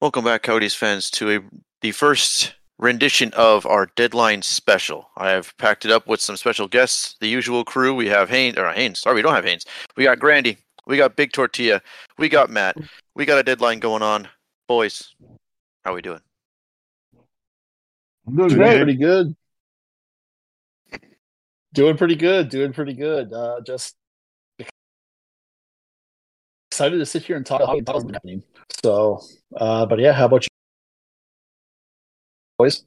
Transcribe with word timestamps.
Welcome 0.00 0.24
back, 0.24 0.42
Coyotes 0.42 0.74
fans, 0.74 1.10
to 1.12 1.30
a, 1.30 1.40
the 1.82 1.92
first 1.92 2.54
rendition 2.78 3.32
of 3.34 3.66
our 3.66 3.86
deadline 3.96 4.40
special. 4.40 5.10
I 5.16 5.28
have 5.30 5.54
packed 5.58 5.84
it 5.84 5.90
up 5.90 6.06
with 6.06 6.20
some 6.20 6.36
special 6.38 6.68
guests, 6.68 7.16
the 7.20 7.28
usual 7.28 7.64
crew. 7.64 7.94
We 7.94 8.08
have 8.08 8.30
Haynes, 8.30 8.56
or 8.56 8.70
Haynes, 8.72 9.00
sorry, 9.00 9.16
we 9.16 9.22
don't 9.22 9.34
have 9.34 9.44
Haynes. 9.44 9.66
We 9.96 10.04
got 10.04 10.18
Grandy, 10.18 10.56
we 10.86 10.96
got 10.96 11.16
Big 11.16 11.32
Tortilla, 11.32 11.82
we 12.16 12.30
got 12.30 12.48
Matt, 12.48 12.76
we 13.14 13.26
got 13.26 13.38
a 13.38 13.42
deadline 13.42 13.78
going 13.78 14.02
on. 14.02 14.26
Boys, 14.66 15.14
how 15.84 15.94
we 15.94 16.00
doing? 16.00 16.20
I'm 18.26 18.36
doing 18.36 18.48
Doing 18.48 18.60
great. 18.60 18.76
pretty 18.76 18.96
good. 18.96 19.36
Doing 21.72 21.96
pretty 21.96 22.16
good. 22.16 22.48
Doing 22.48 22.72
pretty 22.72 22.94
good. 22.94 23.32
Uh, 23.32 23.60
just 23.66 23.96
excited 26.80 26.98
to 26.98 27.04
sit 27.04 27.22
here 27.22 27.36
and 27.36 27.44
talk 27.44 27.60
about 27.60 27.94
what's 27.94 28.10
happening. 28.10 28.42
So, 28.82 29.20
uh, 29.54 29.84
but 29.84 29.98
yeah, 29.98 30.12
how 30.12 30.24
about 30.24 30.44
you, 30.44 30.48
boys? 32.56 32.84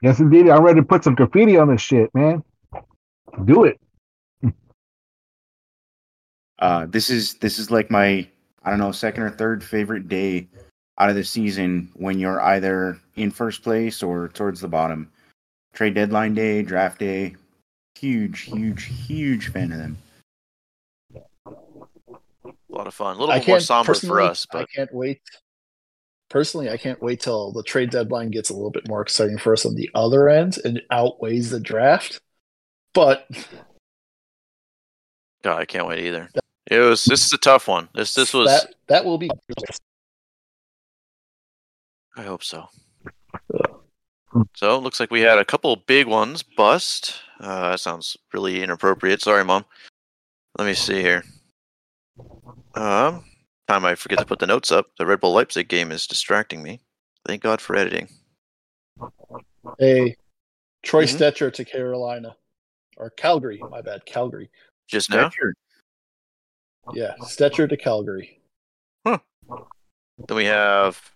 Yes, 0.00 0.20
indeed. 0.20 0.48
I'm 0.48 0.62
ready 0.62 0.80
to 0.80 0.86
put 0.86 1.04
some 1.04 1.14
graffiti 1.14 1.58
on 1.58 1.68
this 1.68 1.82
shit, 1.82 2.08
man. 2.14 2.42
Do 3.44 3.64
it. 3.64 3.78
Uh, 6.60 6.86
this 6.86 7.10
is 7.10 7.34
this 7.34 7.58
is 7.58 7.70
like 7.70 7.90
my 7.90 8.26
I 8.64 8.70
don't 8.70 8.78
know 8.78 8.90
second 8.90 9.22
or 9.22 9.30
third 9.30 9.62
favorite 9.62 10.08
day 10.08 10.48
out 10.98 11.10
of 11.10 11.14
the 11.14 11.22
season 11.22 11.90
when 11.94 12.18
you're 12.18 12.40
either 12.40 12.98
in 13.16 13.30
first 13.30 13.62
place 13.62 14.02
or 14.02 14.28
towards 14.28 14.60
the 14.60 14.68
bottom. 14.68 15.12
Trade 15.74 15.94
deadline 15.94 16.34
day, 16.34 16.62
draft 16.62 16.98
day, 16.98 17.36
huge, 17.96 18.40
huge, 18.40 18.84
huge 19.06 19.52
fan 19.52 19.70
of 19.72 19.78
them. 19.78 19.98
A 22.78 22.82
lot 22.82 22.86
of 22.86 22.94
fun. 22.94 23.16
A 23.16 23.18
little 23.18 23.34
I 23.34 23.40
bit 23.40 23.48
more 23.48 23.58
somber 23.58 23.92
for 23.92 24.20
us, 24.20 24.46
but 24.52 24.60
I 24.60 24.64
can't 24.72 24.94
wait. 24.94 25.20
Personally, 26.28 26.70
I 26.70 26.76
can't 26.76 27.02
wait 27.02 27.18
till 27.18 27.50
the 27.50 27.64
trade 27.64 27.90
deadline 27.90 28.30
gets 28.30 28.50
a 28.50 28.54
little 28.54 28.70
bit 28.70 28.86
more 28.86 29.02
exciting 29.02 29.36
for 29.36 29.52
us 29.52 29.66
on 29.66 29.74
the 29.74 29.90
other 29.96 30.28
end 30.28 30.58
and 30.64 30.80
outweighs 30.92 31.50
the 31.50 31.58
draft. 31.58 32.20
But 32.94 33.28
God, 35.42 35.58
I 35.58 35.64
can't 35.64 35.88
wait 35.88 36.04
either. 36.06 36.30
It 36.70 36.78
was. 36.78 37.04
This 37.04 37.26
is 37.26 37.32
a 37.32 37.38
tough 37.38 37.66
one. 37.66 37.88
This 37.96 38.14
this 38.14 38.32
was. 38.32 38.46
that 38.46 38.74
that 38.86 39.04
will 39.04 39.18
be 39.18 39.28
I 42.16 42.22
hope 42.22 42.44
so. 42.44 42.68
So 44.54 44.76
it 44.76 44.82
looks 44.84 45.00
like 45.00 45.10
we 45.10 45.22
had 45.22 45.38
a 45.38 45.44
couple 45.44 45.74
big 45.74 46.06
ones 46.06 46.44
bust. 46.44 47.16
Uh, 47.40 47.70
that 47.70 47.80
sounds 47.80 48.16
really 48.32 48.62
inappropriate. 48.62 49.20
Sorry, 49.20 49.44
mom. 49.44 49.64
Let 50.56 50.66
me 50.66 50.74
see 50.74 51.00
here. 51.00 51.24
Um, 52.78 53.24
time 53.66 53.84
I 53.84 53.96
forget 53.96 54.20
to 54.20 54.24
put 54.24 54.38
the 54.38 54.46
notes 54.46 54.70
up. 54.70 54.86
The 54.98 55.06
Red 55.06 55.20
Bull 55.20 55.32
Leipzig 55.32 55.68
game 55.68 55.90
is 55.90 56.06
distracting 56.06 56.62
me. 56.62 56.80
Thank 57.26 57.42
God 57.42 57.60
for 57.60 57.74
editing. 57.74 58.08
Hey, 59.78 60.16
Troy 60.82 61.04
Mhm. 61.04 61.18
Stecher 61.18 61.52
to 61.52 61.64
Carolina 61.64 62.36
or 62.96 63.10
Calgary. 63.10 63.58
My 63.58 63.80
bad, 63.80 64.06
Calgary. 64.06 64.50
Just 64.86 65.10
now. 65.10 65.28
Sure. 65.30 65.54
Yeah, 66.94 67.14
Stecher 67.22 67.68
to 67.68 67.76
Calgary. 67.76 68.40
Then 69.04 70.36
we 70.36 70.46
have 70.46 71.12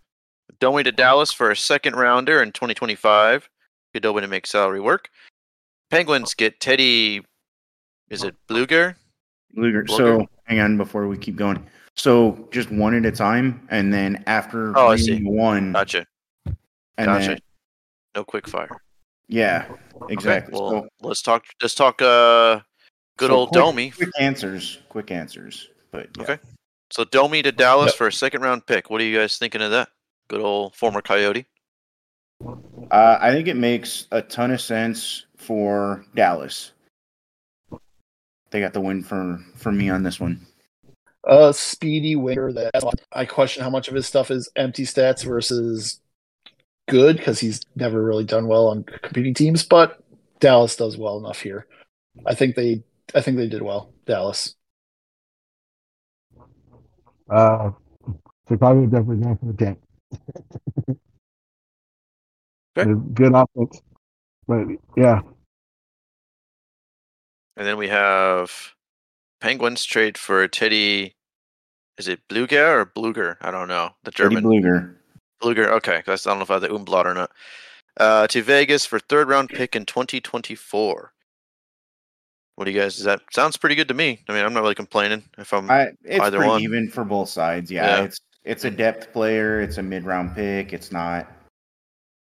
Domi 0.61 0.83
to 0.85 0.93
Dallas 0.93 1.33
for 1.33 1.51
a 1.51 1.57
second 1.57 1.97
rounder 1.97 2.43
in 2.43 2.53
2025. 2.53 3.49
Good 3.93 4.07
open 4.07 4.23
to 4.23 4.29
make 4.29 4.47
salary 4.47 4.81
work. 4.81 5.11
Penguins 5.91 6.35
get 6.35 6.61
Teddy. 6.61 7.25
Is 8.11 8.23
it 8.23 8.37
Blueger? 8.49 8.97
Blueger. 9.57 9.87
Luger. 9.87 9.87
So 9.89 10.29
hang 10.53 10.61
on 10.61 10.77
before 10.77 11.09
we 11.09 11.17
keep 11.17 11.37
going. 11.37 11.65
So 11.97 12.49
just 12.53 12.71
one 12.71 12.95
at 12.95 13.05
a 13.05 13.13
time, 13.13 13.67
and 13.71 13.93
then 13.93 14.23
after 14.27 14.77
Oh, 14.77 14.89
I 14.89 14.97
see. 14.97 15.23
one, 15.23 15.73
Gotcha. 15.73 16.07
and 16.47 16.57
Gotcha. 17.07 17.27
then 17.29 17.39
No 18.15 18.25
quick 18.25 18.47
fire. 18.49 18.71
yeah, 19.29 19.67
exactly. 20.09 20.55
Okay, 20.55 20.63
well, 20.63 20.83
so, 20.83 20.89
let's 21.09 21.23
talk. 21.23 21.45
Let's 21.61 21.75
talk. 21.75 22.01
Uh, 22.03 22.61
good 23.19 23.29
so 23.31 23.35
old 23.37 23.49
quick- 23.51 23.61
Domi. 23.63 23.91
Quick 23.91 24.11
answers. 24.19 24.79
Quick 24.89 25.11
answers. 25.11 25.69
But 25.91 26.09
yeah. 26.17 26.23
Okay. 26.23 26.39
So 26.91 27.05
Domi 27.05 27.43
to 27.43 27.53
Dallas 27.53 27.93
Yep. 27.93 27.97
for 27.97 28.07
a 28.07 28.13
second 28.13 28.43
round 28.43 28.67
pick. 28.67 28.91
What 28.91 29.01
are 29.01 29.05
you 29.05 29.19
guys 29.19 29.39
thinking 29.39 29.63
of 29.63 29.71
that? 29.71 29.89
Good 30.29 30.41
old 30.41 30.75
former 30.77 31.01
Coyote. 31.03 31.47
Uh, 32.91 33.19
I 33.21 33.31
think 33.33 33.49
it 33.49 33.57
makes 33.57 34.09
a 34.11 34.21
ton 34.21 34.51
of 34.51 34.61
sense 34.61 35.27
for 35.37 36.05
Dallas. 36.15 36.73
They 38.51 38.61
got 38.61 38.73
the 38.75 38.81
win 38.81 39.03
for 39.03 39.39
for 39.57 39.73
me 39.73 39.89
on 39.91 40.03
this 40.03 40.19
one. 40.21 40.47
A 41.25 41.53
speedy 41.55 42.17
winger 42.17 42.53
that 42.53 42.73
I 43.13 43.25
question 43.27 43.63
how 43.63 43.71
much 43.71 43.89
of 43.89 43.95
his 43.95 44.07
stuff 44.07 44.31
is 44.31 44.51
empty 44.57 44.85
stats 44.85 45.25
versus 45.25 46.01
good 46.89 47.17
because 47.17 47.39
he's 47.39 47.61
never 47.77 48.03
really 48.03 48.25
done 48.25 48.49
well 48.49 48.69
on 48.69 48.85
competing 48.85 49.35
teams, 49.35 49.63
but 49.65 50.03
Dallas 50.41 50.75
does 50.77 50.99
well 50.99 51.19
enough 51.19 51.41
here. 51.41 51.67
I 52.27 52.35
think 52.35 52.57
they 52.57 52.83
I 53.15 53.21
think 53.21 53.37
they 53.37 53.49
did 53.49 53.63
well. 53.63 53.93
Dallas. 54.07 54.57
Uh, 57.31 57.71
Chicago 58.49 58.85
definitely 58.87 59.23
going 59.25 59.39
for 59.39 59.47
the 59.47 59.53
tank. 59.55 59.79
Okay. 62.75 62.91
Good 63.13 63.35
offense, 63.35 63.83
but 64.49 64.67
yeah, 64.97 65.21
And 67.57 67.67
then 67.67 67.77
we 67.77 67.89
have 67.89 68.51
Penguins 69.47 69.85
trade 69.85 70.17
for 70.17 70.47
Teddy. 70.47 71.15
Is 71.99 72.07
it 72.07 72.21
Blueger 72.29 72.81
or 72.81 72.87
Blueger? 72.87 73.37
I 73.41 73.51
don't 73.51 73.67
know. 73.69 73.91
The 74.05 74.09
Eddie 74.11 74.17
German 74.37 74.45
Blueger. 74.45 74.95
Blueger. 75.43 75.67
Okay, 75.73 76.01
'cause 76.03 76.27
I 76.27 76.31
don't 76.31 76.39
know 76.39 76.45
if 76.45 76.51
I 76.51 76.55
have 76.55 76.63
the 76.63 76.73
umlaut 76.73 77.07
or 77.09 77.15
not. 77.15 77.31
Uh, 77.99 78.27
to 78.29 78.41
Vegas 78.43 78.87
for 78.87 79.01
third 79.01 79.29
round 79.29 79.51
pick 79.51 79.75
in 79.75 79.85
2024. 79.85 81.13
What 82.55 82.65
do 82.67 82.71
you 82.71 82.81
guys? 82.81 82.95
Does 82.97 83.05
that 83.05 83.21
sounds 83.33 83.57
pretty 83.57 83.75
good 83.75 83.89
to 83.89 83.95
me? 83.95 84.23
I 84.29 84.33
mean, 84.33 84.45
I'm 84.45 84.55
not 84.55 84.63
really 84.63 84.75
complaining 84.77 85.25
if 85.39 85.53
I'm. 85.53 85.69
I, 85.71 85.89
it's 86.05 86.21
Either 86.21 86.39
pretty 86.39 86.51
one. 86.51 86.63
even 86.63 86.89
for 86.89 87.05
both 87.05 87.29
sides. 87.29 87.71
Yeah, 87.71 87.99
Yeah. 87.99 88.05
it's 88.05 88.19
it's 88.45 88.65
a 88.65 88.71
depth 88.71 89.13
player. 89.13 89.61
It's 89.61 89.79
a 89.79 89.83
mid 89.83 90.05
round 90.05 90.35
pick. 90.37 90.73
It's 90.73 90.93
not. 90.93 91.27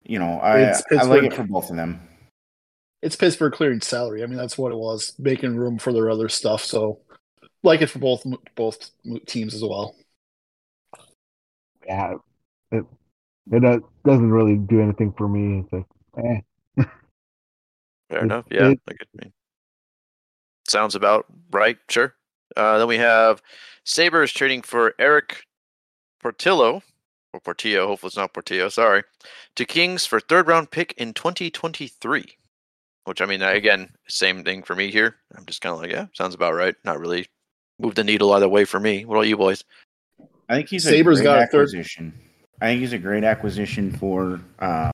You 0.03 0.17
know, 0.17 0.39
I 0.39 0.59
It's- 0.61 0.83
I 0.91 0.95
like 1.03 1.21
Pittsburgh. 1.21 1.25
it 1.25 1.33
for 1.35 1.43
both 1.43 1.69
of 1.69 1.75
them. 1.75 2.01
It's 3.03 3.15
Pittsburgh 3.15 3.53
clearing 3.53 3.81
salary. 3.81 4.23
I 4.23 4.25
mean, 4.25 4.37
that's 4.37 4.57
what 4.57 4.71
it 4.71 4.77
was, 4.77 5.13
making 5.19 5.55
room 5.55 5.77
for 5.77 5.93
their 5.93 6.09
other 6.09 6.27
stuff. 6.29 6.63
So, 6.63 6.99
like 7.63 7.81
it 7.81 7.87
for 7.87 7.99
both 7.99 8.25
both 8.55 8.91
teams 9.25 9.53
as 9.53 9.61
well. 9.63 9.95
yeah, 11.85 12.13
it 12.71 12.85
it 13.51 13.61
does, 13.61 13.81
doesn't 14.05 14.31
really 14.31 14.57
do 14.57 14.81
anything 14.81 15.13
for 15.17 15.27
me. 15.27 15.59
It's 15.61 15.73
like, 15.73 15.85
eh. 16.25 16.83
Fair 18.09 18.23
enough. 18.23 18.45
Yeah. 18.51 18.69
it- 18.69 18.81
I 18.87 18.93
could- 18.93 19.07
I 19.19 19.25
mean, 19.25 19.33
sounds 20.67 20.95
about 20.95 21.25
right. 21.51 21.77
Sure. 21.89 22.15
Uh, 22.55 22.77
then 22.77 22.87
we 22.87 22.97
have 22.97 23.41
Sabres 23.85 24.31
trading 24.33 24.61
for 24.61 24.93
Erik 24.99 25.43
Portillo 26.21 26.83
or 27.33 27.39
Portillo. 27.39 27.87
Hopefully 27.87 28.09
it's 28.09 28.17
not 28.17 28.33
Portillo. 28.33 28.69
Sorry. 28.69 29.03
To 29.55 29.65
Kings 29.65 30.05
for 30.05 30.19
third 30.19 30.47
round 30.47 30.71
pick 30.71 30.93
in 30.97 31.13
2023. 31.13 32.37
Which 33.05 33.21
I 33.21 33.25
mean, 33.25 33.41
again, 33.41 33.95
same 34.07 34.43
thing 34.43 34.63
for 34.63 34.75
me 34.75 34.91
here. 34.91 35.17
I'm 35.35 35.45
just 35.45 35.61
kind 35.61 35.73
of 35.73 35.81
like, 35.81 35.91
yeah, 35.91 36.07
sounds 36.13 36.35
about 36.35 36.53
right. 36.53 36.75
Not 36.85 36.99
really 36.99 37.27
move 37.81 37.95
the 37.95 38.03
needle 38.03 38.31
either 38.33 38.47
way 38.47 38.65
for 38.65 38.79
me. 38.79 39.05
What 39.05 39.15
about 39.15 39.27
you 39.27 39.37
boys? 39.37 39.63
I 40.47 40.55
think 40.55 40.69
he's 40.69 40.83
Sabres 40.83 41.19
a 41.19 41.23
great 41.23 41.29
got 41.29 41.43
a 41.43 41.47
third- 41.47 42.11
I 42.61 42.67
think 42.67 42.81
he's 42.81 42.93
a 42.93 42.97
great 42.97 43.23
acquisition 43.23 43.91
for 43.91 44.39
uh, 44.59 44.91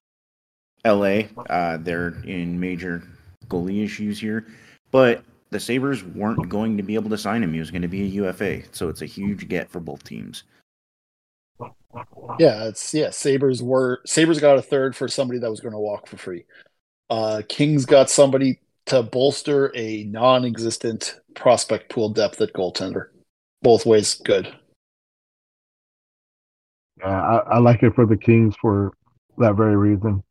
L.A. 0.85 1.29
Uh, 1.49 1.77
they're 1.77 2.15
in 2.23 2.59
major 2.59 3.03
goalie 3.47 3.83
issues 3.83 4.19
here, 4.19 4.47
but 4.91 5.23
the 5.49 5.59
Sabres 5.59 6.03
weren't 6.03 6.47
going 6.47 6.77
to 6.77 6.83
be 6.83 6.95
able 6.95 7.09
to 7.09 7.17
sign 7.17 7.43
him. 7.43 7.53
He 7.53 7.59
was 7.59 7.71
going 7.71 7.81
to 7.81 7.87
be 7.87 8.03
a 8.03 8.05
UFA, 8.05 8.63
so 8.71 8.87
it's 8.89 9.01
a 9.01 9.05
huge 9.05 9.47
get 9.49 9.69
for 9.69 9.79
both 9.79 10.03
teams. 10.03 10.43
Yeah, 12.39 12.65
it's 12.65 12.93
yeah. 12.93 13.09
Sabres 13.09 13.63
were 13.63 14.01
Sabres 14.05 14.39
got 14.39 14.57
a 14.57 14.61
third 14.61 14.95
for 14.95 15.07
somebody 15.07 15.39
that 15.39 15.49
was 15.49 15.59
going 15.59 15.73
to 15.73 15.79
walk 15.79 16.07
for 16.07 16.17
free. 16.17 16.45
Uh, 17.09 17.41
Kings 17.47 17.85
got 17.85 18.09
somebody 18.09 18.59
to 18.87 19.03
bolster 19.03 19.71
a 19.75 20.03
non-existent 20.05 21.19
prospect 21.35 21.89
pool 21.89 22.09
depth 22.09 22.41
at 22.41 22.53
goaltender. 22.53 23.07
Both 23.61 23.85
ways, 23.85 24.15
good. 24.15 24.53
Yeah, 26.99 27.07
I, 27.07 27.37
I 27.37 27.57
like 27.59 27.83
it 27.83 27.93
for 27.95 28.05
the 28.05 28.17
Kings 28.17 28.55
for 28.59 28.93
that 29.37 29.55
very 29.55 29.75
reason. 29.75 30.23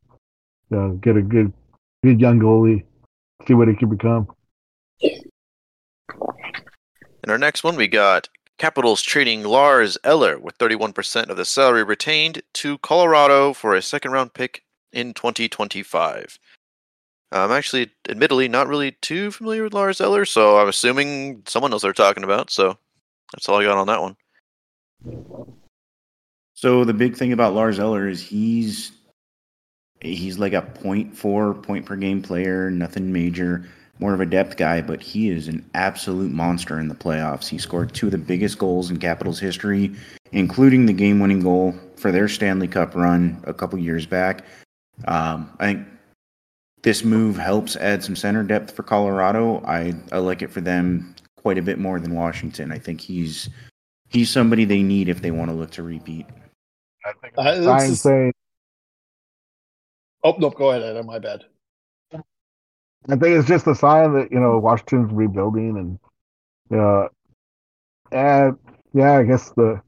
Uh, 0.73 0.89
get 0.99 1.15
a 1.15 1.21
good, 1.21 1.53
good 2.03 2.19
young 2.19 2.39
goalie, 2.39 2.83
see 3.47 3.53
what 3.53 3.69
he 3.69 3.75
can 3.75 3.89
become. 3.89 4.27
In 4.99 5.21
our 7.29 7.37
next 7.37 7.63
one, 7.63 7.75
we 7.75 7.87
got 7.87 8.27
Capitals 8.57 9.01
trading 9.01 9.43
Lars 9.43 9.97
Eller 10.03 10.39
with 10.39 10.57
31% 10.57 11.29
of 11.29 11.37
the 11.37 11.45
salary 11.45 11.83
retained 11.83 12.41
to 12.53 12.79
Colorado 12.79 13.53
for 13.53 13.75
a 13.75 13.81
second 13.81 14.11
round 14.11 14.33
pick 14.33 14.63
in 14.91 15.13
2025. 15.13 16.39
I'm 17.31 17.51
actually, 17.51 17.91
admittedly, 18.07 18.47
not 18.47 18.67
really 18.67 18.91
too 19.01 19.31
familiar 19.31 19.63
with 19.63 19.73
Lars 19.73 19.99
Eller, 19.99 20.25
so 20.25 20.57
I'm 20.59 20.69
assuming 20.69 21.43
someone 21.45 21.71
knows 21.71 21.81
they're 21.81 21.93
talking 21.93 22.23
about. 22.23 22.49
So 22.49 22.77
that's 23.33 23.49
all 23.49 23.59
I 23.59 23.65
got 23.65 23.77
on 23.77 23.87
that 23.87 24.01
one. 24.01 24.15
So 26.53 26.83
the 26.83 26.93
big 26.93 27.15
thing 27.15 27.33
about 27.33 27.53
Lars 27.53 27.79
Eller 27.79 28.07
is 28.07 28.21
he's 28.21 28.91
he's 29.99 30.37
like 30.37 30.53
a 30.53 30.61
point 30.61 31.15
four 31.15 31.53
point 31.53 31.85
per 31.85 31.95
game 31.95 32.21
player, 32.21 32.71
nothing 32.71 33.11
major, 33.11 33.67
more 33.99 34.13
of 34.13 34.21
a 34.21 34.25
depth 34.25 34.57
guy, 34.57 34.81
but 34.81 35.01
he 35.01 35.29
is 35.29 35.47
an 35.47 35.69
absolute 35.73 36.31
monster 36.31 36.79
in 36.79 36.87
the 36.87 36.95
playoffs. 36.95 37.47
He 37.47 37.57
scored 37.57 37.93
two 37.93 38.07
of 38.07 38.11
the 38.11 38.17
biggest 38.17 38.57
goals 38.57 38.89
in 38.89 38.97
Capitals 38.97 39.39
history, 39.39 39.93
including 40.31 40.85
the 40.85 40.93
game 40.93 41.19
winning 41.19 41.41
goal 41.41 41.75
for 41.95 42.11
their 42.11 42.27
Stanley 42.27 42.67
Cup 42.67 42.95
run 42.95 43.43
a 43.45 43.53
couple 43.53 43.77
years 43.79 44.05
back. 44.05 44.45
Um, 45.05 45.51
I 45.59 45.73
think 45.73 45.87
this 46.87 47.03
move 47.03 47.35
helps 47.35 47.75
add 47.75 48.01
some 48.01 48.15
center 48.15 48.43
depth 48.43 48.71
for 48.71 48.81
Colorado. 48.81 49.61
I, 49.65 49.93
I 50.13 50.19
like 50.19 50.41
it 50.41 50.49
for 50.49 50.61
them 50.61 51.13
quite 51.35 51.57
a 51.57 51.61
bit 51.61 51.79
more 51.79 51.99
than 51.99 52.15
Washington. 52.15 52.71
I 52.71 52.79
think 52.79 53.01
he's 53.01 53.49
he's 54.07 54.29
somebody 54.29 54.63
they 54.63 54.81
need 54.83 55.09
if 55.09 55.21
they 55.21 55.31
want 55.31 55.51
to 55.51 55.53
look 55.53 55.71
to 55.71 55.83
repeat. 55.83 56.25
I 57.03 57.11
think 57.21 57.33
Uh, 57.37 57.41
it's 57.41 57.57
this 57.57 57.65
fine 57.65 57.95
saying 57.95 58.33
Oh 60.23 60.37
no, 60.39 60.49
go 60.49 60.69
ahead, 60.69 60.81
Adam. 60.81 61.07
My 61.07 61.19
bad. 61.19 61.43
I 62.13 63.17
think 63.17 63.37
it's 63.37 63.49
just 63.49 63.67
a 63.67 63.75
sign 63.75 64.13
that 64.13 64.31
you 64.31 64.39
know 64.39 64.57
Washington's 64.57 65.11
rebuilding, 65.11 65.99
and 66.71 66.79
uh, 66.79 67.09
and 68.13 68.57
yeah, 68.93 69.17
I 69.17 69.23
guess 69.23 69.49
the 69.57 69.81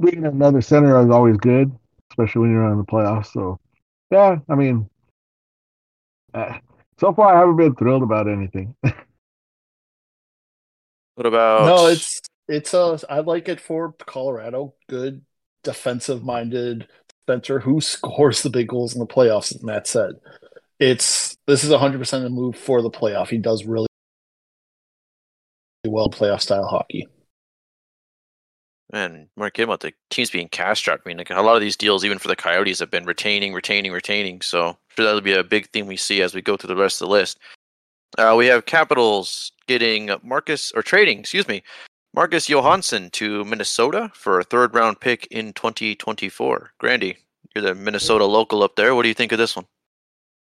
being 0.00 0.26
another 0.26 0.60
center 0.60 0.96
is 1.04 1.10
always 1.10 1.38
good, 1.38 1.72
especially 2.12 2.42
when 2.42 2.52
you're 2.52 2.70
in 2.70 2.78
the 2.78 2.84
playoffs. 2.84 3.32
So 3.32 3.58
yeah, 4.12 4.36
I 4.48 4.54
mean, 4.54 4.88
uh, 6.34 6.58
so 7.00 7.12
far 7.12 7.34
I 7.34 7.40
haven't 7.40 7.56
been 7.56 7.74
thrilled 7.74 8.02
about 8.02 8.28
anything. 8.28 8.74
What 11.16 11.26
about 11.26 11.66
No, 11.66 11.86
it's 11.86 12.20
it's 12.46 12.74
uh 12.74 12.98
I 13.08 13.20
like 13.20 13.48
it 13.48 13.60
for 13.60 13.92
Colorado. 13.92 14.74
Good 14.88 15.24
defensive 15.64 16.22
minded 16.22 16.88
center 17.26 17.58
who 17.60 17.80
scores 17.80 18.42
the 18.42 18.50
big 18.50 18.68
goals 18.68 18.94
in 18.94 19.00
the 19.00 19.06
playoffs, 19.06 19.54
as 19.54 19.62
Matt 19.62 19.86
said. 19.86 20.16
It's 20.78 21.36
this 21.46 21.64
is 21.64 21.72
hundred 21.74 21.98
percent 21.98 22.26
a 22.26 22.28
move 22.28 22.56
for 22.56 22.82
the 22.82 22.90
playoff. 22.90 23.28
He 23.28 23.38
does 23.38 23.64
really 23.64 23.86
well 25.86 26.10
playoff 26.10 26.42
style 26.42 26.66
hockey. 26.66 27.08
man, 28.92 29.28
Mark 29.36 29.54
kidding 29.54 29.68
about 29.68 29.80
the 29.80 29.92
teams 30.10 30.30
being 30.30 30.48
cash 30.48 30.78
strapped. 30.80 31.02
I 31.06 31.08
mean, 31.08 31.18
like 31.18 31.30
a 31.30 31.40
lot 31.40 31.56
of 31.56 31.60
these 31.60 31.76
deals, 31.76 32.04
even 32.04 32.18
for 32.18 32.28
the 32.28 32.36
Coyotes, 32.36 32.80
have 32.80 32.90
been 32.90 33.04
retaining, 33.04 33.52
retaining, 33.54 33.92
retaining. 33.92 34.42
So 34.42 34.68
I'm 34.68 34.76
sure 34.96 35.04
that'll 35.04 35.20
be 35.20 35.34
a 35.34 35.44
big 35.44 35.68
theme 35.70 35.86
we 35.86 35.96
see 35.96 36.22
as 36.22 36.34
we 36.34 36.42
go 36.42 36.56
through 36.56 36.74
the 36.74 36.80
rest 36.80 37.00
of 37.00 37.08
the 37.08 37.12
list. 37.12 37.38
Uh, 38.18 38.34
we 38.36 38.46
have 38.46 38.66
Capitals 38.66 39.52
getting 39.66 40.10
Marcus 40.22 40.72
or 40.72 40.82
trading, 40.82 41.18
excuse 41.20 41.46
me, 41.48 41.62
Marcus 42.14 42.48
Johansson 42.48 43.10
to 43.10 43.44
Minnesota 43.44 44.10
for 44.14 44.40
a 44.40 44.44
third 44.44 44.74
round 44.74 45.00
pick 45.00 45.26
in 45.30 45.52
2024. 45.52 46.72
Grandy, 46.78 47.18
you're 47.54 47.62
the 47.62 47.74
Minnesota 47.74 48.24
local 48.24 48.62
up 48.62 48.76
there. 48.76 48.94
What 48.94 49.02
do 49.02 49.08
you 49.08 49.14
think 49.14 49.32
of 49.32 49.38
this 49.38 49.54
one? 49.54 49.66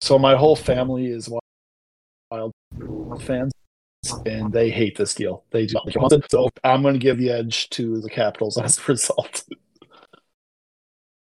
So 0.02 0.20
my 0.20 0.36
whole 0.36 0.56
family 0.56 1.08
is 1.08 1.30
wild 2.32 2.52
fans, 3.22 3.54
and 4.26 4.52
they 4.52 4.70
hate 4.70 4.98
this 4.98 5.14
deal. 5.14 5.46
They 5.52 5.68
do. 5.68 5.80
So 6.30 6.50
I'm 6.64 6.82
going 6.82 6.96
to 6.96 7.00
give 7.00 7.18
the 7.18 7.30
edge 7.30 7.70
to 7.72 8.02
the 8.02 8.10
Capitals 8.10 8.58
as 8.58 8.80
a 8.80 8.82
result. 8.88 9.44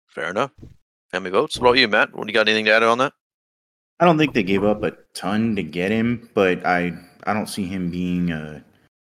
Fair 0.09 0.29
enough. 0.29 0.51
Family 1.17 1.31
votes. 1.31 1.57
What 1.57 1.69
about 1.69 1.79
you, 1.79 1.87
Matt? 1.87 2.15
What 2.15 2.27
you 2.27 2.33
got 2.35 2.47
anything 2.47 2.65
to 2.65 2.75
add 2.75 2.83
on 2.83 2.99
that? 2.99 3.11
I 3.99 4.05
don't 4.05 4.19
think 4.19 4.35
they 4.35 4.43
gave 4.43 4.63
up 4.63 4.83
a 4.83 4.91
ton 5.15 5.55
to 5.55 5.63
get 5.63 5.89
him, 5.89 6.29
but 6.35 6.63
I 6.63 6.93
I 7.23 7.33
don't 7.33 7.49
see 7.49 7.65
him 7.65 7.89
being 7.89 8.29
a 8.29 8.63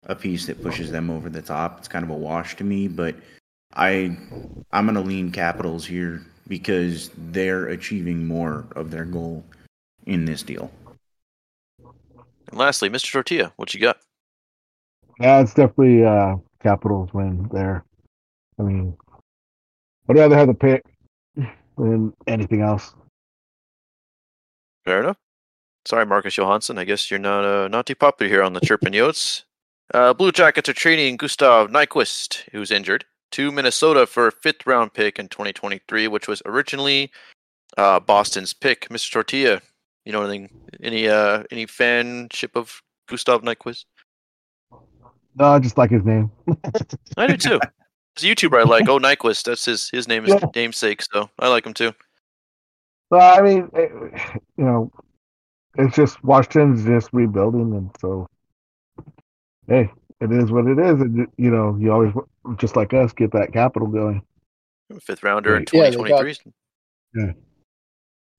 a 0.05 0.15
piece 0.15 0.45
that 0.45 0.63
pushes 0.63 0.91
them 0.91 1.09
over 1.09 1.31
the 1.31 1.41
top. 1.41 1.79
It's 1.79 1.89
kind 1.89 2.05
of 2.05 2.11
a 2.11 2.15
wash 2.15 2.57
to 2.57 2.65
me, 2.65 2.89
but 2.89 3.17
I 3.73 4.19
I'm 4.71 4.85
gonna 4.85 5.01
lean 5.01 5.31
Capitals 5.31 5.87
here 5.87 6.21
because 6.47 7.11
they're 7.17 7.69
achieving 7.69 8.27
more 8.27 8.67
of 8.77 8.91
their 8.91 9.07
goal 9.07 9.43
in 10.05 10.27
this 10.27 10.43
deal. 10.43 10.71
And 12.49 12.59
lastly, 12.59 12.91
Mr. 12.91 13.13
Tortilla, 13.13 13.51
what 13.57 13.73
you 13.73 13.81
got? 13.81 13.97
yeah, 15.21 15.41
it's 15.41 15.55
definitely 15.55 16.05
uh, 16.05 16.37
Capitals 16.63 17.15
win 17.15 17.49
there. 17.51 17.83
I 18.59 18.63
mean, 18.63 18.95
I'd 20.11 20.19
rather 20.19 20.37
have 20.37 20.49
the 20.49 20.55
pick 20.55 20.85
than 21.77 22.13
anything 22.27 22.61
else. 22.61 22.95
Fair 24.85 25.01
enough. 25.01 25.17
Sorry, 25.87 26.07
Marcus 26.07 26.37
Johansson. 26.37 26.79
I 26.79 26.85
guess 26.85 27.11
you're 27.11 27.21
not 27.21 27.45
uh, 27.45 27.69
not 27.69 27.87
too 27.87 27.95
popular 27.95 28.31
here 28.31 28.43
on 28.43 28.53
the 28.53 28.61
Chirpin 28.61 28.93
Yotes. 28.93 29.43
Uh, 29.93 30.15
Blue 30.15 30.33
Jackets 30.33 30.69
are 30.69 30.75
trading 30.75 31.17
Gustav 31.17 31.69
Nyquist, 31.69 32.45
who's 32.53 32.71
injured, 32.71 33.05
to 33.33 33.53
Minnesota 33.53 34.07
for 34.07 34.27
a 34.27 34.33
fifth 34.33 34.67
round 34.67 34.95
pick 34.95 35.19
in 35.19 35.29
2023, 35.29 36.09
which 36.09 36.27
was 36.27 36.43
originally 36.47 37.11
uh, 37.77 38.01
Boston's 38.01 38.55
pick. 38.55 38.89
Mr. 38.89 39.13
Tortilla, 39.13 39.61
you 40.05 40.13
know 40.13 40.23
anything? 40.23 40.51
Any 40.83 41.09
uh, 41.09 41.45
any 41.51 41.67
fanship 41.67 42.57
of 42.57 42.83
Gustav 43.09 43.43
Nyquist? 43.43 43.85
No, 45.37 45.47
I 45.47 45.59
just 45.59 45.77
like 45.77 45.91
his 45.91 46.05
name. 46.05 46.31
I 47.17 47.27
do 47.27 47.37
too. 47.37 47.61
There's 48.17 48.31
a 48.31 48.35
YouTuber 48.35 48.61
I 48.61 48.63
like. 48.65 48.89
Oh, 48.89 48.99
Nyquist. 48.99 49.45
That's 49.45 49.65
his 49.65 49.89
his 49.91 50.07
name 50.09 50.25
is 50.25 50.31
Yeah. 50.31 50.49
namesake. 50.55 51.03
So 51.03 51.29
I 51.39 51.49
like 51.49 51.67
him 51.67 51.75
too. 51.75 51.93
Well, 53.11 53.39
I 53.39 53.43
mean, 53.43 53.69
it, 53.75 53.91
you 54.57 54.65
know, 54.65 54.93
it's 55.77 55.97
just 55.97 56.23
Washington's 56.25 56.85
just 56.85 57.11
rebuilding, 57.13 57.75
and 57.75 57.91
so 58.01 58.29
hey, 59.69 59.91
it 60.21 60.33
is 60.33 60.51
what 60.53 60.67
it 60.67 60.79
is. 60.79 61.01
And 61.01 61.27
you 61.37 61.51
know, 61.51 61.77
you 61.81 61.93
always 61.93 62.13
just 62.59 62.77
like 62.77 62.93
us 62.95 63.13
get 63.13 63.33
that 63.33 63.53
capital 63.53 63.89
going. 63.89 64.23
Fifth 65.01 65.23
rounder 65.23 65.57
in 65.57 65.65
twenty 65.65 65.97
twenty 65.97 66.17
three. 66.19 66.37
Yeah, 67.15 67.23
they 67.23 67.25
got- 67.25 67.35
2023. 67.35 67.35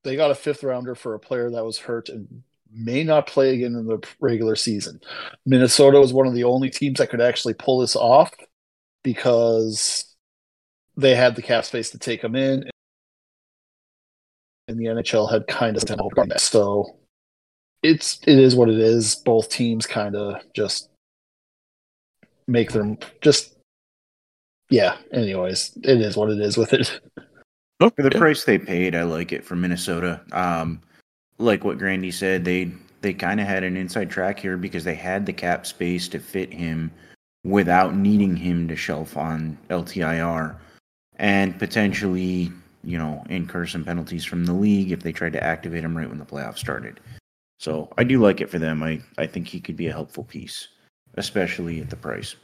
They 0.03 0.15
got 0.15 0.31
a 0.31 0.35
fifth 0.35 0.63
rounder 0.63 0.93
for 0.93 1.15
a 1.15 1.19
player 1.19 1.49
that 1.49 1.65
was 1.65 1.79
hurt 1.79 2.09
and 2.09 2.43
may 2.71 3.03
not 3.03 3.25
play 3.25 3.55
again 3.55 3.73
in 3.75 3.87
the 3.87 3.97
regular 4.19 4.55
season. 4.55 5.01
Minnesota 5.47 5.99
was 5.99 6.13
one 6.13 6.27
of 6.27 6.33
the 6.35 6.43
only 6.43 6.69
teams 6.69 6.99
that 6.99 7.09
could 7.09 7.21
actually 7.21 7.55
pull 7.55 7.79
this 7.79 7.95
off 7.95 8.31
because 9.05 10.15
they 10.97 11.15
had 11.15 11.35
the 11.35 11.41
cap 11.41 11.63
space 11.63 11.91
to 11.91 11.99
take 11.99 12.23
him 12.23 12.35
in, 12.35 12.67
and 14.67 14.77
the 14.79 14.85
NHL 14.85 15.31
had 15.31 15.47
kind 15.47 15.77
of 15.77 15.83
done 15.83 15.99
that. 16.27 16.41
So 16.41 16.97
it's 17.83 18.19
it 18.25 18.39
is 18.39 18.55
what 18.55 18.67
it 18.67 18.79
is. 18.79 19.15
Both 19.15 19.49
teams 19.49 19.85
kind 19.85 20.15
of 20.15 20.41
just 20.53 20.89
make 22.47 22.71
them 22.71 22.97
just 23.21 23.55
yeah. 24.69 24.97
Anyways, 25.13 25.77
it 25.83 26.01
is 26.01 26.17
what 26.17 26.31
it 26.31 26.41
is 26.41 26.57
with 26.57 26.73
it. 26.73 26.99
Oh, 27.81 27.89
For 27.89 28.03
the 28.03 28.09
yeah. 28.13 28.19
price 28.19 28.45
they 28.45 28.57
paid, 28.57 28.95
I 28.95 29.03
like 29.03 29.33
it 29.33 29.43
for 29.43 29.57
Minnesota. 29.57 30.21
Um, 30.31 30.81
like 31.39 31.65
what 31.65 31.77
Grandy 31.77 32.09
said, 32.09 32.45
they 32.45 32.71
they 33.01 33.13
kind 33.13 33.41
of 33.41 33.47
had 33.47 33.65
an 33.65 33.75
inside 33.75 34.09
track 34.09 34.39
here 34.39 34.55
because 34.55 34.85
they 34.85 34.95
had 34.95 35.25
the 35.25 35.33
cap 35.33 35.65
space 35.67 36.07
to 36.07 36.19
fit 36.19 36.53
him 36.53 36.89
without 37.45 37.95
needing 37.95 38.35
him 38.35 38.67
to 38.67 38.75
shelf 38.75 39.15
on 39.15 39.57
LTIR 39.69 40.55
and 41.17 41.57
potentially, 41.59 42.51
you 42.83 42.97
know, 42.97 43.23
incur 43.29 43.67
some 43.67 43.85
penalties 43.85 44.25
from 44.25 44.45
the 44.45 44.53
league 44.53 44.91
if 44.91 45.03
they 45.03 45.11
tried 45.11 45.33
to 45.33 45.43
activate 45.43 45.83
him 45.83 45.95
right 45.95 46.09
when 46.09 46.17
the 46.17 46.25
playoffs 46.25 46.57
started. 46.57 46.99
So 47.59 47.87
I 47.97 48.03
do 48.03 48.19
like 48.19 48.41
it 48.41 48.49
for 48.49 48.57
them. 48.59 48.81
I, 48.81 48.99
I 49.17 49.27
think 49.27 49.47
he 49.47 49.61
could 49.61 49.77
be 49.77 49.87
a 49.87 49.93
helpful 49.93 50.23
piece, 50.23 50.69
especially 51.13 51.79
at 51.79 51.89
the 51.89 51.95
price. 51.95 52.35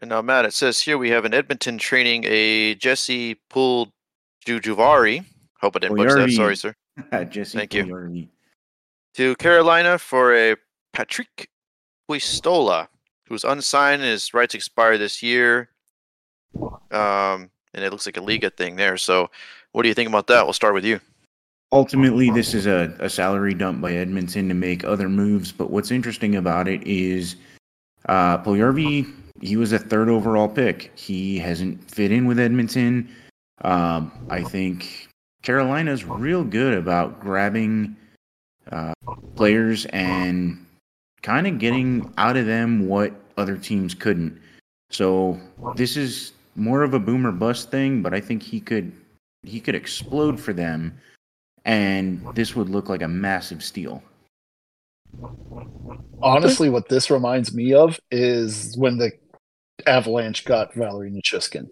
And 0.00 0.08
now, 0.08 0.22
Matt, 0.22 0.46
it 0.46 0.54
says 0.54 0.80
here 0.80 0.98
we 0.98 1.10
have 1.10 1.26
an 1.26 1.34
Edmonton 1.34 1.78
training 1.78 2.24
a 2.26 2.74
Jesse 2.76 3.36
Pool 3.50 3.88
Jujuvari. 4.46 5.24
Hope 5.60 5.76
I 5.76 5.80
didn't 5.80 5.96
butcher 5.96 6.26
that. 6.26 6.30
Sorry, 6.30 6.56
sir. 6.56 6.74
Jesse 7.30 7.58
Thank 7.58 7.74
you. 7.74 8.28
To 9.14 9.36
Carolina 9.36 9.98
for 9.98 10.34
a 10.34 10.56
Patrick 10.94 11.48
Puistola, 12.12 12.88
who's 13.26 13.44
unsigned 13.44 14.02
and 14.02 14.10
his 14.10 14.34
rights 14.34 14.54
expire 14.54 14.98
this 14.98 15.22
year. 15.22 15.70
Um, 16.90 17.50
and 17.74 17.84
it 17.84 17.90
looks 17.90 18.04
like 18.06 18.16
a 18.18 18.20
Liiga 18.20 18.54
thing 18.54 18.76
there. 18.76 18.96
So, 18.98 19.30
what 19.72 19.82
do 19.82 19.88
you 19.88 19.94
think 19.94 20.08
about 20.08 20.26
that? 20.26 20.44
We'll 20.44 20.52
start 20.52 20.74
with 20.74 20.84
you. 20.84 21.00
ultimately 21.72 22.28
this 22.30 22.52
is 22.52 22.66
a, 22.66 22.94
a 22.98 23.08
salary 23.08 23.54
dump 23.54 23.80
by 23.80 23.92
Edmonton 23.94 24.46
to 24.48 24.54
make 24.54 24.84
other 24.84 25.08
moves. 25.08 25.52
But 25.52 25.70
what's 25.70 25.90
interesting 25.90 26.36
about 26.36 26.68
it 26.68 26.82
is 26.86 27.36
uh 28.06 28.36
Puljujarvi, 28.38 29.10
he 29.40 29.56
was 29.56 29.72
a 29.72 29.78
third 29.78 30.10
overall 30.10 30.48
pick. 30.48 30.92
He 30.94 31.38
hasn't 31.38 31.90
fit 31.90 32.12
in 32.12 32.26
with 32.26 32.38
Edmonton. 32.38 33.08
Um, 33.62 34.12
I 34.28 34.42
think 34.42 35.08
Carolina's 35.42 36.04
real 36.04 36.44
good 36.44 36.74
about 36.74 37.20
grabbing 37.20 37.96
uh, 38.70 38.92
players 39.34 39.86
and 39.86 40.64
kind 41.22 41.46
of 41.46 41.58
getting 41.58 42.12
out 42.18 42.36
of 42.36 42.46
them 42.46 42.88
what 42.88 43.12
other 43.36 43.56
teams 43.56 43.94
couldn't. 43.94 44.40
So 44.90 45.40
this 45.76 45.96
is 45.96 46.32
more 46.54 46.82
of 46.82 46.94
a 46.94 46.98
boomer 46.98 47.32
bust 47.32 47.70
thing, 47.70 48.02
but 48.02 48.12
I 48.12 48.20
think 48.20 48.42
he 48.42 48.60
could 48.60 48.92
he 49.42 49.58
could 49.58 49.74
explode 49.74 50.38
for 50.38 50.52
them 50.52 51.00
and 51.64 52.24
this 52.34 52.54
would 52.54 52.68
look 52.68 52.88
like 52.88 53.02
a 53.02 53.08
massive 53.08 53.62
steal. 53.62 54.02
Honestly, 56.22 56.70
what 56.70 56.88
this 56.88 57.10
reminds 57.10 57.54
me 57.54 57.74
of 57.74 57.98
is 58.10 58.76
when 58.76 58.98
the 58.98 59.12
Avalanche 59.86 60.44
got 60.44 60.74
Valeri 60.74 61.10
Nichushkin, 61.10 61.68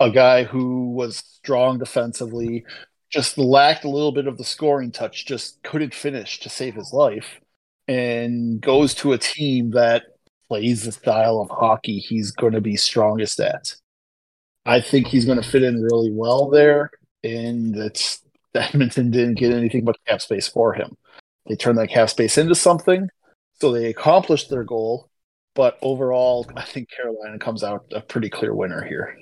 a 0.00 0.10
guy 0.10 0.44
who 0.44 0.92
was 0.92 1.16
strong 1.16 1.78
defensively, 1.78 2.64
just 3.10 3.38
lacked 3.38 3.84
a 3.84 3.88
little 3.88 4.12
bit 4.12 4.26
of 4.26 4.38
the 4.38 4.44
scoring 4.44 4.90
touch, 4.90 5.24
just 5.24 5.62
couldn't 5.62 5.94
finish 5.94 6.40
to 6.40 6.48
save 6.48 6.74
his 6.74 6.92
life, 6.92 7.40
and 7.88 8.60
goes 8.60 8.94
to 8.94 9.12
a 9.12 9.18
team 9.18 9.70
that 9.70 10.04
plays 10.48 10.84
the 10.84 10.92
style 10.92 11.40
of 11.40 11.50
hockey 11.50 11.98
he's 11.98 12.30
going 12.30 12.52
to 12.52 12.60
be 12.60 12.76
strongest 12.76 13.40
at. 13.40 13.74
I 14.66 14.80
think 14.80 15.06
he's 15.06 15.24
going 15.24 15.40
to 15.40 15.48
fit 15.48 15.62
in 15.62 15.82
really 15.82 16.10
well 16.10 16.48
there, 16.48 16.90
and 17.22 17.76
it's 17.76 18.22
Edmonton 18.54 19.10
didn't 19.10 19.38
get 19.38 19.52
anything 19.52 19.84
but 19.84 19.96
cap 20.06 20.22
space 20.22 20.48
for 20.48 20.72
him. 20.72 20.96
They 21.46 21.56
turned 21.56 21.78
that 21.78 21.88
cap 21.88 22.08
space 22.08 22.38
into 22.38 22.54
something, 22.54 23.08
so 23.60 23.72
they 23.72 23.86
accomplished 23.86 24.48
their 24.48 24.64
goal. 24.64 25.10
But 25.54 25.78
overall, 25.82 26.50
I 26.56 26.62
think 26.62 26.88
Carolina 26.90 27.38
comes 27.38 27.62
out 27.62 27.84
a 27.92 28.00
pretty 28.00 28.28
clear 28.28 28.54
winner 28.54 28.82
here. 28.84 29.16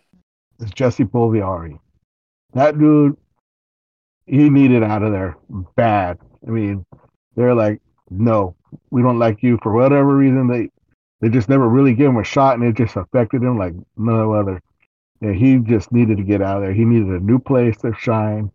It's 0.61 0.71
Jesse 0.71 1.05
Puljujarvi. 1.05 1.79
That 2.55 2.79
dude, 2.79 3.17
he 4.27 4.49
needed 4.49 4.83
out 4.83 5.03
of 5.03 5.13
there 5.13 5.37
bad. 5.77 6.19
I 6.47 6.51
mean, 6.51 6.87
they're 7.35 7.55
like, 7.55 7.81
no, 8.13 8.55
we 8.91 9.03
don't 9.03 9.19
like 9.19 9.43
you 9.43 9.59
for 9.63 9.73
whatever 9.73 10.17
reason. 10.17 10.49
They 10.49 10.71
they 11.21 11.29
just 11.29 11.49
never 11.49 11.69
really 11.69 11.95
gave 11.95 12.09
him 12.09 12.17
a 12.17 12.25
shot, 12.25 12.59
and 12.59 12.65
it 12.65 12.77
just 12.77 12.97
affected 12.97 13.43
him 13.43 13.59
like 13.59 13.75
no 13.97 14.33
other. 14.33 14.61
And 15.21 15.37
he 15.37 15.59
just 15.59 15.93
needed 15.93 16.17
to 16.17 16.25
get 16.25 16.43
out 16.43 16.57
of 16.57 16.63
there. 16.65 16.73
He 16.73 16.85
needed 16.85 17.09
a 17.09 17.25
new 17.25 17.39
place 17.39 17.77
to 17.79 17.95
shine. 17.95 18.51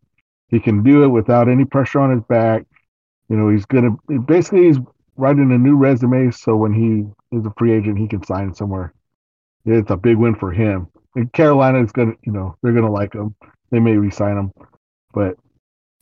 He 0.50 0.60
can 0.60 0.84
do 0.84 1.04
it 1.04 1.08
without 1.08 1.48
any 1.48 1.64
pressure 1.64 2.00
on 2.00 2.12
his 2.12 2.24
back. 2.24 2.66
You 3.30 3.38
know, 3.38 3.50
he's 3.50 3.66
gonna 3.66 3.92
basically 4.26 4.68
he's 4.68 4.80
writing 5.16 5.52
a 5.52 5.58
new 5.58 5.78
resume, 5.78 6.32
so 6.32 6.56
when 6.56 6.74
he 6.74 7.06
is 7.38 7.46
a 7.46 7.54
free 7.58 7.72
agent, 7.74 7.98
he 7.98 8.08
can 8.08 8.24
sign 8.24 8.54
somewhere. 8.54 8.94
It's 9.66 9.92
a 9.92 9.98
big 9.98 10.18
win 10.18 10.36
for 10.36 10.52
him. 10.52 10.88
And 11.16 11.32
Carolina 11.34 11.84
is 11.84 11.92
gonna, 11.92 12.14
you 12.24 12.32
know, 12.32 12.56
they're 12.62 12.74
gonna 12.74 12.92
like 12.92 13.14
him. 13.14 13.36
They 13.72 13.80
may 13.80 13.98
re-sign 13.98 14.38
him, 14.38 14.52
but 15.14 15.38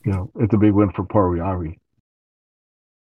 you 0.04 0.12
know, 0.12 0.30
it's 0.38 0.54
a 0.54 0.58
big 0.58 0.72
win 0.72 0.90
for 0.90 1.04
Puljujarvi. 1.04 1.78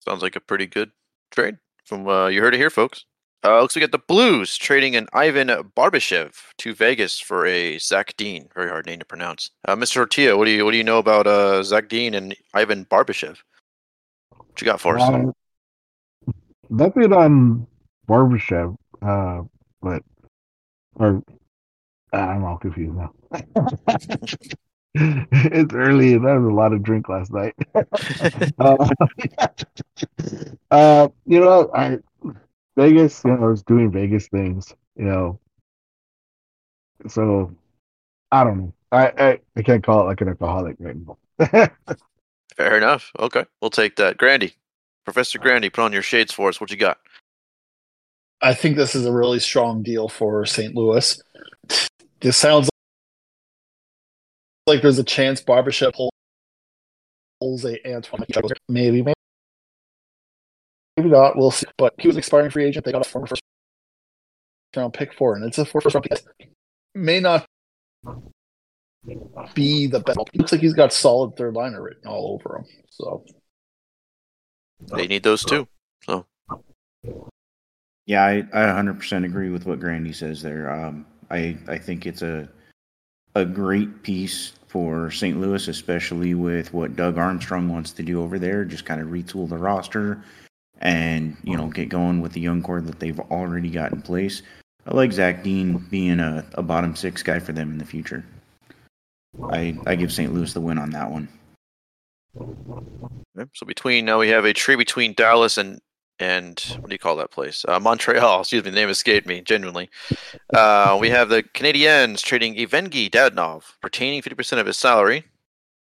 Sounds 0.01 0.23
like 0.23 0.37
a 0.37 0.41
pretty 0.41 0.67
good 0.67 0.91
trade. 1.31 1.59
From 1.85 2.07
uh, 2.09 2.29
you 2.29 2.41
heard 2.41 2.55
it 2.55 2.59
here, 2.59 2.71
folks. 2.71 3.05
Uh, 3.43 3.61
looks 3.61 3.75
like 3.75 3.83
at 3.83 3.93
the 3.93 3.99
Blues 3.99 4.57
trading 4.59 4.95
an 4.97 5.09
Ivan 5.15 5.49
Barbashev 5.49 6.35
to 6.59 6.75
Vegas 6.75 7.19
for 7.19 7.47
a 7.47 7.79
Zach 7.79 8.15
Dean. 8.19 8.49
Very 8.55 8.69
hard 8.69 8.85
name 8.85 8.99
to 8.99 9.05
pronounce. 9.07 9.51
Uh, 9.67 9.75
Mr. 9.77 10.05
Ortia, 10.05 10.37
what 10.37 10.45
do 10.45 10.51
you 10.51 10.65
what 10.65 10.73
do 10.73 10.77
you 10.77 10.85
know 10.85 10.99
about 10.99 11.27
uh, 11.27 11.63
Zach 11.63 11.89
Dean 11.89 12.15
and 12.15 12.37
Ivan 12.53 12.85
Barbashev? 12.85 13.39
What 14.37 14.61
you 14.61 14.67
got 14.67 14.81
for 14.81 14.99
us? 14.99 15.09
Um, 15.09 15.33
nothing 16.69 17.13
on 17.15 17.67
Barbashev, 18.07 18.77
uh, 19.01 19.43
but 19.81 20.03
or 20.97 21.23
I'm 22.13 22.45
all 22.45 22.59
confused 22.59 22.95
now. 22.95 23.13
it's 24.95 25.73
early 25.73 26.15
and 26.15 26.27
I 26.27 26.37
was 26.37 26.51
a 26.51 26.55
lot 26.55 26.73
of 26.73 26.83
drink 26.83 27.09
last 27.09 27.33
night. 27.33 27.55
uh, 28.59 28.89
uh, 30.71 31.09
you 31.27 31.41
know, 31.41 31.71
I 31.75 31.99
Vegas, 32.77 33.23
you 33.25 33.31
know, 33.31 33.45
I 33.45 33.49
was 33.49 33.63
doing 33.63 33.91
Vegas 33.91 34.29
things, 34.29 34.75
you 34.97 35.05
know. 35.05 35.39
So 37.09 37.55
I 38.33 38.45
don't 38.45 38.59
know. 38.59 38.73
I, 38.93 39.07
I, 39.07 39.39
I 39.57 39.63
can't 39.63 39.85
call 39.85 40.03
it 40.03 40.05
like 40.05 40.21
an 40.21 40.29
alcoholic 40.29 40.77
right 40.81 40.97
now. 40.97 41.19
Fair 42.57 42.77
enough. 42.77 43.13
Okay, 43.19 43.45
we'll 43.61 43.71
take 43.71 43.97
that. 43.97 44.17
Grandy, 44.17 44.55
Professor 45.05 45.39
Grandy, 45.39 45.71
put 45.71 45.83
on 45.83 45.93
your 45.93 46.03
shades 46.03 46.33
for 46.33 46.49
us. 46.49 46.61
What 46.61 46.71
you 46.71 46.77
got? 46.77 46.99
I 48.43 48.55
think 48.55 48.77
this 48.77 48.95
is 48.95 49.07
a 49.07 49.13
really 49.13 49.39
strong 49.39 49.83
deal 49.83 50.09
for 50.09 50.45
St. 50.47 50.75
Louis. 50.75 51.23
This 52.21 52.37
sounds 52.37 52.70
like 54.71 54.83
there's 54.83 54.99
a 54.99 55.05
chance 55.05 55.43
Barbashev 55.43 55.93
pulls 57.41 57.65
a 57.65 57.95
Antoine. 57.95 58.25
Maybe, 58.69 59.03
maybe, 59.03 59.15
maybe 60.97 61.09
not. 61.11 61.37
We'll 61.37 61.51
see. 61.51 61.67
But 61.77 61.95
he 61.99 62.09
was 62.09 62.17
an 62.17 62.21
expiring 62.21 62.51
free 62.51 62.65
agent. 62.65 62.85
They 62.85 62.93
got 62.93 63.07
a 63.07 63.09
former 63.09 63.27
first 63.27 63.43
round 64.77 64.95
pick 64.95 65.13
for, 65.15 65.35
and 65.35 65.45
it's 65.45 65.59
a 65.59 65.65
first 65.65 65.95
round 65.95 66.07
pick. 66.09 66.23
May 66.95 67.21
not 67.21 67.47
be 69.55 69.87
the 69.87 70.01
best. 70.01 70.19
It 70.33 70.39
looks 70.39 70.53
like 70.53 70.61
he's 70.61 70.75
got 70.75 70.93
solid 70.93 71.37
third 71.37 71.55
liner 71.55 71.83
written 71.83 72.07
all 72.07 72.39
over 72.41 72.59
him. 72.59 72.65
So 72.91 73.25
they 74.93 75.07
need 75.07 75.23
those 75.23 75.45
too. 75.45 75.67
So 76.05 76.27
yeah, 78.07 78.25
I, 78.25 78.39
I 78.53 78.83
100% 78.83 79.25
agree 79.25 79.51
with 79.51 79.67
what 79.67 79.81
Grandy 79.81 80.13
says 80.13 80.43
there. 80.43 80.71
Um, 80.71 81.07
I 81.31 81.57
I 81.69 81.79
think 81.79 82.07
it's 82.07 82.23
a 82.23 82.49
a 83.35 83.45
great 83.45 84.03
piece 84.03 84.53
for 84.71 85.11
St. 85.11 85.41
Louis, 85.41 85.67
especially 85.67 86.35
with 86.35 86.73
what 86.73 86.95
Doug 86.95 87.19
Armstrong 87.19 87.69
wants 87.69 87.91
to 87.93 88.05
do 88.05 88.23
over 88.23 88.39
there. 88.39 88.65
Just 88.65 88.85
kind 88.85 89.01
of 89.01 89.09
retool 89.09 89.49
the 89.49 89.57
roster 89.57 90.23
and 90.79 91.37
you 91.43 91.57
know 91.57 91.67
get 91.67 91.89
going 91.89 92.21
with 92.21 92.33
the 92.33 92.41
young 92.41 92.63
core 92.63 92.81
that 92.81 93.01
they've 93.01 93.19
already 93.19 93.69
got 93.69 93.93
in 93.93 94.01
place. 94.01 94.43
I 94.87 94.95
like 94.95 95.13
Zach 95.13 95.43
Dean 95.43 95.79
being 95.91 96.21
a, 96.21 96.47
a 96.55 96.63
bottom 96.63 96.95
six 96.95 97.23
guy 97.23 97.41
for 97.41 97.53
them 97.53 97.73
in 97.73 97.79
the 97.79 97.85
future. 97.85 98.25
I 99.51 99.77
I 99.87 99.97
give 99.97 100.13
St. 100.13 100.33
Louis 100.33 100.53
the 100.53 100.61
win 100.61 100.79
on 100.79 100.91
that 100.91 101.11
one. 101.11 101.29
So 102.37 103.67
between 103.67 104.05
now 104.05 104.21
we 104.21 104.29
have 104.29 104.45
a 104.45 104.53
tree 104.53 104.77
between 104.77 105.15
Dallas 105.15 105.59
and 105.59 105.81
and 106.21 106.61
what 106.79 106.91
do 106.91 106.95
you 106.95 106.99
call 106.99 107.17
that 107.17 107.31
place? 107.31 107.65
Uh, 107.67 107.81
Montreal. 107.81 108.41
Excuse 108.41 108.63
me, 108.63 108.71
the 108.71 108.77
name 108.77 108.91
escaped 108.91 109.27
me. 109.27 109.41
Genuinely, 109.41 109.91
uh, 110.55 110.97
we 111.01 111.11
have 111.11 111.31
the 111.31 111.43
Canadiens 111.43 112.23
trading 112.23 112.55
Evgeny 112.55 113.11
Dadonov, 113.11 113.73
retaining 113.83 114.23
fifty 114.23 114.37
percent 114.37 114.61
of 114.61 114.67
his 114.67 114.77
salary, 114.77 115.25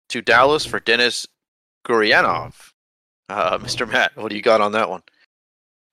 to 0.10 0.22
Dallas 0.22 0.66
for 0.66 0.80
Denis 0.80 1.28
Gurianov. 1.86 2.72
Uh, 3.30 3.58
Mr. 3.60 3.88
Matt, 3.88 4.16
what 4.16 4.30
do 4.30 4.36
you 4.36 4.42
got 4.42 4.62
on 4.62 4.72
that 4.72 4.90
one? 4.90 5.04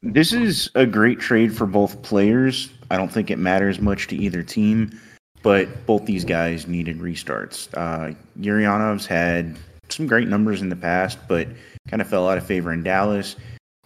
This 0.01 0.33
is 0.33 0.71
a 0.77 0.87
great 0.87 1.19
trade 1.19 1.55
for 1.55 1.67
both 1.67 2.01
players. 2.03 2.71
I 2.91 2.97
don't 2.97 3.11
think 3.11 3.31
it 3.31 3.39
matters 3.39 3.81
much 3.81 4.07
to 4.09 4.17
either 4.17 4.45
team, 4.45 4.99
but 5.43 5.87
both 5.87 6.07
these 6.07 6.25
guys 6.25 6.69
needed 6.69 7.01
restarts. 7.01 7.69
Uh, 7.75 8.15
Gurianov's 8.41 9.07
had 9.07 9.59
some 9.89 10.07
great 10.07 10.29
numbers 10.29 10.63
in 10.63 10.69
the 10.69 10.77
past, 10.77 11.19
but 11.27 11.49
kind 11.89 12.01
of 12.01 12.09
fell 12.09 12.29
out 12.29 12.39
of 12.39 12.47
favor 12.47 12.73
in 12.73 12.85
Dallas. 12.85 13.35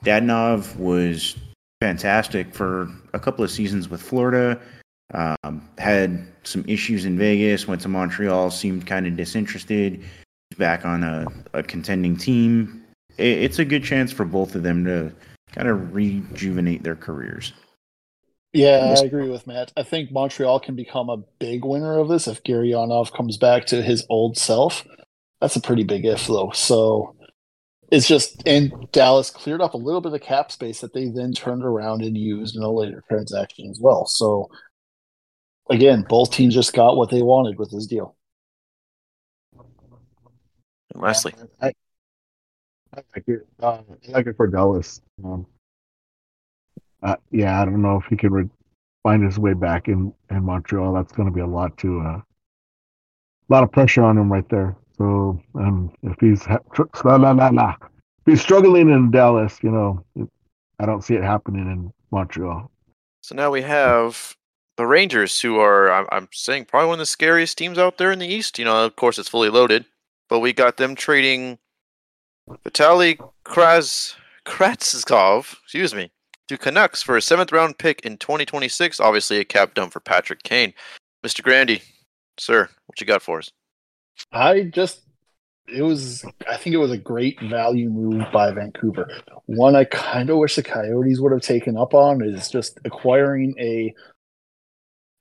Dadonov 0.05 0.77
was 0.77 1.37
fantastic 1.81 2.55
for 2.55 2.89
a 3.13 3.21
couple 3.21 3.45
of 3.45 3.51
seasons 3.51 3.89
with 3.89 4.01
Florida. 4.01 4.61
Um, 5.15 5.69
had 5.79 6.27
some 6.45 6.65
issues 6.67 7.05
in 7.05 7.19
Vegas, 7.19 7.69
went 7.69 7.81
to 7.83 7.89
Montreal, 7.89 8.51
seemed 8.51 8.87
kind 8.87 9.07
of 9.07 9.17
disinterested. 9.17 10.03
Back 10.59 10.85
on 10.85 11.03
a, 11.03 11.27
a 11.55 11.63
contending 11.63 12.17
team. 12.17 12.85
It, 13.17 13.39
it's 13.39 13.59
a 13.59 13.65
good 13.65 13.85
chance 13.85 14.13
for 14.13 14.25
both 14.25 14.55
of 14.55 14.63
them 14.63 14.85
to 14.85 15.13
kind 15.55 15.69
of 15.69 15.95
rejuvenate 15.95 16.83
their 16.83 16.97
careers. 16.97 17.53
Yeah, 18.53 18.95
I 18.99 19.05
agree 19.05 19.31
with 19.31 19.47
Matt. 19.47 19.73
I 19.79 19.83
think 19.83 20.13
Montreal 20.13 20.61
can 20.61 20.77
become 20.77 21.09
a 21.09 21.17
big 21.39 21.65
winner 21.65 21.99
of 21.99 22.09
this 22.09 22.29
if 22.29 22.43
Gurianov 22.43 23.13
comes 23.15 23.39
back 23.39 23.65
to 23.67 23.83
his 23.83 24.05
old 24.11 24.37
self. 24.37 24.87
That's 25.41 25.57
a 25.57 25.61
pretty 25.61 25.85
big 25.85 26.05
if, 26.05 26.27
though. 26.27 26.51
So 26.51 27.17
it's 27.93 28.09
just 28.09 28.43
and 28.49 28.73
Dallas 28.91 29.31
cleared 29.31 29.61
up 29.61 29.75
a 29.75 29.77
little 29.77 30.01
bit 30.01 30.15
of 30.15 30.23
cap 30.23 30.51
space 30.51 30.81
that 30.81 30.95
they 30.95 31.11
then 31.11 31.33
turned 31.35 31.63
around 31.63 32.01
and 32.01 32.17
used 32.17 32.57
in 32.57 32.63
a 32.63 32.71
later 32.71 33.05
transaction 33.07 33.69
as 33.71 33.79
well. 33.79 34.07
So 34.07 34.51
again, 35.69 36.07
both 36.09 36.31
teams 36.31 36.55
just 36.55 36.73
got 36.73 36.97
what 36.97 37.11
they 37.11 37.21
wanted 37.21 37.59
with 37.59 37.71
this 37.71 37.87
deal. 37.87 38.17
And 40.95 41.03
lastly, 41.03 41.35
I, 41.61 41.75
I 42.97 43.03
like 43.15 43.29
it. 43.29 43.47
Uh, 43.63 43.83
I 44.09 44.11
like 44.11 44.27
it 44.27 44.39
for 44.39 44.47
Dallas. 44.47 45.03
Um, 45.23 45.47
uh, 47.03 47.17
yeah, 47.31 47.61
I 47.61 47.67
don't 47.67 47.83
know 47.83 47.99
if 47.99 48.07
he 48.07 48.17
can 48.17 48.33
re- 48.33 48.49
find 49.03 49.23
his 49.23 49.39
way 49.39 49.53
back 49.53 49.89
in 49.89 50.15
in 50.31 50.45
Montreal. 50.45 50.95
That's 50.95 51.13
going 51.13 51.29
to 51.29 51.35
be 51.35 51.43
a 51.43 51.47
lot 51.47 51.77
to 51.79 52.01
uh, 52.01 52.05
a 52.05 52.25
lot 53.51 53.65
of 53.65 53.71
pressure 53.71 54.03
on 54.03 54.17
him 54.17 54.33
right 54.33 54.49
there. 54.49 54.79
So 55.03 55.43
um, 55.57 55.93
if 56.05 56.17
he's 56.21 56.45
ha- 56.45 56.61
tr- 56.73 56.83
la, 57.05 57.17
la, 57.17 57.33
la, 57.33 57.49
la. 57.49 57.75
if 57.81 58.25
he's 58.25 58.41
struggling 58.41 58.89
in 58.89 59.11
Dallas, 59.11 59.59
you 59.61 59.71
know, 59.73 60.05
I 60.79 60.87
don't 60.87 61.03
see 61.03 61.15
it 61.15 61.25
happening 61.25 61.67
in 61.67 61.93
Montreal. 62.13 62.71
So 63.21 63.35
now 63.35 63.51
we 63.51 63.63
have 63.63 64.37
the 64.77 64.87
Rangers, 64.87 65.41
who 65.41 65.59
are 65.59 65.91
I'm, 65.91 66.07
I'm 66.13 66.29
saying 66.31 66.67
probably 66.67 66.87
one 66.87 66.95
of 66.95 66.99
the 67.01 67.07
scariest 67.07 67.59
teams 67.59 67.79
out 67.79 67.99
there 67.99 68.13
in 68.13 68.21
the 68.21 68.29
East. 68.29 68.61
You 68.61 68.65
know, 68.65 68.85
of 68.85 68.95
course, 68.95 69.19
it's 69.19 69.29
fully 69.29 69.49
loaded, 69.49 69.87
but 70.29 70.39
we 70.39 70.53
got 70.53 70.77
them 70.77 70.95
trading 70.95 71.59
Vitali 72.63 73.19
Kraz 73.45 74.15
Kravtsov, 74.47 75.57
excuse 75.65 75.97
me, 75.97 76.13
to 76.47 76.57
Canucks 76.57 77.03
for 77.03 77.17
a 77.17 77.23
seventh 77.23 77.51
round 77.51 77.77
pick 77.77 78.03
in 78.03 78.19
2026. 78.19 79.01
Obviously, 79.01 79.39
a 79.39 79.45
cap 79.45 79.75
dump 79.75 79.93
for 79.93 80.01
Patrick 80.01 80.45
Kane. 80.45 80.73
Mr. 81.27 81.43
Grandy, 81.43 81.83
sir, 82.39 82.69
what 82.87 83.01
you 83.01 83.07
got 83.07 83.21
for 83.21 83.41
us? 83.41 83.51
I 84.31 84.63
just 84.65 85.03
it 85.69 85.83
was 85.83 86.25
I 86.49 86.57
think 86.57 86.75
it 86.75 86.79
was 86.79 86.91
a 86.91 86.99
great 86.99 87.41
value 87.41 87.89
move 87.89 88.25
by 88.33 88.51
Vancouver. 88.53 89.09
One 89.47 89.77
I 89.77 89.85
kind 89.85 90.31
of 90.31 90.39
wish 90.39 90.57
the 90.57 90.63
Coyotes 90.63 91.21
would 91.21 91.33
have 91.33 91.43
taken 91.43 91.77
up 91.77 91.95
on 91.95 92.23
is 92.23 92.49
just 92.49 92.79
acquiring 92.85 93.55
a 93.59 93.95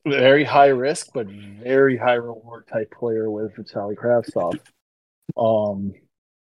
very 0.08 0.44
high 0.44 0.68
risk, 0.68 1.10
but 1.14 1.28
very 1.28 1.98
high 1.98 2.16
reward 2.16 2.68
type 2.68 2.92
player 2.92 3.30
with 3.30 3.56
Vitaly 3.56 3.96
Kravtsov. 3.96 4.60
Um, 5.38 5.94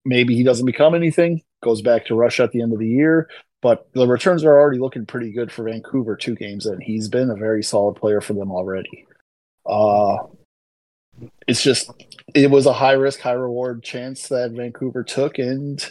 maybe 0.05 0.35
he 0.35 0.43
doesn't 0.43 0.65
become 0.65 0.95
anything, 0.95 1.41
goes 1.61 1.81
back 1.81 2.05
to 2.05 2.15
Russia 2.15 2.43
at 2.43 2.51
the 2.51 2.61
end 2.61 2.73
of 2.73 2.79
the 2.79 2.87
year, 2.87 3.29
but 3.61 3.91
the 3.93 4.07
returns 4.07 4.43
are 4.43 4.57
already 4.57 4.79
looking 4.79 5.05
pretty 5.05 5.31
good 5.31 5.51
for 5.51 5.63
Vancouver 5.63 6.15
two 6.15 6.35
games 6.35 6.65
and 6.65 6.81
He's 6.81 7.09
been 7.09 7.29
a 7.29 7.35
very 7.35 7.61
solid 7.61 7.95
player 7.95 8.21
for 8.21 8.33
them 8.33 8.51
already. 8.51 9.05
Uh, 9.65 10.17
it's 11.47 11.63
just 11.63 11.91
it 12.33 12.49
was 12.49 12.65
a 12.65 12.73
high 12.73 12.93
risk, 12.93 13.19
high 13.19 13.31
reward 13.33 13.83
chance 13.83 14.27
that 14.29 14.51
Vancouver 14.51 15.03
took, 15.03 15.39
and 15.39 15.85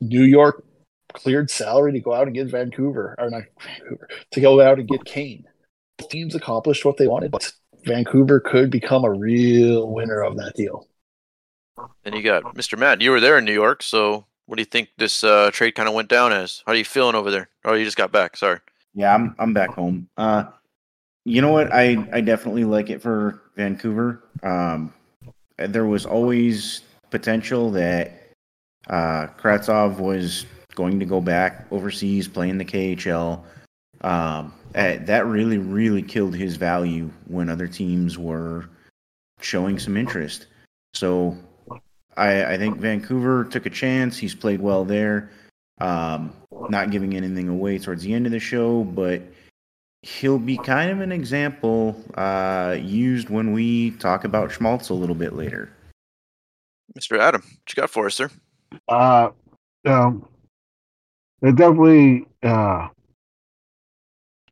New 0.00 0.22
York 0.22 0.64
cleared 1.14 1.50
salary 1.50 1.92
to 1.92 2.00
go 2.00 2.14
out 2.14 2.26
and 2.26 2.34
get 2.34 2.48
Vancouver, 2.48 3.14
or 3.18 3.30
not 3.30 3.42
Vancouver, 3.62 4.08
to 4.32 4.40
go 4.40 4.60
out 4.60 4.78
and 4.78 4.88
get 4.88 5.04
Kane. 5.04 5.44
Teams 6.10 6.34
accomplished 6.34 6.84
what 6.84 6.96
they 6.96 7.08
wanted, 7.08 7.30
but 7.30 7.52
Vancouver 7.84 8.40
could 8.40 8.70
become 8.70 9.04
a 9.04 9.10
real 9.10 9.90
winner 9.90 10.20
of 10.20 10.36
that 10.36 10.54
deal. 10.54 10.86
And 12.04 12.14
you 12.14 12.22
got 12.22 12.54
Mr. 12.54 12.78
Matt. 12.78 13.00
You 13.00 13.10
were 13.10 13.20
there 13.20 13.38
in 13.38 13.44
New 13.44 13.52
York, 13.52 13.82
so 13.82 14.26
what 14.46 14.56
do 14.56 14.62
you 14.62 14.66
think 14.66 14.90
this 14.96 15.22
uh, 15.24 15.50
trade 15.52 15.74
kind 15.74 15.88
of 15.88 15.94
went 15.94 16.08
down 16.08 16.32
as? 16.32 16.62
How 16.66 16.72
are 16.72 16.76
you 16.76 16.84
feeling 16.84 17.14
over 17.14 17.30
there? 17.30 17.48
Oh, 17.64 17.74
you 17.74 17.84
just 17.84 17.96
got 17.96 18.12
back. 18.12 18.36
Sorry. 18.36 18.60
Yeah, 18.94 19.14
I'm 19.14 19.34
I'm 19.38 19.52
back 19.52 19.70
home. 19.70 20.08
Uh, 20.16 20.44
you 21.24 21.42
know 21.42 21.52
what? 21.52 21.72
I 21.72 22.08
I 22.12 22.20
definitely 22.20 22.64
like 22.64 22.90
it 22.90 23.02
for 23.02 23.42
Vancouver. 23.58 24.22
Um, 24.42 24.94
there 25.58 25.84
was 25.84 26.06
always 26.06 26.82
potential 27.10 27.70
that 27.72 28.30
uh, 28.88 29.26
Kravtsov 29.38 29.98
was 29.98 30.46
going 30.74 31.00
to 31.00 31.04
go 31.04 31.20
back 31.20 31.66
overseas, 31.70 32.28
playing 32.28 32.56
the 32.56 32.64
KHL. 32.64 33.42
Um, 34.00 34.54
eh, 34.76 34.98
that 34.98 35.26
really, 35.26 35.58
really 35.58 36.02
killed 36.02 36.36
his 36.36 36.56
value 36.56 37.10
when 37.26 37.48
other 37.48 37.66
teams 37.66 38.16
were 38.16 38.70
showing 39.40 39.78
some 39.78 39.96
interest. 39.96 40.46
So 40.94 41.36
I, 42.16 42.54
I 42.54 42.58
think 42.58 42.78
Vancouver 42.78 43.44
took 43.44 43.66
a 43.66 43.70
chance. 43.70 44.16
He's 44.16 44.36
played 44.36 44.60
well 44.60 44.84
there. 44.84 45.30
Um, 45.80 46.32
not 46.70 46.92
giving 46.92 47.16
anything 47.16 47.48
away 47.48 47.78
towards 47.78 48.04
the 48.04 48.14
end 48.14 48.26
of 48.26 48.32
the 48.32 48.40
show, 48.40 48.84
but 48.84 49.22
he'll 50.02 50.38
be 50.38 50.56
kind 50.58 50.90
of 50.90 51.00
an 51.00 51.12
example 51.12 52.02
uh, 52.14 52.76
used 52.80 53.30
when 53.30 53.52
we 53.52 53.92
talk 53.92 54.24
about 54.24 54.52
Schmaltz 54.52 54.90
a 54.90 54.94
little 54.94 55.14
bit 55.14 55.34
later. 55.34 55.70
Mr. 56.98 57.18
Adam, 57.18 57.42
what 57.42 57.76
you 57.76 57.80
got 57.80 57.90
for 57.90 58.06
us, 58.06 58.14
sir? 58.14 58.30
Uh, 58.88 59.30
um, 59.84 60.26
it 61.42 61.56
definitely, 61.56 62.26
uh, 62.42 62.88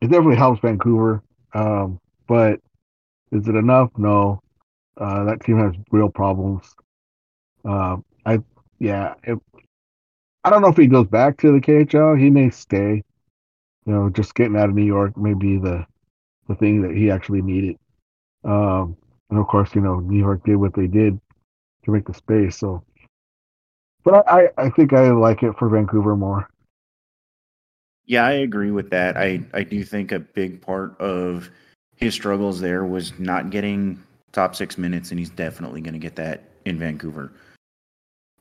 it 0.00 0.08
definitely 0.08 0.36
helps 0.36 0.60
Vancouver. 0.60 1.22
Um, 1.54 2.00
but 2.26 2.60
is 3.32 3.48
it 3.48 3.54
enough? 3.54 3.90
No. 3.96 4.40
Uh, 4.98 5.24
that 5.24 5.44
team 5.44 5.58
has 5.58 5.72
real 5.90 6.08
problems. 6.08 6.74
Uh, 7.64 7.96
I, 8.24 8.40
yeah, 8.78 9.14
it, 9.24 9.38
I 10.44 10.50
don't 10.50 10.62
know 10.62 10.68
if 10.68 10.76
he 10.76 10.86
goes 10.86 11.06
back 11.06 11.38
to 11.38 11.52
the 11.52 11.60
KHL. 11.60 12.18
He 12.20 12.30
may 12.30 12.50
stay. 12.50 13.02
You 13.86 13.92
know, 13.92 14.10
just 14.10 14.34
getting 14.34 14.56
out 14.56 14.68
of 14.68 14.74
New 14.74 14.84
York 14.84 15.16
may 15.16 15.34
be 15.34 15.58
the 15.58 15.86
the 16.48 16.54
thing 16.54 16.82
that 16.82 16.94
he 16.94 17.10
actually 17.10 17.42
needed. 17.42 17.76
Um, 18.44 18.96
and 19.30 19.38
of 19.38 19.46
course, 19.48 19.74
you 19.74 19.80
know, 19.80 20.00
New 20.00 20.18
York 20.18 20.44
did 20.44 20.56
what 20.56 20.74
they 20.74 20.86
did 20.86 21.20
to 21.84 21.90
make 21.90 22.06
the 22.06 22.14
space. 22.14 22.58
So, 22.58 22.84
but 24.04 24.28
I, 24.28 24.48
I 24.56 24.70
think 24.70 24.92
I 24.92 25.10
like 25.10 25.42
it 25.42 25.56
for 25.58 25.68
Vancouver 25.68 26.16
more. 26.16 26.48
Yeah, 28.04 28.24
I 28.24 28.32
agree 28.32 28.70
with 28.70 28.90
that. 28.90 29.16
I, 29.16 29.40
I 29.52 29.64
do 29.64 29.82
think 29.82 30.12
a 30.12 30.20
big 30.20 30.60
part 30.60 31.00
of 31.00 31.50
his 31.96 32.14
struggles 32.14 32.60
there 32.60 32.84
was 32.84 33.18
not 33.18 33.50
getting 33.50 34.00
top 34.30 34.54
six 34.54 34.78
minutes, 34.78 35.10
and 35.10 35.18
he's 35.18 35.30
definitely 35.30 35.80
going 35.80 35.94
to 35.94 35.98
get 35.98 36.14
that 36.16 36.44
in 36.64 36.78
Vancouver. 36.78 37.32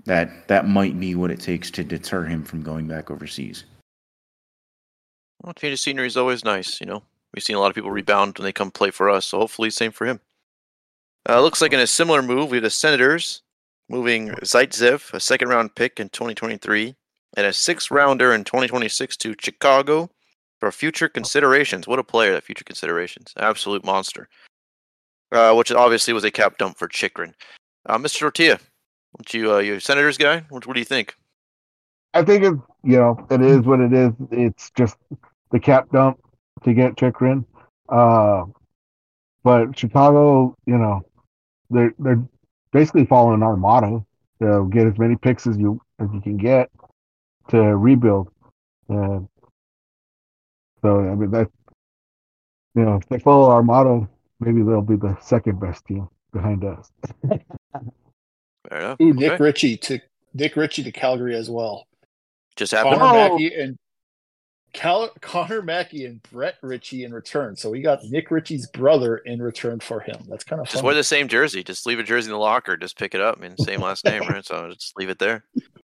That 0.06 0.48
that 0.50 0.68
might 0.68 1.00
be 1.00 1.16
what 1.16 1.32
it 1.32 1.40
takes 1.40 1.72
to 1.72 1.84
deter 1.84 2.26
him 2.26 2.44
from 2.44 2.62
going 2.62 2.88
back 2.88 3.10
overseas. 3.10 3.64
Well, 5.46 5.54
change 5.54 5.74
of 5.74 5.80
scenery 5.80 6.08
is 6.08 6.18
always 6.18 6.44
nice. 6.44 6.82
You 6.82 6.88
know, 6.88 7.04
we've 7.32 7.44
seen 7.44 7.56
a 7.56 7.60
lot 7.60 7.70
of 7.70 7.76
people 7.76 7.92
rebound 7.92 8.40
when 8.40 8.46
they 8.46 8.52
come 8.52 8.72
play 8.72 8.90
for 8.90 9.12
us, 9.12 9.28
so 9.28 9.38
hopefully, 9.38 9.70
same 9.70 9.92
for 9.92 10.08
him. 10.08 10.20
Uh, 11.30 11.40
looks 11.40 11.62
like 11.62 11.72
in 11.72 11.80
a 11.80 11.86
similar 11.86 12.24
move, 12.24 12.50
we 12.50 12.58
have 12.58 12.64
the 12.64 12.72
Senators 12.72 13.44
moving 13.88 14.30
Zaitsev, 14.42 15.14
a 15.14 15.20
second 15.20 15.50
round 15.50 15.76
pick 15.76 16.00
in 16.00 16.10
2023, 16.10 16.96
and 17.38 17.46
a 17.46 17.54
sixth 17.54 17.92
rounder 17.92 18.34
in 18.34 18.44
2026 18.44 19.16
to 19.18 19.36
Chicago 19.40 20.10
for 20.60 20.72
future 20.72 21.08
considerations. 21.08 21.88
What 21.88 22.00
a 22.00 22.04
player, 22.04 22.32
that 22.32 22.44
future 22.44 22.66
considerations. 22.66 23.32
Absolute 23.38 23.86
monster. 23.86 24.28
Uh, 25.32 25.54
which 25.54 25.72
obviously 25.72 26.14
was 26.14 26.24
a 26.24 26.32
cap 26.32 26.58
dump 26.58 26.78
for 26.78 26.88
Chychrun. 26.88 27.36
Uh, 27.86 28.00
Mr. 28.00 28.20
Tortilla, 28.20 28.60
what 29.12 29.32
you, 29.32 29.54
uh, 29.54 29.60
you 29.60 29.80
Senators 29.80 30.18
guy? 30.18 30.44
What, 30.50 30.66
what 30.66 30.74
do 30.74 30.80
you 30.80 30.86
think? 30.86 31.16
I 32.16 32.24
think 32.24 32.44
it's 32.44 32.62
you 32.86 32.98
know, 32.98 33.28
it 33.30 33.42
is 33.42 33.62
what 33.62 33.80
it 33.80 33.92
is. 33.94 34.14
It's 34.32 34.72
just 34.72 34.96
the 35.56 35.60
cap 35.62 35.90
dump 35.92 36.20
to 36.66 36.74
get 36.74 36.98
Chychrun. 36.98 37.46
Uh, 37.88 38.44
but 39.44 39.78
Chicago, 39.78 40.54
you 40.66 40.78
know, 40.78 41.02
they're 41.70 41.94
they're 41.98 42.22
basically 42.74 43.06
following 43.06 43.42
our 43.42 43.56
motto: 43.56 44.06
to 44.42 44.70
get 44.72 44.86
as 44.86 44.98
many 44.98 45.16
picks 45.16 45.48
as 45.48 45.58
you 45.58 45.80
as 46.00 46.10
you 46.14 46.20
can 46.20 46.36
get 46.36 46.70
to 47.50 47.58
rebuild. 47.58 48.30
And 48.90 49.30
so, 50.82 51.00
I 51.00 51.16
mean, 51.16 51.32
that 51.32 51.48
you 52.76 52.84
know, 52.84 52.96
if 52.96 53.08
they 53.08 53.20
follow 53.20 53.50
our 53.50 53.64
motto, 53.64 54.10
maybe 54.42 54.62
they'll 54.62 54.82
be 54.82 54.98
the 54.98 55.18
second 55.22 55.60
best 55.62 55.86
team 55.86 56.10
behind 56.34 56.66
us. 56.66 56.92
Fair 58.70 58.80
enough. 58.80 59.00
Ooh, 59.00 59.14
Nick 59.14 59.34
Okay. 59.34 59.44
Ritchie 59.44 59.78
to 59.78 60.00
Nick 60.34 60.58
Ritchie 60.58 60.84
to 60.84 60.92
Calgary 60.92 61.36
as 61.36 61.50
well. 61.50 61.88
Just 62.58 62.74
happened. 62.74 62.98
Connor 62.98 63.20
Oh. 63.20 63.30
Mackey 63.30 63.54
and 63.56 63.78
Cal- 64.76 65.10
Connor 65.22 65.62
Mackey 65.62 66.06
and 66.06 66.22
Brett 66.32 66.56
Ritchie 66.62 67.04
in 67.06 67.14
return. 67.14 67.56
So 67.56 67.70
we 67.70 67.82
got 67.82 68.04
Nick 68.04 68.30
Ritchie's 68.30 68.68
brother 68.68 69.18
in 69.18 69.42
return 69.42 69.80
for 69.80 70.00
him. 70.00 70.18
That's 70.30 70.44
kind 70.44 70.60
of 70.60 70.68
Just 70.68 70.76
fun. 70.78 70.86
wear 70.86 70.94
the 70.96 71.04
same 71.04 71.28
jersey. 71.28 71.64
Just 71.64 71.86
leave 71.86 72.00
a 72.00 72.04
jersey 72.04 72.28
in 72.28 72.34
the 72.34 72.38
locker. 72.40 72.78
Just 72.78 72.98
pick 72.98 73.16
it 73.16 73.22
up. 73.22 73.38
I 73.40 73.42
mean, 73.42 73.58
same 73.58 73.82
last 73.82 74.06
name, 74.06 74.22
right? 74.28 74.46
So 74.46 74.70
just 74.72 74.98
leave 74.98 75.10
it 75.10 75.18
there. 75.20 75.44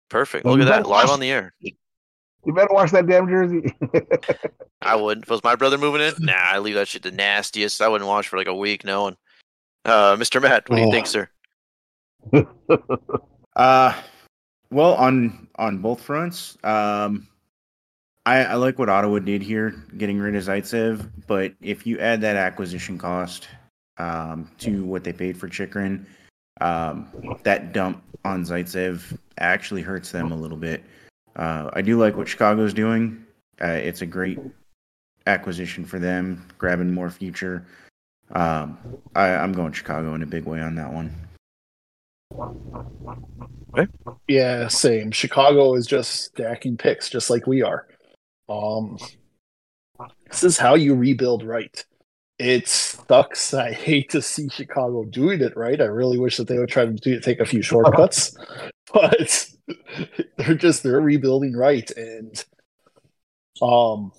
Perfect. 0.10 0.46
Well, 0.46 0.56
Look 0.56 0.66
at 0.68 0.70
that. 0.70 0.88
Live 0.88 1.06
watch- 1.06 1.14
on 1.14 1.20
the 1.20 1.30
air. 1.32 1.54
You 1.62 2.54
better 2.54 2.74
watch 2.74 2.92
that 2.92 3.08
damn 3.08 3.28
jersey. 3.28 3.76
I 4.82 4.96
wouldn't. 4.96 5.26
If 5.26 5.30
it 5.32 5.34
was 5.34 5.44
my 5.44 5.56
brother 5.56 5.78
moving 5.78 6.00
in, 6.02 6.14
nah, 6.20 6.34
I 6.38 6.60
leave 6.60 6.76
that 6.76 6.88
shit 6.88 7.04
the 7.04 7.12
nastiest. 7.12 7.82
I 7.82 7.90
wouldn't 7.90 8.08
watch 8.08 8.30
for 8.30 8.38
like 8.38 8.48
a 8.48 8.56
week, 8.56 8.86
no 8.86 9.02
one. 9.04 9.18
Uh, 9.84 10.16
Mr. 10.16 10.42
Matt, 10.42 10.70
what 10.70 10.78
do 10.78 10.82
you 10.82 10.88
Oh. 10.88 10.92
think, 10.92 11.08
sir? 11.08 11.30
Uh, 13.56 13.92
well, 14.70 14.94
on 14.96 15.48
on 15.56 15.80
both 15.80 16.00
fronts, 16.02 16.58
um, 16.64 17.28
I, 18.28 18.44
I 18.44 18.54
like 18.56 18.78
what 18.78 18.90
Ottawa 18.90 19.20
did 19.20 19.42
here, 19.42 19.74
getting 19.96 20.20
rid 20.20 20.36
of 20.36 20.44
Zaitsev. 20.44 21.10
But 21.28 21.54
if 21.62 21.88
you 21.88 21.98
add 22.00 22.20
that 22.22 22.36
acquisition 22.36 22.98
cost 22.98 23.48
um, 23.98 24.52
to 24.58 24.84
what 24.84 25.06
they 25.06 25.14
paid 25.14 25.38
for 25.38 25.48
Chychrun, 25.48 26.06
um, 26.60 27.40
that 27.44 27.72
dump 27.72 28.04
on 28.26 28.44
Zaitsev 28.44 29.18
actually 29.38 29.82
hurts 29.82 30.12
them 30.12 30.34
a 30.34 30.36
little 30.36 30.58
bit. 30.58 30.84
Uh, 31.38 31.70
I 31.72 31.82
do 31.82 31.98
like 31.98 32.18
what 32.18 32.28
Chicago's 32.28 32.74
doing. 32.74 33.26
Uh, 33.62 33.68
it's 33.68 34.02
a 34.02 34.06
great 34.06 34.40
acquisition 35.26 35.86
for 35.86 35.98
them, 35.98 36.46
grabbing 36.58 36.94
more 36.94 37.10
future. 37.10 37.66
Um, 38.32 38.78
I, 39.16 39.30
I'm 39.36 39.54
going 39.54 39.72
Chicago 39.72 40.16
in 40.16 40.22
a 40.22 40.26
big 40.26 40.44
way 40.44 40.60
on 40.60 40.76
that 40.76 40.92
one. 40.92 41.16
Yeah, 44.28 44.68
same. 44.68 45.12
Chicago 45.12 45.76
is 45.76 45.88
just 45.88 46.26
stacking 46.26 46.76
picks, 46.76 47.10
just 47.10 47.30
like 47.30 47.48
we 47.48 47.62
are. 47.62 47.88
Um, 48.50 48.98
this 50.30 50.44
is 50.44 50.58
how 50.58 50.76
you 50.76 50.96
rebuild 50.96 51.44
right. 51.44 51.84
It 52.40 52.68
sucks. 52.68 53.54
I 53.54 53.72
hate 53.74 54.12
to 54.12 54.22
see 54.22 54.48
Chicago 54.50 55.06
doing 55.06 55.42
it 55.42 55.58
right. 55.58 55.82
I 55.82 55.86
really 55.86 56.20
wish 56.20 56.38
that 56.38 56.48
they 56.48 56.60
would 56.60 56.70
try 56.70 56.86
to 56.86 56.94
do, 56.94 57.20
take 57.20 57.40
a 57.40 57.46
few 57.46 57.64
shortcuts, 57.64 58.38
but 58.94 59.50
they're 60.38 60.56
just 60.56 60.84
they're 60.84 61.02
rebuilding 61.02 61.56
right, 61.56 61.90
and 61.98 62.46
um, 63.62 64.12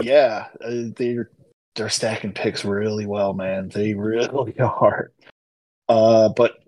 yeah, 0.00 0.46
uh, 0.64 0.84
they're 0.96 1.30
they're 1.76 1.90
stacking 1.90 2.32
picks 2.32 2.64
really 2.64 3.06
well, 3.06 3.34
man. 3.34 3.68
They 3.68 3.94
really 3.94 4.58
are. 4.58 5.12
Uh, 5.88 6.30
but 6.30 6.58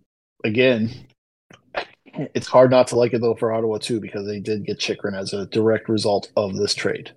again, 0.45 0.91
it's 2.35 2.47
hard 2.47 2.71
not 2.71 2.87
to 2.89 2.97
like 2.97 3.13
it 3.13 3.21
though 3.21 3.35
for 3.35 3.53
Ottawa 3.53 3.79
too 3.79 4.01
because 4.01 4.27
they 4.27 4.41
did 4.41 4.67
get 4.67 4.79
Chychrun 4.79 5.15
as 5.15 5.33
a 5.33 5.47
direct 5.47 5.89
result 5.89 6.31
of 6.37 6.57
this 6.57 6.75
trade. 6.75 7.13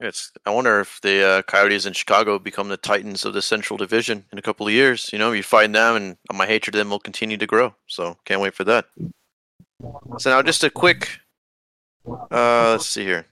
It's. 0.00 0.30
I 0.44 0.50
wonder 0.50 0.80
if 0.80 1.00
the 1.00 1.26
uh, 1.26 1.42
Coyotes 1.42 1.86
in 1.86 1.94
Chicago 1.94 2.38
become 2.38 2.68
the 2.68 2.76
Titans 2.76 3.24
of 3.24 3.32
the 3.32 3.40
Central 3.40 3.78
Division 3.78 4.26
in 4.30 4.38
a 4.38 4.42
couple 4.42 4.66
of 4.66 4.72
years. 4.72 5.10
You 5.10 5.18
know, 5.18 5.32
you 5.32 5.42
find 5.42 5.74
them, 5.74 5.96
and 5.96 6.16
my 6.34 6.46
hatred 6.46 6.74
of 6.74 6.78
them 6.78 6.90
will 6.90 6.98
continue 6.98 7.38
to 7.38 7.46
grow. 7.46 7.74
So 7.86 8.18
can't 8.26 8.42
wait 8.42 8.54
for 8.54 8.64
that. 8.64 8.86
So 10.18 10.30
now, 10.30 10.42
just 10.42 10.64
a 10.64 10.70
quick. 10.70 11.08
Uh, 12.06 12.72
let's 12.72 12.86
see 12.86 13.04
here. 13.04 13.26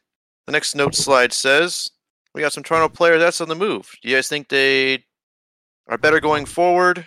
The 0.47 0.53
next 0.53 0.75
note 0.75 0.95
slide 0.95 1.33
says 1.33 1.91
we 2.35 2.41
got 2.41 2.53
some 2.53 2.63
Toronto 2.63 2.89
players 2.89 3.21
that's 3.21 3.41
on 3.41 3.49
the 3.49 3.55
move. 3.55 3.91
Do 4.03 4.09
you 4.09 4.17
guys 4.17 4.29
think 4.29 4.49
they 4.49 5.05
are 5.89 5.99
better 5.99 6.21
going 6.21 6.47
forward? 6.47 7.07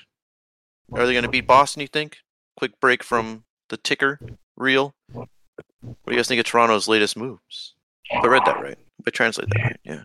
Are 0.94 1.06
they 1.06 1.14
going 1.14 1.24
to 1.24 1.30
beat 1.30 1.48
Boston? 1.48 1.82
You 1.82 1.88
think? 1.88 2.18
Quick 2.58 2.80
break 2.80 3.04
from 3.04 3.44
the 3.70 3.78
ticker 3.78 4.20
reel. 4.56 4.94
What 5.12 5.28
do 5.84 6.12
you 6.12 6.18
guys 6.18 6.28
think 6.28 6.40
of 6.40 6.46
Toronto's 6.46 6.88
latest 6.88 7.18
moves? 7.18 7.76
If 8.10 8.24
I 8.24 8.28
read 8.28 8.44
that 8.46 8.62
right. 8.62 8.78
If 9.00 9.08
I 9.08 9.12
translate 9.12 9.50
that 9.50 9.64
right, 9.64 9.80
yeah. 9.84 10.04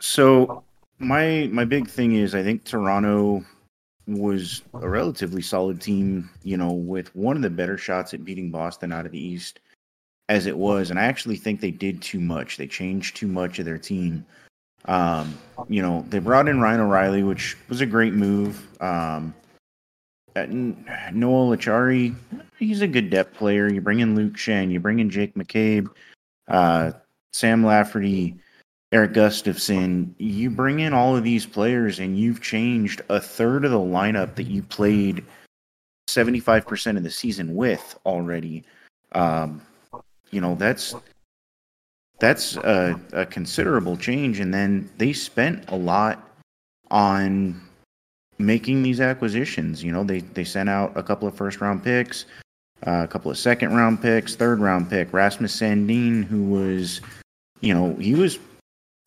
So 0.00 0.62
my 0.98 1.48
my 1.52 1.64
big 1.64 1.88
thing 1.88 2.14
is 2.14 2.34
I 2.34 2.42
think 2.42 2.64
Toronto 2.64 3.44
was 4.06 4.62
a 4.74 4.88
relatively 4.88 5.42
solid 5.42 5.80
team, 5.80 6.30
you 6.42 6.56
know, 6.56 6.72
with 6.72 7.14
one 7.14 7.36
of 7.36 7.42
the 7.42 7.50
better 7.50 7.76
shots 7.76 8.14
at 8.14 8.24
beating 8.24 8.50
Boston 8.50 8.92
out 8.92 9.06
of 9.06 9.12
the 9.12 9.18
East 9.18 9.60
as 10.28 10.46
it 10.46 10.56
was. 10.56 10.90
And 10.90 10.98
I 10.98 11.04
actually 11.04 11.36
think 11.36 11.60
they 11.60 11.70
did 11.70 12.00
too 12.00 12.20
much. 12.20 12.56
They 12.56 12.66
changed 12.66 13.16
too 13.16 13.26
much 13.28 13.58
of 13.58 13.64
their 13.64 13.78
team. 13.78 14.24
Um, 14.86 15.36
you 15.68 15.82
know, 15.82 16.06
they 16.08 16.18
brought 16.20 16.48
in 16.48 16.60
Ryan 16.60 16.80
O'Reilly, 16.80 17.22
which 17.22 17.56
was 17.68 17.80
a 17.80 17.86
great 17.86 18.14
move. 18.14 18.66
Um, 18.80 19.34
Noel 20.46 21.56
Acciari, 21.56 22.14
he's 22.58 22.82
a 22.82 22.86
good 22.86 23.10
depth 23.10 23.34
player. 23.34 23.72
You 23.72 23.80
bring 23.80 24.00
in 24.00 24.14
Luke 24.14 24.34
Schenn, 24.34 24.70
you 24.70 24.80
bring 24.80 24.98
in 24.98 25.10
Jake 25.10 25.34
McCabe, 25.34 25.88
uh, 26.48 26.92
Sam 27.32 27.64
Lafferty, 27.64 28.36
Eric 28.92 29.12
Gustafson. 29.12 30.14
You 30.18 30.50
bring 30.50 30.80
in 30.80 30.92
all 30.92 31.16
of 31.16 31.24
these 31.24 31.46
players, 31.46 31.98
and 31.98 32.18
you've 32.18 32.40
changed 32.40 33.02
a 33.08 33.20
third 33.20 33.64
of 33.64 33.70
the 33.70 33.78
lineup 33.78 34.34
that 34.36 34.46
you 34.46 34.62
played 34.62 35.24
75% 36.08 36.96
of 36.96 37.02
the 37.02 37.10
season 37.10 37.54
with 37.54 37.98
already. 38.06 38.64
Um, 39.12 39.62
you 40.30 40.40
know, 40.40 40.54
that's 40.54 40.94
that's 42.18 42.56
a, 42.56 42.98
a 43.12 43.26
considerable 43.26 43.96
change. 43.96 44.40
And 44.40 44.52
then 44.52 44.90
they 44.98 45.12
spent 45.12 45.70
a 45.70 45.76
lot 45.76 46.28
on 46.90 47.60
making 48.38 48.82
these 48.82 49.00
acquisitions. 49.00 49.82
You 49.82 49.92
know, 49.92 50.04
they 50.04 50.20
they 50.20 50.44
sent 50.44 50.68
out 50.68 50.96
a 50.96 51.02
couple 51.02 51.28
of 51.28 51.34
first 51.34 51.60
round 51.60 51.82
picks, 51.82 52.24
uh, 52.86 53.02
a 53.04 53.08
couple 53.08 53.30
of 53.30 53.38
second 53.38 53.74
round 53.74 54.00
picks, 54.00 54.36
third 54.36 54.60
round 54.60 54.88
pick, 54.88 55.12
Rasmus 55.12 55.54
Sandin, 55.54 56.24
who 56.24 56.44
was, 56.44 57.00
you 57.60 57.74
know, 57.74 57.94
he 57.94 58.14
was 58.14 58.38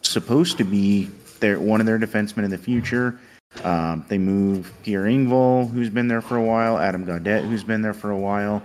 supposed 0.02 0.58
to 0.58 0.64
be 0.64 1.10
their 1.40 1.60
one 1.60 1.80
of 1.80 1.86
their 1.86 2.00
defensemen 2.00 2.44
in 2.44 2.52
the 2.52 2.58
future. 2.58 3.20
Um, 3.64 4.06
they 4.08 4.18
move 4.18 4.72
Pierre 4.84 5.04
Engvall, 5.04 5.70
who's 5.72 5.90
been 5.90 6.08
there 6.08 6.22
for 6.22 6.38
a 6.38 6.44
while, 6.44 6.78
Adam 6.78 7.06
Gaudette, 7.06 7.48
who's 7.48 7.64
been 7.64 7.82
there 7.82 7.94
for 7.94 8.12
a 8.12 8.18
while. 8.18 8.64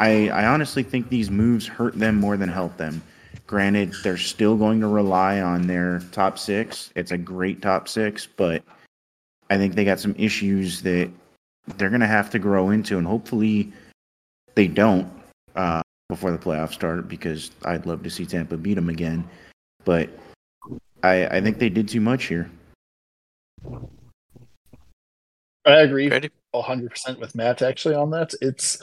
I, 0.00 0.30
I 0.30 0.46
honestly 0.46 0.82
think 0.82 1.08
these 1.08 1.30
moves 1.30 1.66
hurt 1.66 1.96
them 1.96 2.16
more 2.16 2.36
than 2.36 2.48
help 2.48 2.76
them. 2.76 3.02
Granted, 3.46 3.94
they're 4.02 4.16
still 4.16 4.56
going 4.56 4.80
to 4.80 4.86
rely 4.86 5.40
on 5.40 5.66
their 5.66 6.02
top 6.10 6.38
six. 6.38 6.90
It's 6.96 7.10
a 7.12 7.18
great 7.18 7.62
top 7.62 7.86
six, 7.86 8.26
but 8.26 8.64
I 9.50 9.58
think 9.58 9.74
they 9.74 9.84
got 9.84 10.00
some 10.00 10.14
issues 10.16 10.80
that 10.82 11.10
they're 11.76 11.90
going 11.90 12.00
to 12.00 12.06
have 12.06 12.30
to 12.30 12.38
grow 12.38 12.70
into, 12.70 12.96
and 12.98 13.06
hopefully 13.06 13.72
they 14.54 14.68
don't 14.68 15.10
uh, 15.56 15.82
before 16.08 16.30
the 16.30 16.38
playoffs 16.38 16.72
start 16.72 17.08
because 17.08 17.50
I'd 17.64 17.86
love 17.86 18.02
to 18.04 18.10
see 18.10 18.24
Tampa 18.24 18.56
beat 18.56 18.74
them 18.74 18.88
again. 18.88 19.28
But 19.84 20.08
I, 21.02 21.26
I 21.26 21.40
think 21.40 21.58
they 21.58 21.68
did 21.68 21.88
too 21.88 22.00
much 22.00 22.24
here. 22.24 22.50
I 25.66 25.80
agree 25.80 26.08
Ready? 26.08 26.30
100% 26.54 27.18
with 27.18 27.34
Matt 27.34 27.62
actually 27.62 27.94
on 27.94 28.10
that. 28.10 28.32
It's 28.40 28.80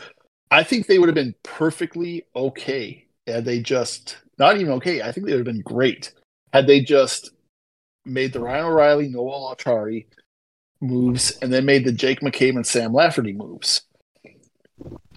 I 0.52 0.64
think 0.64 0.88
they 0.88 1.00
would 1.00 1.10
have 1.10 1.16
been 1.16 1.36
perfectly 1.44 2.24
okay 2.36 3.06
had 3.26 3.46
they 3.46 3.60
just 3.60 4.18
not 4.38 4.58
even 4.58 4.74
okay. 4.74 5.02
I 5.02 5.12
think 5.12 5.26
they 5.26 5.34
would 5.34 5.46
have 5.46 5.54
been 5.54 5.62
great 5.62 6.14
had 6.54 6.68
they 6.68 6.82
just 6.82 7.32
made 8.06 8.32
the 8.32 8.40
Ryan 8.40 8.66
O'Reilly, 8.66 9.10
Noel 9.10 9.54
Acciari 9.56 10.06
moves, 10.82 11.38
and 11.42 11.52
then 11.52 11.66
made 11.66 11.86
the 11.86 11.92
Jake 11.92 12.22
McCabe 12.22 12.56
and 12.56 12.66
Sam 12.66 12.94
Lafferty 12.94 13.34
moves. 13.34 13.82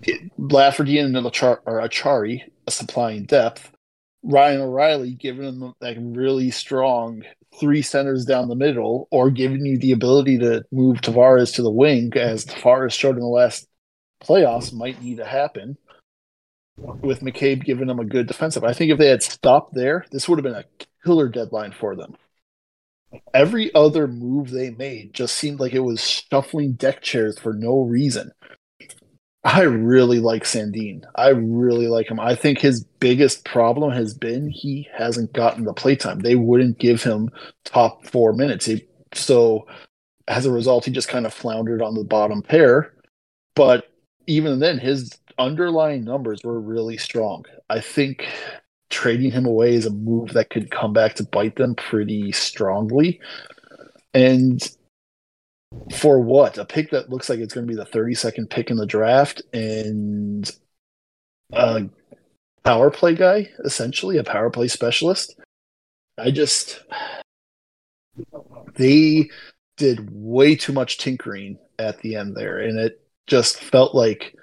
It, 0.03 0.31
Lafferty 0.39 0.99
and 0.99 1.15
Achar, 1.15 1.59
or 1.67 1.81
Acciari 1.81 2.43
supplying 2.69 3.25
depth. 3.25 3.71
Ryan 4.23 4.61
O'Reilly 4.61 5.13
giving 5.13 5.45
them 5.45 5.75
like 5.81 5.97
really 6.01 6.51
strong 6.51 7.23
three 7.59 7.83
centers 7.83 8.25
down 8.25 8.49
the 8.49 8.55
middle, 8.55 9.09
or 9.11 9.31
giving 9.31 9.65
you 9.65 9.79
the 9.79 9.93
ability 9.93 10.39
to 10.39 10.65
move 10.71 11.01
Tavares 11.01 11.55
to 11.55 11.63
the 11.63 11.71
wing, 11.71 12.13
as 12.15 12.45
Tavares 12.45 12.93
showed 12.93 13.17
in 13.17 13.21
the 13.21 13.27
last 13.27 13.67
playoffs 14.23 14.73
might 14.73 15.03
need 15.03 15.17
to 15.17 15.25
happen. 15.25 15.77
With 16.77 17.21
McCabe 17.21 17.65
giving 17.65 17.89
them 17.89 17.99
a 17.99 18.07
good 18.07 18.27
defensive, 18.27 18.65
I 18.65 18.73
think 18.73 18.91
if 18.91 18.99
they 18.99 19.09
had 19.09 19.23
stopped 19.23 19.75
there, 19.75 20.07
this 20.13 20.29
would 20.29 20.39
have 20.39 20.45
been 20.45 20.55
a 20.55 20.65
killer 21.05 21.29
deadline 21.29 21.73
for 21.73 21.95
them 21.95 22.17
every 23.35 23.75
other 23.75 24.07
move 24.07 24.51
they 24.51 24.71
made 24.71 25.15
just 25.15 25.37
seemed 25.37 25.61
like 25.61 25.73
it 25.73 25.81
was 25.81 26.01
shuffling 26.01 26.73
deck 26.73 27.03
chairs 27.03 27.39
for 27.39 27.53
no 27.53 27.83
reason. 27.83 28.33
I 29.43 29.63
really 29.63 30.19
like 30.19 30.45
Sandin. 30.45 31.03
I 31.15 31.29
really 31.31 31.87
like 31.87 32.11
him. 32.11 32.21
I 32.21 32.35
think 32.35 32.59
his 32.59 32.85
biggest 33.01 33.45
problem 33.47 33.91
has 33.91 34.13
been 34.13 34.51
he 34.51 34.87
hasn't 34.95 35.33
gotten 35.33 35.65
the 35.65 35.73
playtime. 35.73 36.19
They 36.19 36.35
wouldn't 36.35 36.79
give 36.79 37.03
him 37.03 37.31
top 37.65 38.05
four 38.07 38.35
minutes. 38.35 38.67
He, 38.67 38.87
so 39.15 39.67
as 40.29 40.45
a 40.45 40.53
result, 40.53 40.85
he 40.85 40.91
just 40.91 41.09
kind 41.09 41.25
of 41.25 41.33
floundered 41.33 41.81
on 41.81 41.95
the 41.95 42.05
bottom 42.05 42.43
pair. 42.43 42.93
But 43.55 43.91
even 44.27 44.61
then, 44.61 44.79
his 44.79 45.11
underlying 45.39 46.05
numbers 46.05 46.45
were 46.45 46.61
really 46.61 46.99
strong. 46.99 47.47
I 47.71 47.81
think 47.81 48.29
trading 48.91 49.31
him 49.31 49.47
away 49.47 49.75
is 49.75 49.87
a 49.87 49.91
move 49.91 50.33
that 50.35 50.51
could 50.51 50.71
come 50.71 50.93
back 50.93 51.15
to 51.15 51.25
bite 51.25 51.57
them 51.57 51.75
pretty 51.75 52.33
strongly. 52.33 53.21
And 54.13 54.61
for 55.95 56.21
what? 56.21 56.59
A 56.59 56.65
pick 56.65 56.91
that 56.91 57.09
looks 57.09 57.29
like 57.29 57.39
it's 57.39 57.55
going 57.55 57.67
to 57.67 57.73
be 57.73 57.77
the 57.77 57.87
32nd 57.87 58.51
pick 58.51 58.71
in 58.71 58.77
the 58.77 58.87
draft 58.87 59.43
and 59.53 60.51
a 61.53 61.89
power 62.65 62.91
play 62.91 63.15
guy, 63.15 63.49
essentially, 63.65 64.19
a 64.19 64.25
power 64.25 64.51
play 64.51 64.69
specialist. 64.69 65.37
I 66.19 66.31
just. 66.31 66.83
They 68.75 69.31
did 69.77 70.09
way 70.13 70.57
too 70.57 70.73
much 70.73 70.99
tinkering 70.99 71.59
at 71.79 72.01
the 72.01 72.17
end 72.17 72.37
there, 72.37 72.59
and 72.59 72.79
it 72.79 73.01
just 73.27 73.59
felt 73.59 73.95
like. 73.95 74.35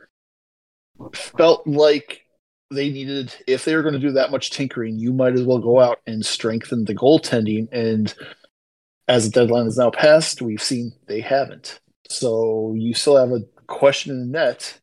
Felt 1.13 1.67
like 1.67 2.25
they 2.71 2.89
needed 2.89 3.33
if 3.47 3.65
they 3.65 3.75
were 3.75 3.81
going 3.81 3.93
to 3.93 3.99
do 3.99 4.11
that 4.11 4.31
much 4.31 4.51
tinkering, 4.51 4.97
you 4.97 5.13
might 5.13 5.33
as 5.33 5.43
well 5.43 5.59
go 5.59 5.79
out 5.79 6.01
and 6.05 6.25
strengthen 6.25 6.85
the 6.85 6.95
goaltending. 6.95 7.67
And 7.71 8.13
as 9.07 9.25
the 9.25 9.31
deadline 9.31 9.67
is 9.67 9.77
now 9.77 9.89
passed, 9.89 10.41
we've 10.41 10.61
seen 10.61 10.91
they 11.07 11.21
haven't. 11.21 11.79
So 12.09 12.73
you 12.77 12.93
still 12.93 13.17
have 13.17 13.31
a 13.31 13.45
question 13.67 14.11
in 14.11 14.19
the 14.19 14.25
net, 14.25 14.79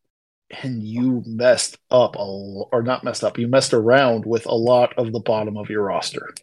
and 0.62 0.82
you 0.82 1.22
messed 1.26 1.78
up 1.90 2.16
a, 2.16 2.18
or 2.18 2.82
not 2.82 3.04
messed 3.04 3.24
up. 3.24 3.38
You 3.38 3.48
messed 3.48 3.74
around 3.74 4.24
with 4.26 4.46
a 4.46 4.54
lot 4.54 4.96
of 4.98 5.12
the 5.12 5.20
bottom 5.20 5.56
of 5.56 5.70
your 5.70 5.84
roster. 5.84 6.34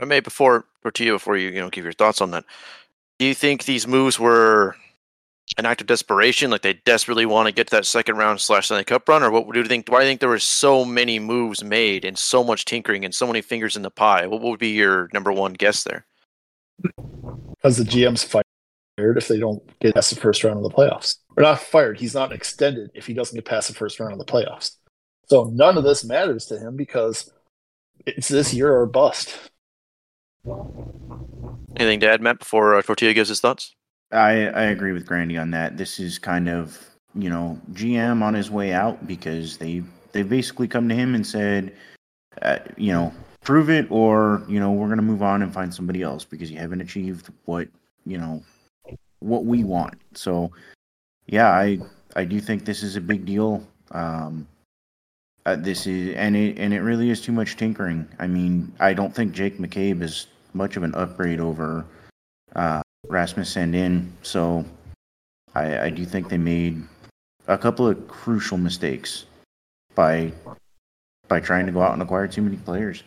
I 0.00 0.04
may 0.04 0.20
before 0.20 0.66
Portillo, 0.82 1.14
before 1.14 1.36
you 1.36 1.48
you 1.48 1.60
know 1.60 1.70
give 1.70 1.84
your 1.84 1.92
thoughts 1.92 2.20
on 2.20 2.30
that. 2.32 2.44
Do 3.18 3.26
you 3.26 3.34
think 3.34 3.64
these 3.64 3.86
moves 3.86 4.18
were 4.18 4.76
an 5.58 5.66
act 5.66 5.80
of 5.80 5.86
desperation, 5.86 6.50
like 6.50 6.62
they 6.62 6.74
desperately 6.74 7.26
want 7.26 7.46
to 7.46 7.52
get 7.52 7.68
to 7.68 7.76
that 7.76 7.86
second 7.86 8.16
round 8.16 8.40
slash 8.40 8.66
Stanley 8.66 8.84
Cup 8.84 9.08
run, 9.08 9.22
or 9.22 9.30
what 9.30 9.52
do 9.52 9.60
you 9.60 9.66
think? 9.66 9.88
Why 9.88 10.00
do 10.00 10.04
you 10.04 10.10
think 10.10 10.20
there 10.20 10.28
were 10.28 10.38
so 10.38 10.84
many 10.84 11.18
moves 11.18 11.64
made 11.64 12.04
and 12.04 12.18
so 12.18 12.44
much 12.44 12.64
tinkering 12.64 13.04
and 13.04 13.14
so 13.14 13.26
many 13.26 13.40
fingers 13.40 13.76
in 13.76 13.82
the 13.82 13.90
pie? 13.90 14.26
What 14.26 14.42
would 14.42 14.58
be 14.58 14.70
your 14.70 15.08
number 15.12 15.32
one 15.32 15.54
guess 15.54 15.84
there? 15.84 16.06
Because 16.82 17.78
the 17.78 17.84
GM's 17.84 18.24
fired 18.24 18.44
if 18.98 19.28
they 19.28 19.38
don't 19.38 19.62
get 19.80 19.94
past 19.94 20.10
the 20.10 20.20
first 20.20 20.44
round 20.44 20.58
of 20.58 20.62
the 20.62 20.70
playoffs. 20.70 21.16
Or 21.36 21.42
not 21.42 21.60
fired. 21.60 22.00
He's 22.00 22.14
not 22.14 22.32
extended 22.32 22.90
if 22.94 23.06
he 23.06 23.14
doesn't 23.14 23.34
get 23.34 23.44
past 23.44 23.68
the 23.68 23.74
first 23.74 24.00
round 24.00 24.12
of 24.12 24.18
the 24.18 24.24
playoffs. 24.24 24.76
So 25.28 25.44
none 25.52 25.76
of 25.76 25.84
this 25.84 26.04
matters 26.04 26.46
to 26.46 26.58
him 26.58 26.76
because 26.76 27.32
it's 28.06 28.28
this 28.28 28.54
year 28.54 28.74
or 28.74 28.86
bust. 28.86 29.36
Anything 31.76 32.00
to 32.00 32.10
add, 32.10 32.20
Matt, 32.22 32.38
before 32.38 32.74
uh, 32.74 32.82
Tortilla 32.82 33.12
gives 33.12 33.28
his 33.28 33.40
thoughts? 33.40 33.75
I 34.12 34.48
I 34.48 34.62
agree 34.64 34.92
with 34.92 35.06
Grandy 35.06 35.36
on 35.36 35.50
that. 35.50 35.76
This 35.76 35.98
is 35.98 36.18
kind 36.18 36.48
of 36.48 36.78
you 37.14 37.30
know 37.30 37.60
GM 37.72 38.22
on 38.22 38.34
his 38.34 38.50
way 38.50 38.72
out 38.72 39.06
because 39.06 39.56
they 39.56 39.82
they 40.12 40.22
basically 40.22 40.68
come 40.68 40.88
to 40.88 40.94
him 40.94 41.14
and 41.14 41.26
said, 41.26 41.74
uh, 42.42 42.58
you 42.76 42.92
know, 42.92 43.12
prove 43.42 43.70
it 43.70 43.86
or 43.90 44.42
you 44.48 44.60
know 44.60 44.72
we're 44.72 44.88
gonna 44.88 45.02
move 45.02 45.22
on 45.22 45.42
and 45.42 45.52
find 45.52 45.72
somebody 45.72 46.02
else 46.02 46.24
because 46.24 46.50
you 46.50 46.58
haven't 46.58 46.80
achieved 46.80 47.28
what 47.44 47.68
you 48.04 48.18
know 48.18 48.42
what 49.20 49.44
we 49.44 49.64
want. 49.64 49.94
So 50.14 50.52
yeah, 51.26 51.50
I 51.50 51.78
I 52.14 52.24
do 52.24 52.40
think 52.40 52.64
this 52.64 52.82
is 52.82 52.96
a 52.96 53.00
big 53.00 53.24
deal. 53.24 53.66
Um, 53.90 54.46
uh, 55.46 55.56
this 55.56 55.86
is 55.86 56.14
and 56.16 56.36
it 56.36 56.58
and 56.58 56.72
it 56.72 56.80
really 56.80 57.10
is 57.10 57.20
too 57.20 57.32
much 57.32 57.56
tinkering. 57.56 58.08
I 58.18 58.26
mean, 58.26 58.72
I 58.80 58.94
don't 58.94 59.14
think 59.14 59.32
Jake 59.32 59.58
McCabe 59.58 60.02
is 60.02 60.28
much 60.54 60.76
of 60.76 60.82
an 60.82 60.94
upgrade 60.94 61.40
over 61.40 61.84
uh, 62.54 62.82
Rasmus 63.08 63.54
Sandin. 63.54 64.08
So 64.22 64.64
I, 65.54 65.86
I 65.86 65.90
do 65.90 66.04
think 66.04 66.28
they 66.28 66.38
made 66.38 66.82
a 67.46 67.58
couple 67.58 67.86
of 67.86 68.08
crucial 68.08 68.58
mistakes 68.58 69.26
by 69.94 70.32
by 71.28 71.40
trying 71.40 71.66
to 71.66 71.72
go 71.72 71.82
out 71.82 71.92
and 71.92 72.02
acquire 72.02 72.28
too 72.28 72.42
many 72.42 72.56
players. 72.56 73.02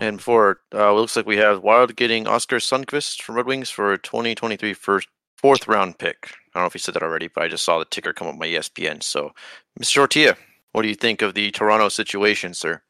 And 0.00 0.20
for 0.20 0.60
uh, 0.74 0.90
it 0.90 0.94
looks 0.94 1.16
like 1.16 1.26
we 1.26 1.36
have 1.38 1.62
Wild 1.62 1.96
getting 1.96 2.26
Oskar 2.26 2.56
Sundqvist 2.56 3.22
from 3.22 3.36
Red 3.36 3.46
Wings 3.46 3.70
for 3.70 3.92
a 3.92 3.98
2023 3.98 4.74
first 4.74 5.08
fourth 5.36 5.66
round 5.68 5.98
pick. 5.98 6.30
I 6.54 6.58
don't 6.58 6.62
know 6.62 6.66
if 6.66 6.74
you 6.74 6.80
said 6.80 6.94
that 6.94 7.02
already, 7.02 7.28
but 7.28 7.44
I 7.44 7.48
just 7.48 7.64
saw 7.64 7.78
the 7.78 7.84
ticker 7.84 8.12
come 8.12 8.28
up 8.28 8.34
on 8.34 8.38
my 8.38 8.46
ESPN. 8.46 9.02
So, 9.02 9.32
Mr. 9.80 10.06
Ortia, 10.06 10.36
what 10.72 10.82
do 10.82 10.88
you 10.88 10.94
think 10.94 11.22
of 11.22 11.34
the 11.34 11.50
Toronto 11.50 11.88
situation, 11.88 12.54
sir? 12.54 12.82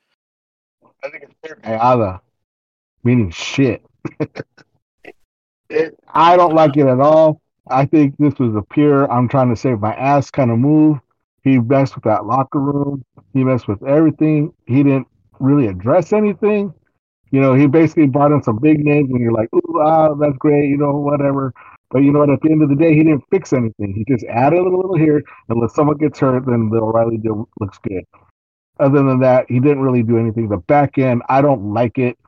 I 1.04 1.10
think 1.10 1.24
it's 1.24 1.54
Ayala, 1.64 2.20
meaning 3.04 3.30
shit. 3.30 3.84
it, 5.68 5.98
I 6.08 6.36
don't 6.36 6.54
like 6.54 6.76
it 6.76 6.86
at 6.86 7.00
all. 7.00 7.40
I 7.68 7.84
think 7.86 8.16
this 8.18 8.38
was 8.38 8.54
a 8.54 8.62
pure 8.62 9.10
I'm 9.10 9.28
trying 9.28 9.50
to 9.50 9.56
save 9.56 9.80
my 9.80 9.94
ass 9.94 10.30
kind 10.30 10.50
of 10.50 10.58
move. 10.58 10.98
He 11.42 11.58
messed 11.58 11.94
with 11.94 12.04
that 12.04 12.26
locker 12.26 12.60
room. 12.60 13.04
He 13.32 13.44
messed 13.44 13.68
with 13.68 13.82
everything. 13.84 14.52
He 14.66 14.82
didn't 14.82 15.08
really 15.38 15.66
address 15.66 16.12
anything. 16.12 16.72
You 17.30 17.40
know, 17.40 17.54
he 17.54 17.66
basically 17.66 18.06
brought 18.06 18.32
in 18.32 18.42
some 18.42 18.58
big 18.58 18.84
names, 18.84 19.10
and 19.10 19.20
you're 19.20 19.32
like, 19.32 19.48
"Ooh, 19.54 19.80
ah, 19.80 20.14
that's 20.14 20.36
great," 20.38 20.68
you 20.68 20.76
know, 20.76 20.92
whatever. 20.92 21.52
But 21.90 22.00
you 22.00 22.12
know 22.12 22.20
what? 22.20 22.30
At 22.30 22.40
the 22.40 22.50
end 22.50 22.62
of 22.62 22.68
the 22.68 22.76
day, 22.76 22.94
he 22.94 23.02
didn't 23.04 23.24
fix 23.30 23.52
anything. 23.52 23.94
He 23.94 24.04
just 24.12 24.24
added 24.26 24.60
a 24.60 24.62
little 24.62 24.96
here. 24.96 25.16
and 25.18 25.24
Unless 25.50 25.74
someone 25.74 25.96
gets 25.98 26.18
hurt, 26.20 26.46
then 26.46 26.68
the 26.70 26.78
O'Reilly 26.78 27.18
deal 27.18 27.48
looks 27.60 27.78
good. 27.78 28.04
Other 28.78 29.02
than 29.02 29.20
that, 29.20 29.46
he 29.48 29.60
didn't 29.60 29.82
really 29.82 30.02
do 30.02 30.18
anything. 30.18 30.48
The 30.48 30.58
back 30.58 30.98
end, 30.98 31.22
I 31.28 31.42
don't 31.42 31.72
like 31.72 31.98
it. 31.98 32.18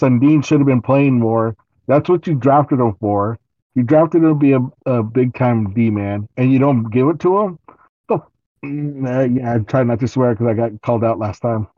Sundin 0.00 0.44
should 0.44 0.60
have 0.60 0.66
been 0.66 0.82
playing 0.82 1.18
more. 1.18 1.56
That's 1.88 2.08
what 2.08 2.26
you 2.28 2.36
drafted 2.36 2.80
him 2.80 2.94
for. 3.00 3.38
You 3.74 3.82
drafted 3.84 4.22
him 4.22 4.30
to 4.30 4.34
be 4.36 4.52
a, 4.52 4.60
a 4.86 5.02
big 5.02 5.34
time 5.34 5.72
D 5.74 5.90
man, 5.90 6.28
and 6.36 6.52
you 6.52 6.60
don't 6.60 6.84
give 6.90 7.08
it 7.08 7.20
to 7.20 7.38
him. 7.38 7.58
Uh, 8.10 9.20
yeah, 9.24 9.54
I 9.54 9.58
try 9.60 9.84
not 9.84 10.00
to 10.00 10.08
swear 10.08 10.34
because 10.34 10.48
I 10.48 10.54
got 10.54 10.82
called 10.82 11.04
out 11.04 11.18
last 11.18 11.40
time. 11.40 11.68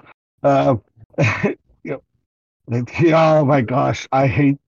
Uh, 0.43 0.77
you 1.85 2.01
know, 2.69 2.81
oh 3.15 3.45
my 3.45 3.63
gosh, 3.63 4.09
I 4.13 4.27
hate. 4.27 4.59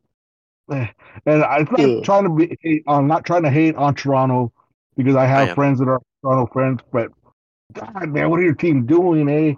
And 1.26 1.44
I'm 1.44 1.68
not 1.70 1.80
Ugh. 1.80 2.02
trying 2.02 2.24
to 2.24 2.30
be. 2.30 2.56
hate- 2.62 2.84
I'm 2.86 3.06
not 3.06 3.24
trying 3.24 3.42
to 3.42 3.50
hate 3.50 3.76
on 3.76 3.94
Toronto 3.94 4.52
because 4.96 5.16
I 5.16 5.26
have 5.26 5.50
am. 5.50 5.54
friends 5.54 5.78
that 5.80 5.88
are 5.88 6.00
Toronto 6.22 6.50
friends, 6.52 6.80
but 6.92 7.10
God, 7.74 8.08
man, 8.08 8.30
what 8.30 8.40
are 8.40 8.44
your 8.44 8.54
team 8.54 8.86
doing, 8.86 9.28
eh? 9.28 9.54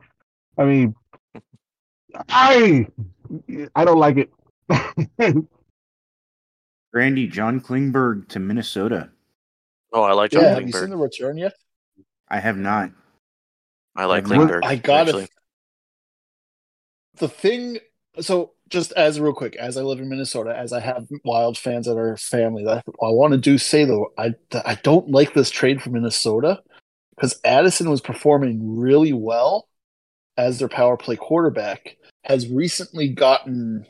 I 0.58 0.64
mean, 0.64 0.94
I 2.28 2.86
I 3.74 3.84
don't 3.84 3.98
like 3.98 4.16
it. 4.18 4.30
Randy, 6.94 7.26
John 7.26 7.60
Klingberg 7.60 8.28
to 8.28 8.38
Minnesota. 8.38 9.10
Oh, 9.92 10.02
I 10.02 10.12
like 10.12 10.30
John 10.30 10.44
Yeah, 10.44 10.54
have 10.54 10.62
you 10.62 10.72
seen 10.72 10.82
Klingberg. 10.82 10.90
the 10.90 10.96
return 10.96 11.36
yet? 11.36 11.52
I 12.28 12.38
have 12.38 12.56
not. 12.56 12.90
I 13.96 14.04
like 14.06 14.26
Well, 14.28 14.38
Klingberg. 14.46 14.60
I 14.64 14.76
got 14.76 15.08
it. 15.08 15.28
The 17.16 17.28
thing, 17.28 17.78
so 18.20 18.52
just 18.68 18.92
as 18.92 19.20
real 19.20 19.32
quick, 19.34 19.56
as 19.56 19.76
I 19.76 19.82
live 19.82 19.98
in 19.98 20.08
Minnesota, 20.08 20.56
as 20.56 20.72
I 20.72 20.80
have 20.80 21.08
Wild 21.24 21.58
fans 21.58 21.86
that 21.86 21.96
are 21.96 22.16
family, 22.16 22.64
that 22.64 22.84
I 22.88 23.10
want 23.10 23.32
to 23.32 23.38
do 23.38 23.58
say 23.58 23.84
though, 23.84 24.12
I 24.16 24.34
I 24.64 24.76
don't 24.82 25.10
like 25.10 25.34
this 25.34 25.50
trade 25.50 25.82
for 25.82 25.90
Minnesota 25.90 26.62
because 27.14 27.40
Addison 27.44 27.88
was 27.90 28.00
performing 28.00 28.78
really 28.78 29.12
well 29.12 29.68
as 30.36 30.58
their 30.58 30.68
power 30.68 30.96
play 30.96 31.16
quarterback. 31.16 31.96
Has 32.24 32.48
recently 32.48 33.08
gotten 33.08 33.86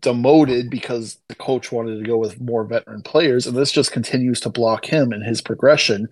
demoted 0.00 0.70
because 0.70 1.18
the 1.28 1.34
coach 1.34 1.70
wanted 1.72 1.98
to 1.98 2.04
go 2.04 2.16
with 2.16 2.40
more 2.40 2.64
veteran 2.64 3.02
players, 3.02 3.46
and 3.46 3.56
this 3.56 3.72
just 3.72 3.92
continues 3.92 4.40
to 4.40 4.50
block 4.50 4.84
him 4.84 5.12
and 5.12 5.24
his 5.24 5.40
progression, 5.40 6.08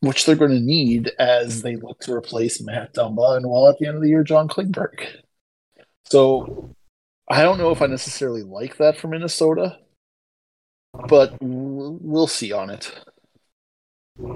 which 0.00 0.24
they're 0.24 0.36
going 0.36 0.50
to 0.50 0.60
need 0.60 1.10
as 1.18 1.62
they 1.62 1.76
look 1.76 2.00
to 2.00 2.12
replace 2.12 2.60
Matt 2.60 2.94
Dumba 2.94 3.36
and 3.36 3.48
well 3.48 3.68
at 3.68 3.78
the 3.78 3.86
end 3.86 3.96
of 3.96 4.02
the 4.02 4.08
year, 4.08 4.24
John 4.24 4.48
Klingberg. 4.48 5.06
So 6.04 6.74
I 7.28 7.42
don't 7.42 7.58
know 7.58 7.70
if 7.70 7.82
I 7.82 7.86
necessarily 7.86 8.42
like 8.42 8.76
that 8.78 8.96
for 8.96 9.08
Minnesota, 9.08 9.78
but 11.08 11.36
we'll 11.40 12.26
see 12.26 12.52
on 12.52 12.70
it. 12.70 12.92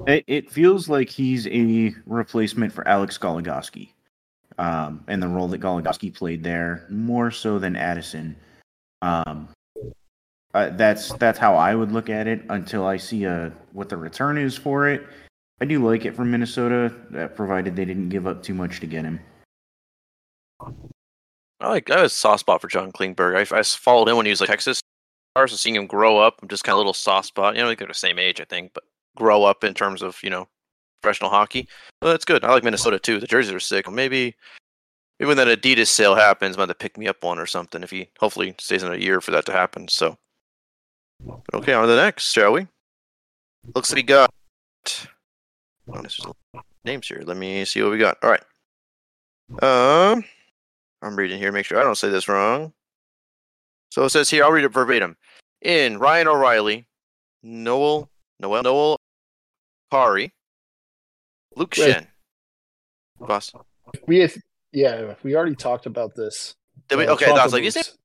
It, 0.06 0.24
it 0.26 0.50
feels 0.50 0.88
like 0.88 1.10
he's 1.10 1.46
a 1.48 1.94
replacement 2.06 2.72
for 2.72 2.87
Alex 2.87 3.18
Goligoski, 3.18 3.90
um, 4.58 5.04
and 5.08 5.22
the 5.22 5.28
role 5.28 5.48
that 5.48 5.60
Goligoski 5.60 6.14
played 6.14 6.42
there 6.42 6.87
more 6.88 7.30
so 7.30 7.58
than 7.58 7.76
Addison. 7.76 8.37
Um, 9.04 9.48
uh, 10.54 10.70
that's 10.70 11.12
that's 11.14 11.38
how 11.38 11.56
I 11.56 11.74
would 11.74 11.92
look 11.92 12.08
at 12.08 12.26
it 12.26 12.42
until 12.48 12.86
I 12.86 12.96
see 12.96 13.24
a 13.24 13.52
what 13.72 13.90
the 13.90 13.96
return 13.98 14.38
is 14.38 14.56
for 14.56 14.88
it. 14.88 15.04
I 15.60 15.66
do 15.66 15.84
like 15.86 16.04
it 16.04 16.16
from 16.16 16.30
Minnesota, 16.30 16.92
uh, 17.16 17.28
provided 17.28 17.76
they 17.76 17.84
didn't 17.84 18.08
give 18.08 18.26
up 18.26 18.42
too 18.42 18.54
much 18.54 18.80
to 18.80 18.86
get 18.86 19.04
him. 19.04 19.20
I 21.60 21.68
like. 21.68 21.90
I 21.90 21.96
have 21.96 22.04
a 22.06 22.08
soft 22.08 22.40
spot 22.40 22.62
for 22.62 22.68
John 22.68 22.92
Klingberg. 22.92 23.52
I, 23.52 23.58
I 23.58 23.62
followed 23.62 24.08
him 24.08 24.16
when 24.16 24.26
he 24.26 24.30
was 24.30 24.40
like 24.40 24.50
Texas. 24.50 24.80
Stars, 25.36 25.50
so 25.50 25.56
seeing 25.56 25.74
him 25.74 25.86
grow 25.86 26.18
up, 26.18 26.38
I'm 26.40 26.48
just 26.48 26.64
kind 26.64 26.74
of 26.74 26.76
a 26.76 26.80
little 26.80 26.94
soft 26.94 27.28
spot. 27.28 27.56
You 27.56 27.62
know, 27.62 27.74
they're 27.74 27.88
the 27.88 27.94
same 27.94 28.18
age, 28.18 28.40
I 28.40 28.44
think, 28.44 28.72
but 28.72 28.84
grow 29.16 29.44
up 29.44 29.64
in 29.64 29.74
terms 29.74 30.00
of 30.00 30.16
you 30.22 30.30
know 30.30 30.48
professional 31.02 31.30
hockey. 31.30 31.68
Well, 32.00 32.12
that's 32.12 32.24
good. 32.24 32.42
I 32.42 32.52
like 32.52 32.64
Minnesota 32.64 32.98
too. 32.98 33.20
The 33.20 33.26
jerseys 33.26 33.52
are 33.52 33.60
sick. 33.60 33.90
Maybe, 33.90 34.34
maybe 35.18 35.29
when 35.29 35.37
that 35.37 35.48
Adidas 35.48 35.88
sale 35.88 36.14
happens, 36.14 36.57
might 36.57 36.68
have 36.68 36.79
to 36.79 36.83
pick 36.83 36.98
me 36.98 37.09
up 37.09 37.22
one 37.22 37.38
or 37.38 37.46
something. 37.46 37.83
If 37.83 37.90
he 37.90 38.11
hopefully 38.18 38.55
stays 38.59 38.83
in 38.83 38.92
a 38.92 38.96
year 38.96 39.20
for 39.20 39.31
that 39.33 39.46
to 39.46 39.53
happen. 39.53 39.88
So, 39.88 40.16
okay, 41.53 41.72
on 41.72 41.83
to 41.83 41.88
the 41.88 41.96
next, 41.96 42.33
shall 42.33 42.53
we? 42.53 42.66
Looks 43.74 43.90
like 43.90 43.96
we 43.96 44.03
got. 44.03 44.31
Oh, 45.92 46.33
names 46.85 47.09
here. 47.09 47.22
Let 47.24 47.37
me 47.37 47.64
see 47.64 47.83
what 47.83 47.90
we 47.90 47.98
got. 47.98 48.18
All 48.22 48.31
right. 48.31 48.42
Um, 49.62 50.24
I'm 51.03 51.16
reading 51.16 51.38
here. 51.38 51.53
Make 51.53 51.66
sure 51.66 51.79
I 51.79 51.85
don't 51.85 51.96
say 51.96 52.09
this 52.09 52.29
wrong. 52.29 52.72
So 53.90 54.05
it 54.05 54.11
says 54.11 54.31
here. 54.31 54.44
I'll 54.44 54.53
read 54.53 54.64
it 54.64 54.72
verbatim. 54.72 55.16
In 55.62 55.98
Ryan 55.98 56.29
O'Reilly, 56.29 56.87
Noel, 57.42 58.11
Noel, 58.40 58.62
Noel, 58.62 58.96
Pari, 59.90 60.33
Luke 61.57 61.74
Wait. 61.79 61.92
Shen. 61.92 62.07
Boss. 63.20 63.53
We 64.07 64.29
yeah, 64.74 65.14
we 65.22 65.34
already 65.37 65.54
talked 65.54 65.87
about 65.87 66.14
this. 66.14 66.54
Did 66.88 66.98
we? 66.98 67.06
Uh, 67.06 67.14
Okay, 67.14 67.26
I 67.30 67.44
was 67.44 67.52
like, 67.52 67.62
is 67.64 67.76
it 67.76 67.87
Moose. 67.87 67.96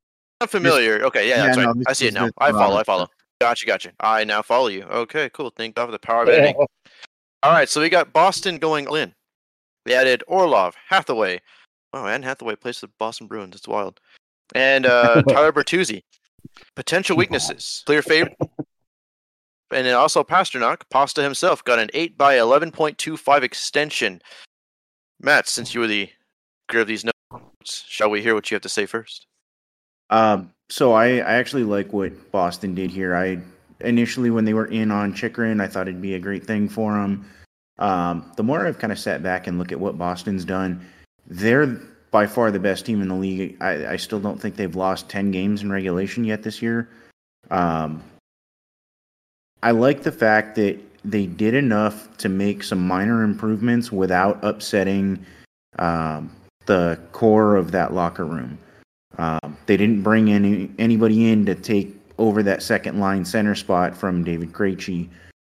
not 0.42 0.50
familiar? 0.50 1.04
Okay, 1.06 1.28
yeah, 1.28 1.38
Yeah, 1.38 1.46
that's 1.48 1.58
right. 1.58 1.76
this 1.78 1.86
I 1.88 1.94
see 1.94 2.08
it 2.08 2.14
now. 2.14 2.28
the 2.28 2.34
I 2.38 2.52
follow. 2.52 2.60
Toronto 2.60 2.78
I 2.78 2.84
follow. 2.84 3.06
stuff. 3.06 3.16
Gotcha, 3.42 3.66
gotcha. 3.66 3.92
I 4.00 4.24
now 4.24 4.42
follow 4.42 4.68
you. 4.68 4.84
Okay, 4.84 5.30
cool. 5.34 5.50
Thank 5.50 5.76
God 5.76 5.88
for 5.88 5.92
the 5.92 6.00
power 6.00 6.24
of 6.24 6.30
editing. 6.30 6.56
All 7.44 7.52
right, 7.54 7.70
so 7.70 7.82
we 7.82 7.90
got 7.90 8.12
Boston 8.14 8.58
going 8.58 8.88
in. 8.96 9.14
We 9.86 9.94
added 9.94 10.24
Orlov, 10.28 10.76
Hathaway. 10.90 11.42
Oh, 11.94 12.06
and 12.06 12.24
Hathaway 12.24 12.56
plays 12.56 12.78
for 12.80 12.88
the 12.88 12.94
Boston 13.00 13.28
Bruins. 13.28 13.56
It's 13.56 13.68
wild. 13.68 14.00
And 14.54 14.86
uh, 14.86 15.22
Tyler 15.30 15.52
Bertuzzi. 15.54 16.02
Potential 16.76 17.16
weaknesses. 17.18 17.82
Clear 17.86 18.02
favorite. 18.02 18.36
And 19.72 19.86
then 19.86 19.96
also 19.96 20.24
Pastrnak, 20.24 20.82
Pasta 20.90 21.22
himself, 21.24 21.64
got 21.64 21.80
an 21.80 21.90
8 21.94 22.18
by 22.18 22.36
11.25 22.36 23.42
extension. 23.44 24.22
Matt, 25.22 25.48
since 25.48 25.74
you 25.74 25.80
were 25.80 25.88
the 25.88 26.10
of 26.76 26.88
these 26.88 27.04
notes, 27.04 27.86
shall 27.88 28.10
we 28.10 28.22
hear 28.22 28.36
what 28.36 28.50
you 28.50 28.56
have 28.56 28.62
to 28.62 28.70
say 28.70 28.86
first? 28.86 29.26
Um, 30.10 30.52
so 30.70 30.94
I, 30.94 31.18
I 31.18 31.34
actually 31.34 31.64
like 31.64 31.94
what 31.94 32.32
Boston 32.32 32.76
did 32.76 32.92
here. 32.92 33.16
I 33.16 33.40
initially 33.82 34.30
when 34.30 34.46
they 34.46 34.54
were 34.54 34.68
in 34.68 34.92
on 34.92 35.14
Chychrun, 35.14 35.62
I 35.62 35.68
thought 35.68 35.88
it'd 35.88 36.02
be 36.02 36.16
a 36.16 36.20
great 36.20 36.46
thing 36.46 36.70
for 36.70 36.94
them. 36.94 37.30
Um, 37.78 38.32
the 38.36 38.44
more 38.44 38.66
I've 38.66 38.80
kind 38.80 38.92
of 38.92 39.00
sat 39.00 39.24
back 39.24 39.48
and 39.48 39.58
look 39.58 39.72
at 39.72 39.80
what 39.80 39.98
Boston's 39.98 40.46
done, 40.46 40.86
they're 41.28 41.80
by 42.12 42.26
far 42.28 42.52
the 42.52 42.60
best 42.60 42.86
team 42.86 43.02
in 43.02 43.08
the 43.08 43.16
league. 43.16 43.56
I, 43.62 43.94
I 43.94 43.96
still 43.98 44.20
don't 44.20 44.40
think 44.40 44.56
they've 44.56 44.76
lost 44.76 45.10
ten 45.10 45.32
games 45.32 45.62
in 45.62 45.72
regulation 45.72 46.24
yet 46.24 46.44
this 46.44 46.62
year. 46.62 46.90
Um, 47.52 48.04
I 49.62 49.72
like 49.72 50.04
the 50.04 50.12
fact 50.12 50.56
that 50.56 50.80
they 51.06 51.26
did 51.26 51.54
enough 51.54 52.18
to 52.18 52.30
make 52.30 52.64
some 52.64 52.86
minor 52.86 53.24
improvements 53.24 53.92
without 53.92 54.44
upsetting 54.44 55.26
um, 55.78 56.36
the 56.70 57.00
core 57.14 57.56
of 57.56 57.72
that 57.72 57.96
locker 57.96 58.26
room. 58.26 58.60
Um, 59.18 59.58
they 59.66 59.76
didn't 59.76 60.04
bring 60.04 60.32
any 60.32 60.70
anybody 60.78 61.32
in 61.32 61.44
to 61.48 61.56
take 61.56 61.96
over 62.20 62.44
that 62.44 62.62
second 62.62 63.00
line 63.00 63.26
center 63.26 63.56
spot 63.56 63.98
from 63.98 64.24
David 64.24 64.54
Krejci. 64.54 65.10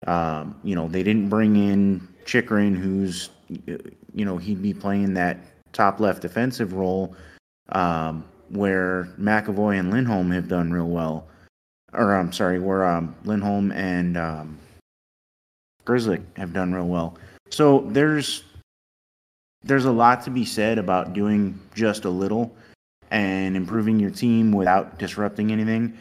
Um, 0.07 0.59
you 0.65 0.75
know, 0.75 0.89
they 0.89 1.03
didn't 1.03 1.29
bring 1.29 1.57
in 1.57 2.09
Chychrun, 2.25 2.75
who's 2.75 3.29
you 3.67 4.25
know 4.25 4.39
he'd 4.39 4.63
be 4.63 4.73
playing 4.73 5.13
that 5.15 5.39
top 5.75 6.01
left 6.01 6.23
defensive 6.23 6.73
role, 6.73 7.15
um, 7.69 8.25
where 8.49 9.05
McAvoy 9.21 9.79
and 9.79 9.91
Lindholm 9.91 10.31
have 10.31 10.49
done 10.49 10.73
real 10.73 10.89
well. 10.89 11.29
Or 11.93 12.15
I'm 12.15 12.33
sorry, 12.33 12.59
where 12.59 12.87
um, 12.87 13.15
Lindholm 13.25 13.71
and 13.73 14.17
um, 14.17 14.59
Grizzly 15.85 16.23
have 16.37 16.55
done 16.55 16.73
real 16.73 16.89
well. 16.89 17.19
So 17.51 17.81
there's 17.91 18.45
there's 19.65 19.85
a 19.85 19.93
lot 19.93 20.23
to 20.25 20.31
be 20.31 20.45
said 20.45 20.79
about 20.79 21.13
doing 21.13 21.59
just 21.75 22.05
a 22.05 22.11
little 22.11 22.55
and 23.11 23.57
improving 23.57 24.01
your 24.01 24.11
team 24.11 24.53
without 24.53 24.99
disrupting 24.99 25.53
anything. 25.53 25.97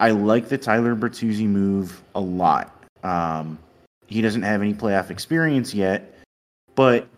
I 0.00 0.10
like 0.10 0.48
the 0.48 0.58
Tyler 0.58 0.94
Bertuzzi 0.94 1.46
move 1.46 2.02
a 2.14 2.20
lot. 2.20 2.84
Um, 3.02 3.58
he 4.06 4.20
doesn't 4.22 4.42
have 4.42 4.60
any 4.60 4.74
playoff 4.74 5.10
experience 5.10 5.74
yet, 5.74 6.14
but 6.74 7.08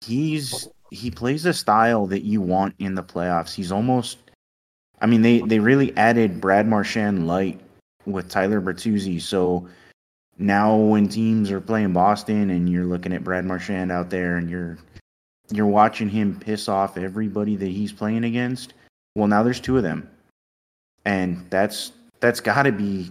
he's 0.00 0.68
he 0.90 1.10
plays 1.10 1.44
a 1.46 1.52
style 1.52 2.06
that 2.06 2.24
you 2.24 2.40
want 2.40 2.74
in 2.78 2.94
the 2.94 3.02
playoffs. 3.02 3.54
He's 3.54 3.72
almost 3.72 4.18
I 5.00 5.06
mean, 5.06 5.22
they 5.22 5.40
they 5.40 5.58
really 5.58 5.94
added 5.96 6.40
Brad 6.40 6.66
Marchand 6.66 7.26
light 7.26 7.60
with 8.06 8.28
Tyler 8.28 8.60
Bertuzzi. 8.60 9.20
So 9.20 9.68
now 10.38 10.76
when 10.76 11.08
teams 11.08 11.50
are 11.50 11.60
playing 11.60 11.92
Boston 11.92 12.50
and 12.50 12.68
you're 12.68 12.86
looking 12.86 13.12
at 13.12 13.24
Brad 13.24 13.44
Marchand 13.44 13.92
out 13.92 14.10
there 14.10 14.36
and 14.36 14.48
you're 14.48 14.78
you're 15.50 15.66
watching 15.66 16.08
him 16.08 16.38
piss 16.38 16.68
off 16.68 16.96
everybody 16.96 17.56
that 17.56 17.68
he's 17.68 17.92
playing 17.92 18.24
against. 18.24 18.74
Well, 19.14 19.28
now 19.28 19.42
there's 19.42 19.60
two 19.60 19.76
of 19.76 19.82
them, 19.82 20.08
and 21.04 21.46
that's 21.50 21.92
that's 22.20 22.40
got 22.40 22.62
to 22.62 22.72
be 22.72 23.10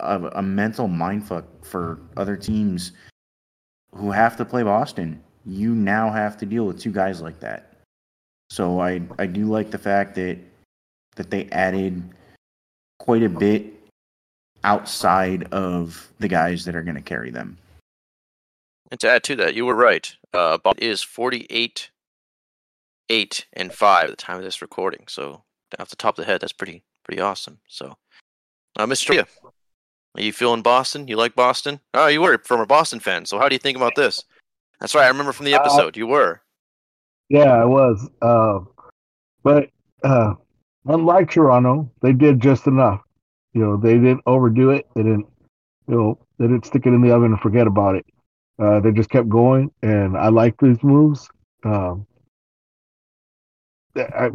a, 0.00 0.20
a 0.34 0.42
mental 0.42 0.88
mindfuck 0.88 1.44
for 1.62 2.00
other 2.16 2.36
teams 2.36 2.92
who 3.94 4.10
have 4.10 4.36
to 4.36 4.44
play 4.44 4.62
Boston. 4.62 5.22
You 5.46 5.74
now 5.74 6.10
have 6.10 6.36
to 6.38 6.46
deal 6.46 6.64
with 6.66 6.80
two 6.80 6.92
guys 6.92 7.20
like 7.20 7.38
that. 7.40 7.74
So 8.50 8.80
I 8.80 9.02
I 9.18 9.26
do 9.26 9.44
like 9.46 9.70
the 9.70 9.78
fact 9.78 10.14
that 10.16 10.38
that 11.16 11.30
they 11.30 11.48
added 11.52 12.02
quite 12.98 13.22
a 13.22 13.28
bit 13.28 13.72
outside 14.64 15.44
of 15.52 16.10
the 16.18 16.28
guys 16.28 16.64
that 16.64 16.74
are 16.74 16.82
going 16.82 16.96
to 16.96 17.02
carry 17.02 17.30
them. 17.30 17.56
And 18.94 19.00
to 19.00 19.10
add 19.10 19.24
to 19.24 19.34
that, 19.34 19.56
you 19.56 19.66
were 19.66 19.74
right. 19.74 20.14
Uh, 20.32 20.56
Bob 20.56 20.78
is 20.78 21.02
48, 21.02 21.90
8, 23.10 23.46
and 23.52 23.72
5 23.72 24.04
at 24.04 24.10
the 24.10 24.14
time 24.14 24.36
of 24.36 24.44
this 24.44 24.62
recording. 24.62 25.06
So 25.08 25.42
off 25.80 25.90
the 25.90 25.96
top 25.96 26.16
of 26.16 26.24
the 26.24 26.30
head, 26.30 26.40
that's 26.40 26.52
pretty 26.52 26.84
pretty 27.02 27.20
awesome. 27.20 27.58
So, 27.66 27.96
uh, 28.76 28.86
Mr. 28.86 29.06
Tria, 29.06 29.26
are 30.14 30.22
you 30.22 30.32
feeling 30.32 30.62
Boston? 30.62 31.08
You 31.08 31.16
like 31.16 31.34
Boston? 31.34 31.80
Oh, 31.92 32.06
you 32.06 32.22
were 32.22 32.38
from 32.44 32.60
a 32.60 32.66
Boston 32.66 33.00
fan. 33.00 33.26
So 33.26 33.36
how 33.36 33.48
do 33.48 33.56
you 33.56 33.58
think 33.58 33.76
about 33.76 33.96
this? 33.96 34.22
That's 34.78 34.94
right. 34.94 35.06
I 35.06 35.08
remember 35.08 35.32
from 35.32 35.46
the 35.46 35.54
episode. 35.54 35.96
Uh, 35.96 35.98
you 35.98 36.06
were. 36.06 36.40
Yeah, 37.28 37.52
I 37.52 37.64
was. 37.64 38.08
Uh, 38.22 38.60
but 39.42 39.70
uh, 40.04 40.34
unlike 40.86 41.32
Toronto, 41.32 41.90
they 42.00 42.12
did 42.12 42.38
just 42.38 42.68
enough. 42.68 43.00
You 43.54 43.60
know, 43.60 43.76
they 43.76 43.94
didn't 43.94 44.22
overdo 44.26 44.70
it. 44.70 44.86
They 44.94 45.02
didn't, 45.02 45.26
you 45.88 45.96
know, 45.96 46.18
they 46.38 46.46
didn't 46.46 46.66
stick 46.66 46.86
it 46.86 46.90
in 46.90 47.02
the 47.02 47.10
oven 47.10 47.32
and 47.32 47.40
forget 47.40 47.66
about 47.66 47.96
it. 47.96 48.06
Uh, 48.58 48.80
they 48.80 48.92
just 48.92 49.10
kept 49.10 49.28
going, 49.28 49.70
and 49.82 50.16
I 50.16 50.28
like 50.28 50.54
these 50.60 50.82
moves. 50.82 51.28
Um, 51.64 52.06
I, 53.96 54.30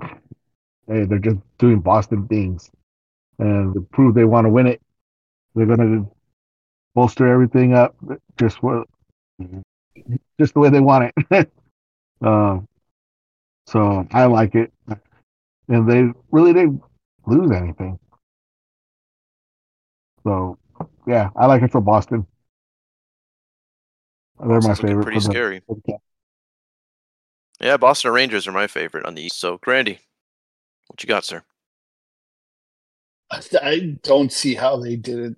hey, 0.88 1.06
they're 1.06 1.20
just 1.20 1.38
doing 1.58 1.80
Boston 1.80 2.28
things, 2.28 2.70
and 3.40 3.74
to 3.74 3.82
prove 3.92 4.16
they 4.16 4.26
want 4.26 4.46
to 4.46 4.50
win 4.50 4.68
it, 4.68 4.82
they're 5.56 5.66
going 5.66 5.80
to 5.80 6.12
bolster 6.96 7.28
everything 7.28 7.74
up 7.74 7.96
just 8.38 8.62
what, 8.62 8.88
just 10.40 10.54
the 10.54 10.60
way 10.60 10.70
they 10.70 10.82
want 10.82 11.14
it. 11.32 11.52
uh, 12.24 12.60
so 13.68 14.08
I 14.12 14.26
like 14.26 14.56
it, 14.56 14.74
and 15.70 15.90
they 15.90 16.06
really 16.32 16.54
didn't 16.54 16.82
lose 17.26 17.52
anything. 17.52 18.00
So 20.24 20.58
yeah, 21.08 21.30
I 21.36 21.46
like 21.46 21.62
it 21.62 21.72
for 21.72 21.82
Boston. 21.82 22.26
They're 24.40 24.62
my 24.62 24.74
favorite. 24.74 25.04
Pretty 25.04 25.20
scary. 25.20 25.62
Yeah, 27.60 27.78
Boston 27.78 28.12
Rangers 28.12 28.48
are 28.48 28.54
my 28.54 28.68
favorite 28.68 29.06
on 29.06 29.16
the 29.16 29.24
East. 29.24 29.40
So, 29.40 29.58
Grandy, 29.58 30.00
what 30.88 31.04
you 31.04 31.08
got, 31.08 31.26
sir? 31.26 31.44
I 33.32 33.98
don't 34.02 34.32
see 34.32 34.56
how 34.56 34.78
they 34.78 34.96
didn't 34.96 35.38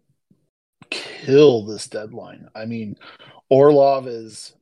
kill 0.89 1.65
this 1.65 1.87
deadline. 1.87 2.47
I 2.55 2.65
mean, 2.65 2.95
Orlov 3.49 4.07
is 4.07 4.53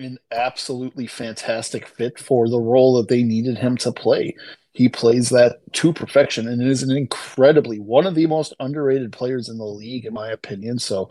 an 0.00 0.18
absolutely 0.32 1.06
fantastic 1.06 1.86
fit 1.86 2.18
for 2.18 2.48
the 2.48 2.58
role 2.58 2.96
that 2.96 3.08
they 3.08 3.22
needed 3.22 3.58
him 3.58 3.76
to 3.76 3.92
play. 3.92 4.34
He 4.78 4.88
plays 4.88 5.30
that 5.30 5.56
to 5.72 5.92
perfection 5.92 6.46
and 6.46 6.62
is 6.62 6.84
an 6.84 6.96
incredibly 6.96 7.80
one 7.80 8.06
of 8.06 8.14
the 8.14 8.28
most 8.28 8.54
underrated 8.60 9.12
players 9.12 9.48
in 9.48 9.58
the 9.58 9.64
league, 9.64 10.04
in 10.04 10.14
my 10.14 10.30
opinion. 10.30 10.78
So 10.78 11.10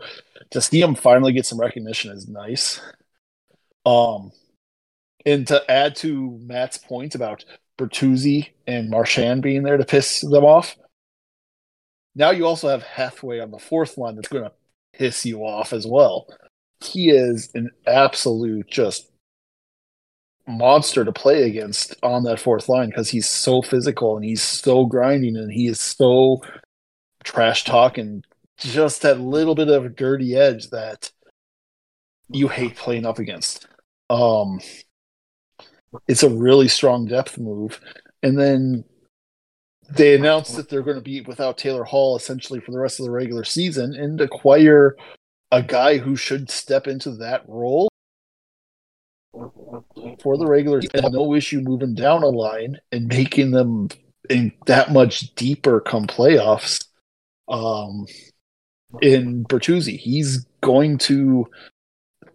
to 0.52 0.62
see 0.62 0.80
him 0.80 0.94
finally 0.94 1.34
get 1.34 1.44
some 1.44 1.60
recognition 1.60 2.10
is 2.10 2.26
nice. 2.26 2.80
Um, 3.84 4.32
and 5.26 5.46
to 5.48 5.70
add 5.70 5.96
to 5.96 6.40
Matt's 6.42 6.78
point 6.78 7.14
about 7.14 7.44
Bertuzzi 7.76 8.48
and 8.66 8.88
Marchand 8.88 9.42
being 9.42 9.64
there 9.64 9.76
to 9.76 9.84
piss 9.84 10.22
them 10.22 10.46
off, 10.46 10.74
now 12.14 12.30
you 12.30 12.46
also 12.46 12.70
have 12.70 12.82
Hathaway 12.82 13.38
on 13.38 13.50
the 13.50 13.58
fourth 13.58 13.98
line 13.98 14.14
that's 14.14 14.28
going 14.28 14.44
to 14.44 14.52
piss 14.94 15.26
you 15.26 15.40
off 15.40 15.74
as 15.74 15.86
well. 15.86 16.26
He 16.82 17.10
is 17.10 17.50
an 17.54 17.70
absolute 17.86 18.66
just 18.70 19.10
monster 20.48 21.04
to 21.04 21.12
play 21.12 21.44
against 21.44 21.94
on 22.02 22.24
that 22.24 22.40
fourth 22.40 22.68
line 22.68 22.88
because 22.88 23.10
he's 23.10 23.28
so 23.28 23.62
physical 23.62 24.16
and 24.16 24.24
he's 24.24 24.42
so 24.42 24.86
grinding 24.86 25.36
and 25.36 25.52
he 25.52 25.66
is 25.66 25.80
so 25.80 26.42
trash 27.24 27.64
talking 27.64 28.24
just 28.56 29.02
that 29.02 29.20
little 29.20 29.54
bit 29.54 29.68
of 29.68 29.84
a 29.84 29.90
dirty 29.90 30.34
edge 30.34 30.70
that 30.70 31.12
you 32.30 32.48
hate 32.48 32.76
playing 32.76 33.06
up 33.06 33.18
against. 33.18 33.68
Um, 34.10 34.60
it's 36.06 36.22
a 36.22 36.30
really 36.30 36.68
strong 36.68 37.06
depth 37.06 37.38
move. 37.38 37.80
And 38.22 38.38
then 38.38 38.84
they 39.90 40.14
announced 40.14 40.56
that 40.56 40.68
they're 40.68 40.82
going 40.82 40.96
to 40.96 41.02
be 41.02 41.20
without 41.22 41.56
Taylor 41.56 41.84
Hall 41.84 42.16
essentially 42.16 42.60
for 42.60 42.72
the 42.72 42.78
rest 42.78 43.00
of 43.00 43.06
the 43.06 43.12
regular 43.12 43.44
season 43.44 43.94
and 43.94 44.20
acquire 44.20 44.96
a 45.50 45.62
guy 45.62 45.98
who 45.98 46.16
should 46.16 46.50
step 46.50 46.86
into 46.86 47.12
that 47.12 47.42
role 47.48 47.88
for 49.32 50.36
the 50.36 50.46
regular 50.46 50.82
season. 50.82 51.12
No 51.12 51.34
issue 51.34 51.60
moving 51.60 51.94
down 51.94 52.22
a 52.22 52.28
line 52.28 52.78
and 52.92 53.06
making 53.06 53.50
them 53.50 53.88
in 54.30 54.52
that 54.66 54.92
much 54.92 55.34
deeper 55.34 55.80
come 55.80 56.06
playoffs. 56.06 56.84
Um, 57.48 58.06
in 59.02 59.44
Bertuzzi. 59.44 59.98
He's 59.98 60.46
going 60.60 60.98
to 60.98 61.48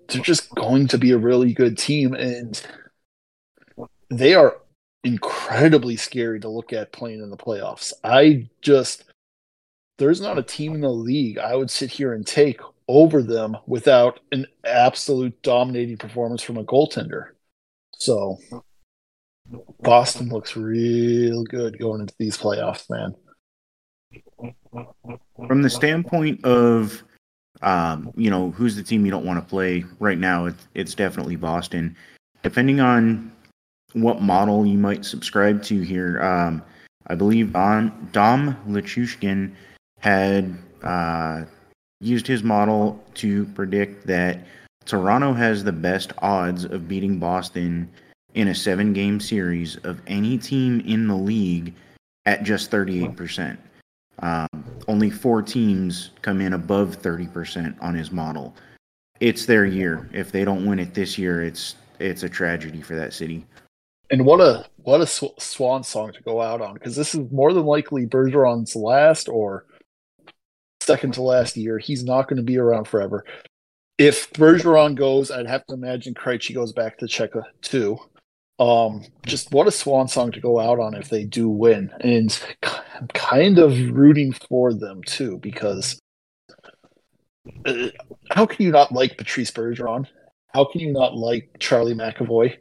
they're 0.08 0.22
just 0.22 0.54
going 0.56 0.88
to 0.88 0.98
be 0.98 1.12
a 1.12 1.18
really 1.18 1.54
good 1.54 1.78
team 1.78 2.14
and 2.14 2.62
they 4.10 4.34
are 4.34 4.58
incredibly 5.04 5.96
scary 5.96 6.40
to 6.40 6.50
look 6.50 6.74
at 6.74 6.92
playing 6.92 7.22
in 7.22 7.30
the 7.30 7.38
playoffs. 7.38 7.94
I 8.04 8.50
just 8.62 9.06
there's 9.98 10.22
not 10.22 10.38
a 10.38 10.44
team 10.44 10.76
in 10.76 10.82
the 10.82 10.90
league 10.90 11.38
I 11.38 11.56
would 11.56 11.72
sit 11.72 11.92
here 11.92 12.14
and 12.14 12.26
take 12.26 12.60
over 12.88 13.22
them 13.22 13.58
without 13.66 14.20
an 14.32 14.46
absolute 14.66 15.42
dominating 15.42 15.98
performance 15.98 16.42
from 16.42 16.58
a 16.58 16.64
goaltender. 16.64 17.30
So 17.96 18.38
Boston 19.82 20.30
looks 20.30 20.56
real 20.56 21.44
good 21.44 21.78
going 21.80 22.02
into 22.02 22.16
these 22.20 22.38
playoffs, 22.38 22.90
man. 22.90 23.16
From 25.48 25.62
the 25.62 25.70
standpoint 25.70 26.44
of, 26.46 27.04
um, 27.62 28.12
you 28.16 28.30
know, 28.30 28.52
who's 28.52 28.76
the 28.76 28.84
team 28.84 29.06
you 29.06 29.12
don't 29.12 29.26
want 29.26 29.44
to 29.44 29.50
play 29.50 29.86
right 30.00 30.18
now, 30.18 30.46
it's, 30.46 30.68
it's 30.74 30.96
definitely 30.96 31.36
Boston. 31.36 31.96
Depending 32.42 32.80
on 32.80 33.32
what 33.94 34.22
model 34.22 34.66
you 34.66 34.78
might 34.78 35.06
subscribe 35.06 35.64
to 35.64 35.82
here, 35.82 36.22
um, 36.22 36.62
I 37.08 37.16
believe 37.16 37.56
on 37.56 38.10
Dom 38.12 38.58
Luszczyszyn 38.68 39.54
had 40.00 40.58
uh, 40.84 41.44
used 42.04 42.28
his 42.28 42.44
model 42.44 43.04
to 43.16 43.46
predict 43.48 44.06
that 44.08 44.40
Toronto 44.86 45.34
has 45.34 45.64
the 45.64 45.72
best 45.72 46.12
odds 46.20 46.66
of 46.66 46.88
beating 46.88 47.18
Boston 47.18 47.90
in 48.34 48.50
a 48.50 48.56
seven 48.56 48.94
game 48.94 49.20
series 49.20 49.78
of 49.78 50.02
any 50.08 50.38
team 50.38 50.82
in 50.82 51.08
the 51.08 51.16
league 51.16 51.74
at 52.26 52.44
just 52.44 52.70
38%. 52.72 53.58
Um, 54.20 54.48
only 54.88 55.10
four 55.10 55.42
teams 55.42 56.12
come 56.22 56.42
in 56.42 56.54
above 56.54 57.02
30% 57.02 57.82
on 57.82 57.96
his 57.96 58.12
model. 58.12 58.56
It's 59.20 59.46
their 59.46 59.66
year. 59.66 60.10
If 60.14 60.32
they 60.32 60.44
don't 60.44 60.66
win 60.66 60.80
it 60.80 60.94
this 60.94 61.18
year, 61.18 61.44
it's 61.44 61.76
it's 62.00 62.24
a 62.24 62.30
tragedy 62.30 62.82
for 62.82 62.96
that 62.96 63.14
city. 63.14 63.46
And 64.10 64.26
what 64.26 64.42
a 64.42 64.66
what 64.84 65.02
a 65.02 65.08
sw- 65.08 65.40
swan 65.40 65.84
song 65.84 66.12
to 66.14 66.22
go 66.24 66.42
out 66.42 66.62
on 66.62 66.74
because 66.74 66.96
this 66.96 67.16
is 67.16 67.32
more 67.32 67.54
than 67.54 67.66
likely 67.66 68.06
Bergeron's 68.06 68.76
last 68.76 69.30
or 69.30 69.66
second 70.84 71.14
to 71.14 71.22
last 71.22 71.58
year. 71.58 71.78
He's 71.80 72.04
not 72.04 72.28
going 72.28 72.38
to 72.38 72.44
be 72.44 72.58
around 72.58 72.86
forever. 72.86 73.26
If 73.98 74.32
Bergeron 74.34 74.96
goes, 74.96 75.32
I'd 75.32 75.48
have 75.48 75.66
to 75.68 75.74
imagine 75.74 76.14
Krejci 76.14 76.54
goes 76.54 76.74
back 76.74 76.98
to 76.98 77.06
Czechia 77.06 77.44
too. 77.62 77.98
Um, 78.60 79.04
just 79.26 79.52
what 79.52 79.68
a 79.68 79.72
swan 79.72 80.08
song 80.08 80.32
to 80.32 80.40
go 80.40 80.60
out 80.60 80.80
on 80.80 80.94
if 80.94 81.10
they 81.10 81.26
do 81.26 81.50
win, 81.50 81.92
and 82.02 82.40
I'm 82.64 83.08
kind 83.10 83.58
of 83.58 83.78
rooting 83.92 84.32
for 84.32 84.74
them 84.74 85.02
too 85.04 85.40
because 85.40 86.00
uh, 87.66 87.88
how 88.32 88.46
can 88.46 88.66
you 88.66 88.72
not 88.72 88.92
like 88.92 89.18
Patrice 89.18 89.52
Bergeron? 89.52 90.08
How 90.54 90.66
can 90.66 90.82
you 90.82 90.92
not 90.92 91.16
like 91.16 91.50
Charlie 91.60 91.96
McAvoy? 91.96 92.56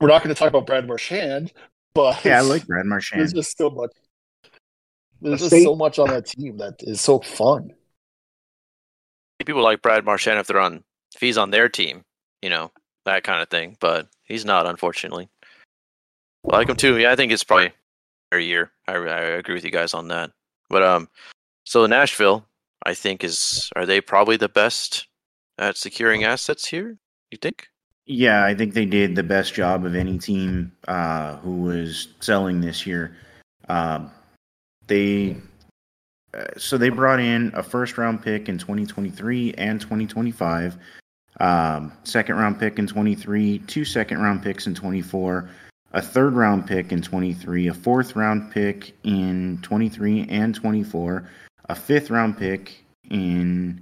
We're 0.00 0.08
not 0.08 0.22
going 0.22 0.34
to 0.34 0.38
talk 0.38 0.48
about 0.48 0.66
Brad 0.66 0.86
Marchand, 0.86 1.52
but 1.92 2.24
yeah, 2.24 2.38
I 2.38 2.40
like 2.40 2.66
Brad 2.66 2.86
Marchand. 2.86 3.20
There's 3.20 3.34
just 3.34 3.58
so 3.58 3.68
much. 3.68 3.90
There's 5.20 5.40
just 5.40 5.62
so 5.62 5.74
much 5.74 5.98
on 5.98 6.08
that 6.08 6.26
team 6.26 6.56
that 6.58 6.76
is 6.80 7.00
so 7.00 7.20
fun. 7.20 7.72
People 9.44 9.62
like 9.62 9.82
Brad 9.82 10.04
Marchand 10.04 10.38
if 10.38 10.46
they're 10.46 10.60
on 10.60 10.84
if 11.14 11.20
he's 11.20 11.38
on 11.38 11.50
their 11.50 11.68
team, 11.68 12.04
you 12.42 12.50
know 12.50 12.70
that 13.04 13.24
kind 13.24 13.42
of 13.42 13.48
thing. 13.48 13.76
But 13.80 14.08
he's 14.24 14.44
not, 14.44 14.66
unfortunately. 14.66 15.28
I 16.50 16.56
like 16.56 16.68
him 16.68 16.76
too. 16.76 16.98
Yeah, 16.98 17.12
I 17.12 17.16
think 17.16 17.32
it's 17.32 17.44
probably 17.44 17.72
every 18.32 18.46
year. 18.46 18.70
I, 18.88 18.94
I 18.94 19.20
agree 19.20 19.54
with 19.54 19.64
you 19.64 19.70
guys 19.70 19.94
on 19.94 20.08
that. 20.08 20.30
But 20.68 20.82
um, 20.82 21.08
so 21.64 21.84
Nashville, 21.86 22.46
I 22.86 22.94
think 22.94 23.24
is 23.24 23.70
are 23.76 23.86
they 23.86 24.00
probably 24.00 24.36
the 24.36 24.48
best 24.48 25.06
at 25.58 25.76
securing 25.76 26.24
assets 26.24 26.66
here? 26.66 26.96
You 27.30 27.38
think? 27.38 27.68
Yeah, 28.06 28.44
I 28.44 28.54
think 28.54 28.74
they 28.74 28.86
did 28.86 29.14
the 29.14 29.22
best 29.22 29.54
job 29.54 29.84
of 29.84 29.94
any 29.94 30.18
team 30.18 30.72
uh, 30.88 31.36
who 31.36 31.56
was 31.56 32.08
selling 32.20 32.60
this 32.60 32.86
year. 32.86 33.16
Um, 33.68 34.10
they 34.90 35.36
uh, 36.34 36.44
so 36.58 36.76
they 36.76 36.90
brought 36.90 37.20
in 37.20 37.50
a 37.54 37.62
first 37.62 37.96
round 37.96 38.22
pick 38.22 38.48
in 38.48 38.58
2023 38.58 39.54
and 39.54 39.80
2025, 39.80 40.76
um, 41.40 41.92
second 42.04 42.36
round 42.36 42.58
pick 42.58 42.78
in 42.78 42.86
23, 42.86 43.60
two 43.60 43.84
second 43.84 44.20
round 44.20 44.42
picks 44.42 44.66
in 44.66 44.74
24, 44.74 45.48
a 45.92 46.02
third 46.02 46.34
round 46.34 46.66
pick 46.66 46.92
in 46.92 47.00
23, 47.00 47.68
a 47.68 47.74
fourth 47.74 48.14
round 48.14 48.52
pick 48.52 48.94
in 49.04 49.58
23 49.62 50.26
and 50.28 50.54
24, 50.54 51.28
a 51.68 51.74
fifth 51.74 52.10
round 52.10 52.36
pick 52.36 52.84
in 53.10 53.80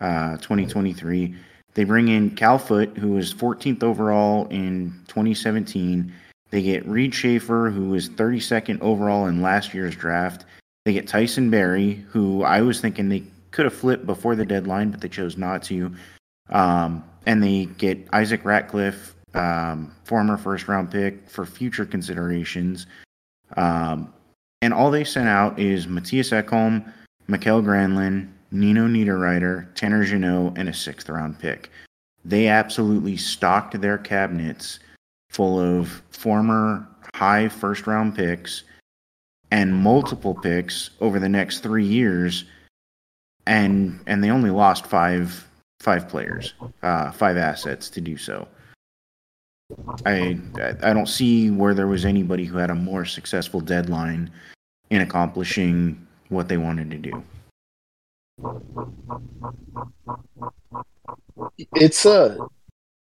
uh, 0.00 0.36
2023. 0.36 1.34
They 1.74 1.84
bring 1.84 2.08
in 2.08 2.30
Cal 2.30 2.58
Foote, 2.58 2.96
who 2.98 3.12
was 3.12 3.32
14th 3.32 3.82
overall 3.82 4.46
in 4.48 4.92
2017. 5.08 6.12
They 6.52 6.62
get 6.62 6.86
Reed 6.86 7.14
Schaefer, 7.14 7.70
who 7.70 7.88
was 7.88 8.10
32nd 8.10 8.80
overall 8.82 9.26
in 9.26 9.40
last 9.40 9.72
year's 9.72 9.96
draft. 9.96 10.44
They 10.84 10.92
get 10.92 11.08
Tyson 11.08 11.48
Barrie, 11.48 12.04
who 12.10 12.44
I 12.44 12.60
was 12.60 12.78
thinking 12.78 13.08
they 13.08 13.24
could 13.52 13.64
have 13.64 13.74
flipped 13.74 14.04
before 14.04 14.36
the 14.36 14.44
deadline, 14.44 14.90
but 14.90 15.00
they 15.00 15.08
chose 15.08 15.38
not 15.38 15.62
to. 15.64 15.90
Um, 16.50 17.02
and 17.24 17.42
they 17.42 17.64
get 17.78 18.06
Isaac 18.12 18.44
Ratcliffe, 18.44 19.14
um, 19.34 19.94
former 20.04 20.36
first 20.36 20.68
round 20.68 20.90
pick, 20.90 21.26
for 21.28 21.46
future 21.46 21.86
considerations. 21.86 22.86
Um, 23.56 24.12
and 24.60 24.74
all 24.74 24.90
they 24.90 25.04
sent 25.04 25.28
out 25.28 25.58
is 25.58 25.86
Mattias 25.86 26.38
Ekholm, 26.38 26.84
Mikael 27.28 27.62
Granlund, 27.62 28.28
Nino 28.50 28.86
Niederreiter, 28.86 29.72
Tanner 29.74 30.04
Jeannot, 30.04 30.58
and 30.58 30.68
a 30.68 30.74
sixth 30.74 31.08
round 31.08 31.38
pick. 31.38 31.70
They 32.26 32.48
absolutely 32.48 33.16
stocked 33.16 33.80
their 33.80 33.96
cabinets 33.96 34.80
full 35.32 35.58
of 35.58 36.02
former 36.10 36.86
high 37.14 37.48
first 37.48 37.86
round 37.86 38.14
picks 38.14 38.62
and 39.50 39.74
multiple 39.74 40.34
picks 40.34 40.90
over 41.00 41.18
the 41.18 41.28
next 41.28 41.60
three 41.60 41.84
years, 41.84 42.44
and 43.46 44.00
and 44.06 44.22
they 44.22 44.30
only 44.30 44.50
lost 44.50 44.86
five 44.86 45.46
five 45.80 46.08
players, 46.08 46.54
uh, 46.82 47.10
five 47.10 47.36
assets 47.36 47.90
to 47.90 48.00
do 48.00 48.16
so. 48.16 48.46
I 50.06 50.38
I 50.82 50.92
don't 50.92 51.08
see 51.08 51.50
where 51.50 51.74
there 51.74 51.86
was 51.86 52.04
anybody 52.04 52.44
who 52.44 52.58
had 52.58 52.70
a 52.70 52.74
more 52.74 53.04
successful 53.04 53.60
deadline 53.60 54.30
in 54.90 55.00
accomplishing 55.00 56.06
what 56.28 56.48
they 56.48 56.56
wanted 56.56 56.90
to 56.90 56.98
do. 56.98 57.22
It's 61.74 62.06
a 62.06 62.40
uh, 62.40 62.46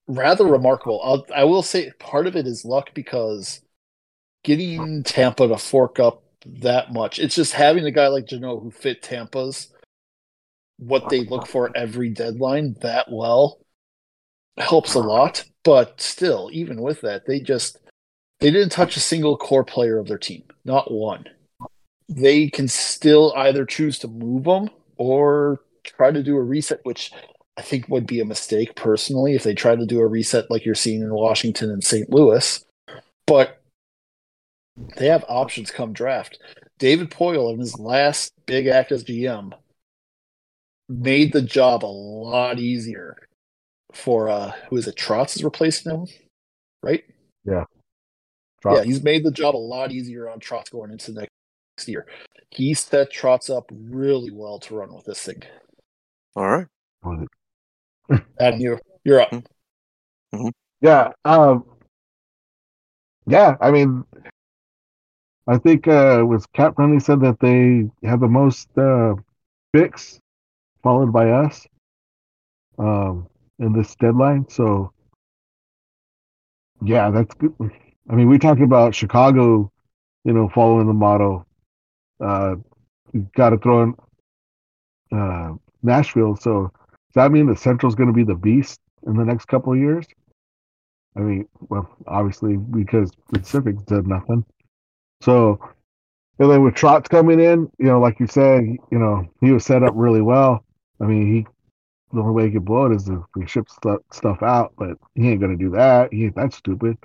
rather 0.07 0.45
remarkable. 0.45 1.01
I'll, 1.03 1.27
I 1.35 1.45
will 1.45 1.63
say 1.63 1.91
part 1.99 2.27
of 2.27 2.37
it 2.37 2.47
is 2.47 2.65
luck 2.65 2.91
because 2.95 3.61
getting 4.45 5.03
Tampa 5.03 5.49
to 5.49 5.57
fork 5.57 6.01
up 6.01 6.23
that 6.47 6.93
much. 6.93 7.19
It's 7.19 7.35
just 7.35 7.53
having 7.53 7.85
a 7.85 7.91
guy 7.91 8.09
like 8.09 8.27
Jeannot 8.27 8.61
who 8.61 8.71
fit 8.71 9.03
Tampa's 9.03 9.73
what 10.79 11.09
they 11.09 11.21
look 11.25 11.47
for 11.47 11.71
every 11.77 12.09
deadline 12.09 12.75
that 12.81 13.07
well 13.11 13.61
helps 14.59 14.95
a 14.95 15.01
lot. 15.01 15.45
But 15.65 16.01
still, 16.01 16.51
even 16.53 16.83
with 16.83 17.03
that, 17.03 17.27
they 17.27 17.39
just 17.41 17.79
they 18.41 18.51
didn't 18.51 18.73
touch 18.73 18.97
a 18.97 19.01
single 19.01 19.37
core 19.37 19.65
player 19.65 19.99
of 19.99 20.09
their 20.09 20.19
team, 20.19 20.43
not 20.65 20.91
one. 20.91 21.27
They 22.09 22.49
can 22.49 22.67
still 22.67 23.33
either 23.37 23.65
choose 23.65 23.99
to 24.01 24.09
move 24.09 24.45
them 24.45 24.71
or 24.97 25.61
try 25.85 26.11
to 26.11 26.23
do 26.23 26.37
a 26.37 26.43
reset, 26.43 26.81
which 26.83 27.13
I 27.57 27.63
think 27.63 27.89
would 27.89 28.07
be 28.07 28.21
a 28.21 28.25
mistake 28.25 28.75
personally 28.75 29.35
if 29.35 29.43
they 29.43 29.55
try 29.55 29.77
to 29.77 29.87
do 29.87 30.01
a 30.01 30.07
reset 30.07 30.51
like 30.51 30.65
you're 30.65 30.75
seeing 30.75 31.03
in 31.03 31.13
Washington 31.13 31.71
and 31.71 31.85
St. 31.85 32.11
Louis. 32.11 32.65
But 33.27 33.61
they 34.97 35.07
have 35.07 35.25
options 35.29 35.71
come 35.71 35.93
draft. 35.93 36.39
David 36.79 37.11
Poile 37.11 37.53
in 37.53 37.61
his 37.61 37.79
last 37.79 38.33
big 38.47 38.67
act 38.67 38.91
as 38.91 39.05
GM 39.05 39.53
made 40.89 41.33
the 41.33 41.43
job 41.43 41.85
a 41.85 41.87
lot 41.87 42.59
easier 42.59 43.17
for 43.93 44.31
uh 44.31 44.53
who 44.69 44.77
is 44.77 44.89
it? 44.89 44.97
Trotz 44.97 45.37
is 45.37 45.45
replacing 45.45 45.93
him, 45.93 46.07
right? 46.83 47.05
Yeah. 47.45 47.65
Trotz. 48.65 48.79
Yeah, 48.79 48.85
he's 48.85 49.03
made 49.03 49.25
the 49.25 49.31
job 49.31 49.55
a 49.55 49.59
lot 49.59 49.93
easier 49.93 50.29
on 50.31 50.41
Trotz 50.41 50.71
going 50.71 50.91
into 50.91 51.13
next 51.13 51.29
year. 51.87 52.07
He 52.51 52.73
set 52.75 53.13
Trotz 53.13 53.55
up 53.55 53.71
really 53.71 54.31
well 54.31 54.59
to 54.61 54.75
run 54.75 54.95
with 54.95 55.05
this 55.05 55.21
thing. 55.21 55.43
All 56.35 56.49
right. 56.49 56.67
And 58.41 58.61
you 58.61 58.79
you're 59.05 59.21
up. 59.21 59.31
Mm-hmm. 59.31 60.49
Yeah. 60.81 61.13
Um 61.25 61.65
yeah, 63.27 63.57
I 63.61 63.71
mean 63.71 64.05
I 65.47 65.59
think 65.59 65.87
uh 65.89 66.25
was 66.27 66.47
Cap 66.55 66.77
Friendly 66.77 67.01
said 67.01 67.21
that 67.21 67.39
they 67.41 67.91
have 68.07 68.21
the 68.21 68.29
most 68.29 68.69
uh 68.79 69.15
picks 69.73 70.21
followed 70.83 71.13
by 71.13 71.31
us 71.31 71.67
um, 72.79 73.29
in 73.59 73.73
this 73.73 73.95
deadline. 73.97 74.47
So, 74.49 74.93
yeah, 76.83 77.11
that's 77.11 77.35
good. 77.35 77.55
I 78.11 78.15
mean, 78.15 78.29
we 78.29 78.39
talked 78.39 78.61
about 78.61 78.95
Chicago, 78.95 79.71
you 80.25 80.33
know, 80.33 80.49
following 80.49 80.87
the 80.87 80.93
motto. 80.93 81.47
Uh, 82.21 82.57
you 83.13 83.29
got 83.37 83.51
to 83.51 83.59
throw 83.59 83.83
in 83.83 83.95
uh, 85.17 85.55
Nashville. 85.83 86.37
So, 86.37 86.73
does 87.13 87.25
that 87.25 87.33
mean 87.33 87.47
the 87.47 87.57
Central's 87.57 87.95
going 87.95 88.09
to 88.09 88.15
be 88.15 88.25
the 88.25 88.35
beast 88.35 88.81
in 89.07 89.17
the 89.17 89.25
next 89.25 89.45
couple 89.45 89.75
of 89.75 89.79
years? 89.79 90.07
I 91.15 91.21
mean, 91.21 91.47
well, 91.69 91.95
obviously 92.07 92.57
because 92.57 93.11
Pacific 93.31 93.85
did 93.85 94.07
nothing. 94.07 94.47
So, 95.21 95.61
and 96.39 96.51
then 96.51 96.63
with 96.63 96.75
Trotz 96.75 97.11
coming 97.11 97.39
in, 97.39 97.71
you 97.79 97.87
know, 97.87 98.01
like 98.01 98.19
you 98.19 98.27
said, 98.27 98.63
you 98.65 98.99
know, 98.99 99.29
he 99.43 99.51
was 99.51 99.67
set 99.67 99.83
up 99.83 99.93
really 99.95 100.23
well. 100.23 100.65
I 101.03 101.05
mean, 101.05 101.35
he 101.35 101.47
the 102.15 102.21
only 102.21 102.33
way 102.33 102.47
he 102.47 102.53
can 102.53 102.63
blow 102.63 102.87
it 102.87 102.97
is 102.97 103.09
if 103.09 103.19
he 103.39 103.47
ships 103.47 103.75
st- 103.83 104.01
stuff 104.11 104.43
out, 104.43 104.73
but 104.79 104.97
he 105.15 105.29
ain't 105.29 105.41
gonna 105.41 105.57
do 105.57 105.71
that. 105.71 106.13
He 106.13 106.25
ain't 106.25 106.37
that 106.37 106.55
stupid. 106.55 106.97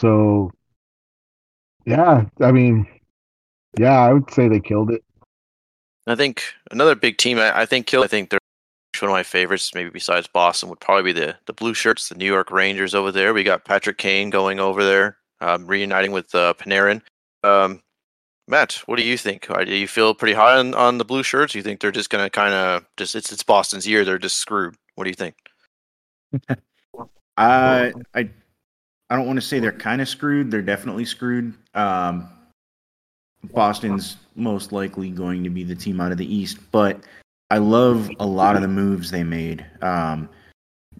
So, 0.00 0.50
yeah, 1.86 2.24
I 2.40 2.50
mean, 2.50 2.86
yeah, 3.78 4.00
I 4.00 4.12
would 4.12 4.30
say 4.32 4.48
they 4.48 4.60
killed 4.60 4.90
it. 4.90 5.04
I 6.08 6.16
think 6.16 6.42
another 6.72 6.96
big 6.96 7.18
team. 7.18 7.38
I, 7.38 7.60
I 7.60 7.66
think 7.66 7.86
killed. 7.86 8.04
I 8.04 8.08
think 8.08 8.30
they're 8.30 8.40
one 9.02 9.10
of 9.10 9.14
my 9.14 9.22
favorites, 9.22 9.74
maybe 9.74 9.90
besides 9.90 10.26
Boston, 10.26 10.68
would 10.68 10.80
probably 10.80 11.12
be 11.12 11.20
the 11.20 11.36
the 11.46 11.52
Blue 11.52 11.74
Shirts, 11.74 12.08
the 12.08 12.14
New 12.14 12.26
York 12.26 12.50
Rangers 12.50 12.94
over 12.94 13.12
there. 13.12 13.34
We 13.34 13.44
got 13.44 13.64
Patrick 13.64 13.98
Kane 13.98 14.30
going 14.30 14.60
over 14.60 14.84
there, 14.84 15.18
um, 15.40 15.66
reuniting 15.66 16.12
with 16.12 16.34
uh, 16.34 16.54
Panarin. 16.54 17.02
Um, 17.42 17.82
Matt, 18.48 18.82
what 18.86 18.96
do 18.96 19.04
you 19.04 19.18
think? 19.18 19.46
Do 19.46 19.74
you 19.74 19.86
feel 19.86 20.14
pretty 20.14 20.34
high 20.34 20.56
on, 20.56 20.74
on 20.74 20.98
the 20.98 21.04
blue 21.04 21.22
shirts? 21.22 21.54
You 21.54 21.62
think 21.62 21.80
they're 21.80 21.92
just 21.92 22.08
going 22.08 22.24
to 22.24 22.30
kind 22.30 22.54
of 22.54 22.84
just 22.96 23.14
it's 23.14 23.30
it's 23.30 23.42
Boston's 23.42 23.86
year? 23.86 24.04
They're 24.04 24.18
just 24.18 24.36
screwed. 24.36 24.74
What 24.94 25.04
do 25.04 25.10
you 25.10 25.14
think? 25.14 25.36
I 27.36 27.92
I 28.14 28.30
I 29.10 29.16
don't 29.16 29.26
want 29.26 29.36
to 29.36 29.46
say 29.46 29.58
they're 29.58 29.72
kind 29.72 30.00
of 30.00 30.08
screwed. 30.08 30.50
They're 30.50 30.62
definitely 30.62 31.04
screwed. 31.04 31.54
Um, 31.74 32.30
Boston's 33.52 34.16
most 34.34 34.72
likely 34.72 35.10
going 35.10 35.44
to 35.44 35.50
be 35.50 35.62
the 35.62 35.74
team 35.74 36.00
out 36.00 36.12
of 36.12 36.18
the 36.18 36.34
East, 36.34 36.58
but 36.72 37.04
I 37.50 37.58
love 37.58 38.10
a 38.20 38.26
lot 38.26 38.56
of 38.56 38.62
the 38.62 38.68
moves 38.68 39.10
they 39.10 39.24
made. 39.24 39.64
Um, 39.80 40.28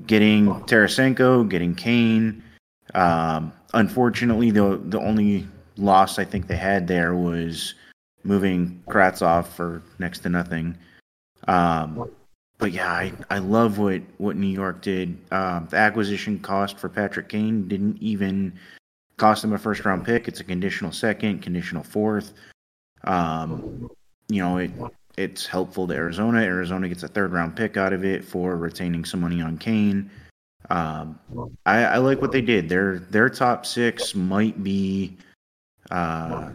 getting 0.07 0.47
Tarasenko, 0.47 1.49
getting 1.49 1.75
Kane. 1.75 2.43
Um, 2.95 3.53
unfortunately, 3.75 4.51
the 4.51 4.81
the 4.85 5.01
only 5.01 5.47
loss 5.77 6.19
I 6.19 6.25
think 6.25 6.47
they 6.47 6.57
had 6.57 6.87
there 6.87 7.15
was 7.15 7.75
moving 8.25 8.83
Kravtsov 8.89 9.47
for 9.47 9.83
next 9.99 10.21
to 10.21 10.29
nothing. 10.29 10.77
Um, 11.47 12.11
but 12.59 12.73
yeah, 12.73 12.91
I, 12.91 13.13
I 13.31 13.39
love 13.39 13.79
what, 13.79 14.03
what 14.19 14.37
New 14.37 14.49
York 14.49 14.83
did. 14.83 15.17
Um, 15.31 15.69
the 15.71 15.77
acquisition 15.77 16.41
cost 16.41 16.79
for 16.79 16.89
Patrick 16.89 17.29
Kane 17.29 17.69
didn't 17.69 17.99
even 18.03 18.53
cost 19.17 19.43
them 19.43 19.53
a 19.53 19.59
first 19.59 19.85
round 19.85 20.05
pick. 20.05 20.27
It's 20.27 20.41
a 20.41 20.45
conditional 20.45 20.91
second, 20.91 21.41
conditional 21.41 21.85
fourth. 21.85 22.33
Um, 23.05 23.89
you 24.29 24.43
know, 24.43 24.59
it 24.59 24.73
it's 25.19 25.47
helpful 25.47 25.87
to 25.89 25.95
Arizona. 25.95 26.39
Arizona 26.41 26.89
gets 26.89 27.03
a 27.03 27.09
third 27.09 27.33
round 27.33 27.57
pick 27.57 27.77
out 27.77 27.93
of 27.93 28.05
it 28.05 28.25
for 28.25 28.57
retaining 28.57 29.05
some 29.05 29.21
money 29.21 29.43
on 29.43 29.59
Kane. 29.59 30.11
Um, 30.71 31.19
I, 31.67 31.85
I 31.85 31.99
like 31.99 32.23
what 32.23 32.33
they 32.33 32.41
did. 32.41 32.69
Their 32.69 33.01
their 33.11 33.29
top 33.29 33.67
six 33.67 34.15
might 34.15 34.63
be 34.63 35.17
uh, 35.91 36.51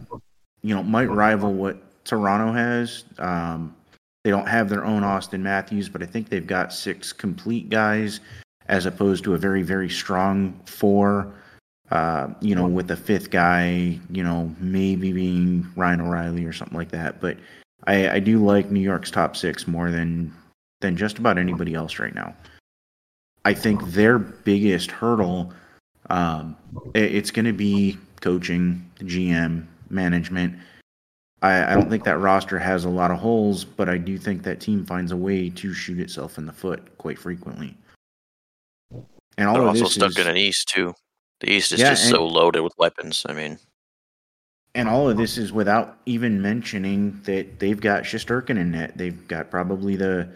you 0.61 0.73
know, 0.75 0.83
might 0.83 1.09
rival 1.09 1.53
what 1.53 1.77
Toronto 2.05 2.53
has. 2.53 3.05
Um, 3.17 3.75
they 4.23 4.29
don't 4.29 4.47
have 4.47 4.69
their 4.69 4.85
own 4.85 5.01
Auston 5.03 5.41
Matthews, 5.41 5.89
but 5.89 6.01
I 6.01 6.05
think 6.05 6.29
they've 6.29 6.47
got 6.47 6.71
six 6.71 7.11
complete 7.11 7.69
guys 7.69 8.21
as 8.67 8.85
opposed 8.85 9.23
to 9.25 9.33
a 9.33 9.37
very, 9.37 9.63
very 9.63 9.89
strong 9.89 10.59
four 10.65 11.33
Uh, 11.91 12.33
you 12.41 12.55
know, 12.55 12.65
with 12.65 12.87
the 12.87 12.95
fifth 12.95 13.29
guy, 13.29 13.99
you 14.09 14.23
know, 14.23 14.49
maybe 14.59 15.11
being 15.13 15.67
Ryan 15.75 16.01
O'Reilly 16.01 16.45
or 16.45 16.53
something 16.53 16.77
like 16.77 16.89
that. 16.89 17.21
But 17.21 17.37
I, 17.87 18.09
I 18.09 18.19
do 18.19 18.43
like 18.43 18.71
New 18.71 18.79
York's 18.79 19.11
top 19.11 19.35
six 19.35 19.67
more 19.67 19.91
than 19.91 20.33
than 20.81 20.97
just 20.97 21.17
about 21.17 21.37
anybody 21.37 21.73
else 21.73 21.99
right 21.99 22.13
now. 22.13 22.35
I 23.45 23.53
think 23.53 23.83
their 23.87 24.19
biggest 24.19 24.91
hurdle, 24.91 25.53
um, 26.09 26.55
it, 26.93 27.15
it's 27.15 27.31
going 27.31 27.45
to 27.45 27.53
be 27.53 27.97
coaching, 28.21 28.89
GM, 28.99 29.65
management. 29.89 30.57
I, 31.41 31.71
I 31.71 31.75
don't 31.75 31.89
think 31.89 32.03
that 32.05 32.19
roster 32.19 32.57
has 32.59 32.85
a 32.85 32.89
lot 32.89 33.11
of 33.11 33.19
holes, 33.19 33.65
but 33.65 33.89
I 33.89 33.97
do 33.97 34.17
think 34.17 34.43
that 34.43 34.61
team 34.61 34.85
finds 34.85 35.11
a 35.11 35.17
way 35.17 35.49
to 35.49 35.73
shoot 35.73 35.99
itself 35.99 36.37
in 36.37 36.45
the 36.45 36.53
foot 36.53 36.97
quite 36.97 37.19
frequently. 37.19 37.75
And 39.37 39.49
all 39.49 39.55
They're 39.55 39.67
also 39.67 39.85
stuck 39.85 40.11
is, 40.11 40.17
in 40.17 40.27
an 40.27 40.37
East 40.37 40.69
too. 40.69 40.93
The 41.41 41.51
East 41.51 41.71
is 41.73 41.79
yeah, 41.79 41.89
just 41.89 42.09
so 42.09 42.25
loaded 42.25 42.61
with 42.61 42.73
weapons. 42.77 43.25
I 43.27 43.33
mean, 43.33 43.57
and 44.75 44.89
all 44.89 45.09
of 45.09 45.17
this 45.17 45.37
is 45.37 45.53
without 45.53 45.97
even 46.05 46.41
mentioning 46.41 47.19
that 47.23 47.59
they've 47.59 47.79
got 47.79 48.03
Shesterkin 48.03 48.57
in 48.57 48.71
net. 48.71 48.97
They've 48.97 49.27
got 49.27 49.51
probably 49.51 49.95
the 49.95 50.29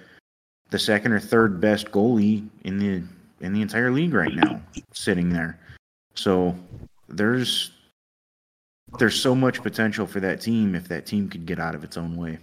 the 0.69 0.79
second 0.79 1.13
or 1.13 1.19
third 1.19 1.61
best 1.61 1.91
goalie 1.91 2.47
in 2.63 2.77
the 2.77 3.03
in 3.43 3.53
the 3.53 3.61
entire 3.61 3.91
league 3.91 4.13
right 4.13 4.33
now, 4.33 4.61
sitting 4.91 5.29
there. 5.29 5.59
So 6.13 6.55
there's 7.07 7.71
there's 8.99 9.19
so 9.19 9.35
much 9.35 9.61
potential 9.61 10.05
for 10.05 10.19
that 10.19 10.41
team 10.41 10.75
if 10.75 10.88
that 10.88 11.05
team 11.05 11.29
could 11.29 11.45
get 11.45 11.59
out 11.59 11.75
of 11.75 11.83
its 11.83 11.97
own 11.97 12.15
way. 12.15 12.39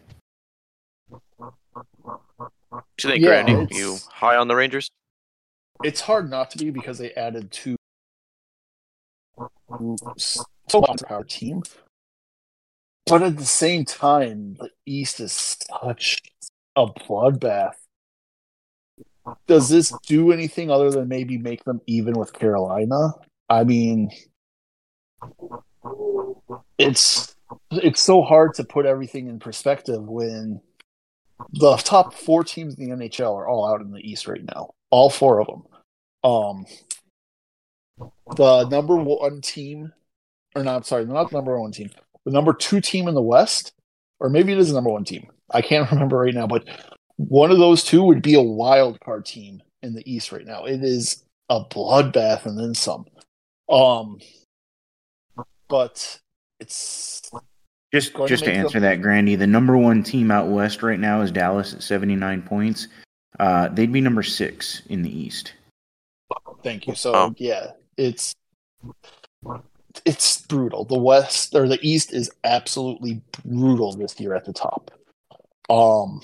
Do 2.97 3.09
you 3.09 3.11
think, 3.11 3.23
yeah, 3.23 3.43
Grandy, 3.45 3.75
you 3.75 3.99
high 4.11 4.37
on 4.37 4.49
the 4.49 4.57
Rangers? 4.57 4.91
It's 5.85 6.01
hard 6.01 6.29
not 6.29 6.51
to 6.53 6.59
be 6.59 6.71
because 6.71 6.99
they 6.99 7.13
added 7.13 7.51
two 7.51 7.77
so 10.17 10.81
much 10.81 11.03
our 11.09 11.25
team. 11.25 11.63
But 13.07 13.23
at 13.23 13.37
the 13.37 13.45
same 13.45 13.85
time, 13.85 14.57
the 14.59 14.71
East 14.87 15.21
is 15.21 15.33
such 15.33 16.23
a 16.75 16.87
bloodbath. 16.87 17.75
Does 19.47 19.69
this 19.69 19.93
do 20.07 20.33
anything 20.33 20.71
other 20.71 20.91
than 20.91 21.09
maybe 21.09 21.39
make 21.39 21.65
them 21.65 21.81
even 21.87 22.15
with 22.15 22.33
Carolina? 22.33 23.13
I 23.49 23.65
mean, 23.65 24.11
it's 26.79 27.35
it's 27.71 28.03
so 28.03 28.23
hard 28.23 28.55
to 28.55 28.65
put 28.65 28.87
everything 28.87 29.29
in 29.29 29.39
perspective 29.39 30.03
when 30.03 30.61
the 31.53 31.77
top 31.77 32.15
four 32.15 32.45
teams 32.45 32.75
in 32.79 32.89
the 32.89 32.97
NHL 32.97 33.35
are 33.35 33.49
all 33.49 33.67
out 33.67 33.81
in 33.81 33.91
the 33.91 34.01
East 34.01 34.27
right 34.27 34.45
now. 34.55 34.71
All 34.91 35.11
four 35.11 35.41
of 35.41 35.47
them. 35.47 35.63
Um, 36.23 36.67
the 38.37 38.67
number 38.69 38.97
one 38.97 39.41
team, 39.41 39.93
or 40.57 40.63
not, 40.63 40.87
sorry, 40.87 41.05
not 41.05 41.31
the 41.31 41.37
number 41.37 41.59
one 41.61 41.73
team, 41.73 41.91
the 42.25 42.33
number 42.33 42.53
two 42.53 42.81
team 42.81 43.09
in 43.09 43.15
the 43.15 43.23
West, 43.23 43.73
or 44.21 44.29
maybe 44.29 44.53
it 44.53 44.59
is 44.59 44.69
the 44.69 44.75
number 44.75 44.91
one 44.91 45.05
team. 45.05 45.29
I 45.51 45.63
can't 45.63 45.91
remember 45.93 46.19
right 46.19 46.35
now, 46.35 46.47
but 46.47 46.69
one 47.17 47.51
of 47.51 47.59
those 47.59 47.85
two 47.85 48.03
would 48.03 48.23
be 48.23 48.35
a 48.35 48.43
wild 48.43 49.01
card 49.01 49.25
team 49.25 49.63
in 49.83 49.95
the 49.95 50.11
East 50.11 50.33
right 50.33 50.47
now. 50.47 50.65
It 50.65 50.83
is 50.83 51.25
a 51.49 51.65
bloodbath 51.65 52.47
and 52.47 52.59
then 52.59 52.75
some. 52.75 53.07
Um, 53.69 54.19
but 55.69 56.21
it's 56.61 57.31
just 57.93 58.15
just 58.27 58.45
to, 58.45 58.51
to 58.51 58.57
answer 58.57 58.81
them... 58.81 58.91
that, 58.91 59.03
Grandy. 59.03 59.37
The 59.37 59.47
number 59.47 59.77
one 59.77 60.03
team 60.03 60.31
out 60.31 60.49
west 60.49 60.83
right 60.83 60.99
now 60.99 61.21
is 61.21 61.31
Dallas 61.31 61.75
at 61.75 61.83
seventy 61.83 62.17
nine 62.17 62.43
points. 62.43 62.89
Uh, 63.39 63.69
they'd 63.69 63.93
be 63.93 64.01
number 64.01 64.23
six 64.23 64.83
in 64.89 65.03
the 65.03 65.17
East. 65.17 65.55
Thank 66.63 66.87
you. 66.87 66.95
So 66.95 67.15
oh. 67.15 67.35
yeah, 67.37 67.73
it's 67.97 68.35
it's 70.05 70.43
brutal. 70.43 70.85
The 70.85 70.99
West 70.99 71.55
or 71.55 71.69
the 71.69 71.79
East 71.83 72.13
is 72.13 72.31
absolutely 72.45 73.23
brutal 73.45 73.93
this 73.93 74.19
year 74.19 74.35
at 74.35 74.45
the 74.45 74.53
top. 74.53 74.91
Um, 75.71 76.21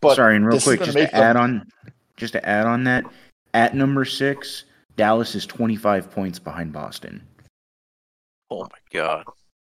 but 0.00 0.16
sorry, 0.16 0.36
and 0.36 0.46
real 0.46 0.60
quick, 0.60 0.80
just 0.80 0.96
to 0.96 1.14
add 1.14 1.36
them... 1.36 1.42
on, 1.42 1.68
just 2.16 2.32
to 2.32 2.48
add 2.48 2.66
on 2.66 2.84
that, 2.84 3.04
at 3.54 3.74
number 3.74 4.04
six, 4.04 4.64
Dallas 4.96 5.34
is 5.34 5.46
twenty 5.46 5.76
five 5.76 6.10
points 6.10 6.38
behind 6.38 6.72
Boston. 6.72 7.22
Oh 8.50 8.62
my 8.62 8.78
god, 8.92 9.24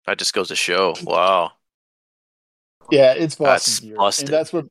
that 0.08 0.18
just 0.18 0.34
goes 0.34 0.48
to 0.48 0.56
show. 0.56 0.96
Wow. 1.04 1.52
Yeah, 2.90 3.14
it's 3.14 3.36
Boston. 3.36 3.96
That's 3.98 4.20
and 4.20 4.28
that's 4.28 4.52
what. 4.52 4.66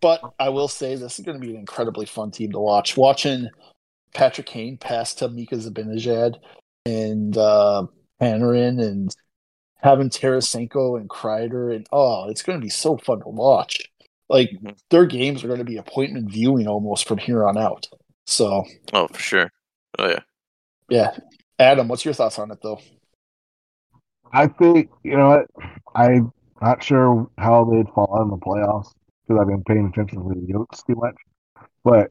But 0.00 0.22
I 0.38 0.48
will 0.48 0.68
say 0.68 0.94
this 0.94 1.18
is 1.18 1.24
going 1.24 1.38
to 1.38 1.46
be 1.46 1.52
an 1.52 1.60
incredibly 1.60 2.06
fun 2.06 2.30
team 2.30 2.52
to 2.52 2.58
watch. 2.58 2.96
Watching 2.96 3.50
Patrick 4.14 4.46
Kane 4.46 4.76
passed 4.76 5.18
to 5.18 5.28
Mika 5.28 5.56
Zibanejad 5.56 6.36
and 6.84 7.36
uh, 7.36 7.86
Panarin 8.20 8.82
and 8.82 9.14
having 9.76 10.10
Tarasenko 10.10 10.98
and 10.98 11.08
Kreider 11.08 11.74
and 11.74 11.86
oh, 11.92 12.28
it's 12.28 12.42
going 12.42 12.58
to 12.58 12.64
be 12.64 12.70
so 12.70 12.96
fun 12.96 13.20
to 13.20 13.28
watch. 13.28 13.80
Like 14.28 14.50
mm-hmm. 14.50 14.70
their 14.90 15.06
games 15.06 15.44
are 15.44 15.48
going 15.48 15.58
to 15.58 15.64
be 15.64 15.76
appointment 15.76 16.30
viewing 16.30 16.66
almost 16.66 17.06
from 17.06 17.18
here 17.18 17.46
on 17.46 17.58
out. 17.58 17.86
So 18.26 18.64
oh, 18.92 19.08
for 19.08 19.20
sure. 19.20 19.52
Oh 19.98 20.08
yeah, 20.08 20.20
yeah. 20.88 21.16
Adam, 21.58 21.88
what's 21.88 22.04
your 22.04 22.14
thoughts 22.14 22.38
on 22.38 22.50
it 22.50 22.58
though? 22.62 22.80
I 24.32 24.46
think 24.46 24.90
you 25.02 25.16
know 25.16 25.28
what 25.28 25.68
I'm 25.94 26.32
not 26.60 26.82
sure 26.82 27.28
how 27.36 27.64
they'd 27.64 27.92
fall 27.94 28.16
out 28.16 28.22
in 28.22 28.30
the 28.30 28.36
playoffs 28.36 28.92
because 29.26 29.40
I've 29.40 29.48
been 29.48 29.64
paying 29.64 29.86
attention 29.92 30.22
to 30.22 30.28
the 30.28 30.52
Yotes 30.52 30.86
too 30.86 30.94
much. 30.94 31.16
But 31.84 32.10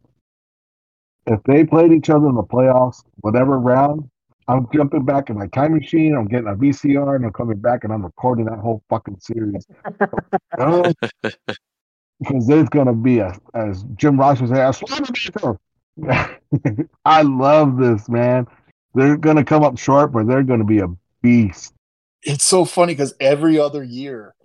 if 1.28 1.42
they 1.44 1.64
played 1.64 1.92
each 1.92 2.10
other 2.10 2.28
in 2.28 2.36
the 2.36 2.44
playoffs, 2.44 3.04
whatever 3.18 3.60
round, 3.60 4.10
I'm 4.48 4.68
jumping 4.74 5.06
back 5.06 5.30
in 5.30 5.38
my 5.38 5.48
time 5.48 5.74
machine. 5.74 6.16
I'm 6.16 6.28
getting 6.28 6.48
a 6.48 6.56
VCR 6.56 7.16
and 7.16 7.26
I'm 7.26 7.34
coming 7.34 7.58
back 7.58 7.84
and 7.84 7.94
I'm 7.94 8.04
recording 8.04 8.46
that 8.46 8.60
whole 8.60 8.84
fucking 8.90 9.20
series. 9.20 9.66
because 12.20 12.48
there's 12.48 12.70
gonna 12.70 12.94
be 12.94 13.20
a, 13.20 13.34
as 13.54 13.84
Jim 13.96 14.20
Ross 14.20 14.42
was 14.42 14.52
saying, 14.52 14.74
I 17.06 17.22
love 17.22 17.78
this 17.78 18.10
man. 18.10 18.48
They're 18.94 19.18
gonna 19.18 19.44
come 19.44 19.64
up 19.64 19.78
short, 19.78 20.12
but 20.12 20.28
they're 20.28 20.44
gonna 20.44 20.66
be 20.66 20.80
a 20.80 20.88
beast. 21.22 21.74
It's 22.24 22.44
so 22.44 22.66
funny 22.66 22.94
because 22.94 23.14
every 23.20 23.58
other 23.60 23.84
year 23.84 24.36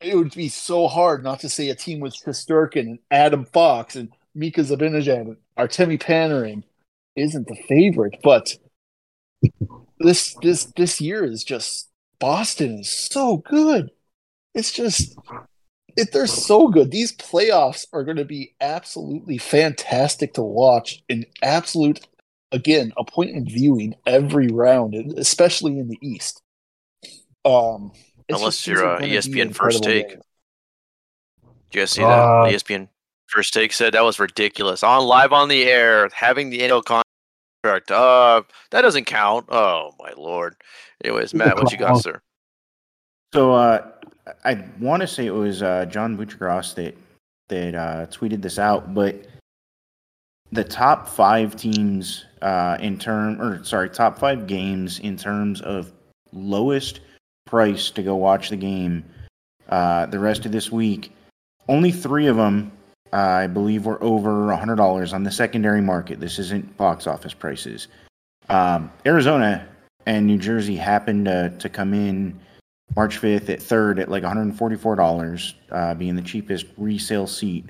it 0.00 0.16
would 0.16 0.34
be 0.34 0.48
so 0.48 0.86
hard 0.86 1.24
not 1.24 1.40
to 1.40 1.48
say 1.48 1.70
a 1.70 1.74
team 1.74 2.00
with 2.00 2.14
Shesterkin 2.14 2.80
and 2.80 2.98
Adam 3.10 3.44
Fox 3.46 3.96
and 3.96 4.10
Mika 4.34 4.60
Zibanejad 4.60 5.20
and 5.22 5.36
Artemi 5.58 6.00
Panarin 6.00 6.64
isn't 7.16 7.46
the 7.46 7.56
favorite, 7.68 8.18
but 8.22 8.56
this 9.98 10.34
this 10.42 10.64
this 10.76 11.00
year 11.00 11.24
is 11.24 11.44
just 11.44 11.88
Boston 12.18 12.80
is 12.80 12.90
so 12.90 13.38
good. 13.38 13.90
It's 14.54 14.72
just 14.72 15.16
it, 15.96 16.12
they're 16.12 16.26
so 16.26 16.68
good. 16.68 16.90
These 16.90 17.16
playoffs 17.16 17.86
are 17.92 18.04
going 18.04 18.16
to 18.16 18.24
be 18.24 18.54
absolutely 18.60 19.38
fantastic 19.38 20.34
to 20.34 20.42
watch. 20.42 21.02
An 21.08 21.24
absolute, 21.42 22.00
again, 22.50 22.92
appointment 22.96 23.48
viewing 23.48 23.94
every 24.06 24.48
round, 24.48 24.94
especially 25.16 25.78
in 25.78 25.88
the 25.88 25.98
East. 26.02 26.42
Um, 27.44 27.92
unless 28.28 28.66
you're 28.66 28.86
uh, 28.86 28.98
ESPN 29.00 29.54
first 29.54 29.84
take. 29.84 30.08
Game. 30.08 30.20
Do 31.70 31.78
you 31.78 31.82
guys 31.82 31.90
see 31.90 32.02
that? 32.02 32.08
Uh, 32.08 32.46
ESPN 32.46 32.88
first 33.34 33.52
take 33.52 33.72
said 33.72 33.94
that 33.94 34.04
was 34.04 34.18
ridiculous. 34.18 34.82
On 34.82 35.04
live 35.04 35.32
on 35.32 35.48
the 35.48 35.64
air, 35.64 36.08
having 36.12 36.50
the 36.50 36.62
annual 36.62 36.82
contract. 36.82 37.90
Uh, 37.90 38.42
that 38.70 38.82
doesn't 38.82 39.04
count. 39.04 39.46
Oh 39.48 39.92
my 39.98 40.12
lord. 40.16 40.54
Anyways, 41.04 41.34
Matt, 41.34 41.56
what 41.56 41.72
you 41.72 41.78
got, 41.78 42.02
sir? 42.02 42.20
So, 43.32 43.52
uh, 43.52 43.90
I 44.44 44.64
want 44.78 45.00
to 45.02 45.08
say 45.08 45.26
it 45.26 45.34
was 45.34 45.62
uh, 45.62 45.86
John 45.86 46.16
Buccigross 46.16 46.74
that 46.76 46.96
that 47.48 47.74
uh, 47.74 48.06
tweeted 48.06 48.40
this 48.40 48.58
out, 48.58 48.94
but 48.94 49.26
the 50.52 50.64
top 50.64 51.08
five 51.08 51.56
teams 51.56 52.24
uh, 52.42 52.78
in 52.80 52.98
term, 52.98 53.40
or 53.40 53.62
sorry, 53.64 53.90
top 53.90 54.18
five 54.18 54.46
games 54.46 55.00
in 55.00 55.16
terms 55.16 55.60
of 55.62 55.92
lowest 56.32 57.00
price 57.46 57.90
to 57.90 58.02
go 58.02 58.16
watch 58.16 58.50
the 58.50 58.56
game 58.56 59.04
uh, 59.68 60.06
the 60.06 60.18
rest 60.18 60.46
of 60.46 60.52
this 60.52 60.70
week. 60.70 61.12
Only 61.68 61.90
three 61.90 62.26
of 62.26 62.36
them, 62.36 62.72
uh, 63.14 63.16
I 63.16 63.46
believe, 63.46 63.86
we're 63.86 64.02
over 64.02 64.48
$100 64.48 65.12
on 65.12 65.22
the 65.22 65.30
secondary 65.30 65.80
market. 65.80 66.20
This 66.20 66.38
isn't 66.38 66.76
box 66.76 67.06
office 67.06 67.32
prices. 67.32 67.88
Um, 68.48 68.90
Arizona 69.06 69.66
and 70.06 70.26
New 70.26 70.38
Jersey 70.38 70.76
happened 70.76 71.26
to, 71.26 71.54
to 71.58 71.68
come 71.68 71.94
in 71.94 72.38
March 72.96 73.20
5th 73.20 73.48
at 73.48 73.62
third 73.62 73.98
at 73.98 74.10
like 74.10 74.22
$144, 74.22 75.54
uh, 75.70 75.94
being 75.94 76.16
the 76.16 76.22
cheapest 76.22 76.66
resale 76.76 77.26
seat. 77.26 77.66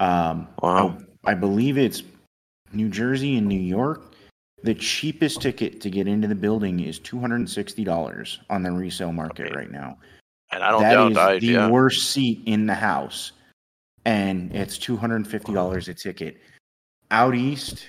Um, 0.00 0.48
wow. 0.62 0.96
I, 1.24 1.32
I 1.32 1.34
believe 1.34 1.78
it's 1.78 2.02
New 2.72 2.88
Jersey 2.88 3.36
and 3.36 3.46
New 3.46 3.60
York 3.60 4.10
the 4.62 4.74
cheapest 4.74 5.40
ticket 5.40 5.80
to 5.80 5.90
get 5.90 6.06
into 6.06 6.28
the 6.28 6.34
building 6.34 6.80
is 6.80 6.98
two 6.98 7.18
hundred 7.18 7.36
and 7.36 7.50
sixty 7.50 7.84
dollars 7.84 8.40
on 8.50 8.62
the 8.62 8.70
resale 8.70 9.12
market 9.12 9.46
okay. 9.46 9.56
right 9.56 9.70
now. 9.70 9.96
And 10.52 10.62
I 10.62 10.70
don't 10.70 10.82
that 10.82 10.94
doubt 10.94 11.12
is 11.12 11.18
I, 11.18 11.38
the 11.38 11.46
yeah. 11.46 11.70
worst 11.70 12.10
seat 12.10 12.42
in 12.46 12.66
the 12.66 12.74
house, 12.74 13.32
and 14.04 14.54
it's 14.54 14.78
two 14.78 14.96
hundred 14.96 15.16
and 15.16 15.28
fifty 15.28 15.52
dollars 15.52 15.88
a 15.88 15.94
ticket. 15.94 16.40
Out 17.10 17.34
east, 17.34 17.88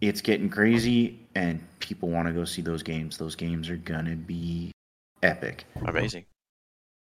it's 0.00 0.20
getting 0.20 0.50
crazy, 0.50 1.26
and 1.34 1.60
people 1.78 2.08
want 2.10 2.28
to 2.28 2.34
go 2.34 2.44
see 2.44 2.62
those 2.62 2.82
games. 2.82 3.16
Those 3.16 3.34
games 3.34 3.68
are 3.68 3.76
gonna 3.76 4.16
be 4.16 4.72
epic. 5.22 5.64
Amazing. 5.86 6.24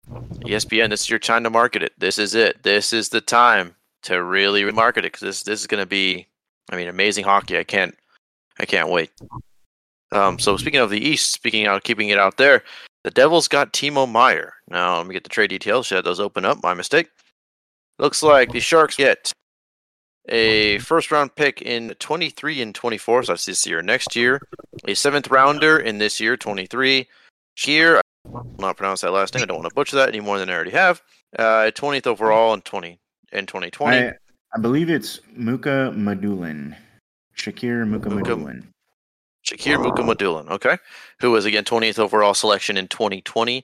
ESPN, 0.09 0.89
this 0.89 1.01
is 1.01 1.09
your 1.09 1.19
time 1.19 1.43
to 1.43 1.49
market 1.49 1.83
it. 1.83 1.93
This 1.97 2.17
is 2.17 2.33
it. 2.35 2.63
This 2.63 2.93
is 2.93 3.09
the 3.09 3.21
time 3.21 3.75
to 4.03 4.23
really 4.23 4.69
market 4.71 5.05
it 5.05 5.13
because 5.13 5.21
this 5.21 5.43
this 5.43 5.59
is 5.59 5.67
going 5.67 5.81
to 5.81 5.85
be, 5.85 6.27
I 6.71 6.75
mean, 6.75 6.87
amazing 6.87 7.25
hockey. 7.25 7.57
I 7.57 7.63
can't, 7.63 7.95
I 8.59 8.65
can't 8.65 8.89
wait. 8.89 9.11
Um, 10.11 10.39
so 10.39 10.57
speaking 10.57 10.79
of 10.79 10.89
the 10.89 10.99
East, 10.99 11.31
speaking 11.31 11.67
out, 11.67 11.83
keeping 11.83 12.09
it 12.09 12.17
out 12.17 12.37
there, 12.37 12.63
the 13.03 13.11
Devils 13.11 13.47
got 13.47 13.73
Timo 13.73 14.09
Meier. 14.09 14.53
Now 14.67 14.97
let 14.97 15.07
me 15.07 15.13
get 15.13 15.23
the 15.23 15.29
trade 15.29 15.49
details. 15.49 15.85
Should 15.85 16.05
those 16.05 16.19
open 16.19 16.45
up. 16.45 16.63
My 16.63 16.73
mistake. 16.73 17.09
Looks 17.99 18.23
like 18.23 18.51
the 18.51 18.61
Sharks 18.61 18.95
get 18.95 19.31
a 20.29 20.79
first 20.79 21.11
round 21.11 21.35
pick 21.35 21.61
in 21.61 21.95
23 21.99 22.61
and 22.61 22.73
24, 22.73 23.23
so 23.23 23.31
that's 23.33 23.45
this 23.45 23.67
year. 23.67 23.81
Next 23.81 24.15
year, 24.15 24.41
a 24.87 24.93
seventh 24.93 25.29
rounder 25.29 25.77
in 25.77 25.97
this 25.97 26.19
year, 26.19 26.37
23. 26.37 27.07
Here, 27.55 27.97
I 27.97 28.01
will 28.29 28.55
not 28.57 28.77
pronounce 28.77 29.01
that 29.01 29.11
last 29.11 29.33
name. 29.35 29.43
I 29.43 29.45
don't 29.47 29.57
want 29.57 29.69
to 29.69 29.75
butcher 29.75 29.97
that 29.97 30.09
any 30.09 30.21
more 30.21 30.39
than 30.39 30.49
I 30.49 30.53
already 30.53 30.71
have. 30.71 31.01
Uh, 31.37 31.71
20th 31.75 32.07
overall 32.07 32.53
in 32.53 32.61
20 32.61 32.99
in 33.33 33.45
2020. 33.45 33.97
I, 33.97 34.13
I 34.55 34.59
believe 34.61 34.89
it's 34.89 35.19
Muka 35.35 35.93
Madulin. 35.95 36.75
Shakir 37.35 37.85
Muka 37.85 38.09
Muka- 38.09 38.35
Madulin. 38.35 38.63
Shakir 39.45 39.77
Mukhamadullin, 39.83 40.49
okay, 40.49 40.77
who 41.21 41.31
was 41.31 41.45
again 41.45 41.63
20th 41.63 41.97
overall 41.97 42.33
selection 42.33 42.77
in 42.77 42.87
2020. 42.87 43.63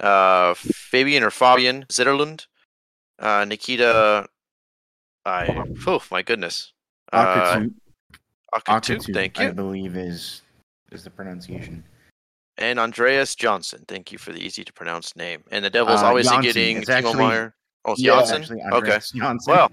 Uh, 0.00 0.54
Fabian 0.54 1.22
or 1.22 1.30
Fabian 1.30 1.84
Zetterlund, 1.84 2.46
uh, 3.22 3.44
Nikita. 3.46 4.26
I 5.24 5.64
oh 5.86 6.02
my 6.10 6.22
goodness, 6.22 6.72
uh, 7.12 7.60
Akatu, 8.54 9.14
thank 9.14 9.38
I 9.40 9.50
believe 9.50 9.96
is 9.96 10.42
is 10.90 11.04
the 11.04 11.10
pronunciation. 11.10 11.84
and 12.58 12.78
Andreas 12.78 13.34
Johnson. 13.34 13.84
Thank 13.88 14.12
you 14.12 14.18
for 14.18 14.32
the 14.32 14.40
easy 14.44 14.64
to 14.64 14.72
pronounce 14.72 15.14
name. 15.16 15.42
And 15.50 15.64
the 15.64 15.70
Devils 15.70 16.02
Uh, 16.02 16.12
Janssen. 16.14 16.40
getting 16.42 16.76
It's 16.78 16.90
Timo 16.90 16.94
actually- 16.96 17.14
Meier. 17.24 17.54
Oh, 17.84 17.92
it's 17.92 18.00
Yeah, 18.02 18.10
Johnson. 18.16 18.42
actually 18.42 18.62
Okay, 18.72 18.98
Johnson. 19.16 19.52
Well, 19.52 19.72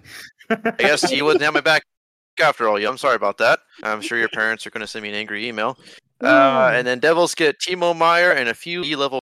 I 0.50 0.72
guess 0.78 1.08
he 1.10 1.22
wouldn't 1.22 1.44
have 1.44 1.54
my 1.54 1.60
back 1.72 1.84
after 2.42 2.68
all. 2.70 2.80
Yeah, 2.80 2.90
I'm 2.90 2.98
sorry 2.98 3.16
about 3.16 3.38
that. 3.40 3.60
I'm 3.84 4.02
sure 4.02 4.18
your 4.18 4.30
parents 4.30 4.66
are 4.66 4.70
going 4.72 4.82
to 4.82 4.88
send 4.88 5.04
me 5.04 5.10
an 5.10 5.16
angry 5.16 5.48
email. 5.48 5.78
Uh, 6.22 6.72
and 6.74 6.86
then 6.86 7.00
Devils 7.00 7.34
get 7.34 7.60
Timo 7.60 7.96
Meier 7.96 8.32
and 8.34 8.50
a 8.50 8.54
few 8.54 8.84
E-level 8.84 9.22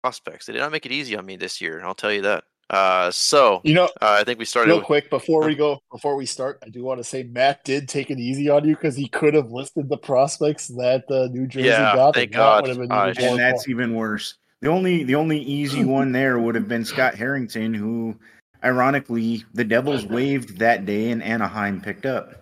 prospects. 0.00 0.46
They 0.46 0.52
did 0.52 0.60
not 0.60 0.70
make 0.70 0.86
it 0.86 0.92
easy 0.92 1.16
on 1.16 1.26
me 1.26 1.34
this 1.34 1.60
year. 1.60 1.84
I'll 1.84 1.92
tell 1.92 2.12
you 2.12 2.22
that. 2.22 2.44
Uh, 2.68 3.10
so 3.12 3.60
You 3.62 3.74
know, 3.74 3.84
uh, 3.84 4.16
I 4.20 4.24
think 4.24 4.38
we 4.40 4.44
started. 4.44 4.70
real 4.70 4.78
With, 4.78 4.86
quick 4.86 5.08
before 5.10 5.44
we 5.46 5.54
go, 5.54 5.78
before 5.92 6.16
we 6.16 6.26
start, 6.26 6.58
I 6.64 6.68
do 6.68 6.82
want 6.82 6.98
to 6.98 7.04
say 7.04 7.22
Matt 7.22 7.64
did 7.64 7.88
take 7.88 8.10
it 8.10 8.18
easy 8.18 8.48
on 8.50 8.66
you 8.66 8.74
because 8.74 8.96
he 8.96 9.06
could 9.08 9.34
have 9.34 9.52
listed 9.52 9.88
the 9.88 9.96
prospects 9.96 10.66
that 10.68 11.04
uh, 11.10 11.28
New 11.32 11.46
Jersey 11.46 11.68
Yeah, 11.68 11.94
got. 11.94 12.14
thank 12.14 12.26
and 12.26 12.34
that 12.34 12.38
God. 12.38 12.62
would 12.62 12.68
have 12.70 12.78
been 12.78 12.90
I 12.92 13.04
even 13.10 13.14
should- 13.14 13.22
more 13.22 13.30
and 13.32 13.40
that's 13.40 13.64
fun. 13.66 13.70
even 13.70 13.94
worse. 13.94 14.34
The 14.62 14.68
only 14.68 15.04
the 15.04 15.14
only 15.14 15.38
easy 15.38 15.84
one 15.98 16.10
there 16.12 16.38
would 16.40 16.54
have 16.56 16.66
been 16.66 16.84
Scott 16.84 17.14
Harrington, 17.14 17.72
who 17.74 18.16
ironically 18.64 19.44
the 19.54 19.64
Devils 19.64 20.04
waived 20.06 20.58
that 20.58 20.86
day 20.86 21.10
and 21.10 21.22
Anaheim 21.22 21.80
picked 21.80 22.06
up. 22.06 22.34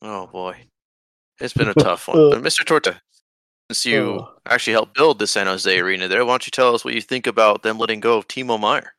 oh 0.00 0.28
boy, 0.28 0.54
it's 1.40 1.54
been 1.54 1.68
a 1.68 1.74
tough 1.88 2.06
one. 2.06 2.30
But 2.30 2.42
Mr. 2.42 2.64
Torta, 2.64 3.00
since 3.68 3.84
you 3.84 4.20
Uh. 4.20 4.26
actually 4.46 4.74
helped 4.74 4.94
build 4.94 5.18
the 5.18 5.26
San 5.26 5.46
Jose 5.48 5.76
arena 5.76 6.06
there, 6.06 6.24
why 6.24 6.34
don't 6.34 6.46
you 6.46 6.52
tell 6.52 6.72
us 6.74 6.84
what 6.84 6.94
you 6.94 7.00
think 7.00 7.26
about 7.26 7.64
them 7.64 7.78
letting 7.78 7.98
go 7.98 8.16
of 8.18 8.28
Timo 8.28 8.60
Meier? 8.60 8.92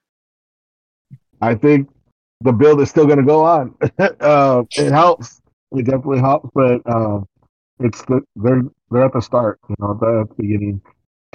I 1.41 1.55
think 1.55 1.89
the 2.41 2.51
build 2.51 2.81
is 2.81 2.89
still 2.89 3.05
going 3.05 3.19
to 3.19 3.25
go 3.25 3.43
on. 3.43 3.75
uh, 3.99 4.63
it 4.77 4.91
helps. 4.91 5.41
It 5.71 5.85
definitely 5.85 6.19
helps, 6.19 6.49
but 6.53 6.81
uh, 6.85 7.21
it's 7.79 8.03
the 8.05 8.21
they're 8.35 8.63
they're 8.89 9.05
at 9.05 9.13
the 9.13 9.21
start. 9.21 9.59
You 9.69 9.75
know, 9.79 9.97
they're 9.99 10.21
at 10.21 10.29
the 10.29 10.35
beginning. 10.35 10.81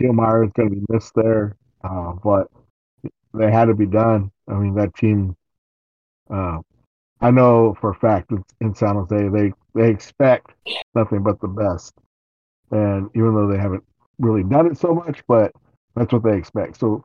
Meier 0.00 0.44
is 0.44 0.50
going 0.56 0.70
to 0.70 0.76
be 0.76 0.84
missed 0.88 1.12
there, 1.14 1.56
uh, 1.84 2.12
but 2.24 2.48
they 3.32 3.50
had 3.50 3.66
to 3.66 3.74
be 3.74 3.86
done. 3.86 4.30
I 4.48 4.54
mean, 4.54 4.74
that 4.74 4.94
team. 4.96 5.36
Uh, 6.30 6.58
I 7.20 7.30
know 7.30 7.76
for 7.80 7.90
a 7.90 7.94
fact 7.94 8.32
in 8.60 8.74
San 8.74 8.96
Jose 8.96 9.28
they 9.28 9.52
they 9.74 9.90
expect 9.90 10.50
nothing 10.94 11.22
but 11.22 11.40
the 11.40 11.48
best, 11.48 11.94
and 12.70 13.08
even 13.14 13.34
though 13.34 13.46
they 13.46 13.58
haven't 13.58 13.84
really 14.18 14.42
done 14.42 14.66
it 14.66 14.78
so 14.78 14.94
much, 14.94 15.22
but 15.28 15.52
that's 15.94 16.12
what 16.12 16.24
they 16.24 16.36
expect. 16.36 16.78
So 16.78 17.04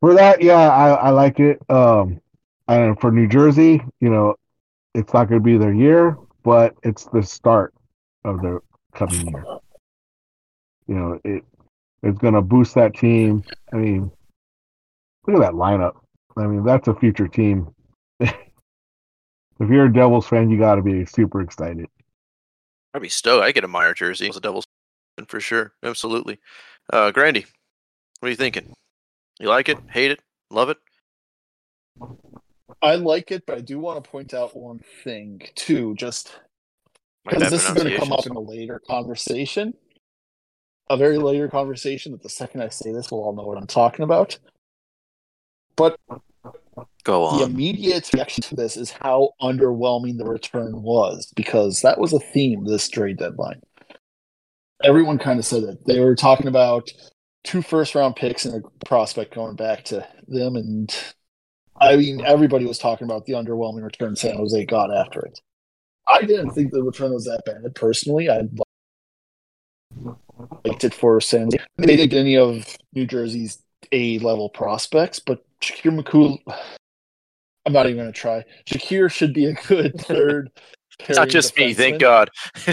for 0.00 0.14
that, 0.14 0.42
yeah, 0.42 0.70
I, 0.70 0.90
I 0.90 1.10
like 1.10 1.40
it. 1.40 1.58
Um, 1.70 2.20
and 2.68 2.98
for 3.00 3.10
New 3.10 3.28
Jersey, 3.28 3.82
you 4.00 4.10
know, 4.10 4.34
it's 4.94 5.12
not 5.12 5.28
going 5.28 5.40
to 5.40 5.44
be 5.44 5.56
their 5.56 5.72
year, 5.72 6.16
but 6.42 6.74
it's 6.82 7.04
the 7.06 7.22
start 7.22 7.74
of 8.24 8.42
their 8.42 8.60
coming 8.94 9.28
year. 9.28 9.44
You 10.88 10.94
know, 10.94 11.20
it 11.24 11.44
it's 12.02 12.18
going 12.18 12.34
to 12.34 12.42
boost 12.42 12.74
that 12.74 12.94
team. 12.94 13.42
I 13.72 13.76
mean, 13.76 14.10
look 15.26 15.36
at 15.36 15.42
that 15.42 15.54
lineup. 15.54 15.96
I 16.36 16.46
mean, 16.46 16.64
that's 16.64 16.88
a 16.88 16.94
future 16.94 17.28
team. 17.28 17.74
if 18.20 18.34
you're 19.60 19.86
a 19.86 19.92
Devils 19.92 20.28
fan, 20.28 20.50
you 20.50 20.58
got 20.58 20.76
to 20.76 20.82
be 20.82 21.06
super 21.06 21.40
excited. 21.40 21.86
I'd 22.94 23.02
be 23.02 23.08
stoked. 23.08 23.44
I 23.44 23.52
get 23.52 23.64
a 23.64 23.68
Meier 23.68 23.94
jersey 23.94 24.28
as 24.28 24.36
a 24.36 24.40
Devils 24.40 24.66
fan 25.16 25.26
for 25.26 25.40
sure. 25.40 25.72
Absolutely. 25.82 26.38
Uh, 26.92 27.10
Grandy, 27.10 27.46
what 28.20 28.28
are 28.28 28.30
you 28.30 28.36
thinking? 28.36 28.72
You 29.38 29.48
like 29.48 29.68
it? 29.68 29.78
Hate 29.90 30.10
it? 30.10 30.20
Love 30.50 30.70
it? 30.70 30.78
I 32.82 32.94
like 32.94 33.30
it, 33.30 33.44
but 33.46 33.58
I 33.58 33.60
do 33.60 33.78
want 33.78 34.02
to 34.02 34.10
point 34.10 34.34
out 34.34 34.56
one 34.56 34.80
thing 35.04 35.42
too, 35.54 35.94
just 35.94 36.38
because 37.24 37.50
this 37.50 37.64
is 37.66 37.72
going 37.72 37.90
to 37.90 37.98
come 37.98 38.12
up 38.12 38.26
in 38.26 38.32
a 38.32 38.40
later 38.40 38.80
conversation, 38.86 39.74
a 40.88 40.96
very 40.96 41.18
later 41.18 41.48
conversation. 41.48 42.12
That 42.12 42.22
the 42.22 42.28
second 42.28 42.62
I 42.62 42.68
say 42.68 42.92
this, 42.92 43.10
we'll 43.10 43.22
all 43.22 43.34
know 43.34 43.44
what 43.44 43.58
I'm 43.58 43.66
talking 43.66 44.04
about. 44.04 44.38
But 45.76 45.98
Go 47.04 47.24
on. 47.24 47.38
the 47.38 47.44
immediate 47.44 48.10
reaction 48.12 48.42
to 48.42 48.54
this 48.54 48.76
is 48.76 48.90
how 48.90 49.30
underwhelming 49.40 50.18
the 50.18 50.24
return 50.24 50.82
was, 50.82 51.32
because 51.36 51.80
that 51.82 51.98
was 51.98 52.12
a 52.12 52.18
theme 52.18 52.64
this 52.64 52.88
trade 52.88 53.18
deadline. 53.18 53.60
Everyone 54.82 55.18
kind 55.18 55.38
of 55.38 55.44
said 55.44 55.62
it. 55.62 55.86
They 55.86 56.00
were 56.00 56.16
talking 56.16 56.48
about 56.48 56.90
two 57.46 57.62
first 57.62 57.94
round 57.94 58.16
picks 58.16 58.44
and 58.44 58.62
a 58.62 58.84
prospect 58.84 59.34
going 59.34 59.56
back 59.56 59.84
to 59.84 60.06
them, 60.28 60.56
and 60.56 60.94
I 61.80 61.96
mean 61.96 62.24
everybody 62.24 62.66
was 62.66 62.78
talking 62.78 63.06
about 63.06 63.24
the 63.24 63.34
underwhelming 63.34 63.84
return 63.84 64.16
San 64.16 64.36
Jose 64.36 64.64
got 64.66 64.94
after 64.94 65.20
it. 65.20 65.40
I 66.08 66.22
didn't 66.22 66.50
think 66.50 66.72
the 66.72 66.82
return 66.82 67.12
was 67.12 67.24
that 67.24 67.42
bad 67.46 67.74
personally. 67.74 68.28
I 68.28 68.42
liked 70.64 70.84
it 70.84 70.94
for 70.94 71.20
San 71.20 71.44
Jose. 71.46 71.58
They 71.78 71.96
didn't 71.96 72.10
get 72.10 72.20
any 72.20 72.36
of 72.36 72.76
New 72.92 73.06
Jersey's 73.06 73.62
A 73.92 74.18
level 74.18 74.48
prospects, 74.48 75.18
but 75.18 75.44
Shakir 75.60 75.98
McCool. 75.98 76.38
I'm 77.64 77.72
not 77.72 77.86
even 77.86 77.96
going 77.96 78.12
to 78.12 78.18
try. 78.18 78.44
Shakir 78.66 79.10
should 79.10 79.34
be 79.34 79.46
a 79.46 79.54
good 79.54 80.00
third. 80.00 80.50
It's 81.00 81.18
not 81.18 81.28
just 81.28 81.56
me, 81.56 81.74
thank 81.74 82.00
God. 82.00 82.30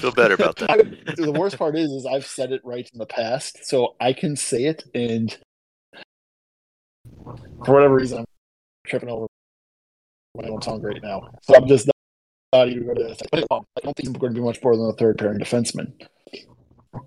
Feel 0.00 0.12
better 0.12 0.34
about 0.34 0.56
that. 0.56 0.70
I- 0.70 1.14
the 1.16 1.32
worst 1.32 1.58
part 1.58 1.76
is, 1.76 1.90
is 1.90 2.06
I've 2.06 2.26
said 2.26 2.52
it 2.52 2.60
right 2.64 2.88
in 2.92 2.98
the 2.98 3.06
past, 3.06 3.64
so 3.64 3.94
I 4.00 4.12
can 4.12 4.36
say 4.36 4.64
it, 4.64 4.84
and 4.94 5.36
for 7.64 7.74
whatever 7.74 7.96
reason, 7.96 8.18
I'm 8.18 8.24
tripping 8.86 9.08
over 9.08 9.26
my 10.36 10.48
own 10.48 10.60
tongue 10.60 10.82
right 10.82 11.02
now. 11.02 11.30
So 11.42 11.54
I'm 11.56 11.66
just 11.66 11.86
not, 11.86 11.94
not 12.52 12.68
even 12.68 12.86
going 12.86 12.96
to. 12.96 13.16
I 13.32 13.40
don't 13.40 13.66
think 13.82 13.94
he's 13.98 14.08
going 14.08 14.34
to 14.34 14.40
be 14.40 14.44
much 14.44 14.62
more 14.62 14.76
than 14.76 14.86
a 14.86 14.92
third 14.92 15.18
pairing 15.18 15.38
defenseman. 15.38 15.92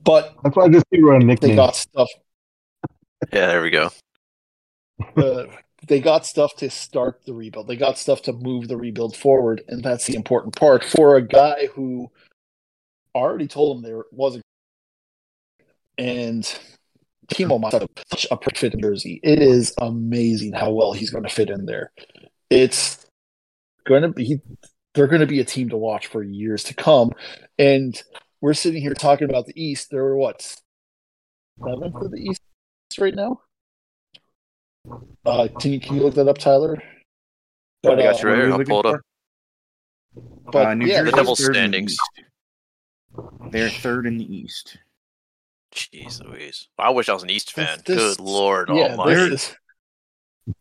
But 0.03 0.35
That's 0.43 0.55
why 0.55 0.65
I 0.65 0.69
just 0.69 0.85
give 0.91 1.01
her 1.01 1.13
a 1.13 1.35
they 1.35 1.55
got 1.55 1.75
stuff. 1.75 2.09
Yeah, 3.31 3.47
there 3.47 3.61
we 3.61 3.69
go. 3.69 3.89
Uh, 5.15 5.45
they 5.87 5.99
got 5.99 6.25
stuff 6.25 6.55
to 6.57 6.69
start 6.69 7.21
the 7.25 7.33
rebuild. 7.33 7.67
They 7.67 7.75
got 7.75 7.97
stuff 7.97 8.21
to 8.23 8.33
move 8.33 8.67
the 8.67 8.77
rebuild 8.77 9.15
forward, 9.15 9.63
and 9.67 9.83
that's 9.83 10.05
the 10.07 10.15
important 10.15 10.55
part 10.55 10.83
for 10.83 11.15
a 11.15 11.21
guy 11.21 11.67
who 11.73 12.09
already 13.15 13.47
told 13.47 13.77
him 13.77 13.83
there 13.83 14.03
wasn't. 14.11 14.43
And 15.97 16.43
Timo 17.31 17.59
Meier 17.59 17.85
such 18.11 18.27
a 18.31 18.37
perfect 18.37 18.57
fit 18.57 18.73
in 18.73 18.81
Jersey. 18.81 19.19
It 19.23 19.39
is 19.41 19.73
amazing 19.79 20.53
how 20.53 20.71
well 20.71 20.93
he's 20.93 21.09
going 21.09 21.23
to 21.23 21.29
fit 21.29 21.49
in 21.49 21.65
there. 21.65 21.91
It's 22.49 23.05
going 23.85 24.01
to 24.03 24.09
be 24.09 24.39
they're 24.93 25.07
going 25.07 25.21
to 25.21 25.27
be 25.27 25.39
a 25.39 25.45
team 25.45 25.69
to 25.69 25.77
watch 25.77 26.07
for 26.07 26.21
years 26.23 26.63
to 26.65 26.73
come. 26.73 27.11
And 27.57 28.01
we're 28.41 28.53
sitting 28.53 28.81
here 28.81 28.93
talking 28.93 29.29
about 29.29 29.45
the 29.45 29.53
East. 29.61 29.89
There 29.89 30.03
were 30.03 30.15
what 30.17 30.41
seventh 31.63 31.95
of 31.95 32.11
the 32.11 32.19
East 32.21 32.41
right 32.99 33.15
now. 33.15 33.41
Uh, 35.25 35.47
can 35.59 35.71
you 35.71 35.79
can 35.79 35.95
you 35.95 36.03
look 36.03 36.15
that 36.15 36.27
up, 36.27 36.37
Tyler? 36.37 36.81
I 37.85 37.95
got 37.95 37.97
you 37.97 38.03
uh, 38.03 38.05
What 38.05 38.23
right 38.23 38.33
are 38.33 38.35
here. 38.35 38.45
we 38.47 38.51
I'll 38.51 38.63
pull 38.65 38.79
it 38.81 38.85
up. 38.87 38.99
But 40.51 40.65
Uh, 40.67 40.73
New 40.73 40.85
yeah, 40.85 41.03
The 41.03 41.11
Jersey's 41.11 41.15
Devils 41.15 41.39
third 41.39 41.45
in 41.47 41.53
the 41.53 41.59
standings. 41.59 41.97
East. 43.17 43.51
They're 43.51 43.69
third 43.69 44.05
in 44.05 44.17
the 44.17 44.35
East. 44.35 44.77
Jeez 45.73 46.23
Louise. 46.23 46.67
I 46.77 46.89
wish 46.91 47.09
I 47.09 47.13
was 47.13 47.23
an 47.23 47.29
East 47.29 47.51
fan. 47.53 47.79
This- 47.85 47.97
this- 47.97 48.17
Good 48.17 48.23
Lord 48.23 48.69
yeah, 48.69 48.95
Almighty. 48.95 49.29
this 49.29 49.49
is 49.49 49.55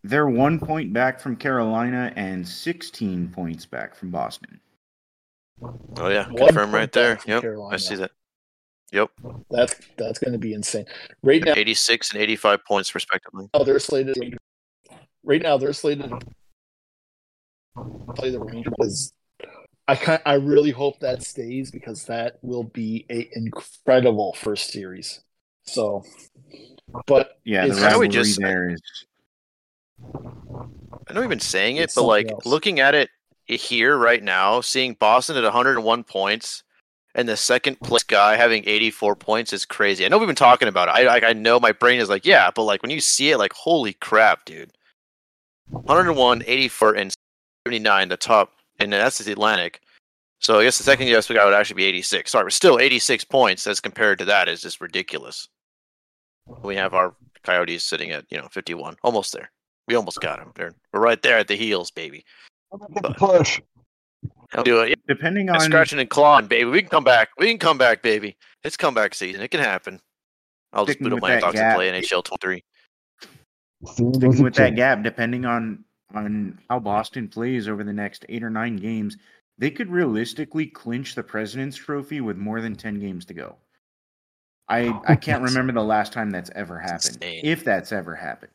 They're 0.05 0.29
one 0.29 0.59
point 0.61 0.93
back 0.93 1.21
from 1.21 1.37
Carolina 1.37 2.13
and 2.17 2.47
16 2.47 3.29
points 3.31 3.67
back 3.67 3.95
from 3.95 4.11
Boston. 4.11 4.61
Oh 5.97 6.09
yeah, 6.09 6.27
One 6.29 6.37
confirm 6.49 6.73
right 6.75 6.91
there. 6.91 7.17
back 7.17 7.23
from 7.25 7.31
Yep, 7.33 7.45
I 7.71 7.77
see 7.77 7.95
that. 7.97 8.11
Yep, 8.93 9.11
That's 9.51 9.75
that's 9.97 10.19
going 10.19 10.33
to 10.33 10.39
be 10.39 10.53
insane. 10.55 10.85
Right 11.23 11.43
now, 11.43 11.55
86 11.57 12.13
and 12.13 12.21
85 12.21 12.65
points 12.67 12.95
respectively. 12.95 13.49
Oh, 13.55 13.65
they're 13.65 13.79
slated. 13.79 14.39
Right 15.25 15.41
now, 15.41 15.57
they're 15.57 15.73
slated 15.73 16.11
to 16.11 16.19
play 18.15 18.31
the 18.31 18.41
Rangers. 18.41 19.13
I 19.89 19.97
kind, 19.97 20.23
I 20.25 20.35
really 20.35 20.71
hope 20.71 21.01
that 21.01 21.23
stays 21.23 21.71
because 21.71 22.05
that 22.05 22.39
will 22.43 22.63
be 22.65 23.05
a 23.11 23.29
incredible 23.37 24.33
first 24.35 24.71
series. 24.71 25.21
So, 25.65 26.05
but 27.07 27.39
Yeah, 27.45 27.63
the 27.67 27.73
It's- 27.73 27.83
I 27.83 27.91
know 27.91 27.99
we 27.99 28.07
rivalry 28.07 28.09
just- 28.09 28.41
there 28.41 28.71
is 28.71 28.81
I 31.09 31.13
know 31.15 31.21
we've 31.21 31.29
been 31.29 31.41
saying 31.41 31.77
it, 31.77 31.85
It's 31.85 31.95
but 31.95 32.03
like 32.05 32.31
else. 32.31 32.47
looking 32.47 32.81
at 32.81 32.95
it 32.95 33.11
here 33.47 33.97
right 33.97 34.23
now, 34.23 34.61
seeing 34.61 34.95
Boston 34.95 35.37
at 35.37 35.45
101 35.45 36.05
points 36.05 36.63
and 37.15 37.29
the 37.29 37.37
second 37.37 37.81
place 37.81 38.03
guy 38.03 38.37
having 38.37 38.67
84 38.67 39.17
points 39.17 39.53
is 39.53 39.65
crazy. 39.65 40.05
I 40.05 40.09
know 40.09 40.19
we've 40.19 40.27
been 40.27 40.35
talking 40.37 40.69
about 40.69 40.89
it. 40.89 40.93
I 40.93 41.03
like 41.05 41.23
I 41.25 41.33
know 41.33 41.61
my 41.61 41.73
brain 41.73 42.01
is 42.01 42.09
like, 42.09 42.25
yeah, 42.25 42.51
but 42.55 42.63
like 42.65 42.83
when 42.83 42.91
you 42.91 43.01
see 43.01 43.31
it, 43.31 43.39
like 43.39 43.53
holy 43.53 43.93
crap, 43.95 44.45
dude. 44.45 44.73
101, 45.71 46.43
84, 46.47 46.95
and 46.95 47.15
79, 47.67 48.09
the 48.09 48.17
top, 48.17 48.53
and 48.85 48.93
that's 48.93 49.19
the 49.19 49.33
Atlantic. 49.33 49.81
So 50.41 50.59
I 50.59 50.65
guess 50.65 50.79
the 50.79 50.85
second 50.85 51.07
US 51.09 51.29
guy 51.29 51.45
would 51.45 51.55
actually 51.55 51.77
be 51.77 51.85
86. 51.85 52.31
Sorry, 52.31 52.45
but 52.45 52.53
still 52.53 52.79
86 52.81 53.25
points 53.25 53.67
as 53.67 53.81
compared 53.81 54.19
to 54.19 54.25
that 54.27 54.49
is 54.49 54.61
just 54.61 54.81
ridiculous. 54.81 55.49
We 56.63 56.75
have 56.77 56.95
our 56.95 57.15
Coyotes 57.45 57.85
sitting 57.85 58.11
at 58.11 58.25
you 58.31 58.39
know 58.39 58.49
51, 58.49 58.97
almost 59.03 59.33
there. 59.33 59.51
We 59.89 59.95
almost 59.95 60.21
got 60.21 60.39
them. 60.39 60.53
We're, 60.57 60.75
we're 60.93 61.01
right 61.01 61.21
there 61.23 61.39
at 61.39 61.49
the 61.49 61.57
heels, 61.57 61.91
baby. 61.91 62.25
Get 62.95 63.03
the 63.03 63.15
push. 63.17 63.61
I'll 64.55 64.65
do 64.65 64.81
it. 64.81 64.91
Yeah, 64.91 64.95
depending 65.09 65.49
and 65.49 65.57
on 65.57 65.63
scratching 65.63 65.99
and 65.99 66.09
clawing, 66.09 66.47
baby. 66.47 66.65
We 66.67 66.81
can 66.81 66.91
come 66.91 67.05
back. 67.05 67.31
We 67.39 67.49
can 67.49 67.59
come 67.59 67.79
back, 67.79 68.03
baby. 68.03 68.37
It's 68.65 68.77
comeback 68.77 69.15
season. 69.15 69.43
It 69.43 69.51
can 69.51 69.61
happen. 69.61 70.01
I'll 70.73 70.87
just 70.87 70.99
Sticking 70.99 71.11
boot 71.11 71.17
up 71.17 71.23
my 71.23 71.41
that 71.41 71.43
Xbox 71.43 71.57
and 71.57 71.75
play 71.75 71.91
NHL 71.91 72.25
23. 72.25 72.65
Sticking 73.85 74.43
with 74.43 74.55
that 74.55 74.77
gap, 74.77 75.03
depending 75.03 75.45
on 75.45 75.85
on 76.15 76.59
how 76.69 76.79
Boston 76.79 77.29
plays 77.29 77.69
over 77.69 77.85
the 77.85 77.93
next 77.93 78.25
eight 78.29 78.43
or 78.43 78.51
nine 78.51 78.77
games, 78.77 79.17
they 79.59 79.71
could 79.71 79.91
realistically 79.91 80.67
clinch 80.67 81.15
the 81.15 81.23
President's 81.23 81.77
Trophy 81.77 82.21
with 82.21 82.37
more 82.37 82.61
than 82.61 82.75
ten 82.77 82.99
games 82.99 83.25
to 83.27 83.35
go. 83.35 83.57
I 84.69 84.87
oh, 84.87 85.03
I 85.07 85.17
can't 85.17 85.43
remember 85.43 85.73
the 85.73 85.83
last 85.83 86.13
time 86.13 86.31
that's 86.31 86.51
ever 86.55 86.79
happened, 86.79 87.17
insane. 87.23 87.41
if 87.45 87.65
that's 87.65 87.93
ever 87.93 88.15
happened. 88.15 88.53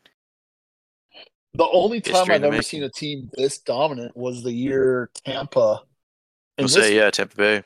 the 1.53 1.68
only 1.68 2.01
time 2.01 2.16
History 2.16 2.36
I've 2.36 2.43
ever 2.43 2.51
making. 2.51 2.64
seen 2.64 2.84
a 2.84 2.89
team 2.89 3.30
this 3.34 3.60
dominant 3.60 4.16
was 4.16 4.43
the 4.43 4.51
year 4.51 5.10
Tampa. 5.26 5.82
I'll 6.58 6.68
say, 6.68 6.95
yeah, 6.95 7.12
Tampa 7.12 7.36
Bay. 7.36 7.64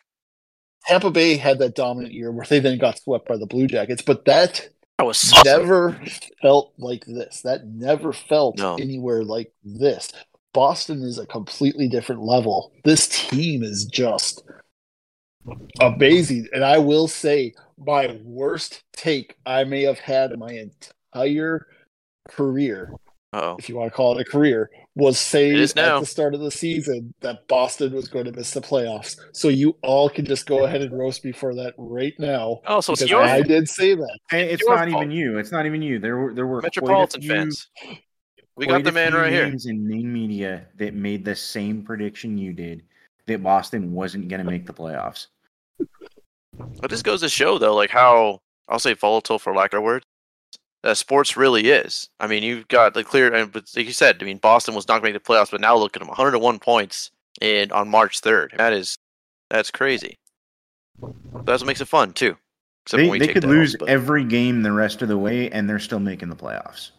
Tampa 0.86 1.12
Bay 1.12 1.38
had 1.38 1.60
that 1.60 1.76
dominant 1.76 2.14
year 2.14 2.32
where 2.32 2.46
they 2.46 2.60
then 2.60 2.78
got 2.78 3.00
swept 3.00 3.28
by 3.28 3.38
the 3.38 3.46
Blue 3.46 3.68
Jackets, 3.68 4.02
but 4.02 4.26
that 4.26 4.68
That 5.02 5.08
was 5.08 5.34
never 5.44 6.00
felt 6.44 6.74
like 6.78 7.06
this. 7.06 7.42
That 7.42 7.66
never 7.66 8.14
felt 8.14 8.60
No. 8.60 8.76
anywhere 8.76 9.24
like 9.24 9.52
this. 9.64 10.12
Boston 10.54 11.02
is 11.02 11.18
a 11.18 11.26
completely 11.26 11.88
different 11.88 12.22
level. 12.22 12.72
This 12.84 13.08
team 13.08 13.64
is 13.64 13.86
just 13.86 14.44
amazing. 15.80 16.50
And 16.54 16.64
I 16.64 16.78
will 16.78 17.08
say, 17.08 17.56
my 17.80 18.20
worst 18.24 18.84
take 18.94 19.36
I 19.44 19.64
may 19.64 19.82
have 19.82 19.98
had 19.98 20.38
my 20.38 20.52
entire 20.52 21.66
career, 22.30 22.94
Uh-oh. 23.34 23.56
if 23.58 23.70
you 23.70 23.78
want 23.78 23.92
to 23.92 23.96
call 23.96 24.16
it 24.16 24.22
a 24.22 24.30
career, 24.30 24.70
was 24.96 25.18
saying 25.20 25.56
at 25.62 25.74
the 25.76 26.06
start 26.06 26.34
of 26.34 26.42
the 26.42 26.52
season 26.52 27.14
that 27.22 27.48
Boston 27.48 27.94
was 27.94 28.08
going 28.10 28.26
to 28.26 28.32
miss 28.34 28.52
the 28.52 28.62
playoffs. 28.62 29.18
So 29.32 29.48
you 29.48 29.78
all 29.84 30.10
can 30.10 30.26
just 30.26 30.46
go 30.46 30.66
ahead 30.66 30.82
and 30.82 30.98
roast 30.98 31.24
me 31.24 31.32
for 31.32 31.56
that 31.56 31.74
right 31.78 32.14
now. 32.20 32.60
Oh, 32.68 32.82
so 32.82 32.94
it's 32.94 33.10
your 33.10 33.22
I 33.24 33.42
did 33.42 33.70
say 33.70 33.96
that. 33.96 34.20
And 34.32 34.42
it's 34.50 34.62
your 34.62 34.76
not 34.76 34.90
fault. 34.90 35.04
even 35.04 35.12
you. 35.12 35.38
It's 35.38 35.52
not 35.52 35.66
even 35.66 35.82
you. 35.82 36.00
There 36.00 36.18
were 36.18 36.34
there 36.34 36.46
were 36.48 36.60
quite 36.60 36.76
a 36.76 36.82
Metropolitan 36.82 37.22
few- 37.22 37.30
fans. 37.32 37.70
We 38.58 38.66
quite 38.66 38.80
got 38.80 38.84
the 38.84 38.92
man 38.92 39.14
right 39.14 39.32
here. 39.32 39.48
names 39.48 39.66
in 39.66 39.88
main 39.88 40.12
media 40.12 40.68
that 40.76 40.94
made 40.94 41.24
the 41.24 41.36
same 41.36 41.84
prediction 41.84 42.38
you 42.38 42.52
did 42.52 42.84
that 43.28 43.42
Boston 43.42 43.94
wasn't 43.94 44.28
going 44.28 44.44
to 44.44 44.52
make 44.52 44.66
the 44.66 44.74
playoffs. 44.74 45.28
But 46.82 46.90
this 46.90 47.02
goes 47.02 47.22
to 47.22 47.30
show, 47.30 47.58
though, 47.58 47.74
like 47.76 47.90
how 47.92 48.42
I'll 48.68 48.78
say 48.78 48.94
volatile 48.94 49.40
for 49.40 49.56
lack 49.56 49.74
of 49.74 49.80
a 49.80 49.82
word. 49.82 50.06
That 50.84 50.98
sports 50.98 51.38
really 51.38 51.70
is. 51.70 52.10
I 52.20 52.26
mean, 52.28 52.42
you've 52.42 52.68
got 52.68 52.94
the 52.96 53.04
clear, 53.04 53.32
and 53.34 53.52
but 53.52 53.66
like 53.76 53.86
you 53.86 53.94
said, 53.94 54.18
I 54.22 54.26
mean, 54.26 54.38
Boston 54.40 54.74
was 54.74 54.88
not 54.88 55.02
going 55.02 55.14
to 55.14 55.20
make 55.20 55.24
the 55.24 55.32
playoffs, 55.34 55.52
but 55.52 55.62
now 55.62 55.76
look 55.78 55.96
at 55.96 56.00
them, 56.00 56.08
101 56.08 56.58
points 56.60 57.12
in 57.40 57.72
on 57.72 57.88
March 57.88 58.20
3rd. 58.22 58.58
That 58.58 58.74
is, 58.74 58.98
that's 59.52 59.70
crazy. 59.70 60.18
That's 61.46 61.62
what 61.62 61.68
makes 61.68 61.82
it 61.82 61.88
fun 61.88 62.14
too. 62.14 62.36
Except 62.86 62.98
They, 62.98 63.04
when 63.04 63.12
we 63.12 63.20
they 63.20 63.28
take 63.28 63.36
could 63.36 63.44
lose 63.44 63.76
L's, 63.76 63.80
but- 63.80 63.90
every 63.90 64.24
game 64.24 64.64
the 64.64 64.72
rest 64.72 65.04
of 65.04 65.08
the 65.08 65.18
way, 65.18 65.50
and 65.52 65.70
they're 65.70 65.78
still 65.80 66.00
making 66.00 66.30
the 66.30 66.36
playoffs. 66.36 66.90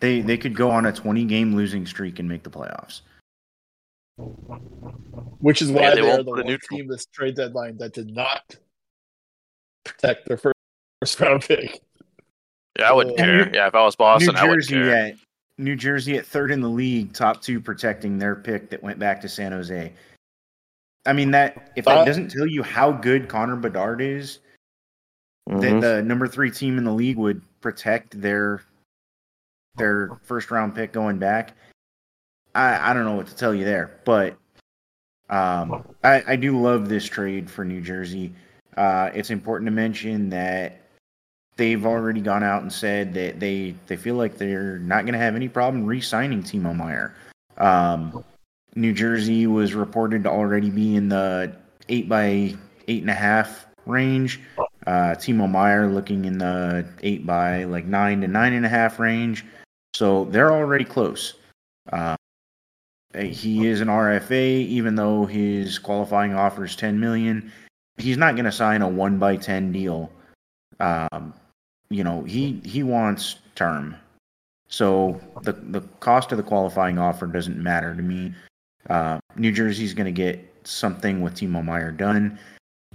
They 0.00 0.20
they 0.20 0.36
could 0.36 0.56
go 0.56 0.68
on 0.68 0.86
a 0.86 0.92
20 0.92 1.24
game 1.26 1.54
losing 1.54 1.86
streak 1.86 2.18
and 2.18 2.28
make 2.28 2.42
the 2.42 2.50
playoffs. 2.50 3.02
Which 5.38 5.62
is 5.62 5.70
Yeah, 5.70 5.76
why 5.80 5.94
they 5.94 6.00
they 6.00 6.10
are 6.10 6.16
the 6.18 6.24
put 6.24 6.40
a 6.40 6.42
one 6.42 6.46
neutral. 6.46 6.78
team 6.78 6.88
this 6.88 7.06
trade 7.06 7.36
deadline 7.36 7.76
that 7.78 7.92
did 7.92 8.12
not 8.12 8.56
protect 9.84 10.26
their 10.26 10.36
first, 10.36 10.56
first 11.00 11.20
round 11.20 11.42
pick. 11.42 11.80
Yeah, 12.78 12.88
I 12.90 12.92
wouldn't 12.92 13.16
care. 13.16 13.46
New- 13.46 13.52
Yeah, 13.52 13.66
if 13.68 13.74
I 13.74 13.82
was 13.82 13.96
Boston, 13.96 14.34
New 14.34 14.40
I 14.40 14.44
wouldn't 14.44 14.62
Jersey 14.64 14.74
care. 14.74 15.06
at 15.06 15.14
New 15.58 15.76
Jersey 15.76 16.16
at 16.16 16.26
third 16.26 16.50
in 16.50 16.60
the 16.60 16.68
league, 16.68 17.12
top 17.12 17.42
two 17.42 17.60
protecting 17.60 18.18
their 18.18 18.34
pick 18.36 18.70
that 18.70 18.82
went 18.82 18.98
back 18.98 19.20
to 19.22 19.28
San 19.28 19.52
Jose. 19.52 19.92
I 21.04 21.12
mean 21.12 21.32
that 21.32 21.72
if 21.76 21.84
that 21.84 21.98
Uh, 21.98 22.04
doesn't 22.04 22.30
tell 22.30 22.46
you 22.46 22.62
how 22.62 22.92
good 22.92 23.28
Connor 23.28 23.56
Bedard 23.56 24.00
is, 24.00 24.38
Mhm. 25.48 25.60
that 25.60 25.80
the 25.80 26.02
number 26.02 26.28
three 26.28 26.50
team 26.50 26.78
in 26.78 26.84
the 26.84 26.92
league 26.92 27.16
would 27.18 27.42
protect 27.60 28.20
their 28.20 28.62
their 29.76 30.18
first 30.22 30.50
round 30.50 30.74
pick 30.74 30.92
going 30.92 31.18
back. 31.18 31.54
I, 32.54 32.90
I 32.90 32.92
don't 32.94 33.04
know 33.06 33.14
what 33.14 33.26
to 33.28 33.34
tell 33.36 33.54
you 33.54 33.64
there, 33.64 33.98
but 34.04 34.36
um, 35.30 35.82
I, 36.04 36.22
I 36.26 36.36
do 36.36 36.60
love 36.60 36.90
this 36.90 37.06
trade 37.06 37.50
for 37.50 37.64
New 37.64 37.80
Jersey. 37.80 38.34
Uh, 38.76 39.10
it's 39.14 39.30
important 39.30 39.66
to 39.66 39.70
mention 39.72 40.28
that 40.28 40.81
they've 41.62 41.86
already 41.86 42.20
gone 42.20 42.42
out 42.42 42.62
and 42.62 42.72
said 42.72 43.14
that 43.14 43.38
they, 43.38 43.72
they 43.86 43.96
feel 43.96 44.16
like 44.16 44.36
they're 44.36 44.80
not 44.80 45.04
going 45.04 45.12
to 45.12 45.18
have 45.20 45.36
any 45.36 45.48
problem 45.48 45.86
re-signing 45.86 46.42
Timo 46.42 46.74
Meier. 46.74 47.14
Um, 47.56 48.24
New 48.74 48.92
Jersey 48.92 49.46
was 49.46 49.72
reported 49.72 50.24
to 50.24 50.28
already 50.28 50.70
be 50.70 50.96
in 50.96 51.08
the 51.08 51.54
eight 51.88 52.08
by 52.08 52.56
eight 52.88 53.02
and 53.02 53.10
a 53.10 53.14
half 53.14 53.64
range. 53.86 54.40
Uh, 54.88 55.14
Timo 55.14 55.48
Meier 55.48 55.86
looking 55.86 56.24
in 56.24 56.38
the 56.38 56.84
eight 57.04 57.24
by 57.24 57.62
like 57.62 57.84
nine 57.84 58.22
to 58.22 58.26
nine 58.26 58.54
and 58.54 58.66
a 58.66 58.68
half 58.68 58.98
range. 58.98 59.44
So 59.94 60.24
they're 60.24 60.52
already 60.52 60.84
close. 60.84 61.34
Uh, 61.92 62.16
he 63.14 63.68
is 63.68 63.80
an 63.80 63.86
RFA, 63.86 64.66
even 64.66 64.96
though 64.96 65.26
his 65.26 65.78
qualifying 65.78 66.34
offer 66.34 66.64
is 66.64 66.74
ten 66.74 66.98
million. 66.98 67.52
He's 67.98 68.16
not 68.16 68.34
going 68.34 68.46
to 68.46 68.52
sign 68.52 68.82
a 68.82 68.88
one 68.88 69.18
by 69.18 69.36
ten 69.36 69.70
deal. 69.70 70.10
Um, 70.80 71.34
you 71.92 72.04
know, 72.04 72.22
he 72.24 72.60
he 72.64 72.82
wants 72.82 73.36
term. 73.54 73.96
So 74.68 75.20
the 75.42 75.52
the 75.52 75.82
cost 76.00 76.32
of 76.32 76.38
the 76.38 76.44
qualifying 76.44 76.98
offer 76.98 77.26
doesn't 77.26 77.62
matter 77.62 77.94
to 77.94 78.02
me. 78.02 78.34
Uh, 78.88 79.18
New 79.36 79.52
Jersey's 79.52 79.94
going 79.94 80.06
to 80.06 80.12
get 80.12 80.48
something 80.64 81.20
with 81.20 81.34
Timo 81.34 81.64
Meier 81.64 81.92
done. 81.92 82.38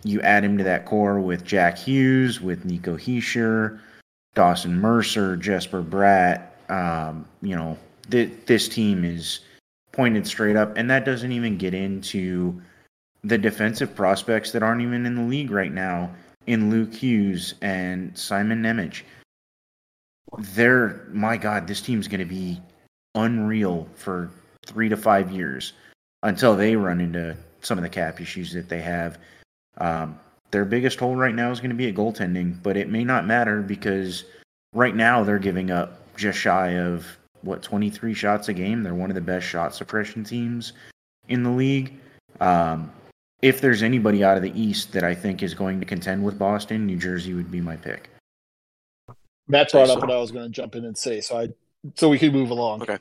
You 0.03 0.21
add 0.21 0.43
him 0.43 0.57
to 0.57 0.63
that 0.63 0.85
core 0.85 1.19
with 1.19 1.43
Jack 1.43 1.77
Hughes, 1.77 2.41
with 2.41 2.65
Nico 2.65 2.97
Hischier, 2.97 3.79
Dawson 4.35 4.79
Mercer, 4.79 5.37
Jesper 5.37 5.83
Bratt. 5.83 6.47
Um, 6.69 7.25
you 7.41 7.55
know, 7.55 7.77
th- 8.09 8.31
this 8.45 8.67
team 8.67 9.05
is 9.05 9.41
pointed 9.91 10.27
straight 10.27 10.55
up, 10.55 10.75
and 10.77 10.89
that 10.89 11.05
doesn't 11.05 11.31
even 11.31 11.57
get 11.57 11.73
into 11.73 12.61
the 13.23 13.37
defensive 13.37 13.95
prospects 13.95 14.51
that 14.51 14.63
aren't 14.63 14.81
even 14.81 15.05
in 15.05 15.15
the 15.15 15.23
league 15.23 15.51
right 15.51 15.73
now 15.73 16.09
in 16.47 16.69
Luke 16.69 16.93
Hughes 16.93 17.53
and 17.61 18.17
Simon 18.17 18.63
Nemec. 18.63 19.03
They're 20.39 21.07
my 21.11 21.37
God, 21.37 21.67
this 21.67 21.81
team's 21.81 22.07
going 22.07 22.19
to 22.19 22.25
be 22.25 22.59
unreal 23.15 23.87
for 23.95 24.29
three 24.65 24.89
to 24.89 24.97
five 24.97 25.31
years 25.31 25.73
until 26.23 26.55
they 26.55 26.75
run 26.75 26.99
into 26.99 27.35
some 27.61 27.77
of 27.77 27.83
the 27.83 27.89
cap 27.89 28.19
issues 28.19 28.51
that 28.53 28.69
they 28.69 28.81
have. 28.81 29.17
Um, 29.77 30.19
their 30.51 30.65
biggest 30.65 30.99
hole 30.99 31.15
right 31.15 31.35
now 31.35 31.51
is 31.51 31.59
going 31.59 31.69
to 31.69 31.75
be 31.75 31.87
at 31.87 31.95
goaltending, 31.95 32.61
but 32.63 32.77
it 32.77 32.89
may 32.89 33.03
not 33.03 33.25
matter 33.25 33.61
because 33.61 34.23
right 34.73 34.95
now 34.95 35.23
they're 35.23 35.39
giving 35.39 35.71
up 35.71 36.15
just 36.15 36.39
shy 36.39 36.77
of 36.77 37.05
what 37.41 37.61
23 37.61 38.13
shots 38.13 38.49
a 38.49 38.53
game. 38.53 38.83
They're 38.83 38.95
one 38.95 39.09
of 39.09 39.15
the 39.15 39.21
best 39.21 39.45
shot 39.45 39.75
suppression 39.75 40.23
teams 40.23 40.73
in 41.29 41.43
the 41.43 41.49
league. 41.49 41.93
Um, 42.39 42.91
if 43.41 43.61
there's 43.61 43.83
anybody 43.83 44.23
out 44.23 44.37
of 44.37 44.43
the 44.43 44.59
East 44.59 44.93
that 44.93 45.03
I 45.03 45.13
think 45.13 45.43
is 45.43 45.53
going 45.53 45.79
to 45.79 45.85
contend 45.85 46.23
with 46.23 46.39
Boston, 46.39 46.85
New 46.85 46.97
Jersey 46.97 47.33
would 47.33 47.51
be 47.51 47.61
my 47.61 47.75
pick. 47.75 48.09
Matt 49.47 49.71
brought 49.71 49.89
up 49.89 49.99
what 49.99 50.11
I 50.11 50.17
was 50.17 50.31
going 50.31 50.45
to 50.45 50.49
jump 50.51 50.75
in 50.75 50.85
and 50.85 50.97
say, 50.97 51.21
so 51.21 51.39
I 51.39 51.49
so 51.95 52.09
we 52.09 52.19
can 52.19 52.33
move 52.33 52.49
along. 52.49 52.81
Okay. 52.81 52.97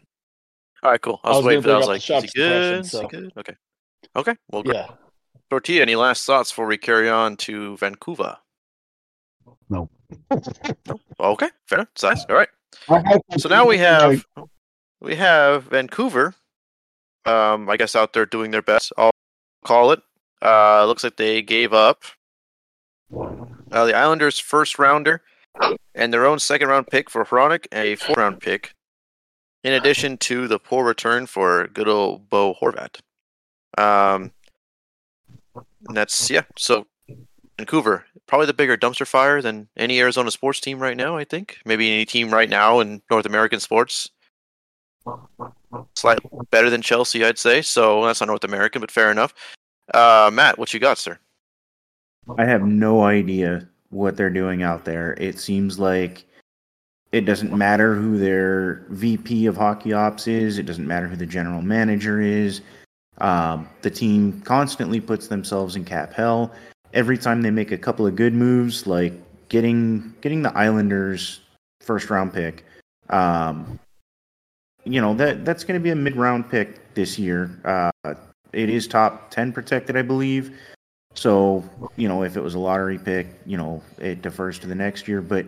All 0.82 0.90
right, 0.90 1.00
cool. 1.00 1.20
I 1.24 1.28
I 1.28 1.30
was, 1.30 1.38
was 1.38 1.46
waiting 1.46 1.62
for 1.62 1.68
that. 1.68 1.74
I 1.74 1.78
was 1.78 1.86
like, 1.88 2.00
is 2.00 2.06
the 2.06 2.14
he 2.14 2.20
shot 2.20 2.34
good? 2.34 2.86
suppression, 2.86 3.06
Is 3.08 3.10
he 3.12 3.20
good? 3.20 3.32
Okay. 3.38 3.54
Okay. 4.14 4.36
Well, 4.50 4.62
great. 4.62 4.76
Yeah. 4.76 4.88
Tortilla, 5.50 5.82
any 5.82 5.96
last 5.96 6.24
thoughts 6.24 6.50
before 6.50 6.66
we 6.66 6.76
carry 6.76 7.08
on 7.08 7.36
to 7.38 7.76
Vancouver? 7.78 8.36
No. 9.68 9.88
No. 10.30 11.00
Okay, 11.18 11.48
fair 11.66 11.78
enough. 11.78 11.88
Size. 11.96 12.24
All 12.28 12.36
right. 12.36 12.48
So 13.38 13.48
now 13.48 13.66
we 13.66 13.78
like, 13.78 13.86
have 13.86 14.24
we 15.00 15.16
have 15.16 15.64
Vancouver. 15.64 16.34
Um, 17.24 17.68
I 17.68 17.76
guess 17.76 17.96
out 17.96 18.12
there 18.12 18.26
doing 18.26 18.52
their 18.52 18.62
best. 18.62 18.92
I'll 18.96 19.10
call 19.64 19.90
it. 19.90 20.00
Uh, 20.42 20.84
looks 20.86 21.04
like 21.04 21.16
they 21.16 21.42
gave 21.42 21.72
up 21.72 22.04
uh, 23.12 23.84
the 23.84 23.94
Islanders' 23.94 24.38
first 24.38 24.78
rounder 24.78 25.22
and 25.94 26.12
their 26.12 26.26
own 26.26 26.38
second 26.38 26.68
round 26.68 26.88
pick 26.88 27.08
for 27.10 27.24
Hronek 27.24 27.66
a 27.72 27.96
fourth 27.96 28.18
round 28.18 28.40
pick, 28.40 28.74
in 29.64 29.72
addition 29.72 30.18
to 30.18 30.46
the 30.46 30.58
poor 30.58 30.84
return 30.84 31.26
for 31.26 31.66
good 31.68 31.88
old 31.88 32.28
Bo 32.28 32.54
Horvat. 32.54 33.00
Um, 33.78 34.32
and 35.88 35.96
that's 35.96 36.30
yeah. 36.30 36.42
So 36.58 36.86
Vancouver, 37.58 38.04
probably 38.26 38.46
the 38.46 38.54
bigger 38.54 38.76
dumpster 38.76 39.06
fire 39.06 39.40
than 39.40 39.68
any 39.76 39.98
Arizona 40.00 40.30
sports 40.30 40.60
team 40.60 40.78
right 40.78 40.96
now. 40.96 41.16
I 41.16 41.24
think 41.24 41.58
maybe 41.64 41.90
any 41.92 42.04
team 42.04 42.30
right 42.30 42.48
now 42.50 42.80
in 42.80 43.02
North 43.10 43.26
American 43.26 43.60
sports. 43.60 44.10
Slightly 45.94 46.30
better 46.50 46.68
than 46.68 46.82
Chelsea, 46.82 47.24
I'd 47.24 47.38
say. 47.38 47.62
So 47.62 48.04
that's 48.04 48.20
not 48.20 48.26
North 48.26 48.44
American, 48.44 48.80
but 48.80 48.90
fair 48.90 49.10
enough. 49.10 49.32
Uh, 49.92 50.30
Matt, 50.32 50.58
what 50.58 50.74
you 50.74 50.80
got, 50.80 50.98
sir? 50.98 51.18
I 52.38 52.44
have 52.44 52.62
no 52.62 53.02
idea 53.02 53.68
what 53.90 54.16
they're 54.16 54.30
doing 54.30 54.62
out 54.62 54.84
there. 54.84 55.14
It 55.14 55.38
seems 55.38 55.78
like 55.78 56.24
it 57.12 57.22
doesn't 57.22 57.56
matter 57.56 57.94
who 57.94 58.18
their 58.18 58.84
VP 58.90 59.46
of 59.46 59.56
hockey 59.56 59.92
ops 59.92 60.26
is. 60.26 60.58
It 60.58 60.66
doesn't 60.66 60.86
matter 60.86 61.06
who 61.06 61.16
the 61.16 61.26
general 61.26 61.62
manager 61.62 62.20
is. 62.20 62.60
Um, 63.18 63.68
the 63.82 63.90
team 63.90 64.42
constantly 64.42 65.00
puts 65.00 65.28
themselves 65.28 65.76
in 65.76 65.84
cap 65.84 66.12
hell. 66.12 66.52
Every 66.92 67.16
time 67.16 67.42
they 67.42 67.50
make 67.50 67.72
a 67.72 67.78
couple 67.78 68.06
of 68.06 68.16
good 68.16 68.34
moves, 68.34 68.86
like 68.86 69.14
getting 69.48 70.14
getting 70.20 70.42
the 70.42 70.56
Islanders 70.56 71.40
first 71.80 72.10
round 72.10 72.32
pick, 72.34 72.64
um, 73.10 73.78
you 74.84 75.00
know 75.00 75.14
that 75.14 75.44
that's 75.44 75.64
going 75.64 75.78
to 75.78 75.82
be 75.82 75.90
a 75.90 75.96
mid 75.96 76.16
round 76.16 76.50
pick 76.50 76.94
this 76.94 77.18
year. 77.18 77.50
Uh, 77.64 78.14
it 78.52 78.68
is 78.68 78.86
top 78.86 79.30
ten 79.30 79.52
protected, 79.52 79.96
I 79.96 80.02
believe. 80.02 80.58
So 81.14 81.64
you 81.96 82.08
know 82.08 82.22
if 82.22 82.36
it 82.36 82.42
was 82.42 82.54
a 82.54 82.58
lottery 82.58 82.98
pick, 82.98 83.26
you 83.46 83.56
know 83.56 83.82
it 83.98 84.22
defers 84.22 84.58
to 84.60 84.66
the 84.66 84.74
next 84.74 85.08
year. 85.08 85.22
But 85.22 85.46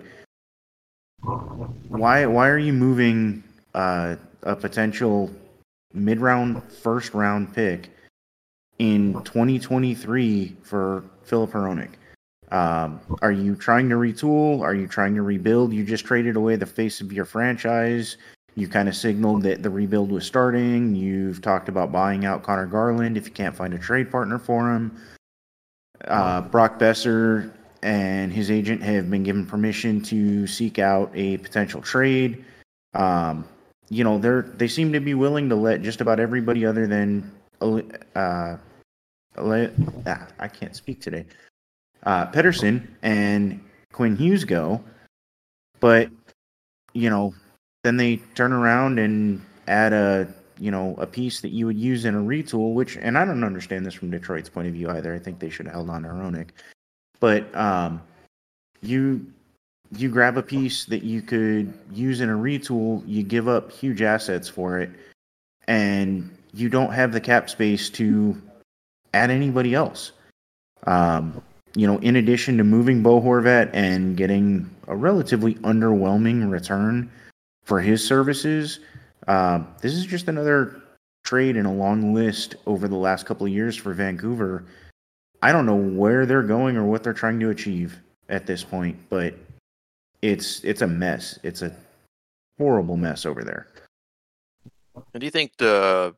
why 1.89 2.27
why 2.27 2.49
are 2.49 2.59
you 2.59 2.73
moving 2.73 3.43
uh, 3.75 4.17
a 4.43 4.57
potential 4.57 5.31
mid 5.93 6.21
round 6.21 6.63
first 6.73 7.15
round 7.15 7.55
pick 7.55 7.91
in 8.79 9.15
2023 9.25 10.57
for 10.63 11.05
Filip 11.25 11.51
Hronek? 11.51 11.91
Um, 12.51 13.01
are 13.21 13.33
you 13.33 13.55
trying 13.55 13.91
to 13.91 13.97
retool? 13.97 14.63
Are 14.63 14.75
you 14.75 14.89
trying 14.89 15.15
to 15.17 15.23
rebuild? 15.23 15.73
You 15.73 15.85
just 15.85 16.07
traded 16.07 16.37
away 16.37 16.57
the 16.57 16.67
face 16.67 17.01
of 17.01 17.13
your 17.13 17.27
franchise. 17.27 18.17
You 18.59 18.67
kind 18.67 18.89
of 18.89 18.97
signaled 18.97 19.45
that 19.45 19.63
the 19.63 19.71
rebuild 19.71 20.11
was 20.11 20.27
starting. 20.27 20.93
You've 20.93 21.41
talked 21.41 21.69
about 21.69 21.93
buying 21.93 22.25
out 22.25 22.43
Conor 22.43 22.67
Garland 22.67 23.17
if 23.17 23.27
you 23.27 23.33
can't 23.33 23.55
find 23.55 23.73
a 23.73 23.79
trade 23.79 24.11
partner 24.11 24.37
for 24.37 24.75
him. 24.75 25.01
Uh, 26.05 26.41
Brock 26.41 26.77
Boeser 26.77 27.53
and 27.85 28.33
his 28.33 28.51
agent 28.51 28.83
have 28.83 29.09
been 29.09 29.23
given 29.23 29.47
permission 29.47 30.03
to 30.03 30.49
seek 30.49 30.81
out 30.81 31.13
a 31.15 31.37
potential 31.37 31.81
trade. 31.81 32.45
Um, 32.95 33.45
you 33.91 34.03
know, 34.03 34.19
they're 34.19 34.43
they 34.43 34.67
seem 34.67 34.93
to 34.93 34.99
be 34.99 35.15
willing 35.15 35.49
to 35.51 35.55
let 35.55 35.83
just 35.83 36.01
about 36.01 36.19
everybody 36.19 36.67
other 36.67 36.89
than 36.89 37.31
uh, 37.61 38.57
ah, 39.37 40.27
I 40.41 40.49
can't 40.49 40.75
speak 40.75 41.01
today. 41.01 41.27
Uh, 42.03 42.27
Pettersson 42.27 42.89
and 43.03 43.61
Quinn 43.93 44.17
Hughes 44.17 44.45
go, 44.45 44.83
but 45.79 46.11
you 46.93 47.09
know, 47.09 47.33
then 47.85 47.97
they 47.97 48.17
turn 48.35 48.53
around 48.53 48.99
and 48.99 49.41
add 49.67 49.93
a 49.93 50.29
you 50.59 50.71
know 50.71 50.95
a 50.99 51.07
piece 51.07 51.41
that 51.41 51.51
you 51.51 51.67
would 51.67 51.79
use 51.79 52.05
in 52.05 52.15
a 52.15 52.19
retool. 52.19 52.75
Which, 52.75 52.97
and 52.97 53.17
I 53.17 53.25
don't 53.25 53.45
understand 53.45 53.87
this 53.87 53.95
from 53.95 54.11
Detroit's 54.11 54.49
point 54.49 54.69
of 54.69 54.75
view 54.75 54.91
either. 54.91 55.15
I 55.15 55.19
think 55.19 55.39
they 55.39 55.51
should 55.51 55.67
have 55.67 55.75
held 55.75 55.91
on 55.91 56.03
to 56.03 56.09
Hronek, 56.09 56.49
but 57.21 57.55
um, 57.55 58.01
you 58.83 59.25
you 59.97 60.09
grab 60.11 60.37
a 60.37 60.43
piece 60.43 60.85
that 60.87 61.03
you 61.03 61.23
could 61.23 61.73
use 61.93 62.21
in 62.21 62.29
a 62.29 62.37
retool. 62.37 63.03
You 63.07 63.23
give 63.23 63.49
up 63.49 63.73
huge 63.73 64.03
assets 64.03 64.49
for 64.49 64.79
it, 64.81 64.91
and 65.67 66.31
you 66.53 66.69
don't 66.69 66.93
have 66.93 67.13
the 67.13 67.21
cap 67.21 67.49
space 67.49 67.89
to 67.91 68.41
add 69.15 69.31
anybody 69.31 69.75
else. 69.75 70.13
Um, 70.87 71.43
you 71.75 71.87
know, 71.87 71.99
in 71.99 72.17
addition 72.17 72.57
to 72.59 72.65
moving 72.65 73.03
Bo 73.03 73.21
Horvat 73.21 73.71
and 73.73 74.17
getting 74.17 74.69
a 74.89 74.97
relatively 74.97 75.55
underwhelming 75.57 76.51
return 76.51 77.11
for 77.69 77.81
his 77.83 78.05
services, 78.05 78.81
uh, 79.29 79.63
this 79.83 79.93
is 79.93 80.07
just 80.07 80.27
another 80.27 80.81
trade 81.23 81.55
in 81.55 81.67
a 81.67 81.73
long 81.73 82.15
list 82.15 82.57
over 82.65 82.89
the 82.89 82.97
last 82.97 83.27
couple 83.27 83.47
of 83.47 83.53
years 83.53 83.77
for 83.77 83.93
Vancouver. 83.93 84.65
I 85.43 85.53
don't 85.53 85.67
know 85.67 85.77
where 85.77 86.25
they're 86.25 86.43
going 86.43 86.79
or 86.79 86.85
what 86.85 87.05
they're 87.05 87.13
trying 87.13 87.39
to 87.41 87.51
achieve 87.51 88.01
at 88.31 88.47
this 88.47 88.65
point, 88.65 88.99
but 89.11 89.35
it's 90.23 90.65
it's 90.65 90.81
a 90.81 90.87
mess. 90.87 91.39
It's 91.43 91.61
a 91.61 91.71
horrible 92.57 92.97
mess 92.97 93.27
over 93.27 93.45
there. 93.45 93.69
And 95.13 95.21
do 95.21 95.27
you 95.27 95.31
think 95.31 95.53
the 95.59 96.15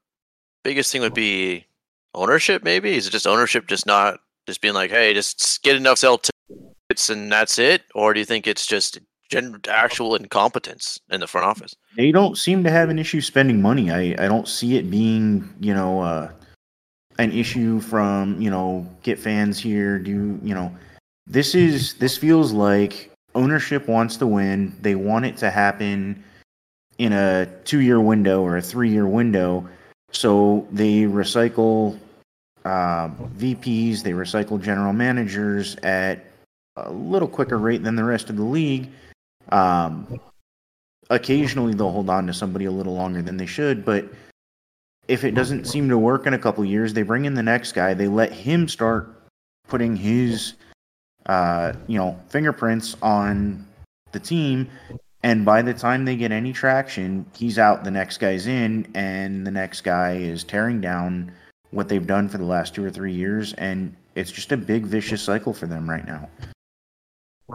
biggest 0.62 0.92
thing 0.92 1.02
would 1.02 1.14
be 1.14 1.66
ownership? 2.14 2.62
Maybe 2.62 2.94
is 2.94 3.08
it 3.08 3.10
just 3.10 3.26
ownership 3.26 3.66
just 3.66 3.86
not 3.86 4.20
just 4.46 4.60
being 4.60 4.74
like, 4.74 4.90
hey, 4.90 5.14
just 5.14 5.64
get 5.64 5.74
enough 5.74 5.98
sell 5.98 6.18
tickets 6.18 7.10
and 7.10 7.30
that's 7.30 7.58
it, 7.58 7.82
or 7.92 8.14
do 8.14 8.20
you 8.20 8.26
think 8.26 8.46
it's 8.46 8.66
just 8.66 9.00
gen- 9.30 9.60
actual 9.68 10.14
incompetence 10.14 11.00
in 11.10 11.20
the 11.20 11.26
front 11.26 11.46
office? 11.46 11.74
They 11.96 12.12
don't 12.12 12.36
seem 12.36 12.62
to 12.64 12.70
have 12.70 12.88
an 12.88 12.98
issue 12.98 13.20
spending 13.20 13.62
money. 13.62 13.90
I 13.90 14.14
I 14.18 14.28
don't 14.28 14.48
see 14.48 14.76
it 14.76 14.90
being 14.90 15.48
you 15.60 15.72
know 15.72 16.00
uh, 16.00 16.30
an 17.18 17.32
issue 17.32 17.80
from 17.80 18.40
you 18.40 18.50
know 18.50 18.86
get 19.02 19.18
fans 19.18 19.58
here. 19.58 19.98
Do 19.98 20.38
you 20.42 20.54
know 20.54 20.74
this 21.26 21.54
is 21.54 21.94
this 21.94 22.16
feels 22.18 22.52
like 22.52 23.10
ownership 23.34 23.88
wants 23.88 24.16
to 24.18 24.26
win. 24.26 24.76
They 24.82 24.94
want 24.94 25.24
it 25.24 25.36
to 25.38 25.50
happen 25.50 26.22
in 26.98 27.12
a 27.12 27.46
two 27.64 27.80
year 27.80 28.00
window 28.00 28.42
or 28.42 28.56
a 28.56 28.62
three 28.62 28.90
year 28.90 29.06
window. 29.06 29.66
So 30.12 30.66
they 30.72 31.02
recycle 31.02 31.98
uh, 32.64 33.08
VPs, 33.38 34.02
they 34.02 34.10
recycle 34.10 34.60
general 34.60 34.92
managers 34.92 35.76
at 35.76 36.26
a 36.76 36.90
little 36.90 37.28
quicker 37.28 37.58
rate 37.58 37.82
than 37.82 37.96
the 37.96 38.04
rest 38.04 38.28
of 38.28 38.36
the 38.36 38.42
league. 38.42 38.90
Um, 39.50 40.20
occasionally 41.10 41.74
they'll 41.74 41.90
hold 41.90 42.08
on 42.08 42.26
to 42.26 42.34
somebody 42.34 42.64
a 42.64 42.70
little 42.70 42.94
longer 42.94 43.22
than 43.22 43.36
they 43.36 43.46
should, 43.46 43.84
but 43.84 44.08
if 45.08 45.24
it 45.24 45.34
doesn't 45.34 45.66
seem 45.66 45.88
to 45.88 45.98
work 45.98 46.26
in 46.26 46.34
a 46.34 46.38
couple 46.38 46.64
years, 46.64 46.94
they 46.94 47.02
bring 47.02 47.24
in 47.24 47.34
the 47.34 47.42
next 47.42 47.72
guy. 47.72 47.94
They 47.94 48.06
let 48.06 48.32
him 48.32 48.68
start 48.68 49.22
putting 49.66 49.96
his, 49.96 50.54
uh, 51.26 51.72
you 51.88 51.98
know, 51.98 52.18
fingerprints 52.28 52.96
on 53.02 53.66
the 54.12 54.20
team, 54.20 54.68
and 55.22 55.44
by 55.44 55.62
the 55.62 55.74
time 55.74 56.04
they 56.04 56.16
get 56.16 56.32
any 56.32 56.52
traction, 56.52 57.26
he's 57.36 57.58
out, 57.58 57.84
the 57.84 57.90
next 57.90 58.18
guy's 58.18 58.46
in, 58.46 58.86
and 58.94 59.46
the 59.46 59.50
next 59.50 59.82
guy 59.82 60.14
is 60.14 60.44
tearing 60.44 60.80
down 60.80 61.32
what 61.72 61.88
they've 61.88 62.06
done 62.06 62.28
for 62.28 62.38
the 62.38 62.44
last 62.44 62.74
two 62.74 62.84
or 62.84 62.90
three 62.90 63.12
years, 63.12 63.52
and 63.54 63.94
it's 64.14 64.30
just 64.30 64.52
a 64.52 64.56
big 64.56 64.86
vicious 64.86 65.22
cycle 65.22 65.52
for 65.52 65.66
them 65.66 65.88
right 65.88 66.06
now. 66.06 66.28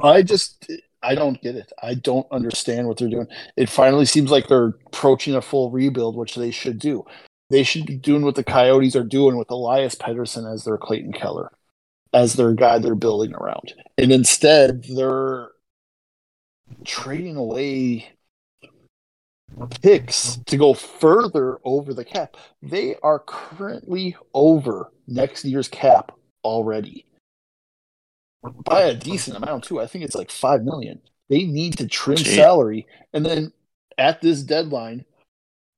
I 0.04 0.22
just 0.22 0.70
I 1.06 1.16
don't 1.16 1.42
get 1.42 1.56
it. 1.56 1.72
I 1.82 1.94
don't 1.94 2.28
understand 2.32 2.88
what 2.88 2.98
they're 2.98 3.10
doing. 3.10 3.28
It 3.56 3.70
finally 3.70 4.06
seems 4.06 4.32
like 4.32 4.48
they're 4.48 4.74
approaching 4.88 5.36
a 5.36 5.42
full 5.42 5.70
rebuild, 5.70 6.16
which 6.16 6.36
they 6.36 6.52
should 6.52 6.80
do. 6.80 7.06
They 7.50 7.64
should 7.64 7.86
be 7.86 7.96
doing 7.96 8.24
what 8.24 8.36
the 8.36 8.44
Coyotes 8.44 8.96
are 8.96 9.04
doing 9.04 9.38
with 9.38 9.52
Elias 9.52 9.96
Pettersson 9.96 10.52
as 10.52 10.64
their 10.64 10.78
Clayton 10.78 11.14
Keller, 11.14 11.52
as 12.12 12.34
their 12.34 12.54
guy 12.54 12.80
they're 12.80 12.96
building 12.96 13.36
around. 13.36 13.74
And 13.98 14.12
instead, 14.12 14.84
they're 14.96 15.50
trading 16.84 17.36
away 17.36 18.10
picks 19.82 20.38
to 20.48 20.58
go 20.58 20.74
further 20.74 21.60
over 21.64 21.94
the 21.94 22.04
cap. 22.04 22.36
They 22.64 22.96
are 23.04 23.20
currently 23.20 24.16
over 24.34 24.92
next 25.08 25.46
year's 25.46 25.68
cap 25.68 26.12
already 26.44 27.06
by 28.64 28.82
a 28.82 28.96
decent 28.96 29.38
amount 29.38 29.66
too. 29.66 29.80
I 29.80 29.88
think 29.88 30.04
it's 30.04 30.16
like 30.16 30.32
five 30.32 30.64
million. 30.64 31.02
They 31.30 31.44
need 31.44 31.78
to 31.78 31.88
trim 31.88 32.18
Gee. 32.18 32.36
salary, 32.36 32.88
and 33.14 33.26
then 33.26 33.52
at 33.98 34.22
this 34.22 34.44
deadline, 34.44 35.06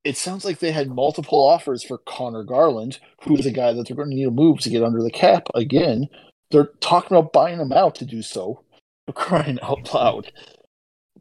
it 0.04 0.16
sounds 0.16 0.44
like 0.44 0.58
they 0.58 0.72
had 0.72 0.88
multiple 0.88 1.38
offers 1.38 1.82
for 1.82 1.98
Conor 1.98 2.44
Garland, 2.44 2.98
who 3.22 3.36
is 3.36 3.46
a 3.46 3.50
guy 3.50 3.72
that 3.72 3.86
they're 3.86 3.96
going 3.96 4.10
to 4.10 4.14
need 4.14 4.24
to 4.24 4.30
move 4.30 4.60
to 4.60 4.70
get 4.70 4.82
under 4.82 5.02
the 5.02 5.10
cap 5.10 5.48
again. 5.54 6.08
They're 6.50 6.70
talking 6.80 7.16
about 7.16 7.32
buying 7.32 7.60
him 7.60 7.72
out 7.72 7.94
to 7.96 8.04
do 8.04 8.22
so. 8.22 8.62
For 9.06 9.12
crying 9.14 9.58
out 9.62 9.92
loud. 9.94 10.32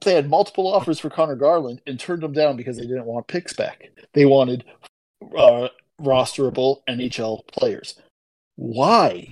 They 0.02 0.14
had 0.14 0.30
multiple 0.30 0.72
offers 0.72 1.00
for 1.00 1.10
Conor 1.10 1.36
Garland 1.36 1.82
and 1.88 2.00
turned 2.00 2.22
them 2.22 2.34
down 2.34 2.56
because 2.56 2.78
they 2.78 2.86
didn't 2.86 3.06
want 3.06 3.28
picks 3.28 3.54
back. 3.54 3.90
They 4.14 4.26
wanted 4.26 4.64
uh, 5.36 5.70
rosterable 6.00 6.82
NHL 6.88 7.48
players. 7.48 8.00
Why? 8.56 9.30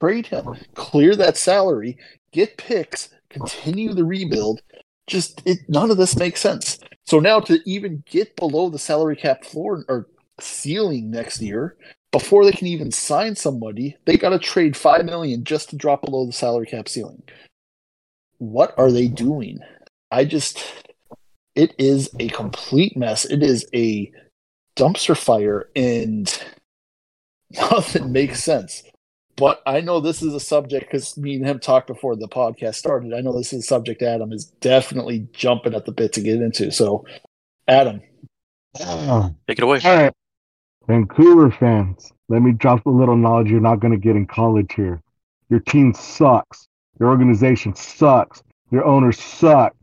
Trade 0.00 0.26
him, 0.26 0.56
clear 0.74 1.16
that 1.16 1.36
salary, 1.36 1.98
get 2.32 2.56
picks, 2.56 3.10
continue 3.28 3.94
the 3.94 4.04
rebuild. 4.04 4.60
Just 5.06 5.42
it, 5.46 5.58
none 5.68 5.90
of 5.90 5.96
this 5.96 6.16
makes 6.16 6.40
sense. 6.40 6.78
So 7.06 7.18
now 7.18 7.40
to 7.40 7.60
even 7.66 8.02
get 8.06 8.36
below 8.36 8.70
the 8.70 8.78
salary 8.78 9.16
cap 9.16 9.44
floor 9.44 9.84
or 9.88 10.06
ceiling 10.38 11.10
next 11.10 11.40
year, 11.40 11.76
before 12.12 12.44
they 12.44 12.52
can 12.52 12.66
even 12.66 12.90
sign 12.90 13.36
somebody, 13.36 13.96
they 14.04 14.16
got 14.16 14.30
to 14.30 14.38
trade 14.38 14.76
five 14.76 15.04
million 15.04 15.44
just 15.44 15.70
to 15.70 15.76
drop 15.76 16.02
below 16.02 16.26
the 16.26 16.32
salary 16.32 16.66
cap 16.66 16.88
ceiling. 16.88 17.22
What 18.38 18.74
are 18.78 18.90
they 18.90 19.06
doing? 19.08 19.60
I 20.10 20.24
just, 20.24 20.64
it 21.54 21.74
is 21.78 22.10
a 22.18 22.28
complete 22.28 22.96
mess. 22.96 23.24
It 23.24 23.42
is 23.42 23.66
a 23.74 24.10
dumpster 24.76 25.16
fire, 25.16 25.68
and 25.76 26.26
nothing 27.50 28.12
makes 28.12 28.42
sense. 28.42 28.82
But 29.40 29.62
I 29.66 29.80
know 29.80 30.00
this 30.00 30.22
is 30.22 30.34
a 30.34 30.38
subject 30.40 30.86
because 30.90 31.16
me 31.16 31.34
and 31.36 31.46
him 31.46 31.58
talked 31.58 31.86
before 31.86 32.14
the 32.14 32.28
podcast 32.28 32.74
started. 32.76 33.14
I 33.14 33.22
know 33.22 33.32
this 33.36 33.52
is 33.54 33.60
a 33.64 33.66
subject 33.66 34.02
Adam 34.02 34.32
is 34.32 34.44
definitely 34.44 35.26
jumping 35.32 35.74
at 35.74 35.86
the 35.86 35.92
bit 35.92 36.12
to 36.12 36.20
get 36.20 36.42
into. 36.42 36.70
So, 36.70 37.06
Adam, 37.66 38.02
Oh, 38.80 39.34
Take 39.48 39.58
it 39.58 39.64
away. 39.64 39.80
all 39.82 39.96
right. 39.96 40.12
Vancouver 40.86 41.50
fans, 41.50 42.12
let 42.28 42.42
me 42.42 42.52
drop 42.52 42.84
a 42.86 42.90
little 42.90 43.16
knowledge 43.16 43.50
you're 43.50 43.60
not 43.60 43.80
going 43.80 43.92
to 43.92 43.98
get 43.98 44.14
in 44.14 44.26
college 44.26 44.72
here. 44.74 45.00
Your 45.48 45.60
team 45.60 45.94
sucks. 45.94 46.68
Your 47.00 47.08
organization 47.08 47.74
sucks. 47.74 48.42
Your 48.70 48.84
owners 48.84 49.18
suck. 49.18 49.74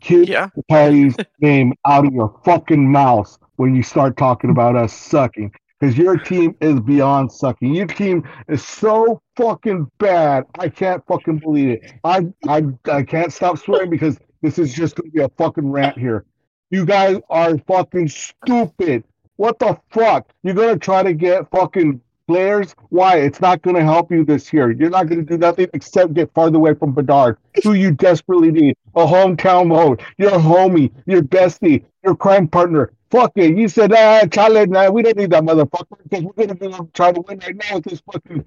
Keep 0.00 0.28
Yeah. 0.28 0.48
Patty's 0.70 1.14
name 1.40 1.74
out 1.86 2.06
of 2.06 2.12
your 2.12 2.40
fucking 2.44 2.90
mouth 2.90 3.36
when 3.56 3.74
you 3.76 3.82
start 3.82 4.16
talking 4.16 4.50
about 4.50 4.76
us 4.76 4.92
sucking. 4.92 5.52
Because 5.82 5.98
your 5.98 6.16
team 6.16 6.54
is 6.60 6.78
beyond 6.78 7.32
sucking. 7.32 7.74
Your 7.74 7.88
team 7.88 8.22
is 8.46 8.64
so 8.64 9.20
fucking 9.36 9.90
bad. 9.98 10.44
I 10.60 10.68
can't 10.68 11.04
fucking 11.08 11.38
believe 11.38 11.70
it. 11.70 11.92
I 12.04 12.28
I 12.46 12.62
I 12.88 13.02
can't 13.02 13.32
stop 13.32 13.58
swearing 13.58 13.90
because 13.90 14.16
this 14.42 14.60
is 14.60 14.72
just 14.72 14.94
gonna 14.94 15.10
be 15.10 15.22
a 15.22 15.28
fucking 15.30 15.68
rant 15.68 15.98
here. 15.98 16.24
You 16.70 16.86
guys 16.86 17.18
are 17.30 17.58
fucking 17.66 18.06
stupid. 18.10 19.02
What 19.34 19.58
the 19.58 19.76
fuck? 19.90 20.32
You're 20.44 20.54
gonna 20.54 20.78
try 20.78 21.02
to 21.02 21.14
get 21.14 21.50
fucking 21.50 22.00
players? 22.26 22.74
Why? 22.88 23.18
It's 23.18 23.40
not 23.40 23.62
gonna 23.62 23.82
help 23.82 24.10
you 24.10 24.24
this 24.24 24.52
year. 24.52 24.70
You're 24.70 24.90
not 24.90 25.08
gonna 25.08 25.22
do 25.22 25.38
nothing 25.38 25.68
except 25.74 26.14
get 26.14 26.32
farther 26.34 26.56
away 26.56 26.74
from 26.74 26.92
Bedard, 26.92 27.38
who 27.62 27.74
you 27.74 27.92
desperately 27.92 28.50
need. 28.50 28.76
A 28.94 29.06
hometown 29.06 29.68
mode. 29.68 30.02
Your 30.18 30.32
homie, 30.32 30.92
your 31.06 31.22
bestie, 31.22 31.84
your 32.04 32.14
crime 32.14 32.48
partner. 32.48 32.92
Fuck 33.10 33.32
it. 33.36 33.56
You 33.56 33.68
said, 33.68 33.92
ah, 33.92 34.26
chale, 34.26 34.66
nah, 34.66 34.90
we 34.90 35.02
don't 35.02 35.16
need 35.16 35.30
that 35.30 35.42
motherfucker 35.42 35.98
because 36.02 36.24
we're 36.24 36.46
gonna 36.46 36.54
go 36.54 36.88
try 36.94 37.12
to 37.12 37.20
win 37.20 37.38
right 37.38 37.56
now 37.56 37.76
with 37.76 37.84
this 37.84 38.02
fucking 38.12 38.44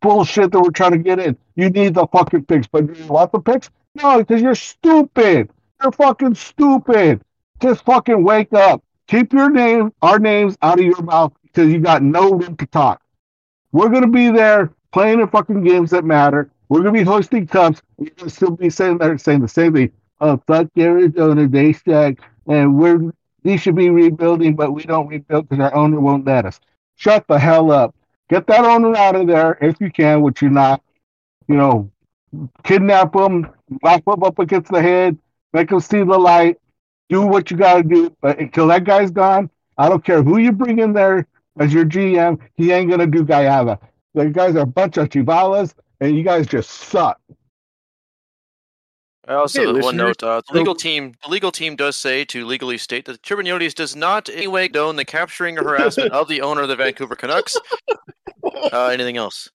bullshit 0.00 0.52
that 0.52 0.60
we're 0.60 0.70
trying 0.70 0.92
to 0.92 0.98
get 0.98 1.18
in. 1.18 1.36
You 1.56 1.70
need 1.70 1.94
the 1.94 2.06
fucking 2.06 2.44
picks, 2.44 2.66
but 2.66 2.96
you 2.96 3.06
want 3.06 3.32
the 3.32 3.40
picks? 3.40 3.70
No, 3.94 4.18
because 4.18 4.40
you're 4.40 4.54
stupid. 4.54 5.50
You're 5.82 5.92
fucking 5.92 6.34
stupid. 6.34 7.22
Just 7.60 7.84
fucking 7.84 8.22
wake 8.22 8.52
up. 8.52 8.82
Keep 9.08 9.32
your 9.32 9.50
name, 9.50 9.92
our 10.02 10.18
names 10.18 10.56
out 10.60 10.78
of 10.78 10.84
your 10.84 11.02
mouth 11.02 11.32
because 11.58 11.72
you 11.72 11.80
got 11.80 12.04
no 12.04 12.30
room 12.30 12.56
to 12.56 12.66
talk. 12.66 13.02
We're 13.72 13.88
gonna 13.88 14.06
be 14.06 14.30
there 14.30 14.70
playing 14.92 15.18
the 15.18 15.26
fucking 15.26 15.64
games 15.64 15.90
that 15.90 16.04
matter. 16.04 16.52
We're 16.68 16.82
gonna 16.82 16.92
be 16.92 17.02
hosting 17.02 17.48
cups. 17.48 17.82
We're 17.96 18.12
gonna 18.16 18.30
still 18.30 18.52
be 18.52 18.70
saying 18.70 18.98
there 18.98 19.18
saying 19.18 19.40
the 19.40 19.48
same 19.48 19.72
thing. 19.72 19.90
Oh 20.20 20.40
fuck 20.46 20.68
Arizona, 20.78 21.48
they 21.48 21.72
suck, 21.72 22.14
and 22.46 22.76
we're 22.76 23.12
we 23.42 23.56
should 23.56 23.74
be 23.74 23.90
rebuilding, 23.90 24.54
but 24.54 24.70
we 24.70 24.84
don't 24.84 25.08
rebuild 25.08 25.48
because 25.48 25.60
our 25.64 25.74
owner 25.74 25.98
won't 25.98 26.24
let 26.26 26.46
us. 26.46 26.60
Shut 26.94 27.26
the 27.26 27.40
hell 27.40 27.72
up. 27.72 27.92
Get 28.30 28.46
that 28.46 28.64
owner 28.64 28.94
out 28.96 29.16
of 29.16 29.26
there 29.26 29.58
if 29.60 29.80
you 29.80 29.90
can, 29.90 30.22
which 30.22 30.40
you're 30.40 30.52
not. 30.52 30.80
You 31.48 31.56
know, 31.56 31.90
kidnap 32.62 33.14
them, 33.14 33.48
lock 33.82 34.04
them 34.04 34.22
up 34.22 34.38
against 34.38 34.70
the 34.70 34.80
head, 34.80 35.18
make 35.52 35.70
them 35.70 35.80
see 35.80 36.04
the 36.04 36.18
light. 36.18 36.60
Do 37.08 37.26
what 37.26 37.50
you 37.50 37.56
got 37.56 37.78
to 37.78 37.82
do, 37.82 38.14
but 38.20 38.38
until 38.38 38.68
that 38.68 38.84
guy's 38.84 39.10
gone, 39.10 39.50
I 39.76 39.88
don't 39.88 40.04
care 40.04 40.22
who 40.22 40.38
you 40.38 40.52
bring 40.52 40.78
in 40.78 40.92
there 40.92 41.26
as 41.58 41.72
your 41.72 41.84
GM. 41.84 42.38
He 42.56 42.72
ain't 42.72 42.90
gonna 42.90 43.06
do 43.06 43.24
Guyava. 43.24 43.78
The 44.14 44.26
guys 44.26 44.56
are 44.56 44.60
a 44.60 44.66
bunch 44.66 44.96
of 44.96 45.08
chivalas, 45.08 45.74
and 46.00 46.16
you 46.16 46.22
guys 46.22 46.46
just 46.46 46.70
suck. 46.70 47.20
I 49.26 49.34
also, 49.34 49.74
Okay, 49.74 49.80
one 49.80 49.96
note: 49.96 50.22
uh, 50.22 50.40
the 50.50 50.58
legal 50.58 50.74
team, 50.74 51.12
the 51.22 51.30
legal 51.30 51.52
team 51.52 51.76
does 51.76 51.96
say 51.96 52.24
to 52.26 52.46
legally 52.46 52.78
state 52.78 53.04
that 53.04 53.22
Chirpin 53.22 53.44
Yotes 53.44 53.74
does 53.74 53.94
not 53.94 54.30
in 54.30 54.38
any 54.38 54.46
way 54.48 54.68
condone 54.68 54.96
the 54.96 55.04
capturing 55.04 55.58
or 55.58 55.64
harassment 55.64 56.12
of 56.12 56.28
the 56.28 56.40
owner 56.40 56.62
of 56.62 56.68
the 56.68 56.76
Vancouver 56.76 57.14
Canucks. 57.14 57.56
Uh, 58.72 58.86
anything 58.86 59.16
else? 59.16 59.50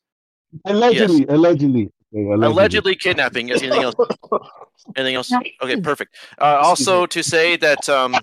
Allegedly, 0.65 1.25
allegedly, 1.27 1.89
allegedly. 2.13 2.45
Allegedly 2.45 2.95
kidnapping. 2.95 3.47
Yes. 3.47 3.63
Anything 3.63 3.83
else? 3.83 3.95
Anything 4.95 5.15
else? 5.15 5.31
Okay, 5.63 5.79
perfect. 5.79 6.15
Uh, 6.39 6.59
also, 6.61 7.05
to 7.15 7.23
say 7.23 7.55
that 7.57 7.87
um, 7.89 8.15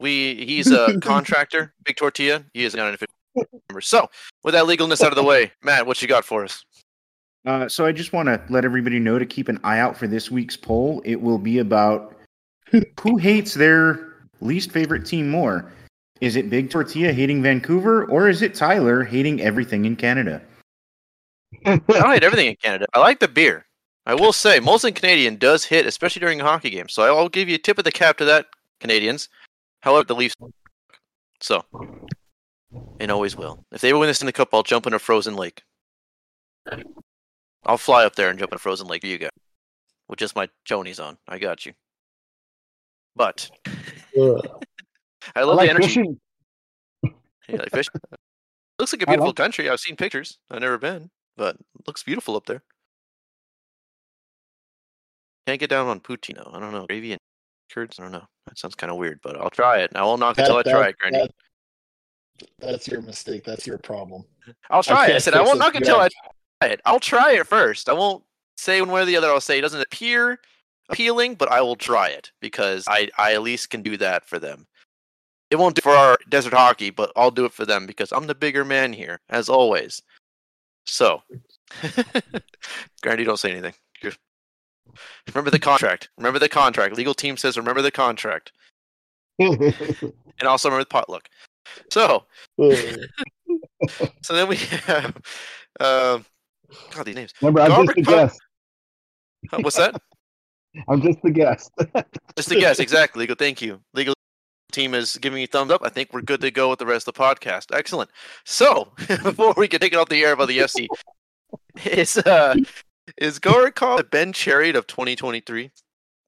we 0.00 0.44
he's 0.46 0.70
a 0.70 0.98
contractor, 1.02 1.74
Big 1.84 1.96
Tortilla. 1.96 2.44
He 2.54 2.64
is 2.64 2.74
not 2.74 2.88
an 2.88 2.94
official 2.94 3.14
member. 3.68 3.80
So, 3.80 4.08
with 4.44 4.54
that 4.54 4.66
legalness 4.66 5.02
out 5.02 5.12
of 5.12 5.16
the 5.16 5.24
way, 5.24 5.52
Matt, 5.62 5.86
what 5.86 6.00
you 6.02 6.08
got 6.08 6.24
for 6.24 6.44
us? 6.44 6.64
Uh, 7.46 7.68
so 7.68 7.86
I 7.86 7.92
just 7.92 8.12
want 8.12 8.26
to 8.26 8.42
let 8.50 8.64
everybody 8.64 8.98
know 8.98 9.18
to 9.18 9.24
keep 9.24 9.48
an 9.48 9.58
eye 9.64 9.78
out 9.78 9.96
for 9.96 10.06
this 10.06 10.30
week's 10.30 10.56
poll. 10.56 11.00
It 11.04 11.20
will 11.20 11.38
be 11.38 11.58
about 11.58 12.16
who 13.00 13.16
hates 13.16 13.54
their 13.54 14.12
least 14.40 14.70
favorite 14.70 15.06
team 15.06 15.30
more. 15.30 15.72
Is 16.20 16.36
it 16.36 16.50
Big 16.50 16.68
Tortilla 16.68 17.12
hating 17.12 17.42
Vancouver, 17.42 18.04
or 18.06 18.28
is 18.28 18.42
it 18.42 18.54
Tyler 18.54 19.04
hating 19.04 19.40
everything 19.40 19.84
in 19.84 19.94
Canada? 19.94 20.42
I 21.64 21.76
don't 21.76 22.10
hate 22.10 22.24
everything 22.24 22.48
in 22.48 22.56
Canada. 22.56 22.86
I 22.92 22.98
like 22.98 23.20
the 23.20 23.28
beer. 23.28 23.64
I 24.04 24.14
will 24.14 24.32
say, 24.32 24.58
Molson 24.58 24.94
Canadian 24.94 25.36
does 25.36 25.64
hit, 25.64 25.86
especially 25.86 26.20
during 26.20 26.40
a 26.40 26.44
hockey 26.44 26.70
game. 26.70 26.88
So 26.88 27.02
I'll 27.02 27.28
give 27.28 27.48
you 27.48 27.54
a 27.54 27.58
tip 27.58 27.78
of 27.78 27.84
the 27.84 27.92
cap 27.92 28.16
to 28.18 28.24
that, 28.24 28.46
Canadians. 28.80 29.28
However, 29.80 30.04
the 30.04 30.14
Leafs. 30.14 30.34
So, 31.40 31.64
and 33.00 33.10
always 33.10 33.36
will. 33.36 33.64
If 33.72 33.80
they 33.80 33.92
win 33.92 34.08
this 34.08 34.20
in 34.20 34.26
the 34.26 34.32
cup, 34.32 34.48
I'll 34.52 34.62
jump 34.62 34.86
in 34.86 34.92
a 34.94 34.98
frozen 34.98 35.36
lake. 35.36 35.62
I'll 37.64 37.78
fly 37.78 38.04
up 38.04 38.16
there 38.16 38.30
and 38.30 38.38
jump 38.38 38.52
in 38.52 38.56
a 38.56 38.58
frozen 38.58 38.86
lake 38.88 39.02
for 39.02 39.06
you 39.06 39.18
go. 39.18 39.28
With 40.08 40.18
just 40.18 40.34
my 40.36 40.48
chonies 40.68 41.02
on. 41.04 41.18
I 41.28 41.38
got 41.38 41.64
you. 41.66 41.74
But. 43.14 43.50
I 44.16 44.40
I 45.36 45.42
love 45.42 45.56
like 45.56 45.68
the 45.68 45.74
energy. 45.74 45.86
fishing. 45.86 46.20
Yeah, 47.48 47.56
like 47.58 47.70
fish. 47.70 47.88
looks 48.78 48.92
like 48.92 49.02
a 49.02 49.06
beautiful 49.06 49.28
like- 49.28 49.36
country. 49.36 49.68
I've 49.68 49.80
seen 49.80 49.96
pictures. 49.96 50.38
I've 50.50 50.60
never 50.60 50.78
been, 50.78 51.10
but 51.36 51.56
it 51.56 51.86
looks 51.86 52.02
beautiful 52.02 52.36
up 52.36 52.46
there. 52.46 52.62
Can't 55.46 55.60
get 55.60 55.70
down 55.70 55.86
on 55.88 56.00
poutine 56.00 56.36
though. 56.36 56.50
I 56.52 56.60
don't 56.60 56.72
know. 56.72 56.86
Gravy 56.86 57.12
and 57.12 57.20
curds. 57.72 57.98
I 57.98 58.02
don't 58.02 58.12
know. 58.12 58.26
That 58.46 58.58
sounds 58.58 58.74
kind 58.74 58.90
of 58.90 58.96
weird, 58.98 59.20
but 59.22 59.36
I'll 59.36 59.50
try 59.50 59.78
it. 59.78 59.90
I 59.94 60.02
won't 60.02 60.20
knock 60.20 60.38
until 60.38 60.56
I 60.56 60.62
That- 60.62 60.70
try 60.70 60.88
it, 60.88 60.98
Grandy. 60.98 61.18
that- 61.18 61.34
that's 62.60 62.86
your 62.88 63.02
mistake. 63.02 63.44
That's 63.44 63.66
your 63.66 63.78
problem. 63.78 64.24
I'll 64.70 64.82
try 64.82 65.08
it. 65.08 65.14
I 65.16 65.18
said 65.18 65.34
I 65.34 65.42
won't 65.42 65.58
knock 65.58 65.74
until 65.74 65.96
I 66.00 66.08
try 66.62 66.70
it. 66.70 66.80
I'll 66.84 67.00
try 67.00 67.32
it 67.32 67.46
first. 67.46 67.88
I 67.88 67.92
won't 67.92 68.22
say 68.56 68.80
one 68.80 68.90
way 68.92 69.02
or 69.02 69.04
the 69.04 69.16
other. 69.16 69.28
I'll 69.28 69.40
say 69.40 69.58
it 69.58 69.62
doesn't 69.62 69.80
appear 69.80 70.38
appealing, 70.88 71.34
but 71.34 71.50
I 71.50 71.60
will 71.60 71.76
try 71.76 72.08
it 72.08 72.30
because 72.40 72.84
I, 72.88 73.10
I 73.18 73.34
at 73.34 73.42
least 73.42 73.70
can 73.70 73.82
do 73.82 73.96
that 73.98 74.24
for 74.24 74.38
them. 74.38 74.66
It 75.50 75.56
won't 75.56 75.74
do 75.74 75.82
for 75.82 75.90
our 75.92 76.16
desert 76.28 76.52
hockey, 76.52 76.90
but 76.90 77.10
I'll 77.16 77.30
do 77.30 77.44
it 77.44 77.52
for 77.52 77.66
them 77.66 77.86
because 77.86 78.12
I'm 78.12 78.26
the 78.26 78.34
bigger 78.34 78.64
man 78.64 78.92
here, 78.92 79.20
as 79.28 79.48
always. 79.48 80.00
So, 80.86 81.22
Grandy, 83.02 83.24
don't 83.24 83.36
say 83.38 83.50
anything. 83.50 83.74
Remember 85.28 85.50
the 85.50 85.58
contract. 85.58 86.08
Remember 86.16 86.38
the 86.38 86.48
contract. 86.48 86.96
Legal 86.96 87.14
team 87.14 87.36
says 87.36 87.56
remember 87.56 87.82
the 87.82 87.90
contract, 87.90 88.52
and 89.38 90.12
also 90.44 90.68
remember 90.68 90.84
the 90.84 90.88
potluck. 90.88 91.28
So, 91.90 92.24
so 94.22 94.34
then 94.34 94.48
we 94.48 94.56
have, 94.56 95.16
um, 95.80 96.24
God, 96.94 97.04
these 97.04 97.14
names. 97.14 97.32
Remember, 97.40 97.60
I'm 97.60 97.86
just 97.86 97.98
a 97.98 98.02
guest. 98.02 98.40
Uh, 99.52 99.58
What's 99.60 99.76
that? 99.76 100.00
I'm 100.88 101.02
just 101.02 101.18
a 101.24 101.30
guest. 101.30 101.72
Just 102.36 102.52
a 102.52 102.54
guest, 102.54 102.78
exactly. 102.78 103.22
Legal, 103.22 103.34
thank 103.34 103.60
you. 103.60 103.80
Legal 103.94 104.14
team 104.70 104.94
is 104.94 105.16
giving 105.16 105.36
me 105.36 105.44
a 105.44 105.46
thumbs 105.46 105.72
up. 105.72 105.80
I 105.82 105.88
think 105.88 106.12
we're 106.12 106.20
good 106.20 106.40
to 106.42 106.50
go 106.52 106.70
with 106.70 106.78
the 106.78 106.86
rest 106.86 107.08
of 107.08 107.14
the 107.14 107.20
podcast. 107.20 107.74
Excellent. 107.76 108.10
So 108.44 108.92
before 109.08 109.54
we 109.56 109.66
can 109.66 109.80
take 109.80 109.92
it 109.92 109.96
off 109.96 110.08
the 110.08 110.22
air 110.22 110.36
by 110.36 110.46
the 110.46 110.58
FC, 110.58 110.86
it's 111.84 112.16
uh 112.18 112.54
is 113.16 113.38
called 113.38 114.00
the 114.00 114.06
Ben 114.10 114.32
Chiarot 114.32 114.76
of 114.76 114.86
2023? 114.86 115.70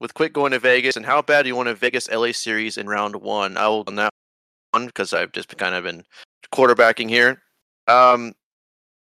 With 0.00 0.14
Quick 0.14 0.32
going 0.32 0.52
to 0.52 0.58
Vegas, 0.58 0.96
and 0.96 1.04
how 1.04 1.20
bad 1.20 1.42
do 1.42 1.48
you 1.48 1.56
want 1.56 1.68
a 1.68 1.74
Vegas 1.74 2.10
LA 2.10 2.32
series 2.32 2.78
in 2.78 2.88
round 2.88 3.16
one? 3.16 3.58
I 3.58 3.68
will 3.68 3.84
on 3.86 3.96
that 3.96 4.12
one 4.70 4.86
because 4.86 5.12
I've 5.12 5.32
just 5.32 5.54
kind 5.58 5.74
of 5.74 5.84
been 5.84 6.04
quarterbacking 6.52 7.08
here. 7.10 7.42
Um, 7.86 8.32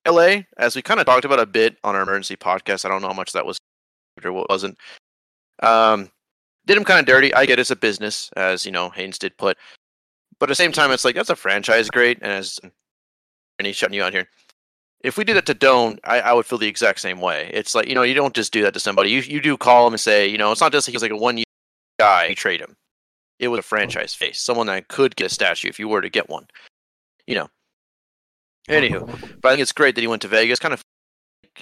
LA, 0.07 0.43
as 0.59 0.77
we 0.77 0.83
kind 0.83 1.01
of 1.01 1.07
talked 1.07 1.25
about 1.25 1.41
a 1.41 1.47
bit 1.47 1.77
on 1.85 1.95
our 1.95 2.03
emergency 2.03 2.37
podcast. 2.37 2.85
I 2.85 2.89
don't 2.89 3.01
know 3.01 3.09
how 3.09 3.15
much 3.15 3.33
that 3.33 3.47
was 3.47 3.59
or 4.23 4.33
what 4.33 4.51
wasn't. 4.51 4.77
Um, 5.63 6.11
did 6.67 6.77
him 6.77 6.85
kind 6.85 7.01
of 7.01 7.07
dirty. 7.07 7.33
I 7.35 7.47
get 7.47 7.59
it's 7.59 7.71
a 7.71 7.77
business, 7.77 8.31
as 8.37 8.67
you 8.67 8.73
know, 8.73 8.91
Haynes 8.91 9.19
did 9.19 9.37
put. 9.39 9.57
But 10.39 10.49
at 10.49 10.53
the 10.53 10.57
same 10.57 10.73
time, 10.73 10.91
it's 10.91 11.05
like 11.05 11.15
that's 11.15 11.31
a 11.31 11.37
franchise 11.37 11.89
great, 11.89 12.19
and 12.21 12.33
as 12.33 12.59
and 13.59 13.67
he's 13.67 13.77
shutting 13.77 13.95
you 13.95 14.03
out 14.03 14.13
here. 14.13 14.29
If 15.03 15.17
we 15.17 15.25
did 15.25 15.37
that 15.37 15.47
to 15.47 15.55
Doan, 15.55 15.99
I, 16.05 16.21
I 16.21 16.33
would 16.33 16.47
feel 16.47 16.59
the 16.59 16.69
exact 16.69 17.01
same 17.01 17.21
way. 17.21 17.51
It's 17.53 17.75
like 17.75 17.89
you 17.89 17.95
know, 17.95 18.03
you 18.03 18.15
don't 18.15 18.35
just 18.35 18.53
do 18.53 18.63
that 18.63 18.75
to 18.75 18.81
somebody. 18.81 19.11
You 19.11 19.21
you 19.21 19.41
do 19.41 19.57
call 19.57 19.87
him 19.87 19.95
and 19.95 20.01
say, 20.01 20.27
you 20.29 20.39
know, 20.39 20.53
it's 20.53 20.61
not 20.61 20.73
just 20.73 20.87
like 20.87 20.93
he's 20.93 21.03
like 21.03 21.11
a 21.11 21.17
one 21.17 21.39
year 21.39 21.45
guy. 21.99 22.27
You 22.27 22.35
trade 22.35 22.61
him. 22.61 22.77
It 23.39 23.49
was 23.49 23.59
a 23.59 23.63
franchise 23.63 24.15
face, 24.15 24.41
someone 24.41 24.69
that 24.69 24.89
could 24.89 25.17
get 25.17 25.27
a 25.27 25.35
statue 25.35 25.69
if 25.69 25.79
you 25.81 25.89
were 25.89 26.01
to 26.01 26.11
get 26.11 26.29
one. 26.29 26.47
You 27.27 27.35
know. 27.37 27.49
Anywho, 28.69 29.41
but 29.41 29.49
I 29.49 29.53
think 29.53 29.63
it's 29.63 29.73
great 29.73 29.97
that 29.97 30.01
he 30.01 30.07
went 30.07 30.23
to 30.23 30.29
Vegas. 30.29 30.61
Kind 30.61 30.73
of 30.73 30.83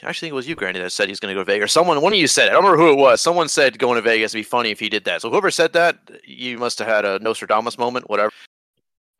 I 0.02 0.08
actually 0.08 0.26
think 0.26 0.32
it 0.32 0.36
was 0.36 0.48
you, 0.48 0.54
Grandy, 0.54 0.80
that 0.80 0.92
said 0.92 1.08
he's 1.08 1.18
going 1.18 1.34
to 1.34 1.38
go 1.38 1.44
to 1.44 1.52
Vegas. 1.52 1.72
Someone, 1.72 2.00
one 2.00 2.12
of 2.12 2.18
you 2.18 2.28
said 2.28 2.46
it. 2.46 2.50
I 2.50 2.52
don't 2.52 2.64
remember 2.64 2.82
who 2.82 2.92
it 2.92 2.96
was. 2.96 3.20
Someone 3.20 3.48
said 3.48 3.78
going 3.78 3.96
to 3.96 4.02
Vegas 4.02 4.32
would 4.32 4.38
be 4.38 4.44
funny 4.44 4.70
if 4.70 4.78
he 4.78 4.88
did 4.88 5.04
that. 5.04 5.20
So 5.22 5.30
whoever 5.30 5.50
said 5.50 5.72
that, 5.72 5.98
you 6.24 6.58
must 6.58 6.78
have 6.78 6.88
had 6.88 7.04
a 7.04 7.18
Nostradamus 7.18 7.76
moment, 7.76 8.08
whatever. 8.08 8.30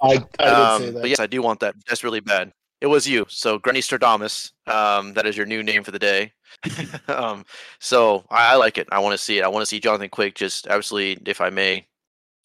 I, 0.00 0.24
I 0.38 0.44
Um, 0.44 0.82
did 0.82 0.86
say 0.86 0.92
that. 0.92 1.00
But 1.00 1.10
yes, 1.10 1.20
I 1.20 1.26
do 1.26 1.42
want 1.42 1.60
that. 1.60 1.74
That's 1.88 2.04
really 2.04 2.20
bad. 2.20 2.52
It 2.80 2.86
was 2.86 3.06
you. 3.06 3.26
So 3.28 3.58
Granny 3.58 3.80
Stradamus, 3.80 4.52
um, 4.66 5.14
that 5.14 5.26
is 5.26 5.36
your 5.36 5.46
new 5.46 5.62
name 5.62 5.84
for 5.84 5.90
the 5.90 5.98
day. 5.98 6.32
um, 7.08 7.44
so 7.78 8.24
I, 8.30 8.52
I 8.52 8.56
like 8.56 8.78
it. 8.78 8.88
I 8.90 8.98
want 8.98 9.12
to 9.12 9.18
see 9.18 9.38
it. 9.38 9.44
I 9.44 9.48
want 9.48 9.62
to 9.62 9.66
see 9.66 9.80
Jonathan 9.80 10.08
Quick 10.08 10.34
just 10.34 10.66
absolutely, 10.66 11.30
if 11.30 11.40
I 11.40 11.50
may, 11.50 11.86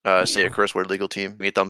uh, 0.03 0.25
say 0.25 0.45
a 0.45 0.49
curse 0.49 0.75
word, 0.75 0.89
legal 0.89 1.07
team. 1.07 1.35
Meet 1.39 1.55
them. 1.55 1.69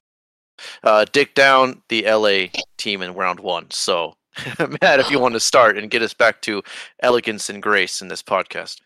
Uh, 0.84 1.05
dick 1.11 1.36
down 1.36 1.82
the 1.89 2.09
LA 2.09 2.47
team 2.78 3.01
in 3.01 3.13
round 3.13 3.39
one. 3.39 3.70
So 3.72 4.16
Matt, 4.82 4.99
if 4.99 5.09
you 5.09 5.20
want 5.20 5.34
to 5.34 5.39
start 5.39 5.78
and 5.78 5.89
get 5.89 6.01
us 6.01 6.13
back 6.13 6.41
to 6.41 6.61
elegance 7.01 7.49
and 7.49 7.61
grace 7.61 8.01
in 8.01 8.07
this 8.07 8.24
podcast. 8.24 8.82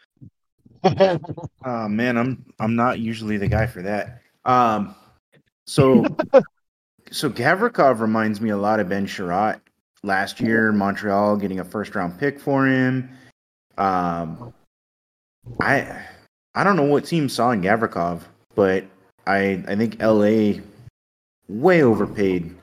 Uh, 0.84 1.88
man, 1.90 2.18
I'm 2.18 2.46
I'm 2.60 2.76
not 2.76 3.00
usually 3.00 3.38
the 3.38 3.48
guy 3.48 3.68
for 3.68 3.82
that. 3.82 4.22
Um, 4.46 4.96
so 5.66 6.06
so 7.12 7.30
Gavrikov 7.30 8.00
reminds 8.00 8.40
me 8.40 8.50
a 8.50 8.58
lot 8.58 8.80
of 8.80 8.88
Ben 8.90 9.06
Chiarot. 9.06 9.60
Last 10.04 10.40
year, 10.40 10.72
Montreal 10.72 11.38
getting 11.38 11.60
a 11.60 11.66
first 11.66 11.94
round 11.96 12.18
pick 12.20 12.40
for 12.40 12.66
him. 12.66 13.10
Um, 13.78 14.54
I 15.62 16.06
I 16.56 16.64
don't 16.64 16.76
know 16.76 16.84
what 16.84 17.06
team 17.06 17.30
saw 17.30 17.52
in 17.52 17.62
Gavrikov, 17.62 18.22
but 18.56 18.86
I 19.28 19.64
I 19.68 19.76
think 19.76 20.02
LA 20.02 20.62
way 21.48 21.84
overpaid. 21.84 22.56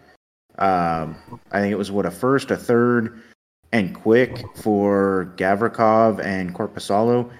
Um, 0.58 1.16
I 1.52 1.60
think 1.60 1.72
it 1.72 1.78
was 1.78 1.90
what 1.90 2.06
a 2.06 2.10
first, 2.10 2.50
a 2.50 2.56
third, 2.56 3.20
and 3.72 3.94
quick 3.94 4.44
for 4.56 5.32
Gavrikov 5.36 6.24
and 6.24 6.54
Korpisalo. 6.54 7.30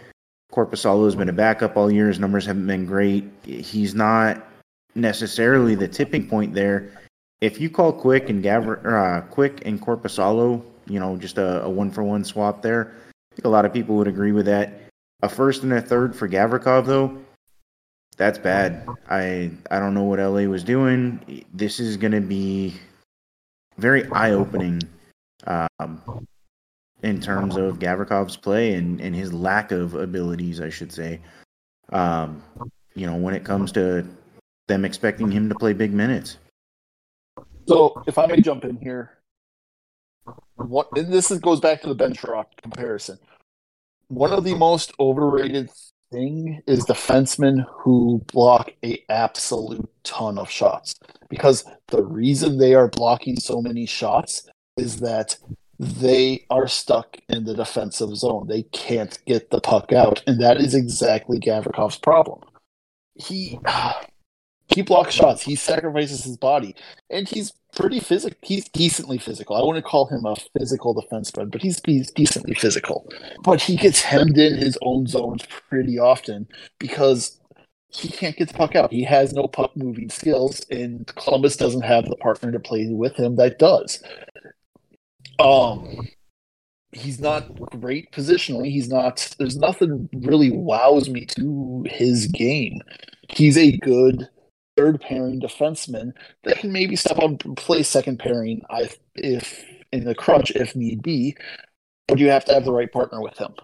Korpisalo 0.53 1.05
has 1.07 1.15
been 1.15 1.29
a 1.29 1.35
backup 1.35 1.77
all 1.77 1.91
year. 1.91 2.09
His 2.09 2.19
numbers 2.19 2.47
haven't 2.47 2.67
been 2.67 2.87
great. 2.87 3.25
He's 3.45 3.95
not 3.95 4.47
necessarily 4.95 5.75
the 5.75 5.89
tipping 5.89 6.29
point 6.29 6.55
there. 6.55 6.93
If 7.41 7.61
you 7.61 7.69
call 7.69 7.93
Quick 7.93 8.31
and 8.31 8.43
Gavr, 8.43 8.85
uh, 8.85 9.21
Quick 9.29 9.63
and 9.67 9.81
Korpisalo, 9.81 10.63
you 10.87 10.99
know, 10.99 11.17
just 11.17 11.39
a, 11.39 11.63
a 11.65 11.71
one 11.71 11.91
for 11.91 12.03
one 12.03 12.25
swap 12.25 12.63
there, 12.63 12.93
I 13.33 13.35
think 13.35 13.45
a 13.45 13.51
lot 13.51 13.65
of 13.65 13.73
people 13.73 13.97
would 13.97 14.09
agree 14.09 14.33
with 14.33 14.47
that. 14.47 14.83
A 15.23 15.29
first 15.29 15.63
and 15.63 15.73
a 15.73 15.81
third 15.81 16.15
for 16.15 16.29
Gavrikov, 16.29 16.87
though, 16.87 17.17
that's 18.17 18.39
bad. 18.39 18.89
I 19.09 19.51
I 19.71 19.79
don't 19.79 19.95
know 19.95 20.05
what 20.05 20.19
LA 20.19 20.43
was 20.43 20.65
doing. 20.65 21.45
This 21.53 21.81
is 21.81 21.97
going 21.97 22.13
to 22.13 22.21
be 22.21 22.75
very 23.77 24.11
eye 24.11 24.33
opening 24.33 24.83
um, 25.47 26.27
in 27.03 27.21
terms 27.21 27.57
of 27.57 27.79
Gavrikov's 27.79 28.37
play 28.37 28.75
and, 28.75 29.01
and 29.01 29.15
his 29.15 29.33
lack 29.33 29.71
of 29.71 29.95
abilities, 29.95 30.61
I 30.61 30.71
should 30.71 30.93
say. 30.93 31.21
Um, 31.91 32.43
you 32.95 33.07
know, 33.07 33.17
when 33.17 33.35
it 33.35 33.45
comes 33.45 33.71
to 33.73 34.07
them 34.67 34.85
expecting 34.85 35.31
him 35.31 35.49
to 35.49 35.55
play 35.55 35.73
big 35.73 35.93
minutes. 35.93 36.39
So, 37.67 38.03
if 38.07 38.19
I 38.19 38.27
may 38.27 38.41
jump 38.41 38.65
in 38.65 38.77
here, 38.77 39.19
what 40.55 40.89
and 40.97 41.13
this 41.13 41.31
is, 41.31 41.39
goes 41.39 41.61
back 41.61 41.83
to 41.83 41.89
the 41.89 41.95
Ben 41.95 42.13
Chiarot 42.13 42.47
comparison. 42.61 43.19
One 44.09 44.33
of 44.33 44.45
the 44.45 44.55
most 44.55 44.93
overrated 45.01 45.71
thing 46.13 46.63
is 46.67 46.85
defensemen 46.85 47.67
who 47.69 48.23
block 48.33 48.71
a 48.85 49.03
absolute 49.09 49.89
ton 50.05 50.39
of 50.39 50.49
shots 50.49 50.95
because 51.29 51.65
the 51.89 52.05
reason 52.05 52.59
they 52.59 52.75
are 52.75 52.89
blocking 52.89 53.37
so 53.37 53.61
many 53.61 53.87
shots 53.87 54.49
is 54.77 55.01
that 55.01 55.37
they 55.79 56.47
are 56.49 56.69
stuck 56.69 57.19
in 57.29 57.45
the 57.45 57.55
defensive 57.55 58.17
zone. 58.17 58.47
They 58.49 58.63
can't 58.63 59.19
get 59.27 59.51
the 59.51 59.61
puck 59.61 59.93
out, 59.93 60.23
and 60.27 60.41
that 60.41 60.59
is 60.59 60.75
exactly 60.75 61.39
Gavrikov's 61.39 61.99
problem. 61.99 62.41
He 63.15 63.59
he 64.77 64.83
blocks 64.83 65.15
shots. 65.15 65.41
He 65.41 65.57
sacrifices 65.57 66.23
his 66.23 66.37
body, 66.37 66.77
and 67.09 67.27
he's 67.27 67.51
pretty 67.75 67.99
physical. 67.99 68.37
He's 68.43 68.69
decently 68.69 69.17
physical. 69.17 69.57
I 69.57 69.65
wouldn't 69.65 69.87
call 69.87 70.05
him 70.05 70.27
a 70.27 70.37
physical 70.37 70.95
defenseman, 70.95 71.51
but 71.51 71.63
he's 71.63 71.81
he's 71.87 72.11
decently 72.11 72.53
physical. 72.53 73.11
But 73.43 73.63
he 73.63 73.77
gets 73.77 74.03
hemmed 74.03 74.37
in 74.37 74.59
his 74.59 74.77
own 74.83 75.07
zones 75.07 75.47
pretty 75.71 75.99
often 75.99 76.47
because 76.79 77.41
he 77.89 78.09
can't 78.09 78.37
get 78.37 78.49
the 78.49 78.55
puck 78.55 78.77
out. 78.77 78.93
He 78.93 79.03
has 79.05 79.33
no 79.33 79.49
puck 79.49 79.75
moving 79.75 80.11
skills, 80.11 80.61
and 80.71 81.07
Columbus 81.17 81.57
doesn't 81.57 81.85
have 81.85 82.05
the 82.05 82.17
partner 82.17 82.53
to 82.53 82.61
play 82.61 82.87
with 82.91 83.17
him 83.17 83.37
that 83.37 83.59
does. 83.59 84.03
Um, 85.39 86.07
he's 86.93 87.19
not 87.19 87.59
great 87.81 88.13
positionally. 88.13 88.71
He's 88.71 88.91
not. 88.91 89.35
There's 89.39 89.57
nothing 89.57 90.11
really 90.13 90.51
wows 90.51 91.09
me 91.09 91.25
to 91.25 91.87
his 91.89 92.27
game. 92.27 92.83
He's 93.31 93.57
a 93.57 93.79
good 93.79 94.29
third 94.77 95.01
pairing 95.01 95.41
defenseman 95.41 96.13
that 96.45 96.59
can 96.59 96.73
maybe 96.73 96.97
step 96.97 97.19
up 97.19 97.45
and 97.45 97.57
play 97.57 97.83
second 97.83 98.19
pairing 98.19 98.63
if, 98.71 98.99
if 99.15 99.65
in 99.93 100.05
the 100.05 100.15
crunch 100.15 100.51
if 100.53 100.77
need 100.77 101.03
be. 101.03 101.37
But 102.09 102.19
you 102.19 102.31
have 102.31 102.45
to 102.47 102.55
have 102.55 102.65
the 102.65 102.73
right 102.73 102.91
partner 102.91 103.21
with 103.21 103.39
him. 103.39 103.55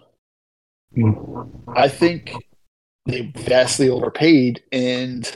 I 1.75 1.87
think 1.87 2.33
they 3.05 3.31
vastly 3.35 3.89
overpaid 3.89 4.61
and 4.71 5.35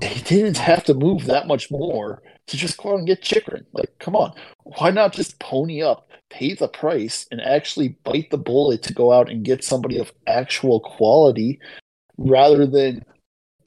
they 0.00 0.14
didn't 0.24 0.58
have 0.58 0.84
to 0.84 0.94
move 0.94 1.26
that 1.26 1.46
much 1.46 1.70
more 1.70 2.22
to 2.46 2.56
just 2.56 2.76
go 2.78 2.92
out 2.92 2.98
and 2.98 3.06
get 3.06 3.22
Chychrun. 3.22 3.66
Like, 3.72 3.98
come 3.98 4.14
on. 4.14 4.32
Why 4.64 4.90
not 4.90 5.12
just 5.12 5.38
pony 5.40 5.82
up, 5.82 6.10
pay 6.30 6.54
the 6.54 6.68
price, 6.68 7.26
and 7.30 7.40
actually 7.40 7.96
bite 8.04 8.30
the 8.30 8.38
bullet 8.38 8.82
to 8.84 8.94
go 8.94 9.12
out 9.12 9.30
and 9.30 9.44
get 9.44 9.64
somebody 9.64 9.98
of 9.98 10.12
actual 10.26 10.80
quality 10.80 11.58
rather 12.16 12.66
than 12.66 13.04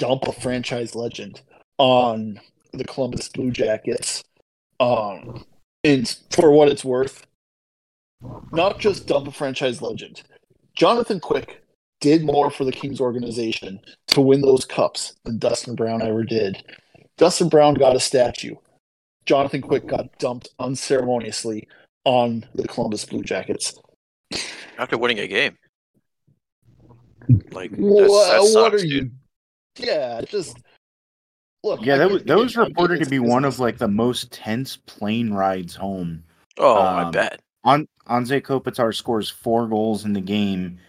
dump 0.02 0.24
a 0.28 0.32
franchise 0.32 0.96
legend 0.96 1.42
on 1.78 2.40
the 2.74 2.84
Columbus 2.84 3.30
Blue 3.30 3.52
Jackets? 3.52 4.24
Um, 4.80 5.46
and 5.84 6.18
for 6.32 6.52
what 6.52 6.70
it's 6.70 6.84
worth, 6.84 7.28
not 8.52 8.80
just 8.80 9.06
dump 9.06 9.28
a 9.28 9.32
franchise 9.32 9.80
legend. 9.80 10.24
Jonathan 10.76 11.20
Quick 11.20 11.64
did 12.00 12.24
more 12.24 12.50
for 12.50 12.64
the 12.66 12.72
Kings 12.72 13.00
organization 13.00 13.80
to 14.08 14.22
win 14.22 14.42
those 14.42 14.66
cups 14.66 15.14
than 15.24 15.38
Dustin 15.38 15.76
Brown 15.76 16.02
ever 16.02 16.24
did. 16.24 16.64
Dustin 17.18 17.48
Brown 17.48 17.76
got 17.76 17.96
a 17.96 18.00
statue. 18.00 18.56
Jonathan 19.28 19.62
Quick 19.62 19.86
got 19.86 20.18
dumped 20.18 20.50
unceremoniously 20.58 21.68
on 22.06 22.44
the 22.56 22.68
Columbus 22.68 23.06
Blue 23.06 23.22
Jackets. 23.22 23.80
After 24.80 24.98
winning 24.98 25.20
a 25.20 25.28
game. 25.28 25.58
Like, 27.52 27.70
that's, 27.70 27.82
What, 27.82 28.32
that 28.32 28.60
what 28.60 28.74
are 28.74 28.78
dude. 28.80 28.90
you? 28.90 29.12
Yeah, 29.78 30.22
just 30.22 30.58
look. 31.64 31.86
Yeah, 31.86 31.96
I 31.96 31.98
that 32.00 32.08
get- 32.08 32.14
was 32.14 32.24
that 32.24 32.38
was 32.38 32.58
reported 32.58 32.96
to 32.98 33.02
it's 33.02 33.10
be 33.10 33.20
one 33.20 33.46
of 33.46 33.60
like 33.60 33.78
the 33.78 33.88
most 33.88 34.32
tense 34.32 34.76
plane 34.78 35.32
rides 35.32 35.76
home. 35.76 36.24
Oh, 36.58 36.76
I 36.78 37.04
Um, 37.04 37.12
bet. 37.12 37.40
On 37.64 37.88
Anze 38.08 38.42
Kopitar 38.42 38.94
scores 38.94 39.30
four 39.30 39.68
goals 39.68 40.04
in 40.06 40.14
the 40.14 40.22
game, 40.22 40.80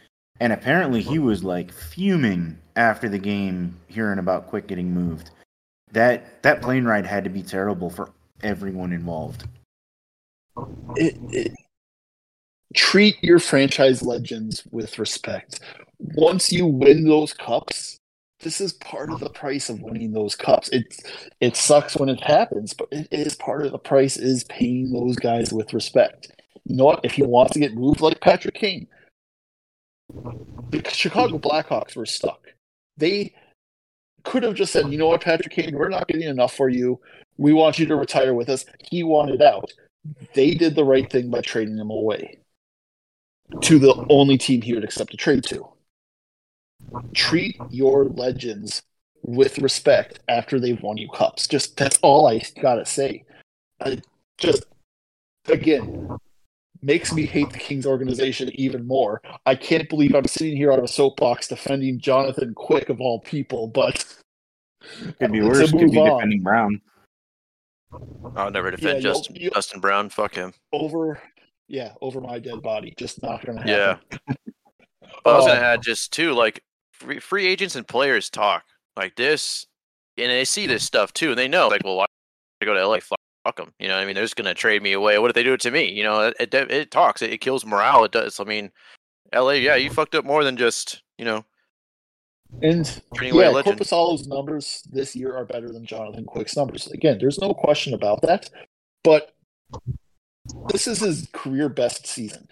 and 0.41 0.53
apparently 0.53 1.03
he 1.03 1.19
was 1.19 1.45
like 1.45 1.71
fuming 1.73 2.59
after 2.77 3.09
the 3.09 3.19
game, 3.19 3.79
hearing 3.89 4.19
about 4.19 4.47
Quick 4.49 4.67
getting 4.67 4.93
moved. 4.93 5.31
That 5.93 6.43
that 6.43 6.63
plane 6.63 6.85
ride 6.85 7.05
had 7.07 7.25
to 7.25 7.31
be 7.31 7.43
terrible 7.43 7.91
for 7.91 8.11
everyone 8.43 8.93
involved. 8.93 9.45
it, 10.97 11.17
it, 11.31 11.53
treat 12.75 13.23
your 13.23 13.39
franchise 13.39 14.03
legends 14.03 14.65
with 14.71 14.99
respect. 14.99 15.61
Once 15.99 16.51
you 16.51 16.67
win 16.67 17.07
those 17.07 17.33
cups, 17.35 17.99
this 18.43 18.61
is 18.61 18.73
part 18.75 19.11
of 19.11 19.21
the 19.21 19.31
price 19.31 19.69
of 19.69 19.81
winning 19.81 20.13
those 20.13 20.37
cups. 20.37 20.69
It 20.71 20.95
it 21.41 21.57
sucks 21.57 21.97
when 21.97 22.09
it 22.09 22.21
happens, 22.21 22.75
but 22.75 22.89
it 22.91 23.09
is 23.11 23.35
part 23.35 23.65
of 23.65 23.73
the 23.73 23.79
price 23.79 24.17
is 24.17 24.45
paying 24.45 24.93
those 24.93 25.17
guys 25.17 25.53
with 25.53 25.73
respect. 25.73 26.29
You 26.65 26.77
know 26.77 26.85
what? 26.85 27.05
If 27.05 27.13
he 27.13 27.23
wants 27.23 27.53
to 27.55 27.61
get 27.61 27.75
moved 27.75 28.01
like 28.01 28.21
Patrick 28.21 28.55
Kane, 28.55 28.87
the 30.71 30.83
Chicago 30.91 31.39
Blackhawks 31.39 31.97
were 31.97 32.07
stuck. 32.07 32.49
They 32.97 33.35
could 34.25 34.43
have 34.43 34.55
just 34.55 34.73
said, 34.73 34.93
you 34.93 34.99
know 34.99 35.09
what, 35.09 35.23
Patrick 35.23 35.53
Kane, 35.53 35.77
we're 35.77 35.89
not 35.89 36.07
getting 36.07 36.29
enough 36.29 36.55
for 36.55 36.69
you. 36.69 37.01
We 37.39 37.53
want 37.53 37.79
you 37.79 37.87
to 37.87 37.97
retire 37.97 38.35
with 38.35 38.49
us. 38.49 38.65
He 38.91 39.03
wanted 39.03 39.43
out 39.43 39.73
they 40.35 40.55
did 40.55 40.75
the 40.75 40.85
right 40.85 41.11
thing 41.11 41.31
by 41.31 41.41
trading 41.41 41.77
him 41.77 41.91
away 41.91 42.39
to 43.61 43.79
the 43.79 44.07
only 44.09 44.39
team 44.39 44.63
he 44.63 44.75
would 44.75 44.85
accept 44.85 45.15
a 45.15 45.17
trade 45.17 45.45
to. 45.45 45.72
Treat 47.15 47.57
your 47.71 48.05
legends 48.07 48.83
with 49.23 49.59
respect 49.59 50.21
after 50.29 50.59
they've 50.59 50.81
won 50.83 50.97
you 50.97 51.09
cups. 51.09 51.47
Just 51.47 51.77
that's 51.77 51.99
all 52.03 52.27
I 52.27 52.43
gotta 52.61 52.85
say. 52.87 53.25
I, 53.81 53.99
just 54.39 54.65
again 55.49 56.09
makes 56.83 57.13
me 57.13 57.25
hate 57.27 57.51
the 57.51 57.59
Kings 57.59 57.87
organization 57.87 58.51
even 58.55 58.87
more. 58.87 59.23
I 59.47 59.55
can't 59.55 59.89
believe 59.89 60.15
I'm 60.15 60.27
sitting 60.27 60.57
here 60.57 60.73
on 60.73 60.81
a 60.83 60.89
soapbox 60.89 61.47
defending 61.49 62.01
Jonathan 62.01 62.55
Quick 62.55 62.89
of 62.89 63.01
all 63.01 63.21
people, 63.21 63.69
but 63.69 64.05
Could 65.21 65.31
be 65.33 65.39
To 65.41 65.47
worse. 65.47 65.71
Could 65.71 65.81
move 65.81 65.93
be 65.93 65.99
on. 66.01 66.17
defending 66.19 66.43
Brown. 66.43 66.81
I'll 68.37 68.51
never 68.51 68.71
defend 68.71 69.03
you'll- 69.03 69.13
Dustin 69.15 69.37
you- 69.37 69.51
Dustin 69.51 69.81
Brown. 69.81 70.09
Fuck 70.09 70.35
him. 70.35 70.53
over 70.73 71.21
yeah, 71.69 71.93
over 72.03 72.21
my 72.21 72.39
dead 72.39 72.61
body. 72.63 72.93
Just 72.99 73.23
not 73.23 73.45
gonna 73.47 73.59
happen. 73.61 73.73
Yeah. 73.73 73.97
But 75.25 75.31
I 75.35 75.37
was 75.37 75.47
gonna 75.47 75.59
Um, 75.61 75.65
add 75.65 75.83
just 75.83 76.13
too, 76.13 76.33
like 76.33 76.63
free, 77.03 77.19
free 77.19 77.47
agents 77.47 77.77
and 77.77 77.87
players 77.87 78.31
talk 78.31 78.65
like 78.97 79.17
this, 79.17 79.67
and 80.17 80.31
they 80.31 80.45
see 80.45 80.67
this 80.67 80.85
stuff 80.85 81.13
too, 81.13 81.31
and 81.31 81.39
they 81.39 81.49
know 81.49 81.69
like, 81.69 81.83
well, 81.85 81.97
why 81.97 82.07
I 82.61 82.65
go 82.65 82.75
to 82.75 82.87
LA? 82.87 83.01
Fuck, 83.01 83.19
fuck 83.45 83.57
them. 83.57 83.73
You 83.79 83.89
know, 83.89 83.95
what 83.95 84.03
I 84.03 84.07
mean, 84.07 84.15
they're 84.15 84.25
just 84.25 84.37
gonna 84.37 84.55
trade 84.55 84.83
me 84.83 84.93
away. 84.93 85.19
What 85.19 85.31
if 85.31 85.35
they 85.35 85.43
do 85.43 85.55
it 85.55 85.61
to 85.63 85.71
me? 85.71 85.91
You 85.91 86.05
know, 86.05 86.21
it 86.21 86.35
it, 86.41 86.55
it 86.55 86.91
talks. 86.91 87.23
It, 87.23 87.33
it 87.33 87.41
kills 87.41 87.67
morale. 87.67 88.05
It 88.05 88.13
does. 88.13 88.41
I 88.41 88.45
mean, 88.45 88.71
LA, 89.35 89.53
yeah, 89.53 89.77
you 89.77 89.91
fucked 89.91 90.15
up 90.15 90.25
more 90.25 90.45
than 90.45 90.57
just 90.57 91.03
you 91.19 91.25
know 91.25 91.45
And 92.61 92.87
yeah. 93.15 93.53
Korpisalo's 93.53 94.27
numbers 94.27 94.83
this 94.93 95.17
year 95.17 95.35
are 95.35 95.45
better 95.45 95.73
than 95.73 95.87
Jonathan 95.87 96.25
Quick's 96.25 96.57
numbers. 96.57 96.87
Again, 96.89 97.19
there's 97.19 97.39
no 97.39 97.55
question 97.55 97.95
about 97.95 98.23
that. 98.23 98.51
But 99.05 99.35
this 100.69 100.87
is 100.87 101.01
his 101.01 101.29
career 101.33 101.69
best 101.69 102.07
season. 102.07 102.49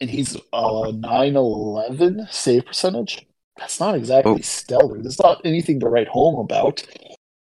And 0.00 0.10
he's 0.10 0.36
a 0.52 0.92
9 0.92 2.26
save 2.30 2.66
percentage. 2.66 3.26
That's 3.62 3.78
not 3.78 3.94
exactly 3.94 4.32
Oh. 4.32 4.38
stellar. 4.38 4.98
There's 5.00 5.20
not 5.22 5.40
anything 5.44 5.78
to 5.80 5.88
write 5.88 6.08
home 6.08 6.34
about. 6.40 6.82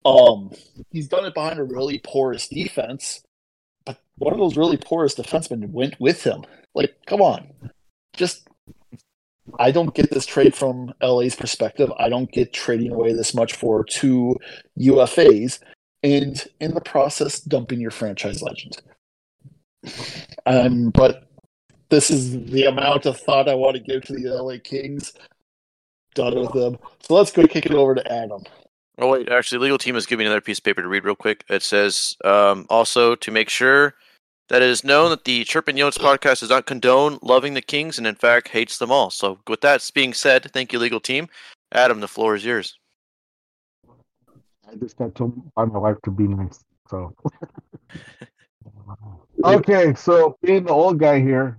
Um 0.05 0.51
he's 0.91 1.09
done 1.09 1.25
it 1.25 1.33
behind 1.35 1.59
a 1.59 1.65
really 1.65 1.99
porous 1.99 2.47
defense, 2.47 3.23
but 3.87 3.99
one 4.19 4.35
of 4.35 4.39
those 4.39 4.57
really 4.59 4.77
porous 4.77 5.15
defensemen 5.15 5.71
went 5.71 5.99
with 5.99 6.25
him. 6.25 6.45
Like, 6.75 6.95
come 7.07 7.23
on. 7.23 7.51
Just 8.13 8.47
I 9.59 9.71
don't 9.71 9.95
get 9.95 10.11
this 10.11 10.27
trade 10.27 10.55
from 10.55 10.93
LA's 11.03 11.35
perspective. 11.35 11.91
I 11.99 12.11
don't 12.11 12.31
get 12.31 12.53
trading 12.53 12.93
away 12.93 13.15
this 13.15 13.35
much 13.35 13.55
for 13.55 13.83
two 13.83 14.37
UFAs 14.79 15.59
and 16.03 16.47
in 16.61 16.75
the 16.75 16.83
process 16.83 17.41
dumping 17.41 17.81
your 17.81 17.91
franchise 17.91 18.43
legend. 18.43 18.83
Um, 20.47 20.91
but 20.91 21.25
this 21.89 22.11
is 22.11 22.33
the 22.51 22.65
amount 22.67 23.07
of 23.07 23.19
thought 23.19 23.49
I 23.49 23.55
want 23.55 23.77
to 23.77 23.83
give 23.83 24.03
to 24.05 24.13
the 24.15 24.29
LA 24.29 24.59
Kings. 24.63 25.15
Done 26.15 26.41
with 26.41 26.53
them. 26.53 26.79
So 27.01 27.15
let's 27.15 27.31
go 27.31 27.47
kick 27.47 27.67
it 27.67 27.73
over 27.73 27.95
to 27.95 28.13
Adam. 28.13 28.43
Oh 28.99 29.11
wait, 29.11 29.29
actually, 29.31 29.59
legal 29.59 29.79
team 29.79 29.97
is 29.97 30.07
giving 30.07 30.25
me 30.25 30.27
another 30.27 30.41
piece 30.41 30.59
of 30.59 30.65
paper 30.65 30.83
to 30.83 30.89
read 30.89 31.05
real 31.05 31.15
quick. 31.15 31.45
It 31.49 31.63
says 31.63 32.17
um, 32.25 32.67
also 32.69 33.15
to 33.15 33.31
make 33.31 33.49
sure 33.49 33.95
that 34.51 34.63
it 34.63 34.69
is 34.69 34.85
known 34.85 35.11
that 35.11 35.25
the 35.25 35.45
Chirpin 35.45 35.77
Yotes 35.77 35.99
podcast 35.99 36.41
does 36.41 36.51
not 36.51 36.67
condone 36.67 37.19
loving 37.23 37.55
the 37.55 37.63
Kings 37.63 37.97
and 37.97 38.07
in 38.07 38.17
fact 38.17 38.49
hates 38.49 38.79
them 38.79 38.91
all. 38.91 39.09
So 39.09 39.39
with 39.49 39.61
that 39.63 39.89
being 39.95 40.13
said, 40.13 40.51
thank 40.53 40.73
you, 40.73 40.79
legal 40.79 41.01
team. 41.01 41.29
Adam, 41.73 42.01
the 42.01 42.09
floor 42.09 42.35
is 42.35 42.45
yours. 42.45 42.77
I 44.71 44.75
just 44.77 44.97
got 44.97 45.15
told 45.15 45.55
by 45.55 45.65
my 45.65 45.79
wife 45.79 45.97
to 46.05 46.11
be 46.11 46.27
nice. 46.29 46.63
So 46.89 47.15
okay, 49.45 49.95
so 49.95 50.37
being 50.43 50.65
the 50.65 50.73
old 50.73 50.99
guy 50.99 51.21
here, 51.21 51.57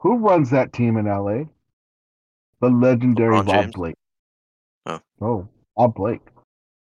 who 0.00 0.18
runs 0.18 0.50
that 0.50 0.72
team 0.72 0.96
in 0.96 1.06
LA? 1.06 1.44
The 2.60 2.68
legendary 2.68 3.34
LeBron 3.36 3.46
Rob 3.46 3.62
James. 3.62 3.74
Blake. 3.74 3.94
Oh. 4.86 5.00
Oh, 5.20 5.48
Rob 5.78 5.94
Blake, 5.94 6.20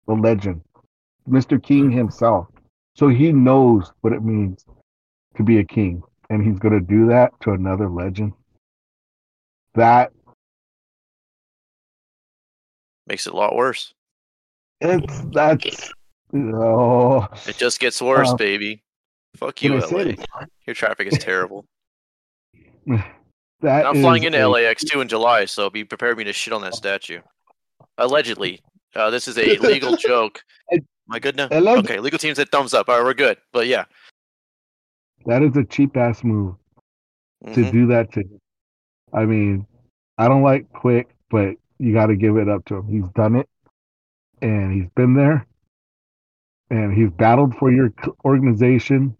the 0.06 0.14
legend, 0.14 0.62
Mr. 1.28 1.62
King 1.62 1.90
himself. 1.90 2.46
So 2.96 3.08
he 3.08 3.32
knows 3.32 3.90
what 4.02 4.12
it 4.12 4.22
means 4.22 4.64
to 5.36 5.42
be 5.42 5.58
a 5.58 5.64
king, 5.64 6.02
and 6.30 6.42
he's 6.44 6.58
going 6.58 6.74
to 6.74 6.80
do 6.80 7.06
that 7.08 7.32
to 7.42 7.52
another 7.52 7.88
legend. 7.88 8.32
That 9.74 10.12
Makes 13.06 13.26
it 13.26 13.32
a 13.32 13.36
lot 13.36 13.56
worse. 13.56 13.94
it's 14.80 15.20
that's 15.32 15.90
oh 16.34 17.26
It 17.46 17.56
just 17.56 17.80
gets 17.80 18.00
worse, 18.00 18.30
Uh, 18.30 18.36
baby. 18.36 18.82
Fuck 19.36 19.62
you, 19.62 19.78
LA. 19.78 20.12
Your 20.66 20.74
traffic 20.74 21.08
is 21.12 21.18
terrible. 21.18 21.64
that 23.62 23.86
I'm 23.86 24.00
flying 24.00 24.24
into 24.24 24.44
a- 24.44 24.48
LAX 24.48 24.84
too 24.84 25.00
in 25.00 25.08
July, 25.08 25.44
so 25.46 25.70
be 25.70 25.84
prepared 25.84 26.18
me 26.18 26.24
to 26.24 26.32
shit 26.32 26.52
on 26.52 26.60
that 26.62 26.74
statue. 26.74 27.20
Allegedly, 27.98 28.60
uh, 28.94 29.10
this 29.10 29.28
is 29.28 29.38
a 29.38 29.56
legal 29.58 29.96
joke. 29.96 30.42
My 31.08 31.18
goodness. 31.18 31.48
Alleg- 31.50 31.78
Okay, 31.78 31.98
legal 31.98 32.18
team 32.18 32.34
said 32.34 32.50
thumbs 32.50 32.74
up. 32.74 32.88
All 32.88 32.96
right, 32.98 33.04
we're 33.04 33.14
good. 33.14 33.38
But 33.52 33.66
yeah, 33.66 33.84
That 35.26 35.42
is 35.42 35.56
a 35.56 35.64
cheap 35.64 35.96
ass 35.96 36.22
move 36.24 36.54
to 37.46 37.60
Mhm. 37.60 37.72
do 37.72 37.86
that 37.88 38.12
to 38.12 38.20
him. 38.20 38.40
I 39.12 39.24
mean, 39.24 39.66
I 40.18 40.28
don't 40.28 40.42
like 40.42 40.70
quick, 40.72 41.14
but 41.30 41.56
you 41.78 41.92
got 41.92 42.06
to 42.06 42.16
give 42.16 42.36
it 42.36 42.48
up 42.48 42.64
to 42.66 42.76
him. 42.76 42.88
He's 42.88 43.08
done 43.14 43.36
it, 43.36 43.48
and 44.40 44.72
he's 44.72 44.88
been 44.96 45.14
there, 45.14 45.46
and 46.70 46.92
he's 46.94 47.10
battled 47.10 47.56
for 47.56 47.70
your 47.70 47.92
organization, 48.24 49.16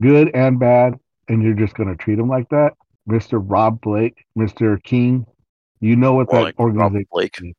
good 0.00 0.30
and 0.34 0.58
bad, 0.58 0.98
and 1.28 1.42
you're 1.42 1.54
just 1.54 1.74
going 1.74 1.88
to 1.88 1.96
treat 1.96 2.18
him 2.18 2.28
like 2.28 2.48
that, 2.50 2.74
Mister 3.06 3.38
Rob 3.38 3.80
Blake, 3.80 4.24
Mister 4.34 4.78
King. 4.78 5.26
You 5.80 5.96
know 5.96 6.14
what 6.14 6.32
More 6.32 6.40
that 6.40 6.44
like 6.44 6.58
organization. 6.58 7.06
Blake. 7.12 7.54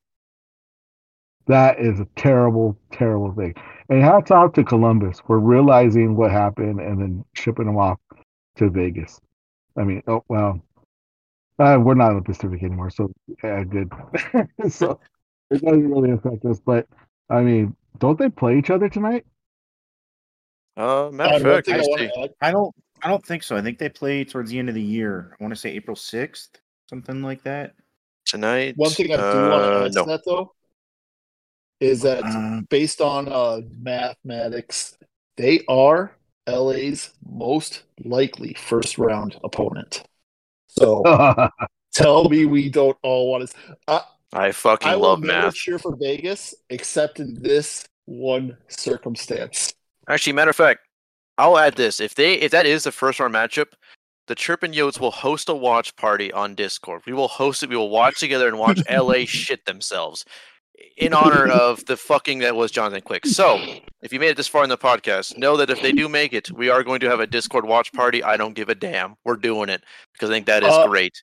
That 1.47 1.80
is 1.80 1.99
a 1.99 2.07
terrible, 2.15 2.77
terrible 2.91 3.31
thing. 3.34 3.53
And 3.89 4.01
hats 4.01 4.31
off 4.31 4.53
to 4.53 4.63
Columbus 4.63 5.22
for 5.27 5.39
realizing 5.39 6.15
what 6.15 6.31
happened 6.31 6.80
and 6.80 6.99
then 6.99 7.23
shipping 7.35 7.67
them 7.67 7.77
off 7.77 7.99
to 8.55 8.69
Vegas. 8.69 9.22
I 9.77 9.84
mean, 9.84 10.01
oh 10.07 10.23
well, 10.27 10.59
uh, 11.59 11.77
we're 11.80 11.93
not 11.93 12.11
in 12.11 12.17
the 12.17 12.23
Pacific 12.23 12.63
anymore, 12.63 12.89
so 12.89 13.11
yeah, 13.43 13.63
good. 13.63 13.91
so 14.69 14.99
it 15.51 15.61
doesn't 15.61 15.91
really 15.91 16.11
affect 16.11 16.43
us. 16.45 16.59
But 16.59 16.88
I 17.30 17.41
mean, 17.41 17.76
don't 17.99 18.17
they 18.17 18.30
play 18.30 18.57
each 18.57 18.72
other 18.72 18.89
tonight? 18.89 19.26
Uh, 20.77 21.09
matter 21.11 21.35
of 21.35 21.41
fact, 21.41 21.69
I 21.69 21.77
let 21.77 21.81
me 21.81 21.88
want 21.88 21.99
see. 21.99 22.07
to 22.07 22.23
add, 22.23 22.30
I 22.41 22.51
don't. 22.51 22.76
I 23.03 23.07
don't 23.07 23.26
think 23.26 23.43
so. 23.43 23.55
I 23.55 23.61
think 23.61 23.77
they 23.77 23.89
play 23.89 24.23
towards 24.23 24.49
the 24.49 24.59
end 24.59 24.69
of 24.69 24.76
the 24.76 24.81
year. 24.81 25.35
I 25.39 25.43
want 25.43 25.53
to 25.53 25.59
say 25.59 25.72
April 25.72 25.95
sixth, 25.95 26.59
something 26.89 27.22
like 27.22 27.43
that. 27.43 27.76
tonight. 28.26 28.73
one 28.77 28.89
thing 28.91 29.11
I 29.13 29.17
do 29.17 29.22
uh, 29.22 29.49
want 29.49 29.63
to 29.63 29.85
add 29.85 29.93
no. 30.05 30.11
that 30.11 30.22
though 30.26 30.53
is 31.80 32.01
that 32.03 32.23
Uh, 32.23 32.61
based 32.69 33.01
on 33.01 33.27
uh, 33.27 33.61
mathematics, 33.80 34.97
they 35.38 35.61
are 35.67 36.15
LA's 36.47 37.11
most 37.27 37.84
likely 38.03 38.53
first 38.53 38.97
round 38.97 39.38
opponent. 39.43 40.03
So 40.67 41.03
tell 41.93 42.30
me 42.30 42.45
we 42.45 42.69
don't 42.69 42.97
all 43.03 43.30
want 43.31 43.49
to. 43.49 43.77
I, 43.88 44.01
I 44.34 44.51
fucking 44.51 44.88
I 44.88 44.95
love 44.95 45.22
never 45.22 45.47
math. 45.47 45.55
cheer 45.55 45.77
for 45.80 45.95
Vegas 45.95 46.55
except 46.69 47.19
in 47.19 47.35
this 47.41 47.85
one 48.05 48.57
circumstance. 48.67 49.73
Actually, 50.09 50.34
matter 50.34 50.49
of 50.51 50.55
fact, 50.55 50.81
I'll 51.38 51.57
add 51.57 51.76
this. 51.76 51.99
If 51.99 52.16
they 52.16 52.34
if 52.36 52.52
that 52.52 52.66
is 52.66 52.84
the 52.84 52.91
first 52.91 53.20
round 53.20 53.34
matchup, 53.34 53.74
the 54.28 54.36
Chirpin 54.36 54.72
Yotes 54.74 54.99
will 54.99 55.12
host 55.12 55.49
a 55.49 55.53
watch 55.56 55.95
party 55.95 56.32
on 56.32 56.56
Discord. 56.56 57.02
We 57.06 57.14
will 57.14 57.28
host 57.28 57.62
it. 57.64 57.70
We 57.70 57.76
will 57.76 57.90
watch 57.90 58.20
together 58.20 58.48
and 58.48 58.57
watch 58.57 58.80
LA 58.91 59.26
shit 59.26 59.66
themselves 59.66 60.26
in 60.98 61.14
honor 61.14 61.48
of 61.48 61.86
the 61.86 61.95
fucking 61.98 62.40
that 62.40 62.56
was 62.56 62.72
Jonathan 62.72 63.02
Quick. 63.02 63.26
So, 63.26 63.62
if 64.02 64.12
you 64.12 64.20
made 64.20 64.30
it 64.30 64.38
this 64.38 64.48
far 64.48 64.64
in 64.64 64.70
the 64.70 64.78
podcast, 64.78 65.38
know 65.38 65.56
that 65.57 65.70
if 65.70 65.82
they 65.82 65.91
do 65.91 66.10
make 66.10 66.34
it, 66.34 66.52
we 66.52 66.70
are 66.70 66.84
going 66.84 66.99
to 67.02 67.10
have 67.10 67.20
a 67.22 67.28
Discord 67.28 67.66
watch 67.66 67.94
party. 67.94 68.22
I 68.24 68.36
don't 68.38 68.53
give 68.56 68.68
a 68.70 68.76
damn. 68.76 69.16
We're 69.24 69.38
doing 69.38 69.70
it 69.70 69.84
because 70.14 70.30
I 70.30 70.34
think 70.34 70.48
that 70.48 70.64
is 70.64 70.70
Uh, 70.74 70.88
great. 70.88 71.22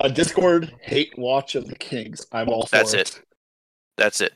A 0.00 0.10
Discord 0.10 0.74
hate 0.82 1.12
watch 1.18 1.54
of 1.54 1.66
the 1.66 1.74
Kings. 1.74 2.26
I'm 2.32 2.48
all 2.48 2.66
for 2.66 2.76
That's 2.76 2.94
it. 2.94 3.00
it. 3.08 3.20
That's 3.96 4.20
it. 4.20 4.32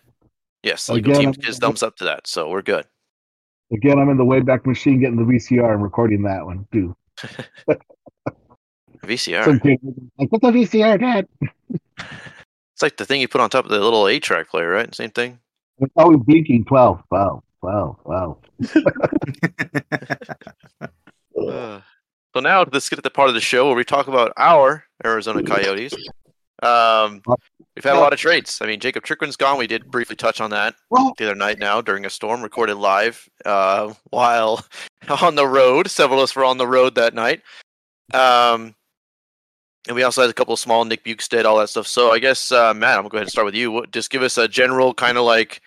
Yes, 0.62 0.86
the 0.86 0.94
Again, 0.94 1.14
team 1.14 1.30
gives 1.32 1.58
thumbs 1.58 1.82
up 1.82 1.96
to 1.96 2.04
that, 2.04 2.26
so 2.26 2.48
we're 2.48 2.62
good. 2.62 2.86
Again, 3.72 3.98
I'm 3.98 4.10
in 4.10 4.18
the 4.18 4.24
Wayback 4.24 4.66
Machine 4.66 5.00
getting 5.00 5.16
the 5.16 5.22
VCR 5.22 5.72
and 5.72 5.82
recording 5.82 6.22
that 6.22 6.44
one 6.44 6.66
too. 6.72 6.94
VCR. 9.04 9.44
Some 9.44 9.60
kid 9.60 9.80
like, 10.18 10.30
"What's 10.30 10.44
a 10.44 10.52
VCR, 10.52 11.00
Dad?" 11.00 11.26
It's 12.74 12.82
like 12.82 12.96
the 12.96 13.04
thing 13.04 13.20
you 13.20 13.28
put 13.28 13.40
on 13.40 13.50
top 13.50 13.64
of 13.64 13.70
the 13.70 13.80
little 13.80 14.06
eight 14.08 14.22
track 14.22 14.48
player, 14.48 14.68
right? 14.70 14.94
Same 14.94 15.10
thing. 15.10 15.38
It's 15.78 15.92
always 15.96 16.20
blinking. 16.20 16.66
Twelve. 16.66 17.02
Wow. 17.10 17.42
Wow. 17.62 17.98
Wow. 18.04 18.38
Uh, 21.34 21.80
so 22.34 22.40
now 22.40 22.64
let's 22.72 22.88
get 22.88 22.96
to 22.96 23.02
the 23.02 23.10
part 23.10 23.28
of 23.28 23.34
the 23.34 23.40
show 23.40 23.66
where 23.66 23.74
we 23.74 23.84
talk 23.84 24.06
about 24.06 24.32
our 24.36 24.84
Arizona 25.04 25.42
Coyotes. 25.42 25.92
Um, 26.62 27.22
we've 27.74 27.84
had 27.84 27.96
a 27.96 28.00
lot 28.00 28.12
of 28.12 28.18
trades. 28.18 28.60
I 28.62 28.66
mean, 28.66 28.78
Jakob 28.78 29.04
Chychrun's 29.04 29.36
gone. 29.36 29.58
We 29.58 29.66
did 29.66 29.90
briefly 29.90 30.16
touch 30.16 30.40
on 30.40 30.50
that 30.50 30.74
Well, 30.90 31.12
the 31.18 31.26
other 31.26 31.34
night. 31.34 31.58
Now 31.58 31.80
during 31.80 32.06
a 32.06 32.10
storm, 32.10 32.42
recorded 32.42 32.76
live 32.76 33.28
uh, 33.44 33.92
while 34.10 34.64
on 35.22 35.34
the 35.34 35.46
road. 35.46 35.90
Several 35.90 36.20
of 36.20 36.24
us 36.24 36.36
were 36.36 36.44
on 36.44 36.58
the 36.58 36.66
road 36.66 36.94
that 36.94 37.14
night. 37.14 37.42
Um, 38.14 38.74
and 39.88 39.96
we 39.96 40.04
also 40.04 40.20
had 40.20 40.30
a 40.30 40.34
couple 40.34 40.54
of 40.54 40.60
small 40.60 40.84
Nick 40.84 41.04
Bjugstad, 41.04 41.44
all 41.44 41.58
that 41.58 41.68
stuff. 41.68 41.88
So 41.88 42.12
I 42.12 42.20
guess 42.20 42.52
uh, 42.52 42.72
Matt, 42.72 42.98
I'm 42.98 43.02
gonna 43.02 43.08
go 43.08 43.16
ahead 43.18 43.26
and 43.26 43.32
start 43.32 43.46
with 43.46 43.54
you. 43.54 43.84
Just 43.90 44.10
give 44.10 44.22
us 44.22 44.38
a 44.38 44.46
general 44.46 44.94
kind 44.94 45.18
of 45.18 45.24
like 45.24 45.60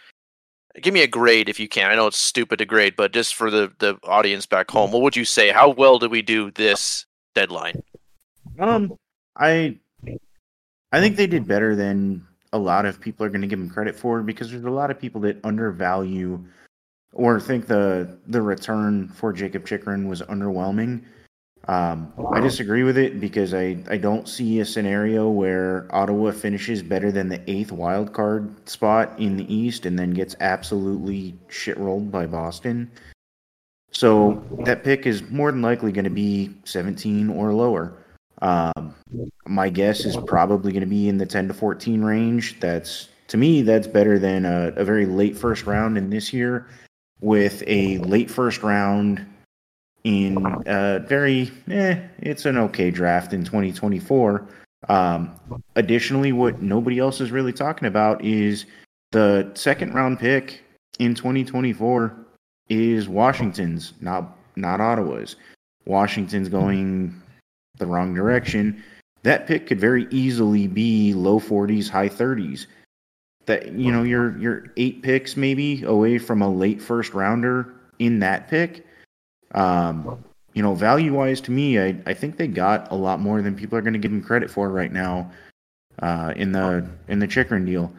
give 0.82 0.94
me 0.94 1.02
a 1.02 1.08
grade 1.08 1.50
if 1.50 1.60
you 1.60 1.68
can. 1.68 1.90
I 1.92 1.96
know 1.96 2.08
it's 2.08 2.18
stupid 2.18 2.58
to 2.60 2.66
grade, 2.66 2.96
but 2.96 3.12
just 3.12 3.36
for 3.36 3.52
the 3.52 3.74
the 3.80 3.98
audience 4.04 4.46
back 4.46 4.72
home, 4.72 4.92
what 4.92 5.02
would 5.02 5.16
you 5.16 5.26
say? 5.26 5.52
How 5.52 5.70
well 5.70 6.00
did 6.00 6.12
we 6.12 6.22
do 6.22 6.52
this 6.52 7.06
deadline? 7.34 7.82
Um, 8.58 8.94
I 9.36 9.80
I 10.96 11.02
think 11.02 11.18
they 11.18 11.28
did 11.28 11.46
better 11.46 11.76
than 11.76 12.26
a 12.54 12.58
lot 12.58 12.86
of 12.86 13.02
people 13.02 13.26
are 13.26 13.30
going 13.30 13.42
to 13.42 13.48
give 13.48 13.60
them 13.60 13.70
credit 13.70 13.98
for 13.98 14.24
because 14.24 14.50
there's 14.50 14.64
a 14.64 14.70
lot 14.70 14.90
of 14.90 14.98
people 14.98 15.20
that 15.22 15.44
undervalue 15.44 16.42
or 17.12 17.38
think 17.38 17.68
the 17.68 18.18
the 18.28 18.42
return 18.42 19.10
for 19.10 19.34
Jakob 19.34 19.66
Chychrun 19.68 20.08
was 20.08 20.22
underwhelming. 20.22 21.04
Um, 21.68 22.14
I 22.32 22.40
disagree 22.40 22.84
with 22.84 22.98
it 22.98 23.20
because 23.20 23.54
I, 23.54 23.76
I 23.90 23.98
don't 23.98 24.30
see 24.30 24.62
a 24.62 24.66
scenario 24.66 25.28
where 25.28 25.86
Ottawa 25.90 26.32
finishes 26.32 26.82
better 26.82 27.12
than 27.12 27.28
the 27.28 27.42
eighth 27.52 27.74
wild 27.74 28.14
card 28.14 28.70
spot 28.70 29.20
in 29.20 29.36
the 29.36 29.54
East 29.54 29.86
and 29.86 30.00
then 30.00 30.12
gets 30.12 30.38
absolutely 30.40 31.38
shit 31.50 31.78
rolled 31.78 32.10
by 32.10 32.26
Boston. 32.26 32.90
So 33.92 34.42
that 34.64 34.86
pick 34.86 35.06
is 35.06 35.30
more 35.30 35.52
than 35.52 35.62
likely 35.62 35.92
going 35.92 36.06
to 36.06 36.10
be 36.10 36.56
17 36.64 37.30
or 37.32 37.52
lower. 37.52 38.05
Um, 38.42 38.94
my 39.48 39.70
guess 39.70 40.06
is 40.06 40.18
probably 40.28 40.72
going 40.72 40.82
to 40.82 40.88
be 40.88 41.08
in 41.08 41.18
the 41.18 41.26
10 41.26 41.48
to 41.48 41.54
14 41.54 42.02
range. 42.04 42.60
That's 42.60 43.10
to 43.28 43.38
me, 43.38 43.62
that's 43.62 43.88
better 43.88 44.20
than 44.20 44.46
a, 44.46 44.74
a 44.76 44.84
very 44.84 45.06
late 45.06 45.38
first 45.38 45.66
round 45.66 45.98
in 45.98 46.10
this 46.10 46.32
year 46.32 46.68
with 47.22 47.64
a 47.66 47.98
late 48.00 48.30
first 48.30 48.62
round 48.62 49.26
in 50.04 50.38
a 50.68 51.00
very, 51.00 51.52
eh, 51.70 52.00
it's 52.20 52.46
an 52.46 52.58
okay 52.58 52.92
draft 52.92 53.34
in 53.34 53.44
2024. 53.44 54.48
Um, 54.88 55.34
additionally, 55.76 56.32
what 56.32 56.62
nobody 56.62 57.00
else 57.00 57.20
is 57.20 57.32
really 57.32 57.54
talking 57.54 57.88
about 57.88 58.24
is 58.24 58.66
the 59.12 59.50
second 59.56 59.94
round 59.94 60.20
pick 60.20 60.62
in 61.00 61.16
2024 61.16 62.16
is 62.70 63.08
Washington's, 63.08 63.94
not 64.02 64.38
not 64.56 64.80
Ottawa's. 64.80 65.36
Washington's 65.86 66.50
going 66.50 67.22
the 67.78 67.86
wrong 67.86 68.14
direction. 68.14 68.84
That 69.24 69.48
pick 69.48 69.68
could 69.68 69.80
very 69.80 70.08
easily 70.12 70.68
be 70.68 71.14
low 71.14 71.40
40s, 71.40 71.90
high 71.90 72.10
30s. 72.10 72.68
That 73.46 73.74
you 73.74 73.92
know, 73.92 74.04
you're 74.04 74.38
you're 74.38 74.66
eight 74.78 75.04
picks 75.04 75.38
maybe 75.38 75.84
away 75.84 76.18
from 76.18 76.42
a 76.42 76.50
late 76.50 76.82
first 76.82 77.14
rounder 77.14 77.74
in 78.00 78.20
that 78.20 78.48
pick. 78.48 78.86
Um, 79.54 80.24
you 80.54 80.64
know, 80.64 80.74
value 80.74 81.14
wise 81.14 81.42
to 81.42 81.52
me, 81.52 81.80
I, 81.80 81.96
I 82.06 82.14
think 82.14 82.38
they 82.38 82.48
got 82.48 82.92
a 82.92 82.96
lot 82.96 83.20
more 83.20 83.42
than 83.42 83.56
people 83.56 83.78
are 83.78 83.82
going 83.82 83.94
to 83.94 84.00
give 84.00 84.12
them 84.12 84.24
credit 84.24 84.50
for 84.50 84.70
right 84.70 84.92
now 84.92 85.32
uh, 86.00 86.34
in 86.36 86.52
the 86.52 86.88
in 87.08 87.20
the 87.20 87.28
Chychrun 87.28 87.66
deal. 87.66 87.92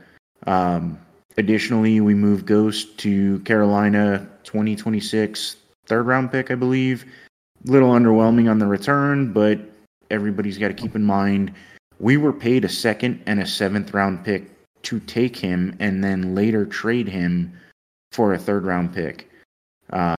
Um, 0.47 0.99
additionally, 1.37 2.01
we 2.01 2.15
moved 2.15 2.47
Ghost 2.47 2.99
to 2.99 3.39
Carolina 3.41 4.29
2026 4.45 5.57
third 5.87 6.07
round 6.07 6.33
pick, 6.33 6.51
I 6.51 6.55
believe. 6.55 7.05
Little 7.67 7.91
underwhelming 7.91 8.51
on 8.51 8.59
the 8.59 8.67
return, 8.67 9.33
but 9.33 9.59
everybody's 10.11 10.59
got 10.59 10.69
to 10.69 10.75
keep 10.75 10.97
in 10.97 11.05
mind 11.05 11.53
we 11.99 12.17
were 12.17 12.33
paid 12.33 12.65
a 12.65 12.69
second 12.69 13.23
and 13.27 13.41
a 13.41 13.47
seventh 13.47 13.95
round 13.95 14.25
pick 14.25 14.51
to 14.83 15.01
take 15.01 15.37
him 15.37 15.75
and 15.81 16.03
then 16.03 16.35
later 16.35 16.67
trade 16.67 17.09
him 17.09 17.53
for 18.13 18.35
a 18.35 18.39
third 18.39 18.65
round 18.65 18.95
pick. 18.95 19.31
Uh, 19.91 20.15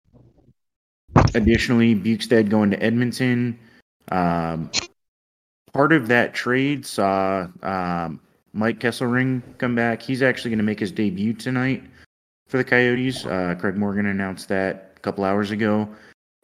additionally, 1.33 1.95
Bjugstad 1.95 2.49
going 2.49 2.71
to 2.71 2.81
Edmonton. 2.81 3.57
Um, 4.11 4.71
part 5.73 5.93
of 5.93 6.07
that 6.07 6.33
trade 6.33 6.85
saw 6.85 7.47
um, 7.61 8.19
Mike 8.53 8.79
Kesselring 8.79 9.41
come 9.57 9.75
back. 9.75 10.01
He's 10.01 10.21
actually 10.21 10.51
going 10.51 10.59
to 10.59 10.63
make 10.63 10.79
his 10.79 10.91
debut 10.91 11.33
tonight 11.33 11.83
for 12.47 12.57
the 12.57 12.63
Coyotes. 12.63 13.25
Uh, 13.25 13.55
Craig 13.59 13.77
Morgan 13.77 14.07
announced 14.07 14.49
that 14.49 14.93
a 14.95 14.99
couple 14.99 15.23
hours 15.23 15.51
ago. 15.51 15.87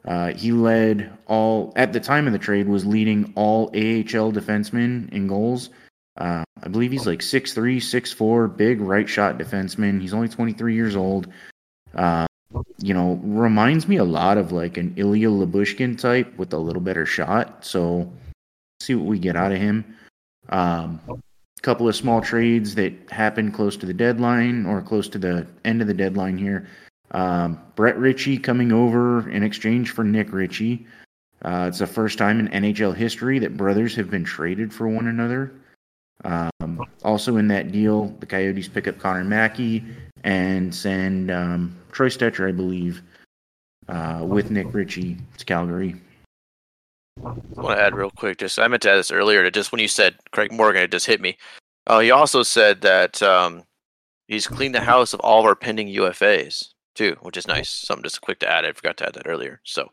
Uh, 0.05 0.33
he 0.33 0.51
led 0.51 1.11
all 1.27 1.71
at 1.75 1.93
the 1.93 1.99
time 1.99 2.27
of 2.27 2.33
the 2.33 2.39
trade 2.39 2.67
was 2.67 2.85
leading 2.85 3.31
all 3.35 3.67
AHL 3.67 4.31
defensemen 4.31 5.11
in 5.13 5.27
goals. 5.27 5.69
Uh, 6.17 6.43
I 6.61 6.67
believe 6.67 6.91
he's 6.91 7.07
like 7.07 7.19
6'3", 7.19 7.77
6'4", 7.77 8.55
big 8.55 8.81
right 8.81 9.07
shot 9.07 9.37
defenseman. 9.37 10.01
He's 10.01 10.13
only 10.13 10.27
23 10.27 10.75
years 10.75 10.95
old. 10.95 11.27
Uh, 11.95 12.25
you 12.79 12.93
know, 12.93 13.19
reminds 13.23 13.87
me 13.87 13.97
a 13.97 14.03
lot 14.03 14.37
of 14.37 14.51
like 14.51 14.77
an 14.77 14.93
Ilya 14.95 15.29
Lyubushkin 15.29 15.99
type 15.99 16.37
with 16.37 16.53
a 16.53 16.57
little 16.57 16.81
better 16.81 17.05
shot. 17.05 17.65
So 17.65 18.11
see 18.81 18.95
what 18.95 19.07
we 19.07 19.19
get 19.19 19.35
out 19.35 19.51
of 19.51 19.57
him. 19.57 19.95
Um, 20.49 20.99
couple 21.63 21.87
of 21.87 21.95
small 21.95 22.21
trades 22.21 22.75
that 22.75 22.93
happened 23.09 23.53
close 23.53 23.77
to 23.77 23.85
the 23.85 23.93
deadline 23.93 24.65
or 24.65 24.81
close 24.81 25.07
to 25.07 25.17
the 25.17 25.47
end 25.63 25.81
of 25.81 25.87
the 25.87 25.93
deadline 25.93 26.37
here. 26.37 26.67
Um, 27.13 27.59
Brett 27.75 27.97
Ritchie 27.97 28.37
coming 28.39 28.71
over 28.71 29.29
in 29.29 29.43
exchange 29.43 29.91
for 29.91 30.03
Nick 30.03 30.31
Ritchie. 30.33 30.85
Uh, 31.43 31.65
it's 31.67 31.79
the 31.79 31.87
first 31.87 32.17
time 32.17 32.39
in 32.39 32.47
NHL 32.49 32.95
history 32.95 33.37
that 33.39 33.57
brothers 33.57 33.95
have 33.95 34.09
been 34.09 34.23
traded 34.23 34.73
for 34.73 34.87
one 34.87 35.07
another. 35.07 35.53
Um, 36.23 36.85
also 37.03 37.37
in 37.37 37.47
that 37.49 37.71
deal, 37.71 38.07
the 38.19 38.25
Coyotes 38.25 38.67
pick 38.67 38.87
up 38.87 38.97
Connor 38.97 39.25
Mackey 39.25 39.83
and 40.23 40.73
send 40.73 41.29
um, 41.29 41.75
Troy 41.91 42.07
Stecher, 42.07 42.47
I 42.47 42.53
believe, 42.53 43.01
uh, 43.89 44.21
with 44.23 44.51
Nick 44.51 44.73
Ritchie 44.73 45.17
to 45.37 45.45
Calgary. 45.45 45.95
I 47.23 47.29
want 47.61 47.77
to 47.77 47.83
add 47.83 47.95
real 47.95 48.09
quick. 48.09 48.37
Just 48.37 48.57
I 48.57 48.67
meant 48.67 48.81
to 48.83 48.91
add 48.91 48.97
this 48.97 49.11
earlier. 49.11 49.49
Just 49.51 49.71
when 49.71 49.81
you 49.81 49.87
said 49.87 50.15
Craig 50.31 50.51
Morgan, 50.51 50.83
it 50.83 50.91
just 50.91 51.05
hit 51.05 51.21
me. 51.21 51.37
Uh, 51.85 51.99
he 51.99 52.09
also 52.09 52.41
said 52.41 52.81
that 52.81 53.21
um, 53.21 53.63
he's 54.27 54.47
cleaned 54.47 54.73
the 54.73 54.81
house 54.81 55.13
of 55.13 55.19
all 55.19 55.41
of 55.41 55.45
our 55.45 55.55
pending 55.55 55.89
UFAs 55.89 56.72
too, 56.93 57.17
which 57.21 57.37
is 57.37 57.47
nice. 57.47 57.69
Something 57.69 58.03
just 58.03 58.21
quick 58.21 58.39
to 58.39 58.49
add. 58.49 58.65
I 58.65 58.71
forgot 58.73 58.97
to 58.97 59.07
add 59.07 59.13
that 59.15 59.27
earlier. 59.27 59.61
So 59.63 59.89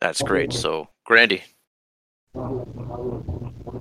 that's 0.00 0.22
great. 0.22 0.52
So 0.52 0.88
Grandy. 1.04 1.44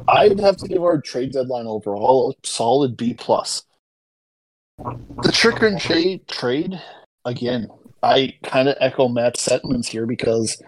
I'd 0.07 0.39
have 0.39 0.57
to 0.57 0.67
give 0.67 0.83
our 0.83 1.01
trade 1.01 1.33
deadline 1.33 1.67
overall 1.67 2.31
a 2.31 2.47
solid 2.47 2.95
B 2.95 3.13
plus. 3.13 3.63
The 4.77 5.31
Chychrun 5.31 5.79
trade 5.79 6.27
trade 6.27 6.79
again. 7.25 7.67
I 8.03 8.33
kind 8.43 8.69
of 8.69 8.75
echo 8.79 9.07
Matt's 9.07 9.41
sentiments 9.41 9.87
here 9.87 10.05
because 10.05 10.61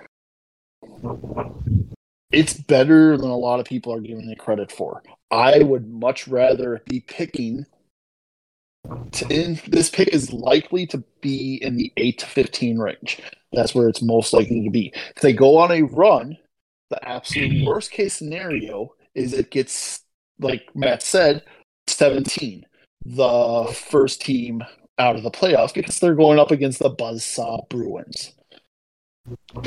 it's 2.32 2.54
better 2.54 3.16
than 3.18 3.30
a 3.30 3.38
lot 3.38 3.60
of 3.60 3.66
people 3.66 3.94
are 3.94 4.02
giving 4.02 4.30
it 4.30 4.40
credit 4.40 4.72
for. 4.72 5.04
I 5.30 5.60
would 5.60 5.88
much 5.88 6.28
rather 6.28 6.82
be 6.86 7.02
picking 7.02 7.66
in, 9.30 9.60
this 9.68 9.90
pick 9.90 10.10
is 10.10 10.32
likely 10.34 10.86
to 10.88 11.04
be 11.22 11.60
in 11.62 11.76
the 11.76 11.92
8 11.98 12.20
to 12.20 12.26
15 12.26 12.78
range. 12.78 13.22
That's 13.54 13.74
where 13.74 13.90
it's 13.90 14.02
most 14.02 14.34
likely 14.34 14.64
to 14.64 14.70
be. 14.70 14.94
If 15.16 15.22
they 15.22 15.34
go 15.34 15.58
on 15.58 15.72
a 15.72 15.84
run, 15.84 16.38
the 16.90 17.08
absolute 17.08 17.66
worst 17.68 17.92
case 17.92 18.14
scenario 18.14 18.94
is 19.16 19.34
it 19.34 19.52
gets, 19.52 20.02
like 20.40 20.70
Matt 20.76 21.02
said, 21.02 21.44
17, 21.88 22.66
the 23.06 23.76
first 23.90 24.22
team 24.22 24.64
out 25.00 25.16
of 25.16 25.24
the 25.24 25.32
playoffs 25.32 25.74
because 25.74 26.00
they're 26.00 26.16
going 26.16 26.40
up 26.40 26.52
against 26.52 26.80
the 26.80 26.90
Buzzsaw 26.90 27.68
Bruins. 27.70 28.34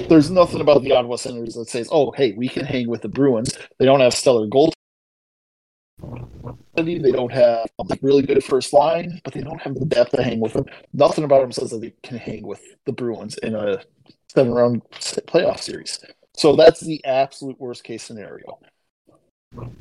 There's 0.08 0.30
nothing 0.30 0.60
about 0.60 0.82
the 0.82 0.92
Ottawa 0.92 1.16
Senators 1.16 1.54
that 1.54 1.68
says, 1.68 1.88
oh, 1.92 2.12
hey, 2.12 2.32
we 2.32 2.48
can 2.48 2.64
hang 2.64 2.88
with 2.88 3.02
the 3.02 3.08
Bruins. 3.08 3.56
They 3.78 3.84
don't 3.84 4.00
have 4.00 4.14
stellar 4.14 4.46
gold 4.46 4.74
they 6.74 7.12
don't 7.12 7.32
have 7.32 7.66
um, 7.78 7.88
a 7.90 7.98
really 8.02 8.22
good 8.22 8.42
first 8.44 8.72
line, 8.72 9.20
but 9.24 9.34
they 9.34 9.40
don't 9.40 9.60
have 9.60 9.74
the 9.74 9.84
depth 9.84 10.12
to 10.12 10.22
hang 10.22 10.40
with 10.40 10.52
them. 10.52 10.66
Nothing 10.92 11.24
about 11.24 11.42
them 11.42 11.52
says 11.52 11.70
that 11.70 11.80
they 11.80 11.92
can 12.02 12.18
hang 12.18 12.46
with 12.46 12.62
the 12.86 12.92
Bruins 12.92 13.38
in 13.38 13.54
a 13.54 13.82
seven 14.28 14.52
round 14.52 14.82
playoff 14.90 15.60
series. 15.60 15.98
So 16.34 16.56
that's 16.56 16.80
the 16.80 17.04
absolute 17.04 17.60
worst 17.60 17.84
case 17.84 18.02
scenario. 18.02 18.58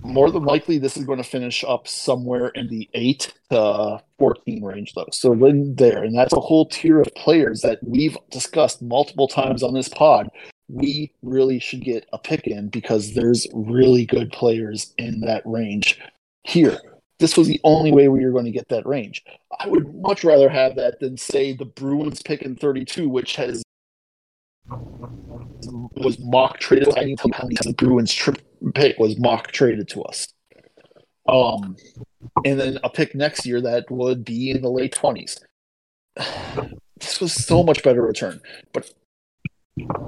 More 0.01 0.31
than 0.31 0.43
likely, 0.43 0.79
this 0.79 0.97
is 0.97 1.05
going 1.05 1.21
to 1.21 1.23
finish 1.23 1.63
up 1.63 1.87
somewhere 1.87 2.47
in 2.49 2.67
the 2.69 2.89
eight 2.95 3.33
to 3.51 4.01
fourteen 4.17 4.63
range, 4.63 4.93
though. 4.95 5.09
So 5.11 5.35
then 5.35 5.75
there, 5.75 6.03
and 6.03 6.17
that's 6.17 6.33
a 6.33 6.39
whole 6.39 6.65
tier 6.65 6.99
of 6.99 7.13
players 7.15 7.61
that 7.61 7.77
we've 7.83 8.17
discussed 8.31 8.81
multiple 8.81 9.27
times 9.27 9.61
on 9.61 9.75
this 9.75 9.87
pod. 9.87 10.29
We 10.69 11.13
really 11.21 11.59
should 11.59 11.81
get 11.81 12.07
a 12.13 12.17
pick 12.17 12.47
in 12.47 12.69
because 12.69 13.13
there's 13.13 13.45
really 13.53 14.05
good 14.05 14.31
players 14.31 14.93
in 14.97 15.21
that 15.21 15.43
range 15.45 15.99
here. 16.43 16.79
This 17.19 17.35
was 17.35 17.47
the 17.47 17.59
only 17.63 17.91
way 17.91 18.07
we 18.07 18.25
were 18.25 18.31
going 18.31 18.45
to 18.45 18.51
get 18.51 18.69
that 18.69 18.85
range. 18.85 19.23
I 19.59 19.67
would 19.67 19.93
much 19.95 20.23
rather 20.23 20.47
have 20.47 20.75
that 20.75 20.99
than 20.99 21.17
say 21.17 21.53
the 21.53 21.65
Bruins 21.65 22.21
pick 22.21 22.41
in 22.43 22.55
32, 22.55 23.09
which 23.09 23.35
has 23.35 23.61
was 24.69 26.17
mock 26.19 26.59
traded. 26.59 26.97
I 26.97 27.03
need 27.03 27.19
to 27.19 27.29
how 27.33 27.43
many 27.43 27.57
the 27.61 27.73
Bruins 27.73 28.13
trip 28.13 28.41
pick 28.73 28.97
was 28.99 29.19
mock 29.19 29.51
traded 29.51 29.89
to 29.89 30.03
us. 30.03 30.27
Um, 31.27 31.75
and 32.45 32.59
then 32.59 32.79
a 32.83 32.89
pick 32.89 33.13
next 33.13 33.45
year 33.45 33.59
that 33.61 33.91
would 33.91 34.23
be 34.23 34.51
in 34.51 34.61
the 34.61 34.71
late 34.71 34.95
20s. 34.95 35.39
This 36.99 37.21
was 37.21 37.31
so 37.31 37.63
much 37.63 37.81
better 37.81 38.01
return, 38.01 38.41
but 38.73 38.93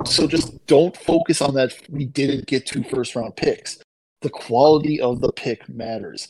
so 0.04 0.28
just 0.28 0.66
don't 0.66 0.98
focus 0.98 1.42
on 1.42 1.54
that. 1.54 1.74
We 1.90 2.04
didn't 2.04 2.48
get 2.48 2.66
two 2.66 2.84
first 2.84 3.16
round 3.16 3.38
picks 3.38 3.82
the 4.22 4.30
quality 4.30 5.00
of 5.02 5.22
the 5.22 5.32
pick 5.32 5.68
matters. 5.70 6.28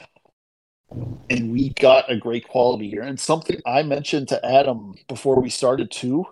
and 1.30 1.52
we 1.52 1.70
got 1.80 2.12
a 2.12 2.18
great 2.18 2.48
quality 2.48 2.90
here. 2.90 3.02
And 3.02 3.20
something 3.20 3.60
I 3.66 3.84
mentioned 3.84 4.28
to 4.30 4.46
Adam 4.46 4.94
before 5.08 5.40
we 5.42 5.50
started 5.50 5.90
too, 5.92 6.26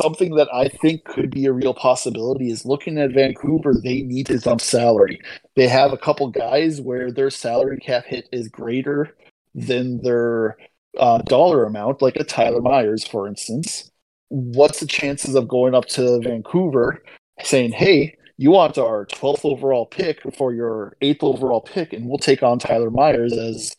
something 0.00 0.34
that 0.36 0.48
I 0.52 0.68
think 0.68 1.04
could 1.04 1.30
be 1.30 1.46
a 1.46 1.52
real 1.52 1.74
possibility 1.74 2.50
is 2.50 2.64
looking 2.66 2.98
at 2.98 3.12
Vancouver. 3.12 3.74
They 3.74 4.02
need 4.02 4.26
to 4.26 4.38
dump 4.38 4.60
salary. 4.60 5.20
They 5.54 5.68
have 5.68 5.92
a 5.92 5.98
couple 5.98 6.28
guys 6.30 6.80
where 6.80 7.10
their 7.12 7.30
salary 7.30 7.78
cap 7.78 8.04
hit 8.06 8.28
is 8.32 8.48
greater 8.48 9.16
than 9.54 10.02
their 10.02 10.56
uh, 10.98 11.18
dollar 11.22 11.64
amount, 11.64 12.02
like 12.02 12.16
a 12.16 12.24
Tyler 12.24 12.60
Myers, 12.62 13.06
for 13.06 13.26
instance. 13.28 13.90
What's 14.28 14.80
the 14.80 14.86
chances 14.86 15.34
of 15.34 15.48
going 15.48 15.74
up 15.74 15.86
to 15.90 16.20
Vancouver 16.20 17.02
saying, 17.42 17.72
"Hey, 17.72 18.16
you 18.38 18.50
want 18.50 18.78
our 18.78 19.06
12th 19.06 19.44
overall 19.44 19.86
pick 19.86 20.20
for 20.34 20.52
your 20.52 20.96
eighth 21.00 21.22
overall 21.22 21.60
pick, 21.60 21.92
and 21.92 22.08
we'll 22.08 22.18
take 22.18 22.42
on 22.42 22.58
Tyler 22.58 22.90
Myers 22.90 23.32
as 23.32 23.76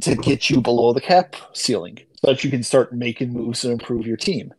to 0.00 0.16
get 0.16 0.50
you 0.50 0.60
below 0.60 0.92
the 0.92 1.00
cap 1.00 1.36
ceiling 1.52 1.98
so 2.16 2.32
that 2.32 2.42
you 2.42 2.50
can 2.50 2.62
start 2.62 2.92
making 2.92 3.32
moves 3.32 3.64
and 3.64 3.72
improve 3.72 4.06
your 4.06 4.16
team. 4.16 4.52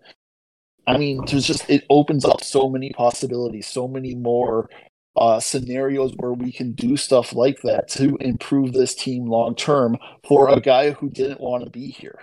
I 0.88 0.98
mean, 0.98 1.22
there's 1.28 1.46
just 1.46 1.70
it 1.70 1.86
opens 1.90 2.26
up 2.26 2.44
so 2.44 2.70
many 2.70 2.92
possibilities, 2.92 3.68
so 3.68 3.88
many 3.88 4.16
more 4.16 4.70
uh, 5.16 5.40
scenarios 5.40 6.14
where 6.16 6.34
we 6.34 6.52
can 6.52 6.72
do 6.72 6.96
stuff 6.96 7.34
like 7.34 7.62
that 7.64 7.90
to 7.90 8.16
improve 8.22 8.74
this 8.74 8.96
team 8.96 9.26
long 9.26 9.56
term 9.56 9.98
for 10.28 10.50
a 10.50 10.62
guy 10.62 10.92
who 10.92 11.10
didn't 11.10 11.42
want 11.42 11.64
to 11.66 11.70
be 11.70 11.88
here. 11.88 12.18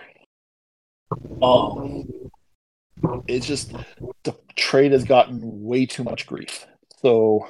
Um, 1.41 2.09
it's 3.27 3.45
just 3.45 3.73
the 4.23 4.35
trade 4.55 4.91
has 4.91 5.03
gotten 5.03 5.39
way 5.41 5.85
too 5.85 6.03
much 6.03 6.25
grief. 6.25 6.65
So 7.01 7.47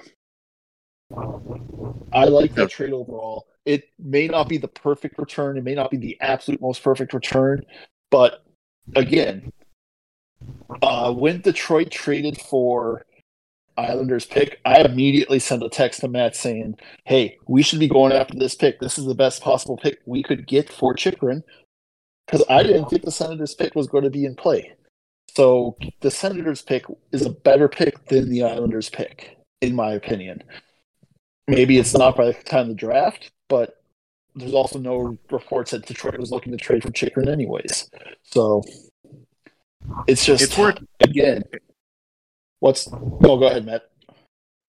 I 2.11 2.26
like 2.26 2.53
the 2.53 2.68
trade 2.68 2.94
overall. 2.94 3.48
It 3.65 3.86
may 3.99 4.28
not 4.28 4.48
be 4.48 4.57
the 4.57 4.68
perfect 4.68 5.18
return. 5.18 5.57
It 5.57 5.64
may 5.64 5.76
not 5.76 5.91
be 5.91 5.98
the 5.98 6.18
absolute 6.22 6.61
most 6.61 6.84
perfect 6.84 7.14
return, 7.14 7.65
but 8.11 8.45
again, 8.95 9.52
uh, 10.82 11.11
when 11.14 11.41
Detroit 11.41 11.91
traded 11.91 12.40
for 12.40 13.06
Islanders 13.78 14.26
pick, 14.26 14.60
I 14.65 14.82
immediately 14.82 15.40
sent 15.40 15.64
a 15.64 15.69
text 15.69 16.02
to 16.02 16.07
Matt 16.07 16.36
saying, 16.36 16.78
"Hey, 17.06 17.38
we 17.48 17.61
should 17.61 17.80
be 17.80 17.88
going 17.88 18.11
after 18.11 18.38
this 18.38 18.56
pick. 18.56 18.80
This 18.80 18.98
is 18.98 19.06
the 19.06 19.15
best 19.15 19.41
possible 19.41 19.78
pick 19.78 19.99
we 20.06 20.24
could 20.24 20.48
get 20.48 20.69
for 20.69 20.94
Chychrun." 20.94 21.44
Because 22.26 22.44
I 22.49 22.64
didn't 22.64 22.90
think 22.90 23.03
the 23.03 23.11
Senators 23.11 23.56
pick 23.56 23.76
was 23.76 23.88
going 23.88 24.03
to 24.03 24.10
be 24.10 24.26
in 24.26 24.36
play. 24.36 24.74
So 25.38 25.77
the 25.99 26.09
Senators 26.09 26.64
pick 26.64 26.85
is 27.11 27.23
a 27.23 27.30
better 27.30 27.68
pick 27.68 28.07
than 28.07 28.27
the 28.27 28.41
Islanders 28.41 28.89
pick, 28.89 29.38
in 29.61 29.76
my 29.76 29.91
opinion. 29.91 30.41
Maybe 31.47 31.77
it's 31.77 31.93
not 31.93 32.18
by 32.18 32.31
the 32.31 32.34
time 32.34 32.61
of 32.61 32.68
the 32.69 32.73
draft, 32.73 33.30
but 33.47 33.80
there's 34.34 34.55
also 34.55 34.80
no 34.80 35.15
reports 35.30 35.69
that 35.69 35.85
Detroit 35.85 36.18
was 36.18 36.31
looking 36.31 36.53
to 36.53 36.57
trade 36.57 36.81
for 36.81 36.89
Chychrun 36.89 37.30
anyways. 37.30 37.88
So 38.23 38.64
it's 40.07 40.26
just 40.26 40.41
It's 40.41 40.57
worth 40.57 40.80
again. 41.01 41.43
What's 42.59 42.89
oh 42.91 43.38
go 43.38 43.45
ahead, 43.45 43.64
Matt. 43.64 43.84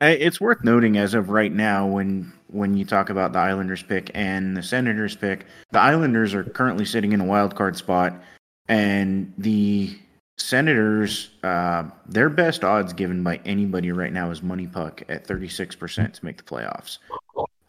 It's 0.02 0.38
worth 0.38 0.62
noting 0.64 0.98
as 0.98 1.14
of 1.14 1.30
right 1.30 1.50
now 1.50 1.86
when 1.86 2.30
when 2.48 2.76
you 2.76 2.84
talk 2.84 3.08
about 3.08 3.32
the 3.32 3.38
Islanders 3.38 3.82
pick 3.82 4.10
and 4.12 4.54
the 4.54 4.62
Senators 4.62 5.16
pick, 5.16 5.46
the 5.70 5.80
Islanders 5.80 6.34
are 6.34 6.44
currently 6.44 6.84
sitting 6.84 7.12
in 7.12 7.22
a 7.22 7.24
wild 7.24 7.54
card 7.54 7.78
spot, 7.78 8.22
and 8.68 9.32
the 9.38 9.96
Senators, 10.38 11.30
uh, 11.42 11.84
their 12.06 12.30
best 12.30 12.64
odds 12.64 12.92
given 12.92 13.22
by 13.22 13.40
anybody 13.44 13.92
right 13.92 14.12
now 14.12 14.30
is 14.30 14.42
Money 14.42 14.66
Puck 14.66 15.02
at 15.08 15.26
thirty 15.26 15.48
six 15.48 15.74
percent 15.74 16.14
to 16.14 16.24
make 16.24 16.36
the 16.36 16.42
playoffs, 16.44 16.98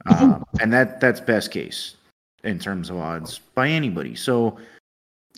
um, 0.06 0.46
and 0.62 0.72
that 0.72 1.02
that's 1.02 1.20
best 1.20 1.52
case 1.52 1.96
in 2.44 2.60
terms 2.60 2.90
of 2.90 2.98
odds 2.98 3.40
by 3.56 3.68
anybody. 3.68 4.16
So, 4.16 4.58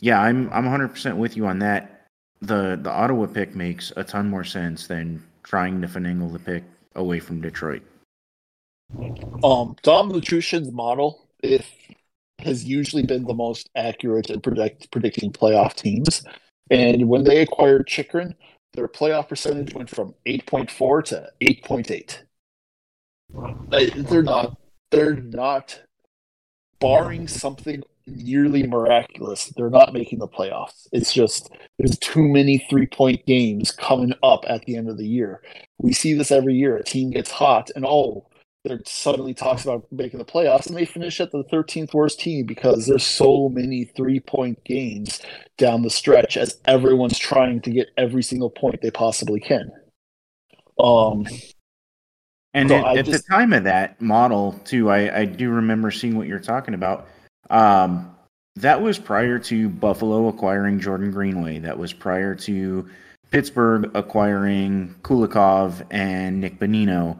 yeah, 0.00 0.20
I'm 0.20 0.48
I'm 0.52 0.64
100 0.64 0.88
percent 0.88 1.16
with 1.16 1.36
you 1.36 1.46
on 1.46 1.58
that. 1.60 2.06
The 2.42 2.78
the 2.80 2.90
Ottawa 2.90 3.26
pick 3.26 3.54
makes 3.54 3.92
a 3.96 4.04
ton 4.04 4.28
more 4.28 4.44
sense 4.44 4.86
than 4.86 5.22
trying 5.42 5.80
to 5.80 5.88
finagle 5.88 6.32
the 6.32 6.38
pick 6.38 6.64
away 6.94 7.18
from 7.18 7.40
Detroit. 7.40 7.82
Um, 9.42 9.74
Dom 9.82 10.12
Luszczyszyn's 10.12 10.70
model 10.70 11.26
if 11.42 11.66
has 12.38 12.64
usually 12.64 13.04
been 13.04 13.24
the 13.24 13.34
most 13.34 13.70
accurate 13.76 14.30
at 14.30 14.42
predict, 14.42 14.90
predicting 14.90 15.32
playoff 15.32 15.74
teams. 15.74 16.22
And 16.70 17.08
when 17.08 17.24
they 17.24 17.40
acquired 17.42 17.86
Chychrun, 17.86 18.34
their 18.74 18.88
playoff 18.88 19.28
percentage 19.28 19.74
went 19.74 19.90
from 19.90 20.14
8.4 20.26 21.04
to 21.06 21.28
8.8. 21.40 22.18
Uh, 23.34 24.02
they're 24.08 24.22
not, 24.22 24.58
they're 24.90 25.16
not, 25.16 25.82
barring 26.82 27.28
something 27.28 27.80
nearly 28.06 28.66
miraculous, 28.66 29.46
they're 29.56 29.70
not 29.70 29.92
making 29.92 30.18
the 30.18 30.26
playoffs. 30.26 30.88
It's 30.92 31.14
just, 31.14 31.48
there's 31.78 31.96
too 31.98 32.26
many 32.26 32.58
three 32.68 32.86
point 32.86 33.24
games 33.24 33.70
coming 33.70 34.12
up 34.22 34.44
at 34.48 34.64
the 34.64 34.76
end 34.76 34.88
of 34.88 34.98
the 34.98 35.06
year. 35.06 35.40
We 35.78 35.92
see 35.92 36.12
this 36.12 36.32
every 36.32 36.54
year. 36.54 36.76
A 36.76 36.82
team 36.82 37.10
gets 37.10 37.30
hot 37.30 37.70
and 37.76 37.86
oh, 37.86 38.26
there 38.64 38.80
suddenly 38.86 39.34
talks 39.34 39.64
about 39.64 39.86
making 39.90 40.18
the 40.18 40.24
playoffs 40.24 40.66
and 40.68 40.76
they 40.76 40.84
finish 40.84 41.20
at 41.20 41.32
the 41.32 41.42
13th 41.52 41.92
worst 41.94 42.20
team 42.20 42.46
because 42.46 42.86
there's 42.86 43.04
so 43.04 43.48
many 43.48 43.84
three 43.84 44.20
point 44.20 44.62
games 44.64 45.20
down 45.58 45.82
the 45.82 45.90
stretch 45.90 46.36
as 46.36 46.58
everyone's 46.66 47.18
trying 47.18 47.60
to 47.60 47.70
get 47.70 47.88
every 47.96 48.22
single 48.22 48.50
point 48.50 48.80
they 48.80 48.90
possibly 48.90 49.40
can. 49.40 49.70
Um, 50.78 51.26
And 52.54 52.68
So 52.68 52.76
at, 52.76 52.98
at 52.98 53.04
just- 53.06 53.26
the 53.26 53.32
time 53.34 53.52
of 53.52 53.64
that 53.64 54.00
model, 54.00 54.52
too, 54.64 54.90
I, 54.90 55.20
I 55.20 55.24
do 55.24 55.50
remember 55.50 55.90
seeing 55.90 56.16
what 56.16 56.28
you're 56.28 56.38
talking 56.38 56.74
about. 56.74 57.08
Um, 57.50 58.14
that 58.56 58.80
was 58.80 58.98
prior 58.98 59.38
to 59.40 59.68
Buffalo 59.70 60.28
acquiring 60.28 60.78
Jordan 60.78 61.10
Greenway. 61.10 61.58
That 61.60 61.78
was 61.78 61.92
prior 61.92 62.34
to 62.36 62.88
Pittsburgh 63.30 63.90
acquiring 63.94 64.94
Kulikov 65.02 65.84
and 65.90 66.40
Nick 66.40 66.58
Bonino. 66.60 67.18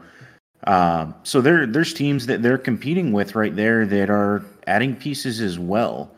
Um, 0.65 1.13
so 1.23 1.41
there, 1.41 1.65
there's 1.65 1.93
teams 1.93 2.25
that 2.27 2.41
they're 2.41 2.57
competing 2.57 3.11
with 3.11 3.35
right 3.35 3.55
there 3.55 3.85
that 3.85 4.09
are 4.09 4.43
adding 4.67 4.95
pieces 4.95 5.41
as 5.41 5.59
well. 5.59 6.11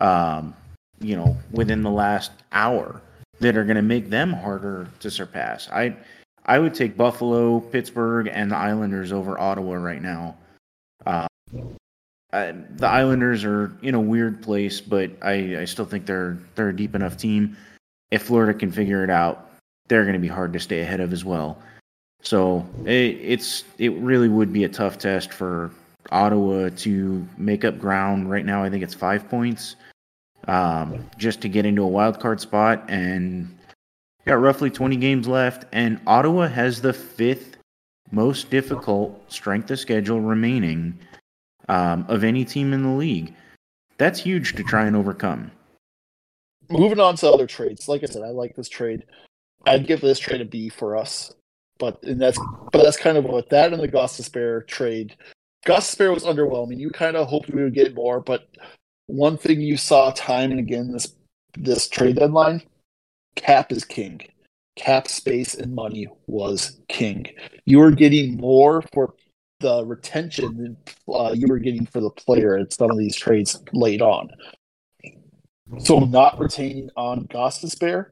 Um, 0.00 0.54
you 1.00 1.16
know, 1.16 1.36
within 1.50 1.82
the 1.82 1.90
last 1.90 2.30
hour 2.52 3.00
that 3.40 3.56
are 3.56 3.64
going 3.64 3.76
to 3.76 3.82
make 3.82 4.10
them 4.10 4.32
harder 4.32 4.86
to 5.00 5.10
surpass. 5.10 5.68
I, 5.70 5.96
I 6.44 6.58
would 6.58 6.74
take 6.74 6.96
Buffalo, 6.96 7.60
Pittsburgh, 7.60 8.28
and 8.30 8.50
the 8.50 8.56
Islanders 8.56 9.12
over 9.12 9.38
Ottawa 9.38 9.74
right 9.74 10.02
now. 10.02 10.36
Uh, 11.06 11.26
I, 12.32 12.52
the 12.52 12.86
Islanders 12.86 13.44
are 13.44 13.72
in 13.82 13.94
a 13.94 14.00
weird 14.00 14.42
place, 14.42 14.80
but 14.80 15.10
I, 15.22 15.60
I 15.60 15.64
still 15.64 15.84
think 15.84 16.06
they're 16.06 16.38
they're 16.54 16.68
a 16.68 16.76
deep 16.76 16.94
enough 16.94 17.16
team. 17.16 17.56
If 18.10 18.22
Florida 18.22 18.56
can 18.56 18.70
figure 18.70 19.02
it 19.02 19.10
out, 19.10 19.50
they're 19.88 20.04
going 20.04 20.14
to 20.14 20.20
be 20.20 20.28
hard 20.28 20.52
to 20.52 20.60
stay 20.60 20.80
ahead 20.80 21.00
of 21.00 21.12
as 21.12 21.24
well. 21.24 21.58
So 22.22 22.66
it, 22.84 23.18
it's 23.20 23.64
it 23.78 23.92
really 23.94 24.28
would 24.28 24.52
be 24.52 24.64
a 24.64 24.68
tough 24.68 24.98
test 24.98 25.32
for 25.32 25.70
Ottawa 26.10 26.70
to 26.76 27.26
make 27.38 27.64
up 27.64 27.78
ground. 27.78 28.30
Right 28.30 28.44
now, 28.44 28.62
I 28.62 28.70
think 28.70 28.82
it's 28.82 28.94
five 28.94 29.28
points 29.28 29.76
um, 30.48 31.08
just 31.16 31.40
to 31.42 31.48
get 31.48 31.66
into 31.66 31.82
a 31.82 31.88
wild 31.88 32.20
card 32.20 32.40
spot, 32.40 32.84
and 32.88 33.56
got 34.26 34.34
roughly 34.34 34.70
20 34.70 34.96
games 34.96 35.26
left. 35.28 35.64
And 35.72 36.00
Ottawa 36.06 36.48
has 36.48 36.80
the 36.80 36.92
fifth 36.92 37.56
most 38.10 38.50
difficult 38.50 39.32
strength 39.32 39.70
of 39.70 39.78
schedule 39.78 40.20
remaining 40.20 40.98
um, 41.68 42.04
of 42.08 42.24
any 42.24 42.44
team 42.44 42.72
in 42.72 42.82
the 42.82 42.90
league. 42.90 43.34
That's 43.98 44.18
huge 44.18 44.54
to 44.56 44.62
try 44.64 44.86
and 44.86 44.96
overcome. 44.96 45.50
moving 46.68 47.00
on 47.00 47.16
to 47.16 47.30
other 47.30 47.46
trades. 47.46 47.88
Like 47.88 48.02
I 48.02 48.06
said, 48.06 48.22
I 48.22 48.30
like 48.30 48.56
this 48.56 48.68
trade. 48.68 49.04
I'd 49.66 49.86
give 49.86 50.00
this 50.00 50.18
trade 50.18 50.40
a 50.40 50.44
B 50.44 50.68
for 50.70 50.96
us, 50.96 51.32
but 51.80 52.00
and 52.04 52.20
that's 52.20 52.38
but 52.70 52.82
that's 52.84 52.96
kind 52.96 53.16
of 53.16 53.24
what 53.24 53.50
that 53.50 53.72
and 53.72 53.82
the 53.82 53.88
Gostisbehere 53.88 54.66
trade. 54.68 55.16
Gostisbehere 55.66 56.14
was 56.14 56.24
underwhelming. 56.24 56.78
You 56.78 56.90
kind 56.90 57.16
of 57.16 57.26
hoped 57.26 57.50
we 57.50 57.64
would 57.64 57.74
get 57.74 57.94
more, 57.94 58.20
but 58.20 58.48
one 59.06 59.36
thing 59.36 59.60
you 59.60 59.76
saw 59.76 60.12
time 60.12 60.52
and 60.52 60.60
again 60.60 60.92
this 60.92 61.16
this 61.54 61.88
trade 61.88 62.16
deadline, 62.16 62.62
cap 63.34 63.72
is 63.72 63.84
king. 63.84 64.20
Cap 64.76 65.08
space 65.08 65.54
and 65.54 65.74
money 65.74 66.06
was 66.26 66.80
king. 66.88 67.26
You 67.64 67.80
were 67.80 67.90
getting 67.90 68.36
more 68.36 68.82
for 68.92 69.14
the 69.58 69.84
retention 69.84 70.56
than 70.56 70.76
uh, 71.12 71.32
you 71.34 71.46
were 71.48 71.58
getting 71.58 71.86
for 71.86 72.00
the 72.00 72.10
player 72.10 72.56
at 72.56 72.72
some 72.72 72.90
of 72.90 72.96
these 72.96 73.16
trades 73.16 73.60
late 73.72 74.00
on. 74.00 74.30
So 75.78 75.98
not 76.00 76.38
retaining 76.38 76.90
on 76.96 77.26
Gostisbehere 77.26 78.06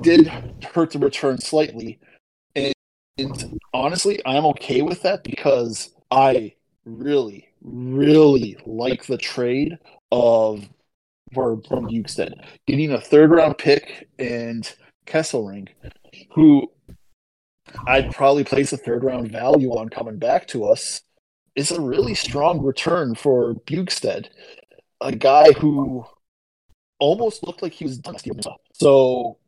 did 0.00 0.28
hurt 0.74 0.90
the 0.92 0.98
return 0.98 1.38
slightly. 1.38 1.98
Honestly, 3.72 4.20
I'm 4.24 4.46
okay 4.46 4.82
with 4.82 5.02
that 5.02 5.24
because 5.24 5.90
I 6.10 6.54
really, 6.84 7.48
really 7.62 8.56
like 8.64 9.06
the 9.06 9.18
trade 9.18 9.78
of 10.10 10.68
for 11.34 11.60
from 11.68 11.86
Bjugstad. 11.86 12.32
Getting 12.66 12.92
a 12.92 13.00
third 13.00 13.30
round 13.30 13.58
pick 13.58 14.08
and 14.18 14.72
Kesselring, 15.06 15.68
who 16.32 16.70
I'd 17.86 18.12
probably 18.12 18.44
place 18.44 18.72
a 18.72 18.76
third 18.76 19.04
round 19.04 19.30
value 19.30 19.70
on 19.76 19.88
coming 19.88 20.18
back 20.18 20.46
to 20.48 20.64
us 20.64 21.02
is 21.54 21.70
a 21.70 21.80
really 21.80 22.14
strong 22.14 22.62
return 22.62 23.14
for 23.14 23.54
Bjugstad, 23.54 24.28
a 25.00 25.12
guy 25.12 25.52
who 25.52 26.04
almost 26.98 27.46
looked 27.46 27.62
like 27.62 27.72
he 27.72 27.84
was 27.84 27.98
done. 27.98 28.16
So 28.72 29.38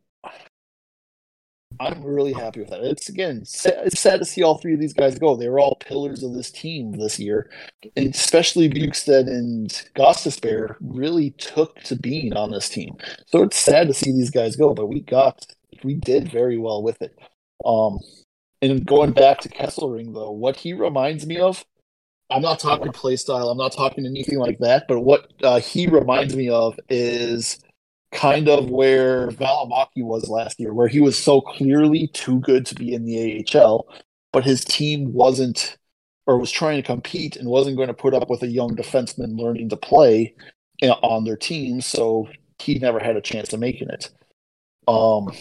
I'm 1.81 2.03
really 2.03 2.33
happy 2.33 2.59
with 2.59 2.69
that. 2.69 2.83
It's 2.83 3.09
again, 3.09 3.43
sad, 3.43 3.73
it's 3.85 3.99
sad 3.99 4.19
to 4.19 4.25
see 4.25 4.43
all 4.43 4.59
three 4.59 4.75
of 4.75 4.79
these 4.79 4.93
guys 4.93 5.17
go. 5.17 5.35
They 5.35 5.49
were 5.49 5.59
all 5.59 5.75
pillars 5.75 6.21
of 6.21 6.33
this 6.35 6.51
team 6.51 6.91
this 6.91 7.19
year, 7.19 7.49
and 7.95 8.13
especially 8.13 8.69
Bjugstad 8.69 9.27
and 9.27 9.69
Gostisbehere 9.95 10.75
really 10.79 11.31
took 11.31 11.81
to 11.83 11.95
being 11.95 12.33
on 12.33 12.51
this 12.51 12.69
team. 12.69 12.97
So 13.25 13.41
it's 13.41 13.57
sad 13.57 13.87
to 13.87 13.95
see 13.95 14.11
these 14.11 14.29
guys 14.29 14.55
go, 14.55 14.75
but 14.75 14.87
we 14.87 14.99
got, 14.99 15.47
we 15.83 15.95
did 15.95 16.31
very 16.31 16.59
well 16.59 16.83
with 16.83 17.01
it. 17.01 17.17
Um, 17.65 17.97
and 18.61 18.85
going 18.85 19.11
back 19.11 19.39
to 19.39 19.49
Kesselring 19.49 20.13
though, 20.13 20.31
what 20.31 20.57
he 20.57 20.73
reminds 20.73 21.25
me 21.25 21.39
of, 21.39 21.65
I'm 22.29 22.43
not 22.43 22.59
talking 22.59 22.91
play 22.91 23.15
style, 23.15 23.49
I'm 23.49 23.57
not 23.57 23.73
talking 23.73 24.05
anything 24.05 24.37
like 24.37 24.59
that, 24.59 24.85
but 24.87 24.99
what 25.01 25.33
uh, 25.41 25.59
he 25.59 25.87
reminds 25.87 26.35
me 26.35 26.47
of 26.49 26.79
is 26.89 27.59
kind 28.11 28.49
of 28.49 28.69
where 28.69 29.29
Valimaki 29.29 30.03
was 30.03 30.29
last 30.29 30.59
year, 30.59 30.73
where 30.73 30.87
he 30.87 30.99
was 30.99 31.17
so 31.17 31.41
clearly 31.41 32.07
too 32.07 32.39
good 32.39 32.65
to 32.67 32.75
be 32.75 32.93
in 32.93 33.05
the 33.05 33.45
AHL, 33.55 33.87
but 34.33 34.43
his 34.43 34.65
team 34.65 35.13
wasn't 35.13 35.77
or 36.27 36.37
was 36.37 36.51
trying 36.51 36.77
to 36.77 36.85
compete 36.85 37.35
and 37.35 37.47
wasn't 37.49 37.75
going 37.75 37.87
to 37.87 37.93
put 37.93 38.13
up 38.13 38.29
with 38.29 38.43
a 38.43 38.47
young 38.47 38.75
defenseman 38.75 39.39
learning 39.39 39.69
to 39.69 39.77
play 39.77 40.35
on 40.83 41.23
their 41.23 41.37
team, 41.37 41.81
so 41.81 42.27
he 42.59 42.79
never 42.79 42.99
had 42.99 43.15
a 43.15 43.21
chance 43.21 43.53
of 43.53 43.59
making 43.59 43.89
it. 43.89 44.09
Um, 44.87 45.31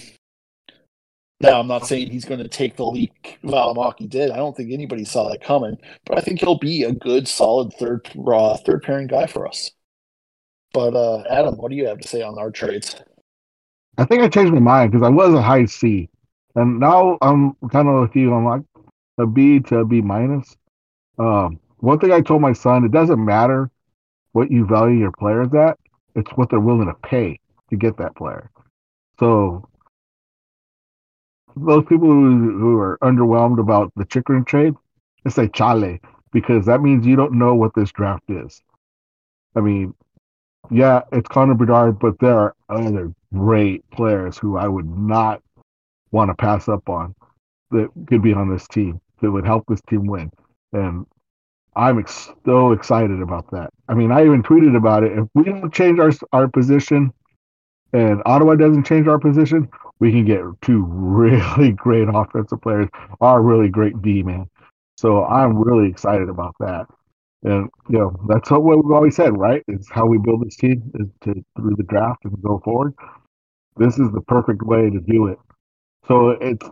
now, 1.40 1.58
I'm 1.58 1.68
not 1.68 1.86
saying 1.86 2.10
he's 2.10 2.26
going 2.26 2.42
to 2.42 2.48
take 2.48 2.76
the 2.76 2.84
leap 2.84 3.12
Valimaki 3.42 4.08
did. 4.08 4.30
I 4.30 4.36
don't 4.36 4.54
think 4.54 4.72
anybody 4.72 5.04
saw 5.04 5.30
that 5.30 5.42
coming, 5.42 5.78
but 6.04 6.18
I 6.18 6.20
think 6.20 6.40
he'll 6.40 6.58
be 6.58 6.82
a 6.84 6.92
good, 6.92 7.26
solid 7.26 7.72
third 7.74 8.10
uh, 8.26 8.56
third 8.58 8.82
pairing 8.82 9.06
guy 9.06 9.26
for 9.26 9.48
us. 9.48 9.70
But 10.72 10.94
uh, 10.94 11.24
Adam, 11.28 11.56
what 11.56 11.70
do 11.70 11.76
you 11.76 11.86
have 11.86 11.98
to 11.98 12.08
say 12.08 12.22
on 12.22 12.38
our 12.38 12.50
trades? 12.50 12.96
I 13.98 14.04
think 14.04 14.22
I 14.22 14.28
changed 14.28 14.52
my 14.52 14.60
mind 14.60 14.92
because 14.92 15.04
I 15.04 15.10
was 15.10 15.34
a 15.34 15.42
high 15.42 15.66
C, 15.66 16.08
and 16.54 16.78
now 16.78 17.18
I'm 17.20 17.54
kind 17.70 17.88
of 17.88 18.00
with 18.02 18.16
you. 18.16 18.32
I'm 18.32 18.44
like 18.44 18.62
a 19.18 19.26
B 19.26 19.60
to 19.60 19.78
a 19.78 19.84
B 19.84 20.00
minus. 20.00 20.56
Um, 21.18 21.58
one 21.78 21.98
thing 21.98 22.12
I 22.12 22.20
told 22.20 22.40
my 22.40 22.52
son: 22.52 22.84
it 22.84 22.92
doesn't 22.92 23.22
matter 23.22 23.70
what 24.32 24.50
you 24.50 24.64
value 24.64 24.98
your 24.98 25.12
players 25.12 25.52
at; 25.54 25.78
it's 26.14 26.30
what 26.32 26.50
they're 26.50 26.60
willing 26.60 26.86
to 26.86 26.94
pay 26.94 27.40
to 27.70 27.76
get 27.76 27.96
that 27.98 28.16
player. 28.16 28.50
So 29.18 29.68
those 31.56 31.84
people 31.84 32.08
who, 32.08 32.58
who 32.58 32.78
are 32.78 32.98
underwhelmed 33.02 33.60
about 33.60 33.92
the 33.96 34.04
Chychrun 34.04 34.44
trade, 34.44 34.74
I 35.26 35.30
say 35.30 35.48
chale 35.48 35.98
because 36.32 36.66
that 36.66 36.80
means 36.80 37.06
you 37.06 37.16
don't 37.16 37.34
know 37.34 37.54
what 37.54 37.74
this 37.74 37.90
draft 37.92 38.24
is. 38.28 38.62
I 39.56 39.60
mean, 39.60 39.94
yeah, 40.70 41.02
it's 41.12 41.28
Connor 41.28 41.54
Bedard, 41.54 41.98
but 41.98 42.18
there 42.20 42.38
are 42.38 42.54
other 42.68 43.12
great 43.34 43.88
players 43.90 44.38
who 44.38 44.56
I 44.56 44.68
would 44.68 44.88
not 44.88 45.42
want 46.12 46.30
to 46.30 46.34
pass 46.34 46.68
up 46.68 46.88
on 46.88 47.14
that 47.70 47.88
could 48.06 48.22
be 48.22 48.32
on 48.32 48.50
this 48.50 48.66
team 48.68 49.00
that 49.20 49.30
would 49.30 49.46
help 49.46 49.64
this 49.68 49.80
team 49.88 50.06
win. 50.06 50.30
And 50.72 51.06
I'm 51.76 51.98
ex- 51.98 52.30
so 52.44 52.72
excited 52.72 53.20
about 53.20 53.50
that. 53.52 53.70
I 53.88 53.94
mean, 53.94 54.10
I 54.10 54.24
even 54.24 54.42
tweeted 54.42 54.76
about 54.76 55.04
it. 55.04 55.16
If 55.16 55.28
we 55.34 55.44
don't 55.44 55.72
change 55.72 55.98
our 55.98 56.12
our 56.32 56.48
position, 56.48 57.12
and 57.92 58.22
Ottawa 58.26 58.54
doesn't 58.54 58.86
change 58.86 59.08
our 59.08 59.18
position, 59.18 59.68
we 59.98 60.10
can 60.10 60.24
get 60.24 60.42
two 60.62 60.84
really 60.88 61.72
great 61.72 62.08
offensive 62.12 62.60
players, 62.60 62.88
our 63.20 63.42
really 63.42 63.68
great 63.68 64.00
D 64.02 64.22
man. 64.22 64.48
So 64.98 65.24
I'm 65.24 65.56
really 65.58 65.88
excited 65.88 66.28
about 66.28 66.54
that. 66.60 66.86
And 67.42 67.70
you 67.88 67.98
know, 67.98 68.14
that's 68.28 68.50
what 68.50 68.62
we've 68.62 68.92
always 68.92 69.16
said, 69.16 69.36
right? 69.36 69.62
It's 69.68 69.90
how 69.90 70.06
we 70.06 70.18
build 70.18 70.44
this 70.44 70.56
team 70.56 70.90
is 70.94 71.08
to 71.24 71.44
through 71.56 71.76
the 71.76 71.84
draft 71.84 72.24
and 72.24 72.40
go 72.42 72.60
forward. 72.64 72.94
This 73.76 73.98
is 73.98 74.10
the 74.12 74.20
perfect 74.22 74.62
way 74.62 74.90
to 74.90 75.00
do 75.00 75.28
it. 75.28 75.38
So 76.06 76.30
it's 76.30 76.68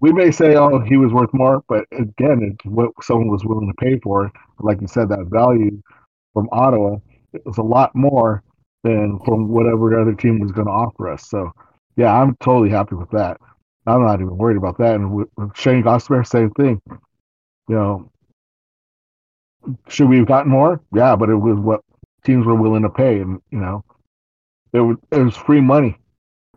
we 0.00 0.12
may 0.12 0.30
say, 0.30 0.56
oh, 0.56 0.78
he 0.80 0.96
was 0.96 1.12
worth 1.12 1.32
more, 1.32 1.62
but 1.68 1.84
again, 1.92 2.40
it's 2.42 2.64
what 2.64 2.90
someone 3.02 3.28
was 3.28 3.44
willing 3.44 3.68
to 3.68 3.84
pay 3.84 3.98
for. 3.98 4.32
Like 4.58 4.80
you 4.80 4.86
said, 4.86 5.08
that 5.10 5.26
value 5.30 5.82
from 6.32 6.48
Ottawa 6.52 6.98
it 7.32 7.42
was 7.44 7.58
a 7.58 7.62
lot 7.62 7.94
more 7.94 8.42
than 8.82 9.18
from 9.24 9.48
whatever 9.48 10.00
other 10.00 10.14
team 10.14 10.40
was 10.40 10.52
going 10.52 10.66
to 10.66 10.72
offer 10.72 11.08
us. 11.08 11.28
So, 11.28 11.52
yeah, 11.96 12.12
I'm 12.12 12.36
totally 12.36 12.70
happy 12.70 12.94
with 12.94 13.10
that. 13.10 13.38
I'm 13.86 14.04
not 14.04 14.20
even 14.20 14.36
worried 14.36 14.56
about 14.56 14.78
that. 14.78 14.94
And 14.94 15.12
with, 15.12 15.28
Shane 15.54 15.82
Gostisbehere, 15.82 16.26
same 16.26 16.50
thing. 16.50 16.80
You 17.68 17.74
know, 17.74 18.12
should 19.88 20.08
we 20.08 20.18
have 20.18 20.26
gotten 20.26 20.50
more? 20.50 20.80
Yeah, 20.94 21.16
but 21.16 21.28
it 21.30 21.36
was 21.36 21.58
what 21.58 21.82
teams 22.24 22.46
were 22.46 22.54
willing 22.54 22.82
to 22.82 22.90
pay, 22.90 23.20
and 23.20 23.40
you 23.50 23.58
know, 23.58 23.84
it 24.72 24.80
was 24.80 24.96
it 25.10 25.22
was 25.22 25.36
free 25.36 25.60
money. 25.60 25.96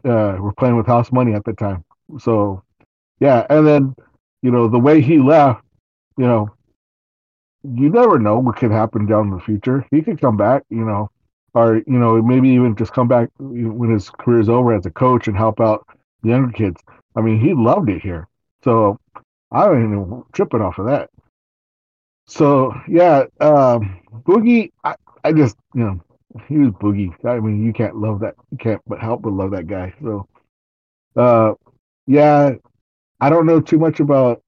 Uh, 0.03 0.37
we're 0.39 0.53
playing 0.53 0.75
with 0.75 0.87
house 0.87 1.11
money 1.11 1.33
at 1.33 1.45
the 1.45 1.53
time, 1.53 1.83
so 2.19 2.63
yeah. 3.19 3.45
And 3.49 3.65
then 3.65 3.95
you 4.41 4.51
know 4.51 4.67
the 4.67 4.79
way 4.79 5.01
he 5.01 5.19
left, 5.19 5.63
you 6.17 6.25
know, 6.25 6.49
you 7.63 7.89
never 7.89 8.19
know 8.19 8.39
what 8.39 8.57
could 8.57 8.71
happen 8.71 9.05
down 9.05 9.27
in 9.27 9.33
the 9.33 9.39
future. 9.39 9.85
He 9.91 10.01
could 10.01 10.19
come 10.19 10.37
back, 10.37 10.63
you 10.69 10.85
know, 10.85 11.09
or 11.53 11.77
you 11.77 11.99
know 11.99 12.21
maybe 12.21 12.49
even 12.49 12.75
just 12.75 12.93
come 12.93 13.07
back 13.07 13.29
when 13.37 13.91
his 13.91 14.09
career 14.09 14.39
is 14.39 14.49
over 14.49 14.73
as 14.73 14.85
a 14.85 14.91
coach 14.91 15.27
and 15.27 15.37
help 15.37 15.59
out 15.59 15.85
the 16.21 16.29
younger 16.29 16.51
kids. 16.51 16.81
I 17.15 17.21
mean, 17.21 17.39
he 17.39 17.53
loved 17.53 17.89
it 17.89 18.01
here, 18.01 18.27
so 18.63 18.99
I 19.51 19.65
don't 19.65 19.83
even 19.83 20.23
tripping 20.33 20.61
off 20.61 20.79
of 20.79 20.87
that. 20.87 21.09
So 22.27 22.73
yeah, 22.87 23.25
um, 23.39 23.99
Boogie, 24.25 24.71
I, 24.83 24.95
I 25.23 25.33
just 25.33 25.57
you 25.75 25.83
know 25.83 26.01
he 26.47 26.57
was 26.57 26.71
Boogie. 26.73 27.13
I 27.25 27.39
mean, 27.39 27.63
you 27.65 27.73
can't 27.73 27.95
love 27.97 28.19
that. 28.21 28.35
You 28.51 28.57
can't 28.57 28.81
but 28.87 28.99
help 28.99 29.21
but 29.21 29.33
love 29.33 29.51
that 29.51 29.67
guy. 29.67 29.93
So, 30.01 30.27
uh, 31.15 31.53
yeah, 32.07 32.51
I 33.21 33.29
don't 33.29 33.45
know 33.45 33.61
too 33.61 33.79
much 33.79 33.99
about 33.99 34.41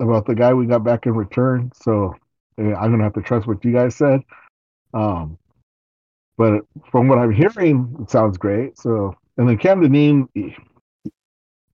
about 0.00 0.26
the 0.26 0.34
guy 0.34 0.54
we 0.54 0.66
got 0.66 0.84
back 0.84 1.06
in 1.06 1.14
return. 1.14 1.70
So 1.74 2.14
I'm 2.58 2.90
gonna 2.90 3.04
have 3.04 3.14
to 3.14 3.22
trust 3.22 3.46
what 3.46 3.64
you 3.64 3.72
guys 3.72 3.96
said. 3.96 4.20
Um, 4.94 5.38
but 6.36 6.62
from 6.90 7.08
what 7.08 7.18
I'm 7.18 7.32
hearing, 7.32 7.96
it 8.00 8.10
sounds 8.10 8.38
great. 8.38 8.78
So, 8.78 9.14
and 9.36 9.48
then 9.48 9.58
Cam 9.58 9.80
Dineen, 9.82 10.28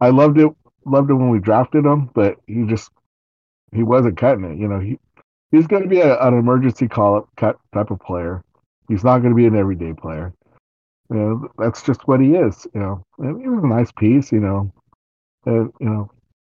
I 0.00 0.10
loved 0.10 0.38
it. 0.38 0.50
Loved 0.86 1.10
it 1.10 1.14
when 1.14 1.30
we 1.30 1.38
drafted 1.38 1.84
him, 1.86 2.10
but 2.14 2.36
he 2.46 2.64
just 2.66 2.90
he 3.72 3.82
wasn't 3.82 4.18
cutting 4.18 4.44
it. 4.44 4.58
You 4.58 4.68
know, 4.68 4.80
he 4.80 4.98
he's 5.54 5.66
going 5.66 5.82
to 5.82 5.88
be 5.88 6.00
a, 6.00 6.18
an 6.20 6.34
emergency 6.34 6.88
call 6.88 7.16
up 7.16 7.28
type 7.36 7.90
of 7.90 8.00
player. 8.00 8.42
He's 8.88 9.04
not 9.04 9.18
going 9.18 9.30
to 9.30 9.36
be 9.36 9.46
an 9.46 9.56
everyday 9.56 9.92
player. 9.92 10.32
You 11.10 11.16
know, 11.16 11.48
that's 11.58 11.82
just 11.82 12.06
what 12.08 12.20
he 12.20 12.34
is. 12.34 12.66
You 12.74 12.80
know, 12.80 13.04
and 13.18 13.40
he 13.40 13.48
was 13.48 13.62
a 13.62 13.66
nice 13.66 13.92
piece. 13.92 14.32
You 14.32 14.40
know, 14.40 14.72
and 15.46 15.72
you 15.80 15.86
know, 15.86 16.10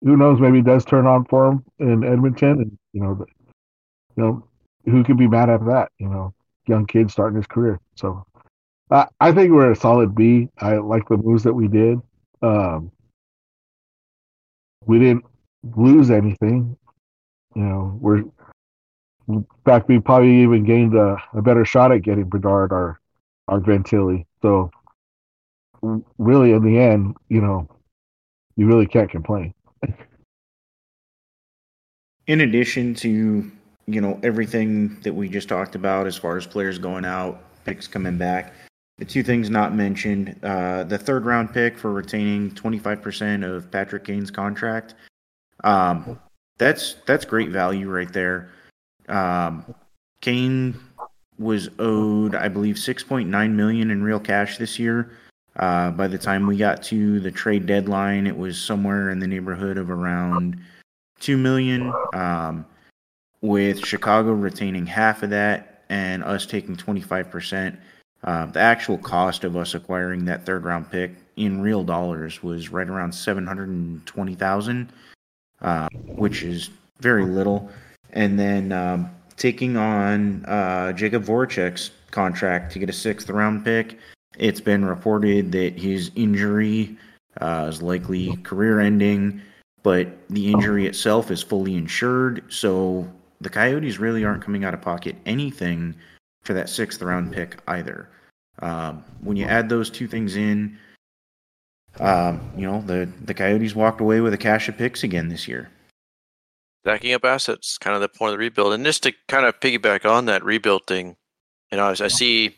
who 0.02 0.16
knows? 0.16 0.40
Maybe 0.40 0.62
does 0.62 0.84
turn 0.84 1.06
on 1.06 1.24
for 1.26 1.46
him 1.46 1.64
in 1.78 2.04
Edmonton, 2.04 2.62
and 2.62 2.78
you 2.92 3.02
know, 3.02 3.14
the, 3.14 3.26
you 4.16 4.22
know, 4.22 4.48
who 4.84 5.04
could 5.04 5.18
be 5.18 5.28
mad 5.28 5.50
at 5.50 5.64
that? 5.66 5.90
You 5.98 6.08
know, 6.08 6.34
young 6.66 6.86
kid 6.86 7.10
starting 7.10 7.36
his 7.36 7.46
career. 7.46 7.80
So, 7.96 8.24
I, 8.90 9.06
I 9.20 9.32
think 9.32 9.52
we're 9.52 9.72
a 9.72 9.76
solid 9.76 10.14
B. 10.14 10.48
I 10.58 10.76
like 10.76 11.08
the 11.08 11.16
moves 11.16 11.42
that 11.42 11.54
we 11.54 11.68
did. 11.68 12.00
Um, 12.42 12.92
we 14.84 14.98
didn't 15.00 15.24
lose 15.76 16.10
anything. 16.10 16.76
You 17.54 17.62
know, 17.62 17.98
we're 18.00 18.24
in 19.28 19.46
fact, 19.64 19.88
we 19.88 19.98
probably 19.98 20.42
even 20.42 20.64
gained 20.64 20.94
a, 20.94 21.16
a 21.34 21.42
better 21.42 21.64
shot 21.64 21.92
at 21.92 22.02
getting 22.02 22.28
Bedard 22.28 22.72
or 22.72 23.00
our 23.48 23.60
Fantilli. 23.60 24.24
So 24.42 24.70
really, 26.18 26.52
in 26.52 26.62
the 26.64 26.78
end, 26.78 27.16
you 27.28 27.40
know, 27.40 27.68
you 28.56 28.66
really 28.66 28.86
can't 28.86 29.10
complain. 29.10 29.52
in 32.26 32.40
addition 32.40 32.94
to 32.94 33.50
you 33.86 34.00
know 34.00 34.18
everything 34.22 34.98
that 35.02 35.14
we 35.14 35.28
just 35.28 35.48
talked 35.48 35.74
about 35.74 36.06
as 36.06 36.16
far 36.16 36.36
as 36.36 36.46
players 36.46 36.78
going 36.78 37.04
out, 37.04 37.42
picks 37.64 37.86
coming 37.86 38.18
back. 38.18 38.54
The 38.98 39.04
two 39.04 39.22
things 39.22 39.50
not 39.50 39.74
mentioned: 39.74 40.38
uh, 40.42 40.84
the 40.84 40.98
third 40.98 41.24
round 41.24 41.52
pick 41.52 41.78
for 41.78 41.92
retaining 41.92 42.52
twenty 42.52 42.78
five 42.78 43.02
percent 43.02 43.44
of 43.44 43.70
Patrick 43.70 44.04
Kane's 44.04 44.30
contract. 44.30 44.94
Um, 45.64 46.18
that's 46.58 46.96
that's 47.06 47.24
great 47.24 47.50
value 47.50 47.90
right 47.90 48.12
there. 48.12 48.50
Um, 49.08 49.74
Kane 50.20 50.78
was 51.38 51.68
owed, 51.78 52.34
I 52.34 52.48
believe, 52.48 52.76
6.9 52.76 53.52
million 53.52 53.90
in 53.90 54.02
real 54.02 54.20
cash 54.20 54.58
this 54.58 54.78
year. 54.78 55.12
Uh, 55.56 55.90
by 55.90 56.06
the 56.06 56.18
time 56.18 56.46
we 56.46 56.56
got 56.56 56.82
to 56.84 57.20
the 57.20 57.30
trade 57.30 57.66
deadline, 57.66 58.26
it 58.26 58.36
was 58.36 58.60
somewhere 58.60 59.10
in 59.10 59.18
the 59.18 59.26
neighborhood 59.26 59.78
of 59.78 59.90
around 59.90 60.58
two 61.20 61.36
million. 61.36 61.92
Um, 62.12 62.66
with 63.40 63.84
Chicago 63.84 64.32
retaining 64.32 64.86
half 64.86 65.22
of 65.22 65.30
that 65.30 65.84
and 65.88 66.24
us 66.24 66.46
taking 66.46 66.76
25 66.76 67.30
percent. 67.30 67.78
Uh, 68.24 68.46
the 68.46 68.58
actual 68.58 68.98
cost 68.98 69.44
of 69.44 69.56
us 69.56 69.74
acquiring 69.74 70.24
that 70.24 70.44
third 70.44 70.64
round 70.64 70.90
pick 70.90 71.12
in 71.36 71.60
real 71.60 71.84
dollars 71.84 72.42
was 72.42 72.70
right 72.70 72.88
around 72.88 73.12
720,000, 73.12 74.92
uh, 75.60 75.88
which 76.06 76.42
is 76.42 76.70
very 76.98 77.24
little. 77.24 77.70
And 78.16 78.40
then 78.40 78.72
um, 78.72 79.10
taking 79.36 79.76
on 79.76 80.44
uh, 80.46 80.94
Jakub 80.96 81.24
Voracek's 81.24 81.90
contract 82.10 82.72
to 82.72 82.78
get 82.78 82.88
a 82.88 82.94
sixth 82.94 83.28
round 83.28 83.64
pick. 83.64 83.98
It's 84.38 84.60
been 84.60 84.84
reported 84.84 85.52
that 85.52 85.78
his 85.78 86.10
injury 86.14 86.96
uh, 87.40 87.66
is 87.68 87.82
likely 87.82 88.34
career 88.38 88.80
ending, 88.80 89.42
but 89.82 90.08
the 90.30 90.50
injury 90.50 90.86
itself 90.86 91.30
is 91.30 91.42
fully 91.42 91.74
insured. 91.74 92.42
So 92.48 93.06
the 93.42 93.50
Coyotes 93.50 93.98
really 93.98 94.24
aren't 94.24 94.42
coming 94.42 94.64
out 94.64 94.72
of 94.72 94.80
pocket 94.80 95.16
anything 95.26 95.94
for 96.42 96.54
that 96.54 96.70
sixth 96.70 97.02
round 97.02 97.32
pick 97.32 97.58
either. 97.68 98.08
Um, 98.60 99.04
when 99.20 99.36
you 99.36 99.44
add 99.44 99.68
those 99.68 99.90
two 99.90 100.08
things 100.08 100.36
in, 100.36 100.78
um, 102.00 102.40
you 102.56 102.66
know 102.66 102.82
the 102.86 103.08
the 103.24 103.34
Coyotes 103.34 103.74
walked 103.74 104.00
away 104.00 104.20
with 104.20 104.32
a 104.32 104.38
cache 104.38 104.68
of 104.70 104.78
picks 104.78 105.04
again 105.04 105.28
this 105.28 105.46
year. 105.46 105.68
Stacking 106.86 107.14
up 107.14 107.24
assets, 107.24 107.78
kind 107.78 107.96
of 107.96 108.00
the 108.00 108.08
point 108.08 108.28
of 108.28 108.34
the 108.34 108.44
rebuild, 108.44 108.72
and 108.72 108.84
just 108.84 109.02
to 109.02 109.12
kind 109.26 109.44
of 109.44 109.58
piggyback 109.58 110.08
on 110.08 110.26
that 110.26 110.44
rebuild 110.44 110.86
thing, 110.86 111.16
you 111.72 111.78
know, 111.78 111.86
I, 111.86 111.90
I 111.90 112.06
see 112.06 112.54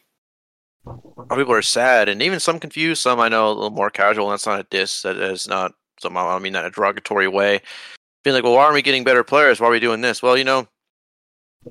people 1.31 1.55
are 1.55 1.63
sad 1.63 2.11
and 2.11 2.21
even 2.21 2.39
some 2.39 2.61
confused. 2.61 3.01
Some 3.01 3.21
I 3.21 3.31
know 3.31 3.49
a 3.49 3.55
little 3.55 3.71
more 3.71 3.89
casual. 3.89 4.29
That's 4.29 4.47
not 4.47 4.61
a 4.61 4.65
diss. 4.65 5.01
That 5.01 5.17
is 5.17 5.49
not 5.49 5.73
some. 5.99 6.15
I 6.15 6.31
don't 6.31 6.43
mean 6.43 6.53
that 6.53 6.67
in 6.67 6.67
a 6.67 6.71
derogatory 6.71 7.27
way. 7.27 7.63
Being 8.23 8.35
like, 8.35 8.45
well, 8.45 8.53
why 8.53 8.65
aren't 8.65 8.75
we 8.75 8.83
getting 8.83 9.03
better 9.03 9.25
players? 9.25 9.61
Why 9.61 9.69
are 9.69 9.71
we 9.71 9.81
doing 9.81 10.03
this? 10.03 10.23
Well, 10.23 10.37
you 10.37 10.45
know, 10.45 10.69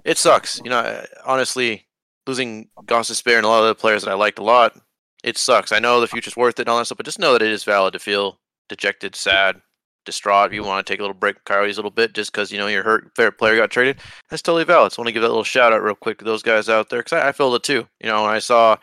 it 0.04 0.18
sucks. 0.18 0.60
You 0.64 0.72
know, 0.72 1.06
honestly, 1.28 1.86
losing 2.26 2.70
Gostisbehere 2.86 3.38
and 3.38 3.46
a 3.46 3.50
lot 3.50 3.62
of 3.62 3.68
the 3.68 3.76
players 3.76 4.04
that 4.04 4.10
I 4.10 4.16
liked 4.16 4.40
a 4.40 4.44
lot, 4.44 4.76
it 5.24 5.38
sucks. 5.38 5.72
I 5.72 5.78
know 5.78 6.02
the 6.02 6.08
future's 6.08 6.36
worth 6.36 6.58
it 6.58 6.64
and 6.64 6.70
all 6.70 6.80
that 6.80 6.86
stuff, 6.86 6.98
but 6.98 7.06
just 7.06 7.20
know 7.20 7.34
that 7.34 7.44
it 7.44 7.52
is 7.52 7.64
valid 7.64 7.94
to 7.94 8.00
feel 8.00 8.40
dejected, 8.68 9.16
sad, 9.16 9.62
distraught. 10.08 10.48
If 10.48 10.54
you 10.54 10.64
want 10.64 10.86
to 10.86 10.92
take 10.92 11.00
a 11.00 11.04
little 11.04 11.14
break, 11.14 11.44
Coyotes 11.46 11.76
a 11.76 11.80
little 11.80 11.92
bit, 11.92 12.14
just 12.14 12.32
because 12.32 12.52
you 12.52 12.58
know 12.58 12.66
your 12.66 12.84
hurt 12.84 13.12
favorite 13.16 13.38
player 13.38 13.56
got 13.56 13.70
traded, 13.70 13.98
that's 14.30 14.42
totally 14.42 14.64
valid. 14.64 14.92
So 14.92 15.00
I 15.00 15.02
want 15.02 15.10
to 15.10 15.14
give 15.14 15.22
that 15.22 15.30
little 15.30 15.44
shout 15.44 15.72
out 15.72 15.84
real 15.84 15.94
quick 15.94 16.18
to 16.20 16.26
those 16.26 16.42
guys 16.42 16.68
out 16.68 16.90
there 16.90 17.02
because 17.02 17.14
I, 17.14 17.30
I 17.30 17.32
felt 17.32 17.54
it 17.54 17.64
too. 17.64 17.88
You 18.02 18.10
know, 18.10 18.24
when 18.24 18.32
I 18.32 18.40
saw 18.40 18.78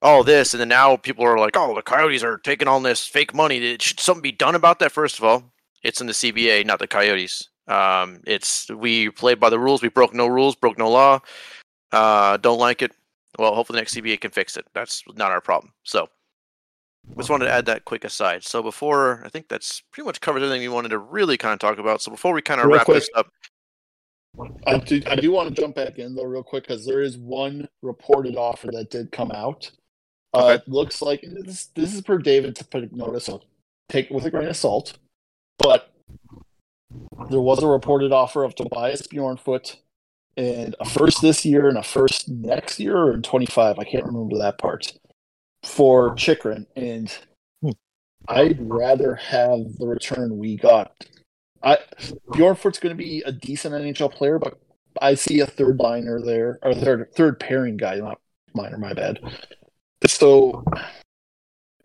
all 0.00 0.24
this, 0.24 0.54
and 0.54 0.60
then 0.60 0.68
now 0.68 0.96
people 0.96 1.26
are 1.26 1.38
like, 1.38 1.56
"Oh, 1.56 1.74
the 1.74 1.82
Coyotes 1.82 2.24
are 2.24 2.38
taking 2.38 2.68
on 2.68 2.82
this 2.82 3.06
fake 3.06 3.34
money. 3.34 3.58
It 3.58 3.82
should 3.82 4.00
something 4.00 4.22
be 4.22 4.32
done 4.32 4.54
about 4.54 4.78
that?" 4.78 4.92
First 4.92 5.18
of 5.18 5.24
all, 5.24 5.44
it's 5.82 6.00
in 6.00 6.06
the 6.06 6.14
CBA, 6.14 6.64
not 6.64 6.78
the 6.78 6.86
Coyotes. 6.86 7.48
Um, 7.68 8.20
it's 8.26 8.70
we 8.70 9.10
played 9.10 9.38
by 9.38 9.50
the 9.50 9.58
rules. 9.58 9.82
We 9.82 9.88
broke 9.88 10.14
no 10.14 10.26
rules, 10.26 10.56
broke 10.56 10.78
no 10.78 10.90
law. 10.90 11.20
Uh, 11.92 12.36
don't 12.38 12.58
like 12.58 12.82
it. 12.82 12.92
Well, 13.38 13.54
hopefully 13.54 13.76
the 13.76 13.80
next 13.80 13.94
CBA 13.94 14.20
can 14.20 14.30
fix 14.30 14.56
it. 14.56 14.66
That's 14.74 15.04
not 15.14 15.30
our 15.30 15.40
problem. 15.40 15.72
So, 15.84 16.08
just 17.16 17.30
wanted 17.30 17.46
to 17.46 17.52
add 17.52 17.66
that 17.66 17.84
quick 17.84 18.04
aside. 18.04 18.44
So 18.44 18.62
before, 18.62 19.22
I 19.24 19.28
think 19.28 19.48
that's 19.48 19.82
pretty 19.92 20.06
much 20.06 20.20
covers 20.20 20.42
everything 20.42 20.62
we 20.62 20.68
wanted 20.68 20.90
to 20.90 20.98
really 20.98 21.36
kind 21.36 21.52
of 21.52 21.58
talk 21.58 21.78
about. 21.78 22.02
So 22.02 22.10
before 22.10 22.32
we 22.32 22.42
kind 22.42 22.60
of 22.60 22.66
Real 22.66 22.76
wrap 22.76 22.86
quick. 22.86 23.00
this 23.00 23.10
up, 23.14 23.28
I 24.66 24.78
do, 24.78 25.02
I 25.06 25.16
do 25.16 25.30
want 25.32 25.54
to 25.54 25.60
jump 25.60 25.74
back 25.74 25.98
in 25.98 26.14
though, 26.14 26.24
real 26.24 26.42
quick, 26.42 26.64
because 26.64 26.86
there 26.86 27.02
is 27.02 27.18
one 27.18 27.68
reported 27.82 28.36
offer 28.36 28.68
that 28.72 28.90
did 28.90 29.12
come 29.12 29.30
out. 29.32 29.70
Uh, 30.32 30.38
Okay. 30.58 30.62
Looks 30.68 31.02
like 31.02 31.24
this, 31.26 31.66
this 31.74 31.94
is 31.94 32.00
per 32.02 32.18
David 32.18 32.54
to 32.56 32.64
put 32.64 32.92
notice, 32.92 33.24
so 33.24 33.42
take 33.88 34.06
it 34.10 34.14
with 34.14 34.24
a 34.26 34.30
grain 34.30 34.48
of 34.48 34.56
salt. 34.56 34.96
But 35.58 35.92
there 37.28 37.40
was 37.40 37.62
a 37.62 37.66
reported 37.66 38.12
offer 38.12 38.44
of 38.44 38.54
Tobias 38.54 39.06
Bjornfot 39.08 39.76
and 40.36 40.76
a 40.80 40.84
first 40.88 41.20
this 41.20 41.44
year 41.44 41.68
and 41.68 41.76
a 41.76 41.82
first 41.82 42.28
next 42.28 42.78
year 42.78 42.96
or 42.96 43.12
in 43.14 43.22
25. 43.22 43.78
I 43.78 43.84
can't 43.84 44.04
remember 44.04 44.38
that 44.38 44.58
part 44.58 44.92
for 45.64 46.14
Chychrun. 46.14 46.66
And 46.76 47.16
Hmm. 47.62 47.70
I'd 48.28 48.58
rather 48.60 49.14
have 49.16 49.60
the 49.78 49.86
return 49.86 50.38
we 50.38 50.56
got. 50.56 50.92
I 51.62 51.78
Bjornfot's 52.32 52.78
going 52.78 52.96
to 52.96 53.02
be 53.02 53.22
a 53.26 53.32
decent 53.32 53.74
NHL 53.74 54.12
player, 54.12 54.38
but 54.38 54.58
I 55.00 55.14
see 55.14 55.40
a 55.40 55.46
third 55.46 55.78
liner 55.78 56.20
there, 56.20 56.58
or 56.62 56.74
third 56.74 57.12
third 57.14 57.38
pairing 57.38 57.76
guy, 57.76 57.96
not 57.96 58.18
minor. 58.54 58.78
My 58.78 58.94
bad. 58.94 59.20
So 60.06 60.64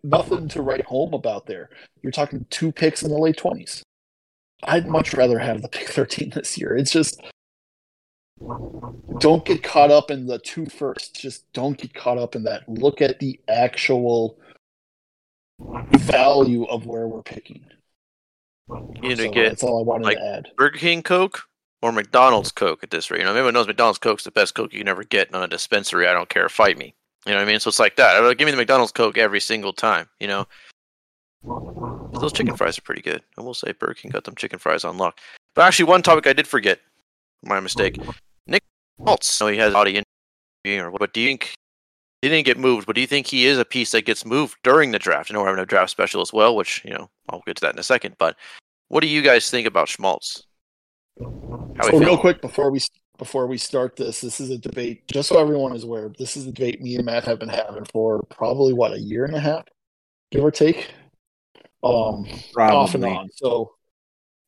nothing 0.04 0.48
to 0.50 0.62
write 0.62 0.86
home 0.86 1.14
about 1.14 1.46
there. 1.46 1.70
You're 2.02 2.12
talking 2.12 2.46
two 2.50 2.72
picks 2.72 3.04
in 3.04 3.10
the 3.12 3.18
late 3.18 3.38
twenties. 3.38 3.84
I'd 4.64 4.88
much 4.88 5.14
rather 5.14 5.40
have 5.40 5.62
the 5.62 5.68
pick 5.68 5.90
thirteen 5.90 6.30
this 6.36 6.58
year. 6.58 6.76
It's 6.76 6.92
just 6.92 7.22
don't 9.20 9.46
get 9.46 9.64
caught 9.64 9.92
up 9.92 10.12
in 10.12 10.28
the 10.28 10.40
two 10.40 10.66
first. 10.66 11.16
Just 11.16 11.52
don't 11.54 11.78
get 11.78 11.94
caught 11.94 12.18
up 12.18 12.36
in 12.36 12.44
that. 12.44 12.68
Look 12.68 13.02
at 13.02 13.20
the 13.20 13.40
actual 13.48 14.38
value 15.92 16.66
of 16.66 16.86
where 16.86 17.08
we're 17.08 17.24
picking. 17.24 17.66
you 18.70 19.02
need 19.02 19.18
So 19.18 19.24
to 19.24 19.30
get 19.30 19.50
that's 19.50 19.64
all 19.64 19.80
I 19.80 19.84
wanted 19.84 20.06
like, 20.06 20.18
to 20.18 20.24
add. 20.26 20.48
Burger 20.58 20.78
King 20.78 21.02
Coke 21.02 21.44
or 21.82 21.92
McDonald's 21.92 22.52
Coke 22.52 22.84
at 22.84 22.90
this 22.92 23.10
rate. 23.10 23.20
You 23.20 23.26
know, 23.26 23.32
everyone 23.32 23.54
knows 23.54 23.68
McDonald's 23.68 24.00
Coke's 24.00 24.24
the 24.24 24.32
best 24.32 24.56
Coke 24.56 24.74
you 24.74 24.80
can 24.80 24.88
ever 24.88 25.04
get 25.04 25.34
on 25.34 25.44
a 25.44 25.48
dispensary. 25.48 26.08
I 26.08 26.14
don't 26.14 26.30
care. 26.30 26.50
Fight 26.50 26.78
me. 26.78 26.94
You 27.26 27.32
know 27.32 27.40
what 27.40 27.48
I 27.48 27.52
mean? 27.52 27.60
So 27.60 27.70
it's 27.70 27.80
like 27.80 27.96
that. 27.96 28.38
Give 28.38 28.46
me 28.46 28.52
the 28.52 28.58
McDonald's 28.58 28.92
Coke 28.92 29.18
every 29.18 29.40
single 29.40 29.74
time. 29.74 30.08
You 30.20 30.28
know, 30.28 30.48
those 32.20 32.34
chicken 32.34 32.56
fries 32.56 32.78
are 32.78 32.82
pretty 32.82 33.02
good. 33.02 33.22
I 33.38 33.42
will 33.42 33.54
say 33.54 33.72
Burger 33.72 33.94
King 33.96 34.12
got 34.12 34.26
them 34.26 34.36
chicken 34.36 34.60
fries 34.60 34.84
on 34.84 34.98
lock. 34.98 35.20
But 35.56 35.64
actually, 35.64 35.86
one 35.86 36.02
topic 36.04 36.28
I 36.28 36.34
did 36.34 36.48
forget. 36.48 36.80
My 37.44 37.60
mistake. 37.60 38.00
Nick 38.98 39.06
Schmaltz. 39.06 39.42
I 39.42 39.46
know 39.46 39.52
he 39.52 39.58
has 39.60 39.74
body 39.74 40.04
injury 40.66 40.80
or 40.80 40.92
what, 40.92 41.00
but 41.00 41.14
do 41.14 41.22
you 41.22 41.28
think 41.28 41.54
he 42.22 42.30
didn't 42.30 42.46
get 42.46 42.58
moved? 42.58 42.88
But 42.88 42.96
do 42.96 43.02
you 43.02 43.08
think 43.08 43.28
he 43.28 43.46
is 43.46 43.58
a 43.58 43.66
piece 43.66 43.92
that 43.92 44.06
gets 44.06 44.26
moved 44.26 44.58
during 44.64 44.92
the 44.92 45.00
draft? 45.00 45.32
I 45.32 45.34
know 45.34 45.42
we're 45.42 45.48
having 45.48 45.62
a 45.62 45.66
draft 45.66 45.92
special 45.92 46.22
as 46.22 46.34
well, 46.34 46.56
which 46.56 46.84
you 46.86 46.94
know 46.94 47.10
I'll 47.30 47.44
get 47.46 47.58
to 47.58 47.62
that 47.62 47.74
in 47.74 47.80
a 47.80 47.84
second. 47.84 48.16
But 48.18 48.36
what 48.88 49.02
do 49.02 49.08
you 49.08 49.22
guys 49.22 49.50
think 49.50 49.68
about 49.68 49.88
Schmaltz? 49.88 50.44
How 51.20 51.90
So 51.90 52.00
real 52.00 52.18
quick 52.18 52.42
before 52.42 52.72
we 52.72 52.80
before 53.18 53.48
we 53.48 53.58
start 53.58 53.96
this, 53.96 54.22
this 54.22 54.40
is 54.40 54.50
a 54.50 54.58
debate. 54.58 55.08
Just 55.08 55.30
so 55.30 55.40
everyone 55.40 55.76
is 55.76 55.84
aware, 55.84 56.12
this 56.18 56.36
is 56.36 56.48
a 56.48 56.52
debate 56.52 56.82
me 56.82 56.96
and 56.96 57.06
Matt 57.06 57.26
have 57.26 57.40
been 57.40 57.50
having 57.50 57.86
for 57.86 58.24
probably 58.30 58.74
what 58.74 58.94
a 58.94 59.00
year 59.00 59.26
and 59.26 59.36
a 59.36 59.40
half, 59.40 59.66
give 60.32 60.44
or 60.44 60.52
take, 60.52 60.92
um, 61.84 62.28
off 62.58 62.96
and 62.96 63.06
on. 63.06 63.30
So, 63.34 63.76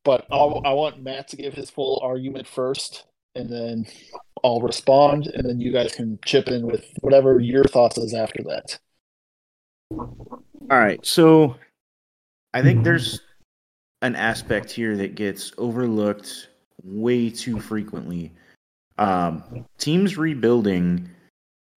but 0.04 0.26
I'll, 0.32 0.62
I 0.66 0.74
want 0.74 1.02
Matt 1.02 1.30
to 1.30 1.38
give 1.38 1.54
his 1.54 1.70
full 1.70 2.02
argument 2.04 2.48
first, 2.48 3.06
and 3.36 3.50
then 3.50 3.86
I'll 4.44 4.62
respond, 4.62 5.28
and 5.28 5.48
then 5.48 5.60
you 5.60 5.72
guys 5.72 5.94
can 5.94 6.20
chip 6.26 6.48
in 6.48 6.66
with 6.66 6.86
whatever 7.02 7.40
your 7.40 7.64
thoughts 7.64 7.98
is 7.98 8.14
after 8.14 8.44
that. 8.44 8.80
All 9.92 10.18
right. 10.70 11.04
So 11.06 11.56
I 12.54 12.62
think 12.62 12.84
there's 12.84 13.22
an 14.02 14.16
aspect 14.16 14.72
here 14.72 14.98
that 14.98 15.16
gets 15.16 15.52
overlooked 15.58 16.50
way 16.84 17.30
too 17.30 17.60
frequently. 17.60 18.32
Um, 18.98 19.66
teams 19.78 20.18
rebuilding, 20.18 21.10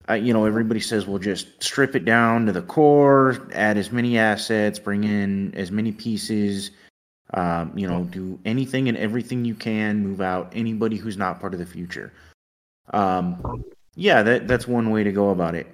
uh, 0.09 0.15
you 0.15 0.33
know, 0.33 0.45
everybody 0.45 0.79
says, 0.79 1.07
we'll 1.07 1.19
just 1.19 1.61
strip 1.63 1.95
it 1.95 2.05
down 2.05 2.45
to 2.47 2.51
the 2.51 2.63
core, 2.63 3.47
add 3.53 3.77
as 3.77 3.91
many 3.91 4.17
assets, 4.17 4.79
bring 4.79 5.03
in 5.03 5.53
as 5.55 5.71
many 5.71 5.91
pieces, 5.91 6.71
um, 7.33 7.71
you 7.75 7.87
know, 7.87 8.03
do 8.05 8.39
anything 8.45 8.89
and 8.89 8.97
everything 8.97 9.45
you 9.45 9.55
can, 9.55 9.99
move 9.99 10.21
out 10.21 10.51
anybody 10.55 10.97
who's 10.97 11.17
not 11.17 11.39
part 11.39 11.53
of 11.53 11.59
the 11.59 11.65
future. 11.65 12.11
Um, 12.93 13.63
yeah, 13.95 14.23
that, 14.23 14.47
that's 14.47 14.67
one 14.67 14.89
way 14.89 15.03
to 15.03 15.11
go 15.11 15.29
about 15.29 15.55
it 15.55 15.67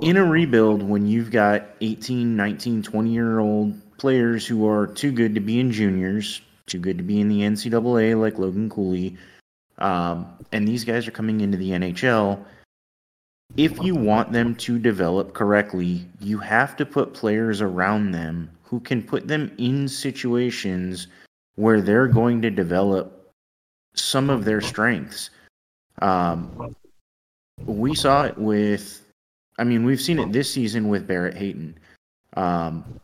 in 0.00 0.16
a 0.16 0.24
rebuild 0.24 0.82
when 0.82 1.06
you've 1.06 1.30
got 1.30 1.68
18 1.80 2.36
19 2.36 2.82
20 2.82 3.10
year 3.10 3.38
old 3.38 3.98
players 3.98 4.46
who 4.46 4.68
are 4.68 4.86
too 4.86 5.12
good 5.12 5.34
to 5.34 5.40
be 5.40 5.60
in 5.60 5.70
juniors 5.70 6.42
too 6.66 6.78
good 6.78 6.98
to 6.98 7.04
be 7.04 7.20
in 7.20 7.28
the 7.28 7.40
ncaa 7.40 8.20
like 8.20 8.38
logan 8.38 8.68
cooley 8.70 9.16
um, 9.78 10.26
and 10.52 10.66
these 10.66 10.84
guys 10.84 11.06
are 11.06 11.12
coming 11.12 11.40
into 11.40 11.58
the 11.58 11.70
nhl 11.70 12.42
if 13.56 13.82
you 13.82 13.94
want 13.94 14.32
them 14.32 14.54
to 14.54 14.78
develop 14.78 15.34
correctly 15.34 16.06
you 16.20 16.38
have 16.38 16.76
to 16.76 16.86
put 16.86 17.12
players 17.12 17.60
around 17.60 18.12
them 18.12 18.50
who 18.70 18.80
can 18.80 19.02
put 19.02 19.26
them 19.26 19.52
in 19.58 19.88
situations 19.88 21.08
where 21.56 21.80
they're 21.80 22.06
going 22.06 22.40
to 22.40 22.50
develop 22.50 23.32
some 23.94 24.30
of 24.30 24.44
their 24.44 24.60
strengths 24.60 25.30
um, 26.00 26.74
we 27.66 27.94
saw 27.94 28.24
it 28.24 28.38
with 28.38 29.02
I 29.60 29.64
mean, 29.64 29.84
we've 29.84 30.00
seen 30.00 30.18
it 30.18 30.32
this 30.32 30.50
season 30.50 30.88
with 30.88 31.06
Barrett 31.06 31.36
Hayton. 31.36 31.78
Um, 32.34 32.98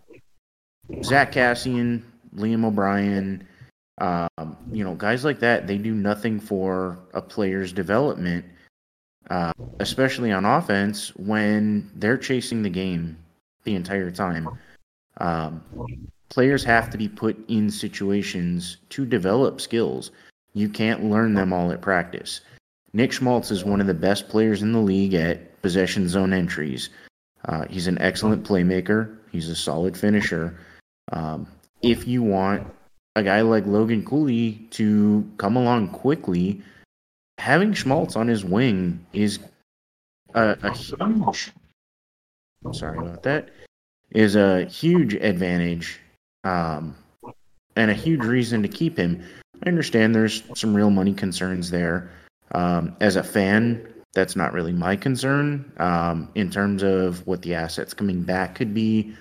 Zack 1.02 1.32
Kassian, 1.32 2.02
Liam 2.34 2.64
O'Brien, 2.64 3.46
um, 3.98 4.56
you 4.72 4.82
know, 4.82 4.94
guys 4.94 5.22
like 5.22 5.38
that, 5.40 5.66
they 5.66 5.76
do 5.76 5.94
nothing 5.94 6.40
for 6.40 6.98
a 7.12 7.20
player's 7.20 7.74
development, 7.74 8.42
uh, 9.28 9.52
especially 9.80 10.32
on 10.32 10.46
offense 10.46 11.14
when 11.16 11.90
they're 11.94 12.16
chasing 12.16 12.62
the 12.62 12.70
game 12.70 13.18
the 13.64 13.74
entire 13.74 14.10
time. 14.10 14.48
Um, 15.18 15.62
players 16.28 16.64
have 16.64 16.90
to 16.90 16.98
be 16.98 17.08
put 17.08 17.36
in 17.48 17.70
situations 17.70 18.78
to 18.90 19.06
develop 19.06 19.60
skills. 19.60 20.10
You 20.54 20.68
can't 20.68 21.04
learn 21.04 21.34
them 21.34 21.52
all 21.52 21.70
at 21.70 21.80
practice. 21.82 22.40
Nick 22.92 23.12
Schmaltz 23.12 23.50
is 23.50 23.64
one 23.64 23.80
of 23.80 23.86
the 23.86 23.94
best 23.94 24.28
players 24.28 24.62
in 24.62 24.72
the 24.72 24.80
league 24.80 25.14
at 25.14 25.60
possession 25.62 26.08
zone 26.08 26.32
entries. 26.32 26.90
Uh, 27.44 27.66
he's 27.68 27.86
an 27.86 28.00
excellent 28.00 28.44
playmaker. 28.44 29.16
He's 29.30 29.48
a 29.48 29.54
solid 29.54 29.96
finisher. 29.96 30.58
Um, 31.12 31.46
if 31.82 32.08
you 32.08 32.22
want 32.22 32.66
a 33.14 33.22
guy 33.22 33.40
like 33.42 33.66
Logan 33.66 34.04
Cooley 34.04 34.66
to 34.70 35.30
come 35.36 35.56
along 35.56 35.90
quickly, 35.90 36.62
having 37.38 37.72
Schmaltz 37.72 38.16
on 38.16 38.28
his 38.28 38.44
wing 38.44 39.04
is 39.12 39.38
a, 40.34 40.56
a 40.62 40.72
huge. 40.72 41.52
Sorry 42.72 42.98
about 42.98 43.22
that. 43.22 43.50
Is 44.12 44.36
a 44.36 44.64
huge 44.66 45.14
advantage, 45.14 46.00
um, 46.44 46.96
and 47.74 47.90
a 47.90 47.94
huge 47.94 48.24
reason 48.24 48.62
to 48.62 48.68
keep 48.68 48.96
him. 48.96 49.22
I 49.64 49.68
understand 49.68 50.14
there's 50.14 50.42
some 50.54 50.74
real 50.74 50.90
money 50.90 51.12
concerns 51.12 51.70
there. 51.70 52.10
Um, 52.52 52.96
as 53.00 53.16
a 53.16 53.22
fan, 53.22 53.86
that's 54.14 54.36
not 54.36 54.52
really 54.52 54.72
my 54.72 54.96
concern. 54.96 55.72
Um, 55.78 56.30
in 56.34 56.50
terms 56.50 56.82
of 56.82 57.26
what 57.26 57.42
the 57.42 57.54
assets 57.54 57.92
coming 57.94 58.22
back 58.22 58.54
could 58.54 58.72
be, 58.72 59.14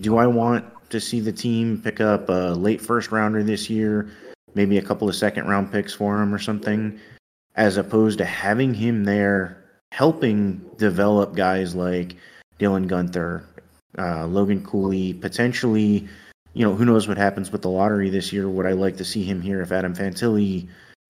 do 0.00 0.18
I 0.18 0.26
want 0.26 0.64
to 0.90 1.00
see 1.00 1.20
the 1.20 1.32
team 1.32 1.80
pick 1.82 2.00
up 2.00 2.28
a 2.28 2.52
late 2.52 2.80
first 2.80 3.12
rounder 3.12 3.42
this 3.42 3.70
year, 3.70 4.10
maybe 4.54 4.78
a 4.78 4.82
couple 4.82 5.08
of 5.08 5.14
second 5.14 5.46
round 5.46 5.70
picks 5.72 5.92
for 5.92 6.20
him 6.20 6.34
or 6.34 6.38
something, 6.38 6.98
as 7.56 7.76
opposed 7.76 8.18
to 8.18 8.24
having 8.24 8.74
him 8.74 9.04
there 9.04 9.64
helping 9.92 10.58
develop 10.76 11.36
guys 11.36 11.74
like 11.74 12.16
Dylan 12.64 12.88
Guenther, 12.88 13.44
uh, 13.98 14.26
Logan 14.26 14.64
Cooley, 14.64 15.12
potentially, 15.12 16.08
you 16.54 16.64
know, 16.64 16.74
who 16.74 16.86
knows 16.86 17.06
what 17.06 17.18
happens 17.18 17.52
with 17.52 17.60
the 17.60 17.68
lottery 17.68 18.08
this 18.08 18.32
year? 18.32 18.48
Would 18.48 18.64
I 18.64 18.72
like 18.72 18.96
to 18.96 19.04
see 19.04 19.22
him 19.22 19.42
here 19.42 19.60
if 19.60 19.70
Adam 19.70 19.94
Fantilli 19.94 20.66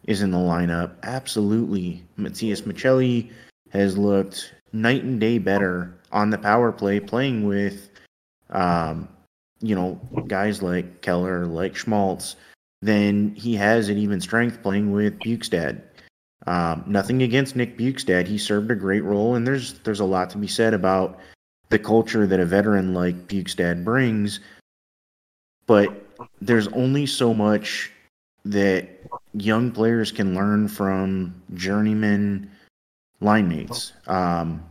is 0.07 0.21
in 0.21 0.33
the 0.33 0.39
lineup? 0.39 0.93
Absolutely. 1.05 2.03
Matias 2.17 2.63
Maccelli 2.63 3.31
has 3.71 3.97
looked 3.97 4.53
night 4.73 5.05
and 5.05 5.21
day 5.21 5.39
better 5.39 5.95
on 6.11 6.31
the 6.31 6.39
power 6.39 6.73
play, 6.73 6.99
playing 6.99 7.47
with, 7.47 7.89
um, 8.51 9.09
you 9.61 9.77
know, 9.77 10.01
guys 10.27 10.61
like 10.61 11.03
Keller, 11.03 11.47
like 11.47 11.77
Schmaltz, 11.77 12.35
than 12.83 13.33
he 13.37 13.55
has 13.55 13.89
at 13.89 13.97
even 13.97 14.21
strength 14.21 14.61
playing 14.61 14.91
with 14.91 15.19
Bjugstad. 15.21 15.81
Um, 16.47 16.85
nothing 16.87 17.23
against 17.23 17.57
Nick 17.57 17.79
Bjugstad. 17.79 18.27
He 18.27 18.39
served 18.39 18.71
a 18.71 18.75
great 18.75 19.05
role, 19.05 19.35
and 19.37 19.47
there's 19.47 19.75
there's 19.81 20.01
a 20.01 20.05
lot 20.05 20.29
to 20.31 20.39
be 20.39 20.47
said 20.47 20.75
about 20.75 21.19
the 21.75 21.79
culture 21.81 22.25
that 22.25 22.39
a 22.39 22.47
veteran 22.47 22.95
like 22.95 23.27
Bjugstad 23.27 23.83
brings. 23.83 24.39
But 25.67 25.91
there's 26.41 26.69
only 26.69 27.05
so 27.05 27.35
much 27.35 27.91
that 28.45 28.89
young 29.33 29.73
players 29.73 30.13
can 30.13 30.37
learn 30.37 30.69
from 30.69 31.35
journeyman 31.55 32.49
line 33.21 33.49
mates. 33.49 33.93
Um, 34.07 34.63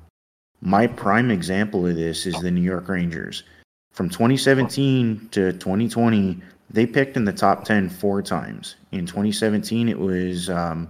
my 0.61 0.87
prime 0.87 1.29
example 1.29 1.85
of 1.85 1.95
this 1.95 2.25
is 2.25 2.35
the 2.35 2.51
New 2.51 2.61
York 2.61 2.87
Rangers. 2.87 3.43
From 3.91 4.07
2017 4.07 5.27
to 5.31 5.51
2020, 5.51 6.39
they 6.69 6.85
picked 6.85 7.17
in 7.17 7.25
the 7.25 7.33
top 7.33 7.65
10 7.65 7.89
four 7.89 8.21
times. 8.21 8.77
In 8.93 9.05
2017, 9.05 9.89
it 9.89 9.99
was 9.99 10.49
um, 10.49 10.87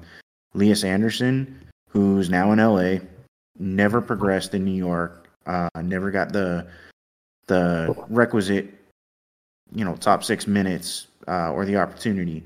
Lias 0.54 0.84
Andersson, 0.84 1.60
who's 1.90 2.30
now 2.30 2.52
in 2.52 2.60
LA, 2.60 3.00
never 3.58 4.00
progressed 4.00 4.54
in 4.54 4.64
New 4.64 4.78
York, 4.78 5.23
uh, 5.46 5.70
never 5.82 6.12
got 6.12 6.32
the 6.34 6.68
the 7.48 7.94
requisite, 8.10 8.74
you 9.74 9.84
know, 9.84 9.96
top 9.96 10.24
six 10.24 10.48
minutes 10.48 11.08
uh, 11.28 11.52
or 11.52 11.66
the 11.66 11.78
opportunity. 11.78 12.44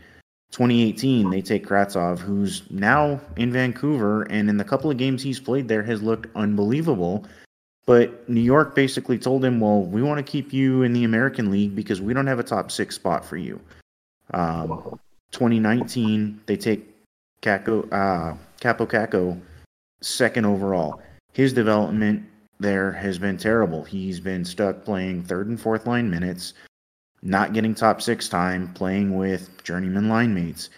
2018, 0.52 1.30
they 1.30 1.42
take 1.42 1.68
Kravtsov, 1.68 2.20
who's 2.20 2.64
now 2.72 3.20
in 3.36 3.52
Vancouver, 3.52 4.24
and 4.24 4.50
in 4.50 4.58
the 4.58 4.64
couple 4.64 4.90
of 4.90 4.98
games 4.98 5.22
he's 5.22 5.40
played 5.40 5.68
there, 5.68 5.84
has 5.84 6.02
looked 6.02 6.34
unbelievable. 6.36 7.26
But 7.86 8.28
New 8.30 8.42
York 8.42 8.74
basically 8.76 9.18
told 9.18 9.44
him, 9.44 9.60
"Well, 9.60 9.84
we 9.84 10.02
want 10.02 10.18
to 10.18 10.32
keep 10.32 10.54
you 10.54 10.84
in 10.84 10.94
the 10.94 11.04
American 11.04 11.52
League 11.52 11.76
because 11.76 12.02
we 12.02 12.14
don't 12.14 12.28
have 12.28 12.40
a 12.40 12.44
top 12.44 12.72
six 12.72 12.96
spot 12.96 13.24
for 13.24 13.38
you." 13.38 13.60
Um, 14.34 15.00
2019, 15.32 16.42
they 16.46 16.58
take 16.58 16.90
Kakko, 17.42 17.88
uh, 17.92 18.36
Kaapo 18.60 18.88
Kakko 18.88 19.40
second 20.02 20.46
overall. 20.46 21.02
His 21.34 21.54
development 21.54 22.26
there 22.60 22.92
has 22.92 23.18
been 23.20 23.38
terrible. 23.38 23.84
He's 23.84 24.20
been 24.20 24.44
stuck 24.44 24.84
playing 24.84 25.24
third 25.24 25.48
and 25.48 25.60
fourth 25.60 25.86
line 25.86 26.10
minutes 26.10 26.54
not 27.22 27.54
getting 27.54 27.74
top 27.74 28.02
six 28.02 28.30
time, 28.30 28.74
playing 28.74 29.16
with 29.16 29.64
journeyman 29.64 30.10
line 30.10 30.34
mates. 30.34 30.70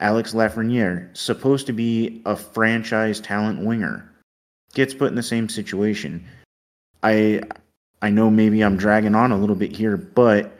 Alex 0.00 0.32
Lafreniere, 0.32 1.14
supposed 1.16 1.66
to 1.66 1.72
be 1.72 2.22
a 2.24 2.36
franchise 2.36 3.20
talent 3.20 3.64
winger, 3.64 4.10
gets 4.74 4.94
put 4.94 5.08
in 5.08 5.14
the 5.14 5.22
same 5.22 5.48
situation. 5.48 6.24
I 7.02 7.42
I 8.00 8.10
know 8.10 8.30
maybe 8.30 8.62
I'm 8.62 8.76
dragging 8.76 9.14
on 9.14 9.32
a 9.32 9.38
little 9.38 9.56
bit 9.56 9.74
here, 9.74 9.96
but 9.96 10.52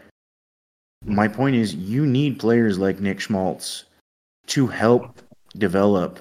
my 1.05 1.29
point 1.29 1.55
is 1.55 1.75
you 1.75 2.05
need 2.05 2.41
players 2.41 2.79
like 2.79 3.01
Nick 3.01 3.21
Schmaltz 3.21 3.85
to 4.47 4.67
help 4.67 5.23
develop 5.57 6.19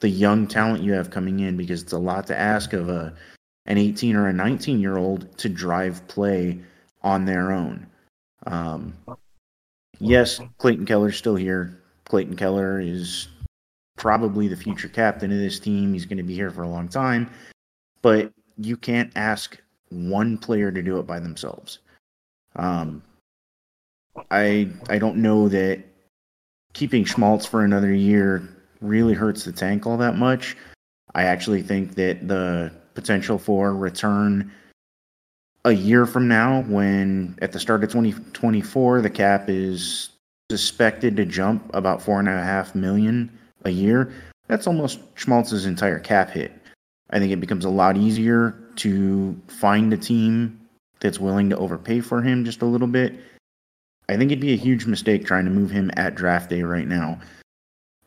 the 0.00 0.08
young 0.08 0.46
talent 0.46 0.82
you 0.82 0.92
have 0.92 1.10
coming 1.10 1.40
in 1.40 1.56
because 1.56 1.82
it's 1.82 1.92
a 1.92 1.98
lot 1.98 2.26
to 2.26 2.38
ask 2.38 2.72
of 2.72 2.88
a 2.88 3.14
an 3.66 3.78
18 3.78 4.16
or 4.16 4.28
a 4.28 4.32
19 4.32 4.80
year 4.80 4.96
old 4.96 5.36
to 5.38 5.48
drive 5.48 6.06
play 6.08 6.58
on 7.02 7.24
their 7.24 7.52
own. 7.52 7.86
Um, 8.46 8.94
yes, 9.98 10.40
Clayton 10.58 10.86
Keller's 10.86 11.16
still 11.16 11.36
here. 11.36 11.80
Clayton 12.04 12.36
Keller 12.36 12.80
is 12.80 13.28
probably 13.96 14.48
the 14.48 14.56
future 14.56 14.88
captain 14.88 15.32
of 15.32 15.38
this 15.38 15.58
team. 15.58 15.92
He's 15.92 16.06
going 16.06 16.18
to 16.18 16.22
be 16.22 16.34
here 16.34 16.50
for 16.50 16.62
a 16.62 16.68
long 16.68 16.88
time, 16.88 17.30
but 18.02 18.32
you 18.58 18.76
can't 18.76 19.12
ask 19.16 19.58
one 19.90 20.36
player 20.38 20.70
to 20.70 20.82
do 20.82 20.98
it 20.98 21.06
by 21.06 21.20
themselves. 21.20 21.78
Um, 22.56 23.02
I 24.30 24.68
I 24.88 24.98
don't 24.98 25.16
know 25.16 25.48
that 25.48 25.82
keeping 26.72 27.04
Schmaltz 27.04 27.46
for 27.46 27.64
another 27.64 27.92
year 27.92 28.48
really 28.80 29.14
hurts 29.14 29.44
the 29.44 29.52
tank 29.52 29.86
all 29.86 29.96
that 29.96 30.16
much. 30.16 30.56
I 31.14 31.24
actually 31.24 31.62
think 31.62 31.94
that 31.94 32.28
the 32.28 32.72
potential 32.94 33.38
for 33.38 33.74
return 33.74 34.50
a 35.64 35.72
year 35.72 36.06
from 36.06 36.28
now, 36.28 36.62
when 36.62 37.38
at 37.40 37.52
the 37.52 37.60
start 37.60 37.82
of 37.82 37.90
2024, 37.90 39.00
the 39.00 39.10
cap 39.10 39.48
is 39.48 40.10
suspected 40.50 41.16
to 41.16 41.24
jump 41.24 41.74
about 41.74 42.02
four 42.02 42.18
and 42.18 42.28
a 42.28 42.32
half 42.32 42.74
million 42.74 43.30
a 43.64 43.70
year, 43.70 44.12
that's 44.46 44.66
almost 44.66 45.00
Schmaltz's 45.16 45.64
entire 45.64 45.98
cap 45.98 46.30
hit. 46.30 46.52
I 47.10 47.18
think 47.18 47.32
it 47.32 47.40
becomes 47.40 47.64
a 47.64 47.70
lot 47.70 47.96
easier 47.96 48.54
to 48.76 49.40
find 49.48 49.92
a 49.92 49.96
team 49.96 50.60
that's 51.00 51.18
willing 51.18 51.48
to 51.50 51.56
overpay 51.56 52.00
for 52.00 52.20
him 52.20 52.44
just 52.44 52.62
a 52.62 52.66
little 52.66 52.86
bit. 52.86 53.14
I 54.08 54.16
think 54.16 54.30
it'd 54.30 54.40
be 54.40 54.52
a 54.52 54.56
huge 54.56 54.84
mistake 54.84 55.24
trying 55.24 55.46
to 55.46 55.50
move 55.50 55.70
him 55.70 55.90
at 55.96 56.14
draft 56.14 56.50
day 56.50 56.62
right 56.62 56.86
now. 56.86 57.18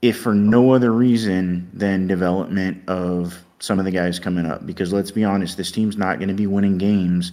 If 0.01 0.19
for 0.19 0.33
no 0.33 0.73
other 0.73 0.91
reason 0.91 1.69
than 1.73 2.07
development 2.07 2.87
of 2.87 3.43
some 3.59 3.79
of 3.79 3.85
the 3.85 3.91
guys 3.91 4.19
coming 4.19 4.45
up. 4.45 4.65
Because 4.65 4.93
let's 4.93 5.11
be 5.11 5.23
honest, 5.23 5.57
this 5.57 5.71
team's 5.71 5.97
not 5.97 6.19
going 6.19 6.29
to 6.29 6.33
be 6.33 6.47
winning 6.47 6.77
games 6.77 7.31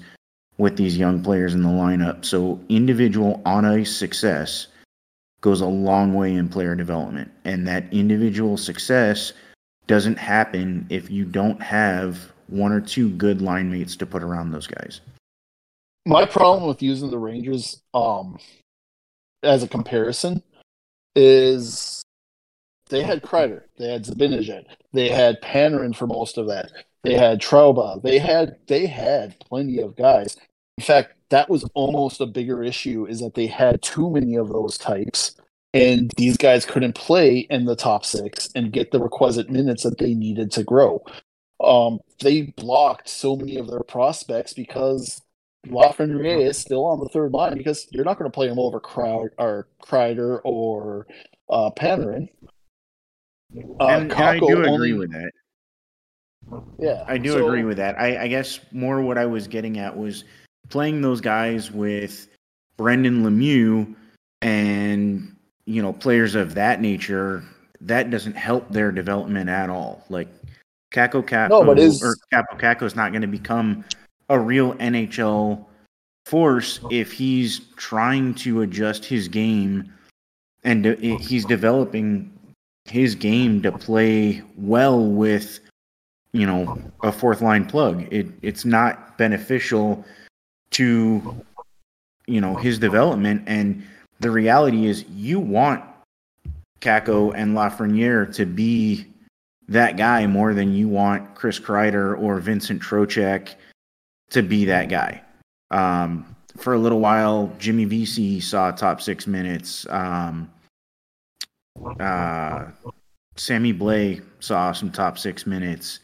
with 0.56 0.76
these 0.76 0.96
young 0.96 1.22
players 1.22 1.54
in 1.54 1.62
the 1.62 1.68
lineup. 1.68 2.24
So 2.24 2.60
individual 2.68 3.42
on 3.44 3.64
ice 3.64 3.94
success 3.94 4.68
goes 5.40 5.60
a 5.60 5.66
long 5.66 6.14
way 6.14 6.34
in 6.34 6.48
player 6.48 6.74
development. 6.74 7.30
And 7.44 7.66
that 7.68 7.92
individual 7.92 8.56
success 8.56 9.32
doesn't 9.86 10.18
happen 10.18 10.86
if 10.88 11.10
you 11.10 11.24
don't 11.24 11.60
have 11.62 12.32
one 12.46 12.72
or 12.72 12.80
two 12.80 13.10
good 13.10 13.42
line 13.42 13.70
mates 13.70 13.96
to 13.96 14.06
put 14.06 14.22
around 14.22 14.50
those 14.52 14.66
guys. 14.66 15.00
My 16.06 16.24
problem 16.24 16.68
with 16.68 16.82
using 16.82 17.10
the 17.10 17.18
Rangers 17.18 17.82
um 17.92 18.38
as 19.42 19.62
a 19.62 19.68
comparison 19.68 20.42
is 21.14 22.03
they 22.88 23.02
had 23.02 23.22
Kreider, 23.22 23.62
they 23.78 23.92
had 23.92 24.04
Zibanejad, 24.04 24.64
they 24.92 25.08
had 25.08 25.40
Panarin 25.42 25.94
for 25.94 26.06
most 26.06 26.38
of 26.38 26.46
that. 26.48 26.70
They 27.02 27.14
had 27.14 27.40
Trouba. 27.40 28.02
They 28.02 28.18
had 28.18 28.56
they 28.66 28.86
had 28.86 29.38
plenty 29.38 29.78
of 29.78 29.94
guys. 29.94 30.38
In 30.78 30.84
fact, 30.84 31.12
that 31.28 31.50
was 31.50 31.68
almost 31.74 32.20
a 32.20 32.26
bigger 32.26 32.62
issue 32.62 33.06
is 33.06 33.20
that 33.20 33.34
they 33.34 33.46
had 33.46 33.82
too 33.82 34.10
many 34.10 34.36
of 34.36 34.48
those 34.48 34.78
types 34.78 35.36
and 35.74 36.12
these 36.16 36.36
guys 36.36 36.64
couldn't 36.64 36.94
play 36.94 37.38
in 37.50 37.64
the 37.64 37.74
top 37.74 38.04
6 38.04 38.50
and 38.54 38.72
get 38.72 38.92
the 38.92 39.00
requisite 39.00 39.50
minutes 39.50 39.82
that 39.82 39.98
they 39.98 40.14
needed 40.14 40.52
to 40.52 40.62
grow. 40.62 41.04
Um, 41.62 41.98
they 42.20 42.42
blocked 42.42 43.08
so 43.08 43.34
many 43.36 43.56
of 43.56 43.68
their 43.68 43.80
prospects 43.80 44.52
because 44.52 45.20
Lafreniere 45.66 46.46
is 46.48 46.58
still 46.58 46.84
on 46.84 47.00
the 47.00 47.08
third 47.08 47.32
line 47.32 47.56
because 47.56 47.88
you're 47.90 48.04
not 48.04 48.18
going 48.18 48.30
to 48.30 48.34
play 48.34 48.48
him 48.48 48.58
over 48.58 48.78
Crowd 48.78 49.30
or 49.36 49.66
Kreider 49.82 50.40
or 50.44 51.08
uh, 51.50 51.70
Panarin. 51.76 52.28
Uh, 53.56 53.86
and, 53.86 54.12
and 54.12 54.12
I 54.12 54.38
do 54.38 54.62
agree 54.62 54.68
only, 54.68 54.92
with 54.94 55.12
that. 55.12 55.30
Yeah, 56.78 57.04
I 57.06 57.18
do 57.18 57.32
so, 57.32 57.46
agree 57.46 57.64
with 57.64 57.76
that. 57.78 57.98
I, 57.98 58.24
I 58.24 58.28
guess 58.28 58.60
more 58.72 59.00
what 59.00 59.18
I 59.18 59.26
was 59.26 59.46
getting 59.46 59.78
at 59.78 59.96
was 59.96 60.24
playing 60.68 61.00
those 61.00 61.20
guys 61.20 61.70
with 61.70 62.28
Brendan 62.76 63.22
Lemieux 63.22 63.94
and 64.42 65.34
you 65.66 65.82
know 65.82 65.92
players 65.92 66.34
of 66.34 66.54
that 66.54 66.80
nature. 66.80 67.42
That 67.80 68.10
doesn't 68.10 68.36
help 68.36 68.68
their 68.70 68.90
development 68.90 69.48
at 69.48 69.70
all. 69.70 70.04
Like 70.08 70.28
Kaapo 70.92 71.22
Kakko 71.22 71.50
no, 71.50 71.64
but 71.64 71.78
is... 71.78 72.02
or 72.02 72.16
Kaapo 72.32 72.58
Kakko 72.58 72.82
is 72.82 72.96
not 72.96 73.12
going 73.12 73.22
to 73.22 73.28
become 73.28 73.84
a 74.28 74.38
real 74.38 74.74
NHL 74.74 75.64
force 76.26 76.80
if 76.90 77.12
he's 77.12 77.60
trying 77.76 78.34
to 78.34 78.62
adjust 78.62 79.04
his 79.04 79.28
game 79.28 79.92
and 80.62 80.82
de- 80.82 81.18
he's 81.18 81.44
developing 81.44 82.33
his 82.84 83.14
game 83.14 83.62
to 83.62 83.72
play 83.72 84.42
well 84.56 85.04
with 85.04 85.60
you 86.32 86.46
know 86.46 86.78
a 87.02 87.10
fourth 87.10 87.40
line 87.40 87.64
plug 87.64 88.06
it 88.12 88.26
it's 88.42 88.64
not 88.64 89.16
beneficial 89.16 90.04
to 90.70 91.34
you 92.26 92.40
know 92.40 92.54
his 92.56 92.78
development 92.78 93.42
and 93.46 93.82
the 94.20 94.30
reality 94.30 94.86
is 94.86 95.04
you 95.10 95.40
want 95.40 95.82
Kakko 96.80 97.32
and 97.34 97.56
Lafreniere 97.56 98.32
to 98.34 98.44
be 98.44 99.06
that 99.68 99.96
guy 99.96 100.26
more 100.26 100.52
than 100.52 100.74
you 100.74 100.88
want 100.88 101.34
Chris 101.34 101.58
Kreider 101.58 102.18
or 102.20 102.38
Vincent 102.38 102.82
Trocheck 102.82 103.54
to 104.30 104.42
be 104.42 104.66
that 104.66 104.88
guy. 104.88 105.22
Um, 105.70 106.36
for 106.56 106.74
a 106.74 106.78
little 106.78 107.00
while, 107.00 107.52
Jimmy 107.58 107.84
Vesey 107.84 108.40
saw 108.40 108.70
top 108.70 109.00
six 109.00 109.26
minutes. 109.26 109.86
Um, 109.90 110.50
uh, 112.00 112.66
Sammy 113.36 113.72
Blais 113.72 114.22
saw 114.40 114.72
some 114.72 114.90
top 114.90 115.18
six 115.18 115.46
minutes. 115.46 116.00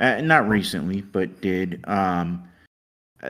Uh, 0.00 0.20
not 0.20 0.48
recently, 0.48 1.02
but 1.02 1.40
did. 1.40 1.84
Um, 1.86 2.48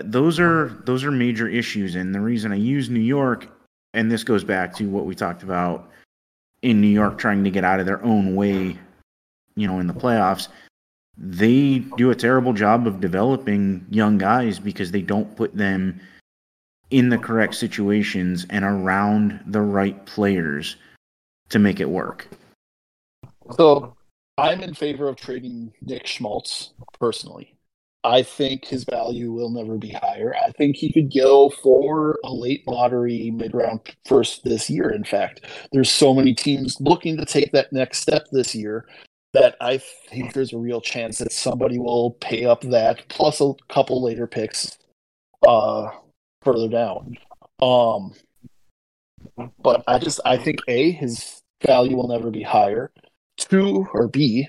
those 0.05 0.41
are 0.41 0.81
those 0.85 1.05
are 1.05 1.11
major 1.11 1.49
issues, 1.49 1.97
and 1.97 2.15
the 2.15 2.21
reason 2.21 2.53
I 2.53 2.57
use 2.57 2.89
New 2.89 3.01
York, 3.01 3.49
and 3.95 4.11
this 4.11 4.25
goes 4.25 4.45
back 4.45 4.75
to 4.77 4.89
what 4.89 5.05
we 5.05 5.15
talked 5.15 5.43
about 5.43 5.91
in 6.63 6.81
New 6.81 6.89
York 6.89 7.19
trying 7.19 7.45
to 7.45 7.51
get 7.51 7.65
out 7.65 7.81
of 7.81 7.87
their 7.87 8.03
own 8.05 8.35
way, 8.35 8.79
you 9.57 9.67
know, 9.67 9.81
in 9.81 9.87
the 9.87 9.95
playoffs. 9.95 10.49
They 11.19 11.81
do 11.99 12.11
a 12.11 12.15
terrible 12.15 12.55
job 12.55 12.87
of 12.87 13.01
developing 13.01 13.85
young 13.91 14.17
guys 14.17 14.59
because 14.59 14.91
they 14.91 15.03
don't 15.03 15.37
put 15.37 15.55
them 15.55 16.01
in 16.91 17.11
the 17.11 17.19
correct 17.19 17.55
situations 17.55 18.47
and 18.49 18.65
around 18.65 19.41
the 19.47 19.61
right 19.61 20.07
players 20.07 20.77
to 21.53 21.59
make 21.59 21.81
it 21.81 21.89
work. 21.89 22.29
So 23.57 23.95
I'm 24.39 24.61
in 24.63 24.75
favor 24.75 25.09
of 25.09 25.17
trading 25.17 25.73
Nick 25.83 26.07
Schmaltz 26.07 26.73
personally. 26.99 27.55
I 28.05 28.23
think 28.23 28.65
his 28.65 28.83
value 28.83 29.31
will 29.31 29.51
never 29.51 29.79
be 29.79 29.91
higher. 29.91 30.35
I 30.35 30.51
think 30.51 30.77
he 30.77 30.93
could 30.93 31.15
go 31.15 31.51
for 31.51 32.19
a 32.25 32.33
late 32.33 32.67
lottery 32.67 33.31
mid 33.31 33.55
round 33.55 33.81
first 34.07 34.43
this 34.43 34.69
year. 34.69 34.91
In 34.91 35.05
fact, 35.05 35.43
there's 35.71 35.91
so 35.91 36.13
many 36.13 36.35
teams 36.35 36.81
looking 36.81 37.17
to 37.19 37.25
take 37.25 37.53
that 37.53 37.73
next 37.73 37.99
step 37.99 38.27
this 38.33 38.55
year 38.55 38.87
that 39.35 39.57
I 39.61 39.79
think 39.79 40.33
there's 40.33 40.53
a 40.53 40.59
real 40.59 40.81
chance 40.81 41.19
that 41.19 41.33
somebody 41.33 41.79
will 41.79 42.13
pay 42.21 42.45
up 42.45 42.63
that 42.63 43.09
plus 43.09 43.41
a 43.41 43.53
couple 43.69 44.03
later 44.03 44.27
picks 44.27 44.79
uh, 45.47 45.91
further 46.43 46.69
down. 46.69 47.19
Um, 47.61 48.15
but 49.63 49.85
I 49.87 49.99
just 49.99 50.21
I 50.25 50.37
think 50.37 50.61
a 50.67 50.91
his 50.91 51.42
value 51.63 51.97
will 51.97 52.09
never 52.09 52.31
be 52.31 52.43
higher. 52.43 52.93
Two 53.37 53.89
or 53.95 54.09
B, 54.09 54.49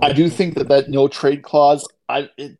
I 0.00 0.12
do 0.12 0.28
think 0.28 0.54
that 0.54 0.68
that 0.68 0.88
no 0.88 1.08
trade 1.08 1.42
clause. 1.42 1.86
I 2.08 2.30
it, 2.36 2.58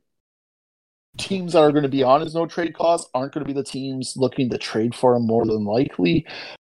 teams 1.17 1.53
that 1.53 1.61
are 1.61 1.73
going 1.73 1.83
to 1.83 1.89
be 1.89 2.03
on 2.03 2.21
his 2.21 2.35
no 2.35 2.47
trade 2.47 2.75
clause 2.75 3.09
aren't 3.15 3.33
going 3.33 3.45
to 3.45 3.53
be 3.53 3.59
the 3.59 3.65
teams 3.65 4.17
looking 4.17 4.51
to 4.51 4.59
trade 4.59 4.95
for 4.95 5.15
him 5.15 5.27
more 5.27 5.45
than 5.45 5.65
likely, 5.65 6.27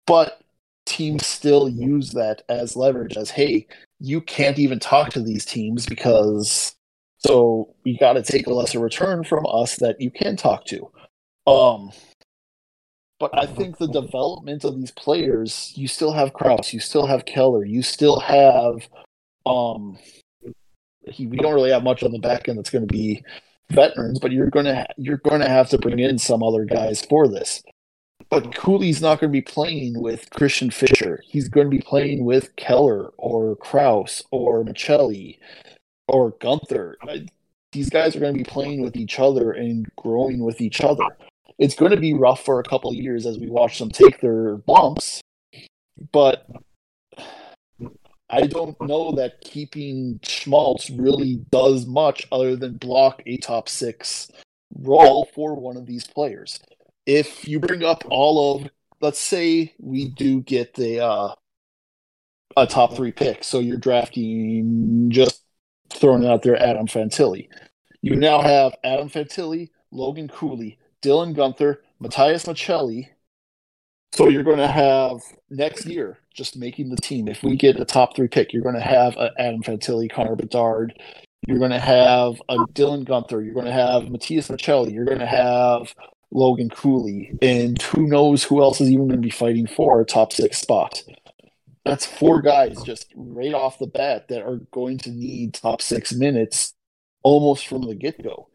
but 0.07 0.41
teams 0.85 1.25
still 1.25 1.69
use 1.69 2.11
that 2.11 2.43
as 2.49 2.75
leverage. 2.75 3.17
As 3.17 3.29
hey, 3.29 3.67
you 3.99 4.21
can't 4.21 4.59
even 4.59 4.79
talk 4.79 5.09
to 5.11 5.21
these 5.21 5.45
teams 5.45 5.85
because 5.85 6.75
so 7.19 7.75
you 7.83 7.97
got 7.97 8.13
to 8.13 8.23
take 8.23 8.47
a 8.47 8.53
lesser 8.53 8.79
return 8.79 9.23
from 9.23 9.45
us 9.47 9.75
that 9.77 9.99
you 9.99 10.09
can 10.09 10.37
talk 10.37 10.65
to. 10.65 10.89
Um, 11.47 11.91
but 13.19 13.37
I 13.37 13.45
think 13.45 13.77
the 13.77 13.87
development 14.01 14.63
of 14.63 14.77
these 14.77 14.91
players, 14.91 15.73
you 15.75 15.87
still 15.87 16.13
have 16.13 16.33
Crouse, 16.33 16.73
you 16.73 16.79
still 16.79 17.05
have 17.05 17.25
Keller, 17.25 17.65
you 17.65 17.81
still 17.81 18.19
have 18.19 18.87
um 19.45 19.97
he, 21.03 21.27
we 21.27 21.37
don't 21.37 21.53
really 21.53 21.71
have 21.71 21.83
much 21.83 22.03
on 22.03 22.11
the 22.11 22.19
back 22.19 22.47
end 22.47 22.57
that's 22.57 22.69
going 22.69 22.87
to 22.87 22.93
be 22.93 23.23
veterans, 23.71 24.19
but 24.19 24.31
you're 24.31 24.49
going 24.49 24.65
to 24.65 24.85
you're 24.97 25.17
going 25.17 25.41
to 25.41 25.49
have 25.49 25.69
to 25.69 25.77
bring 25.77 25.99
in 25.99 26.17
some 26.17 26.43
other 26.43 26.65
guys 26.65 27.03
for 27.05 27.27
this. 27.27 27.61
But 28.29 28.55
Cooley's 28.55 29.01
not 29.01 29.19
going 29.19 29.31
to 29.31 29.37
be 29.37 29.41
playing 29.41 29.99
with 29.99 30.29
Christian 30.29 30.69
Fischer. 30.69 31.23
He's 31.25 31.49
going 31.49 31.65
to 31.65 31.75
be 31.75 31.81
playing 31.81 32.25
with 32.25 32.55
Keller 32.57 33.07
or 33.17 33.55
Crouse 33.55 34.23
or 34.29 34.63
Maccelli 34.63 35.39
or 36.07 36.33
Guenther. 36.33 36.93
These 37.71 37.89
guys 37.89 38.15
are 38.15 38.19
going 38.19 38.33
to 38.33 38.37
be 38.37 38.43
playing 38.43 38.81
with 38.81 38.95
each 38.95 39.19
other 39.19 39.51
and 39.51 39.87
growing 39.95 40.43
with 40.43 40.61
each 40.61 40.81
other 40.81 41.05
it's 41.59 41.75
going 41.75 41.91
to 41.91 41.97
be 41.97 42.13
rough 42.13 42.43
for 42.43 42.59
a 42.59 42.63
couple 42.63 42.89
of 42.89 42.95
years 42.95 43.25
as 43.25 43.37
we 43.37 43.49
watch 43.49 43.77
them 43.77 43.91
take 43.91 44.21
their 44.21 44.57
bumps. 44.57 45.21
But 46.11 46.47
I 48.29 48.47
don't 48.47 48.79
know 48.79 49.11
that 49.13 49.41
keeping 49.41 50.19
Schmaltz 50.23 50.89
really 50.89 51.41
does 51.51 51.85
much 51.85 52.25
other 52.31 52.55
than 52.55 52.77
block 52.77 53.21
a 53.25 53.37
top 53.37 53.67
six 53.67 54.31
role 54.73 55.29
for 55.35 55.55
one 55.55 55.75
of 55.75 55.85
these 55.85 56.07
players. 56.07 56.59
If 57.05 57.47
you 57.47 57.59
bring 57.59 57.83
up 57.83 58.03
all 58.09 58.55
of, 58.55 58.69
let's 59.01 59.19
say 59.19 59.73
we 59.79 60.09
do 60.09 60.41
get 60.41 60.75
the 60.75 61.03
uh, 61.03 61.35
a 62.55 62.67
top 62.67 62.95
three 62.95 63.11
pick, 63.11 63.43
so 63.43 63.59
you're 63.59 63.77
drafting 63.77 65.09
just 65.09 65.43
throwing 65.89 66.23
it 66.23 66.29
out 66.29 66.43
there 66.43 66.61
Adam 66.61 66.87
Fantilli. 66.87 67.49
You 68.01 68.15
now 68.15 68.41
have 68.41 68.75
Adam 68.83 69.09
Fantilli, 69.09 69.71
Logan 69.91 70.29
Cooley, 70.29 70.77
Dylan 71.01 71.35
Guenther, 71.35 71.77
Matias 71.99 72.45
Maccelli. 72.45 73.09
So 74.11 74.27
you're 74.27 74.43
going 74.43 74.57
to 74.57 74.67
have 74.67 75.21
next 75.49 75.85
year 75.85 76.17
just 76.33 76.57
making 76.57 76.89
the 76.89 76.97
team. 76.97 77.27
If 77.27 77.43
we 77.43 77.55
get 77.55 77.79
a 77.79 77.85
top 77.85 78.15
three 78.15 78.27
pick, 78.27 78.53
you're 78.53 78.63
going 78.63 78.75
to 78.75 78.81
have 78.81 79.15
Adam 79.37 79.61
Fantilli, 79.61 80.11
Connor 80.11 80.35
Bedard. 80.35 80.99
You're 81.47 81.59
going 81.59 81.71
to 81.71 81.79
have 81.79 82.41
a 82.49 82.57
Dylan 82.73 83.05
Guenther. 83.05 83.43
You're 83.43 83.53
going 83.53 83.65
to 83.65 83.71
have 83.71 84.09
Matias 84.09 84.49
Maccelli. 84.49 84.93
You're 84.93 85.05
going 85.05 85.19
to 85.19 85.25
have 85.25 85.93
Logan 86.31 86.69
Cooley. 86.69 87.37
And 87.41 87.81
who 87.81 88.07
knows 88.07 88.43
who 88.43 88.61
else 88.61 88.81
is 88.81 88.89
even 88.89 89.07
going 89.07 89.21
to 89.21 89.25
be 89.25 89.29
fighting 89.29 89.67
for 89.67 90.01
a 90.01 90.05
top 90.05 90.33
six 90.33 90.57
spot. 90.57 91.03
That's 91.85 92.05
four 92.05 92.41
guys 92.41 92.81
just 92.83 93.11
right 93.15 93.53
off 93.53 93.79
the 93.79 93.87
bat 93.87 94.27
that 94.27 94.41
are 94.41 94.57
going 94.71 94.97
to 94.99 95.11
need 95.11 95.53
top 95.53 95.81
six 95.81 96.13
minutes 96.13 96.73
almost 97.23 97.67
from 97.67 97.83
the 97.83 97.95
get 97.95 98.21
go. 98.21 98.48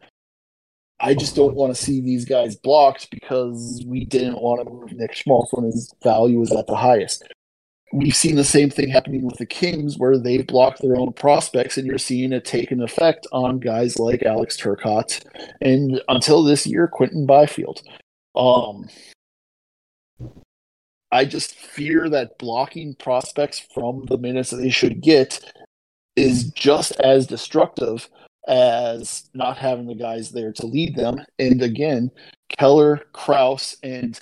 I 0.99 1.13
just 1.13 1.35
don't 1.35 1.55
want 1.55 1.75
to 1.75 1.81
see 1.81 1.99
these 1.99 2.25
guys 2.25 2.55
blocked 2.55 3.09
because 3.11 3.83
we 3.85 4.05
didn't 4.05 4.41
want 4.41 4.63
to 4.63 4.73
move 4.73 4.93
Nick 4.93 5.13
Schmaltz 5.13 5.51
when 5.51 5.65
his 5.65 5.93
value 6.03 6.39
was 6.39 6.51
at 6.53 6.67
the 6.67 6.75
highest. 6.75 7.23
We've 7.93 8.15
seen 8.15 8.35
the 8.35 8.43
same 8.43 8.69
thing 8.69 8.89
happening 8.89 9.23
with 9.23 9.37
the 9.37 9.45
Kings 9.45 9.97
where 9.97 10.17
they've 10.17 10.45
blocked 10.45 10.81
their 10.81 10.97
own 10.97 11.13
prospects, 11.13 11.77
and 11.77 11.85
you're 11.85 11.97
seeing 11.97 12.33
it 12.33 12.45
take 12.45 12.71
an 12.71 12.81
effect 12.81 13.27
on 13.31 13.59
guys 13.59 13.99
like 13.99 14.23
Alex 14.23 14.57
Turcotte 14.57 15.23
and 15.61 16.01
until 16.07 16.43
this 16.43 16.65
year, 16.65 16.87
Quinton 16.87 17.25
Byfield. 17.25 17.81
Um, 18.35 18.89
I 21.11 21.25
just 21.25 21.55
fear 21.55 22.09
that 22.09 22.37
blocking 22.37 22.95
prospects 22.95 23.59
from 23.73 24.05
the 24.07 24.17
minutes 24.17 24.49
that 24.49 24.57
they 24.57 24.69
should 24.69 25.01
get 25.01 25.53
is 26.15 26.45
just 26.51 26.99
as 26.99 27.27
destructive 27.27 28.09
as 28.47 29.29
not 29.33 29.57
having 29.57 29.87
the 29.87 29.95
guys 29.95 30.31
there 30.31 30.51
to 30.53 30.65
lead 30.65 30.95
them. 30.95 31.17
And 31.39 31.61
again, 31.61 32.11
Keller, 32.57 33.01
Crouse, 33.13 33.75
and 33.83 34.19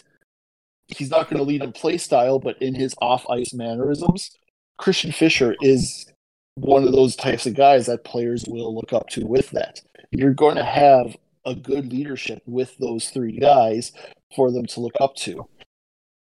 he's 0.87 1.09
not 1.09 1.29
going 1.29 1.37
to 1.37 1.43
lead 1.43 1.63
in 1.63 1.71
play 1.71 1.97
style, 1.97 2.39
but 2.39 2.61
in 2.61 2.75
his 2.75 2.95
off 3.01 3.29
ice 3.29 3.53
mannerisms, 3.53 4.31
Christian 4.77 5.11
Fischer 5.11 5.55
is 5.61 6.11
one 6.55 6.83
of 6.83 6.91
those 6.91 7.15
types 7.15 7.45
of 7.45 7.55
guys 7.55 7.87
that 7.87 8.03
players 8.03 8.45
will 8.47 8.73
look 8.73 8.93
up 8.93 9.09
to 9.09 9.25
with 9.25 9.49
that. 9.51 9.81
You're 10.11 10.33
going 10.33 10.55
to 10.55 10.63
have 10.63 11.15
a 11.45 11.55
good 11.55 11.91
leadership 11.91 12.41
with 12.45 12.77
those 12.77 13.09
three 13.09 13.37
guys 13.37 13.91
for 14.35 14.51
them 14.51 14.65
to 14.67 14.79
look 14.79 14.93
up 14.99 15.15
to. 15.15 15.47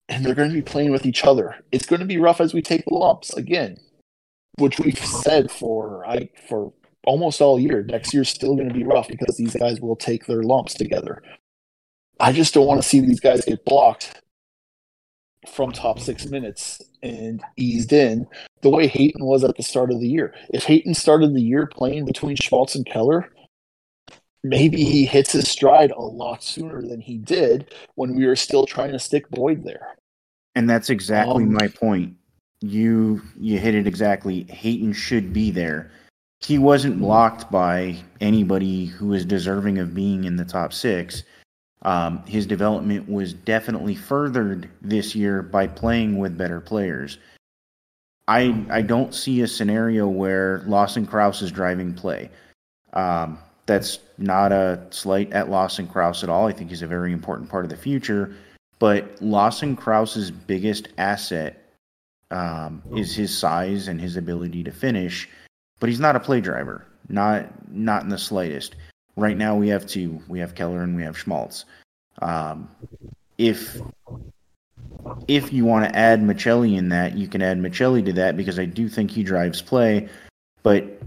And 0.09 0.25
they're 0.25 0.35
going 0.35 0.49
to 0.49 0.55
be 0.55 0.61
playing 0.61 0.91
with 0.91 1.05
each 1.05 1.25
other. 1.25 1.55
It's 1.71 1.85
going 1.85 1.99
to 1.99 2.05
be 2.05 2.17
rough 2.17 2.39
as 2.39 2.53
we 2.53 2.61
take 2.61 2.85
the 2.85 2.93
lumps 2.93 3.33
again, 3.33 3.77
which 4.57 4.79
we've 4.79 4.97
said 4.97 5.51
for 5.51 6.07
I 6.07 6.29
for 6.47 6.73
almost 7.07 7.41
all 7.41 7.59
year. 7.59 7.83
Next 7.83 8.13
year's 8.13 8.29
still 8.29 8.55
going 8.55 8.67
to 8.67 8.73
be 8.73 8.83
rough 8.83 9.07
because 9.07 9.37
these 9.37 9.55
guys 9.55 9.79
will 9.79 9.95
take 9.95 10.27
their 10.27 10.43
lumps 10.43 10.73
together. 10.73 11.23
I 12.19 12.33
just 12.33 12.53
don't 12.53 12.67
want 12.67 12.81
to 12.81 12.87
see 12.87 12.99
these 12.99 13.21
guys 13.21 13.45
get 13.45 13.63
blocked 13.63 14.21
from 15.47 15.71
top 15.71 15.99
six 15.99 16.25
minutes 16.25 16.81
and 17.01 17.41
eased 17.55 17.93
in 17.93 18.27
the 18.61 18.69
way 18.69 18.87
Hayton 18.87 19.23
was 19.23 19.43
at 19.43 19.55
the 19.55 19.63
start 19.63 19.91
of 19.91 20.01
the 20.01 20.07
year. 20.07 20.33
If 20.49 20.65
Hayton 20.65 20.93
started 20.93 21.33
the 21.33 21.41
year 21.41 21.67
playing 21.67 22.05
between 22.05 22.35
Schmaltz 22.35 22.75
and 22.75 22.85
Keller, 22.85 23.31
maybe 24.43 24.83
he 24.83 25.05
hits 25.05 25.31
his 25.31 25.49
stride 25.49 25.91
a 25.91 26.01
lot 26.01 26.43
sooner 26.43 26.81
than 26.81 26.99
he 26.99 27.17
did 27.17 27.73
when 27.95 28.15
we 28.15 28.25
were 28.25 28.35
still 28.35 28.65
trying 28.65 28.91
to 28.91 28.99
stick 28.99 29.29
Boyd 29.29 29.63
there. 29.63 29.95
And 30.55 30.69
that's 30.69 30.89
exactly 30.89 31.43
um, 31.43 31.53
my 31.53 31.67
point. 31.69 32.15
You 32.59 33.21
you 33.39 33.59
hit 33.59 33.75
it 33.75 33.85
exactly. 33.85 34.43
Hayton 34.49 34.91
should 34.91 35.31
be 35.31 35.51
there 35.51 35.91
he 36.39 36.57
wasn't 36.57 36.99
blocked 36.99 37.51
by 37.51 37.97
anybody 38.21 38.85
who 38.85 39.07
was 39.07 39.25
deserving 39.25 39.79
of 39.79 39.95
being 39.95 40.25
in 40.25 40.35
the 40.35 40.45
top 40.45 40.71
six. 40.71 41.23
Um, 41.81 42.23
his 42.25 42.45
development 42.45 43.09
was 43.09 43.33
definitely 43.33 43.95
furthered 43.95 44.69
this 44.81 45.15
year 45.15 45.41
by 45.41 45.67
playing 45.67 46.17
with 46.17 46.37
better 46.37 46.59
players. 46.59 47.17
I 48.27 48.65
I 48.69 48.81
don't 48.81 49.13
see 49.13 49.41
a 49.41 49.47
scenario 49.47 50.07
where 50.07 50.63
Lawson 50.67 51.05
Crouse 51.05 51.41
is 51.41 51.51
driving 51.51 51.93
play. 51.93 52.29
Um, 52.93 53.39
that's 53.65 53.99
not 54.17 54.51
a 54.51 54.81
slight 54.89 55.31
at 55.33 55.49
Lawson 55.49 55.87
Crouse 55.87 56.23
at 56.23 56.29
all. 56.29 56.47
I 56.47 56.53
think 56.53 56.69
he's 56.69 56.81
a 56.81 56.87
very 56.87 57.13
important 57.13 57.49
part 57.49 57.63
of 57.63 57.69
the 57.69 57.77
future. 57.77 58.35
But 58.79 59.21
Lawson 59.21 59.75
Crouse's 59.75 60.31
biggest 60.31 60.89
asset 60.97 61.63
um, 62.31 62.81
is 62.95 63.15
his 63.15 63.35
size 63.35 63.87
and 63.87 63.99
his 63.99 64.17
ability 64.17 64.63
to 64.63 64.71
finish. 64.71 65.29
But 65.79 65.89
he's 65.89 65.99
not 65.99 66.15
a 66.15 66.19
play 66.19 66.41
driver, 66.41 66.85
not 67.09 67.47
not 67.71 68.03
in 68.03 68.09
the 68.09 68.17
slightest. 68.17 68.75
Right 69.15 69.37
now 69.37 69.55
we 69.55 69.67
have 69.69 69.85
two. 69.85 70.21
We 70.27 70.39
have 70.39 70.55
Keller 70.55 70.81
and 70.81 70.95
we 70.95 71.03
have 71.03 71.17
Schmaltz. 71.17 71.65
Um, 72.21 72.69
if 73.37 73.79
if 75.27 75.53
you 75.53 75.65
want 75.65 75.85
to 75.85 75.95
add 75.95 76.21
Maccelli 76.21 76.77
in 76.77 76.89
that, 76.89 77.17
you 77.17 77.27
can 77.27 77.41
add 77.41 77.59
Maccelli 77.59 78.03
to 78.05 78.13
that 78.13 78.37
because 78.37 78.59
I 78.59 78.65
do 78.65 78.89
think 78.89 79.11
he 79.11 79.23
drives 79.23 79.61
play. 79.61 80.09
But 80.63 81.01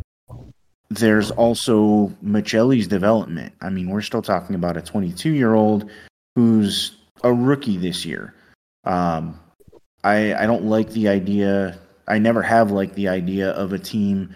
there's 0.89 1.31
also 1.31 2.09
Maccelli's 2.25 2.89
development. 2.89 3.53
I 3.61 3.71
mean, 3.71 3.91
we're 3.91 4.01
still 4.01 4.23
talking 4.23 4.55
about 4.55 4.77
a 4.77 4.83
22 4.83 5.31
year 5.31 5.55
old 5.55 5.91
who's 6.35 6.97
a 7.23 7.33
rookie 7.33 7.77
this 7.77 8.05
year. 8.05 8.35
Um, 8.85 9.39
I 10.05 10.35
I 10.35 10.47
don't 10.47 10.65
like 10.65 10.91
the 10.91 11.09
idea. 11.09 11.79
I 12.09 12.19
never 12.19 12.43
have 12.43 12.71
liked 12.71 12.95
the 12.95 13.09
idea 13.09 13.51
of 13.51 13.73
a 13.73 13.79
team 13.79 14.35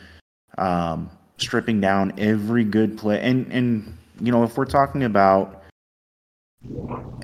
um, 0.59 1.10
stripping 1.39 1.81
down 1.81 2.12
every 2.18 2.64
good 2.64 2.97
play. 2.98 3.20
And 3.20 3.51
and 3.52 3.97
you 4.20 4.32
know, 4.32 4.44
if 4.44 4.56
we're 4.56 4.64
talking 4.64 5.05
about 5.05 5.62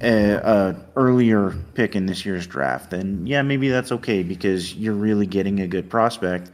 a, 0.03 0.33
a, 0.35 0.77
earlier 0.97 1.55
pick 1.75 1.97
in 1.97 2.07
this 2.07 2.25
year's 2.27 2.47
draft, 2.47 2.91
then 2.91 3.27
yeah, 3.27 3.43
maybe 3.43 3.69
that's 3.69 3.93
okay 3.93 4.23
because 4.23 4.75
you're 4.75 4.95
really 4.95 5.27
getting 5.27 5.61
a 5.61 5.67
good 5.67 5.89
prospect. 5.89 6.51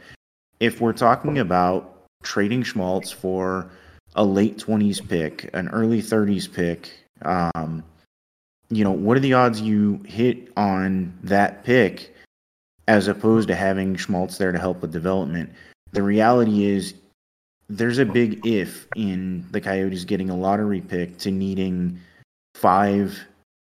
If 0.59 0.81
we're 0.81 0.93
talking 0.93 1.39
about 1.39 2.05
trading 2.23 2.63
Schmaltz 2.63 3.11
for 3.11 3.69
a 4.15 4.23
late 4.23 4.57
20s 4.57 5.07
pick, 5.07 5.49
an 5.53 5.69
early 5.69 6.01
30s 6.01 6.51
pick, 6.51 6.91
um, 7.23 7.83
you 8.69 8.83
know, 8.83 8.91
what 8.91 9.17
are 9.17 9.21
the 9.21 9.33
odds 9.33 9.61
you 9.61 10.01
hit 10.05 10.51
on 10.57 11.17
that 11.23 11.63
pick 11.63 12.13
as 12.87 13.07
opposed 13.07 13.47
to 13.49 13.55
having 13.55 13.95
Schmaltz 13.95 14.37
there 14.37 14.51
to 14.51 14.59
help 14.59 14.81
with 14.81 14.91
development? 14.91 15.51
The 15.97 16.03
reality 16.03 16.65
is 16.65 16.93
there's 17.69 17.97
a 17.97 18.05
big 18.05 18.45
if 18.45 18.87
in 18.95 19.43
the 19.49 19.59
Coyotes 19.59 20.05
getting 20.05 20.29
a 20.29 20.37
lottery 20.37 20.79
pick 20.79 21.17
to 21.17 21.31
needing 21.31 21.99
five 22.53 23.19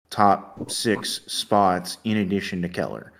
top 0.10 0.70
six 0.70 1.22
spots 1.28 1.99
in 2.04 2.18
addition 2.18 2.62
to 2.64 2.68
Keller. 2.68 3.14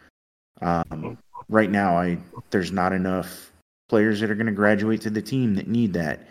Um, 0.62 1.18
right 1.48 1.72
now, 1.72 1.98
I 1.98 2.18
there's 2.50 2.74
not 2.74 2.92
enough 2.92 3.54
players 3.88 4.20
that 4.20 4.30
are 4.30 4.36
going 4.36 4.48
to 4.48 4.52
graduate 4.52 5.00
to 5.04 5.10
the 5.10 5.22
team 5.22 5.56
that 5.56 5.70
need 5.70 5.94
that. 5.94 6.28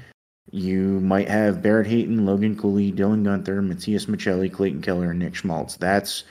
You 0.51 1.01
might 1.01 1.29
have 1.29 1.63
Barrett 1.63 1.87
Hayton, 1.87 2.27
Logan 2.27 2.59
Cooley, 2.59 2.93
Dylan 2.93 3.25
Guenther, 3.25 3.67
Matias 3.67 4.05
Maccelli, 4.05 4.53
Clayton 4.53 4.83
Keller, 4.83 5.13
and 5.13 5.19
Nick 5.19 5.35
Schmaltz. 5.35 5.77
That's 5.77 6.25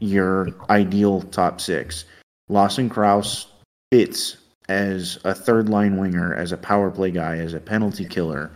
your 0.00 0.48
ideal 0.70 1.20
top 1.20 1.60
six. 1.60 2.06
Lawson 2.48 2.88
Crouse 2.88 3.48
fits 3.92 4.38
as 4.68 5.18
a 5.24 5.34
third 5.34 5.68
line 5.68 5.96
winger, 5.96 6.34
as 6.34 6.52
a 6.52 6.56
power 6.56 6.90
play 6.90 7.10
guy, 7.10 7.36
as 7.38 7.54
a 7.54 7.60
penalty 7.60 8.04
killer. 8.04 8.50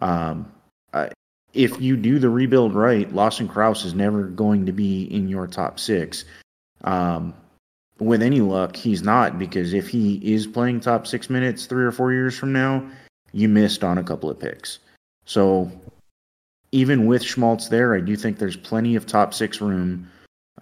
Um, 0.00 0.50
if 1.52 1.80
you 1.80 1.96
do 1.96 2.18
the 2.18 2.30
rebuild 2.30 2.74
right, 2.74 3.12
Lawson 3.12 3.48
Crouse 3.48 3.84
is 3.84 3.94
never 3.94 4.24
going 4.24 4.66
to 4.66 4.72
be 4.72 5.04
in 5.04 5.28
your 5.28 5.46
top 5.46 5.80
six. 5.80 6.24
Um, 6.84 7.34
with 7.98 8.22
any 8.22 8.40
luck, 8.40 8.76
he's 8.76 9.02
not 9.02 9.38
because 9.38 9.74
if 9.74 9.88
he 9.88 10.20
is 10.22 10.46
playing 10.46 10.80
top 10.80 11.06
six 11.06 11.28
minutes 11.28 11.66
three 11.66 11.84
or 11.84 11.92
four 11.92 12.12
years 12.12 12.38
from 12.38 12.52
now, 12.52 12.88
you 13.32 13.48
missed 13.48 13.84
on 13.84 13.98
a 13.98 14.04
couple 14.04 14.30
of 14.30 14.38
picks. 14.38 14.78
So 15.24 15.70
even 16.72 17.06
with 17.06 17.22
Schmaltz 17.22 17.68
there, 17.68 17.94
I 17.94 18.00
do 18.00 18.16
think 18.16 18.38
there's 18.38 18.56
plenty 18.56 18.96
of 18.96 19.06
top 19.06 19.34
six 19.34 19.60
room 19.60 20.08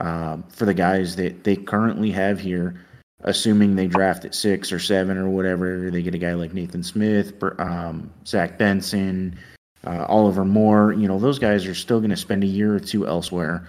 uh, 0.00 0.38
for 0.48 0.64
the 0.64 0.74
guys 0.74 1.16
that 1.16 1.44
they 1.44 1.56
currently 1.56 2.10
have 2.10 2.40
here 2.40 2.80
assuming 3.20 3.74
they 3.74 3.86
draft 3.86 4.24
at 4.24 4.34
six 4.34 4.70
or 4.72 4.78
seven 4.78 5.16
or 5.16 5.28
whatever, 5.28 5.90
they 5.90 6.02
get 6.02 6.14
a 6.14 6.18
guy 6.18 6.34
like 6.34 6.54
Nathan 6.54 6.82
Smith, 6.82 7.32
um, 7.58 8.10
Zach 8.26 8.58
Benson, 8.58 9.38
uh, 9.86 10.04
Oliver 10.08 10.44
Moore. 10.44 10.92
You 10.92 11.08
know, 11.08 11.18
those 11.18 11.38
guys 11.38 11.66
are 11.66 11.74
still 11.74 12.00
going 12.00 12.10
to 12.10 12.16
spend 12.16 12.44
a 12.44 12.46
year 12.46 12.74
or 12.74 12.80
two 12.80 13.06
elsewhere. 13.06 13.68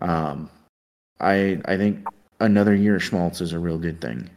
Um, 0.00 0.50
I 1.20 1.60
I 1.66 1.76
think 1.76 2.06
another 2.40 2.74
year 2.74 2.96
of 2.96 3.02
Schmaltz 3.02 3.40
is 3.40 3.52
a 3.52 3.58
real 3.58 3.78
good 3.78 4.00
thing. 4.00 4.28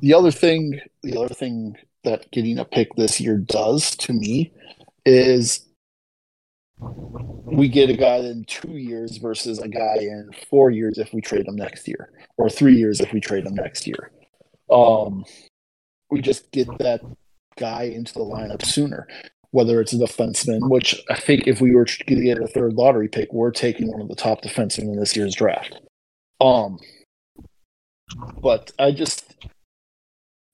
The 0.00 0.14
other 0.14 0.30
thing, 0.30 0.80
the 1.02 1.18
other 1.18 1.34
thing 1.34 1.76
that 2.04 2.30
getting 2.30 2.58
a 2.58 2.64
pick 2.64 2.94
this 2.94 3.20
year 3.20 3.36
does 3.36 3.94
to 3.96 4.12
me 4.12 4.52
is 5.04 5.67
we 6.80 7.68
get 7.68 7.90
a 7.90 7.96
guy 7.96 8.16
in 8.16 8.44
two 8.44 8.76
years 8.76 9.16
versus 9.16 9.58
a 9.58 9.68
guy 9.68 9.96
in 9.96 10.30
four 10.48 10.70
years 10.70 10.98
if 10.98 11.12
we 11.12 11.20
trade 11.20 11.46
him 11.46 11.56
next 11.56 11.88
year, 11.88 12.10
or 12.36 12.48
three 12.48 12.76
years 12.76 13.00
if 13.00 13.12
we 13.12 13.20
trade 13.20 13.46
him 13.46 13.54
next 13.54 13.86
year. 13.86 14.10
Um, 14.70 15.24
we 16.10 16.20
just 16.20 16.50
get 16.52 16.68
that 16.78 17.00
guy 17.56 17.84
into 17.84 18.14
the 18.14 18.20
lineup 18.20 18.64
sooner, 18.64 19.08
whether 19.50 19.80
it's 19.80 19.92
a 19.92 19.96
defenseman, 19.96 20.70
which 20.70 21.00
I 21.10 21.18
think 21.18 21.46
if 21.46 21.60
we 21.60 21.74
were 21.74 21.84
to 21.84 22.04
get 22.04 22.38
a 22.38 22.46
third 22.46 22.74
lottery 22.74 23.08
pick, 23.08 23.32
we're 23.32 23.50
taking 23.50 23.90
one 23.90 24.00
of 24.00 24.08
the 24.08 24.14
top 24.14 24.42
defensemen 24.42 24.92
in 24.92 24.96
this 24.96 25.16
year's 25.16 25.34
draft. 25.34 25.80
Um, 26.40 26.78
but 28.40 28.72
I 28.78 28.92
just 28.92 29.34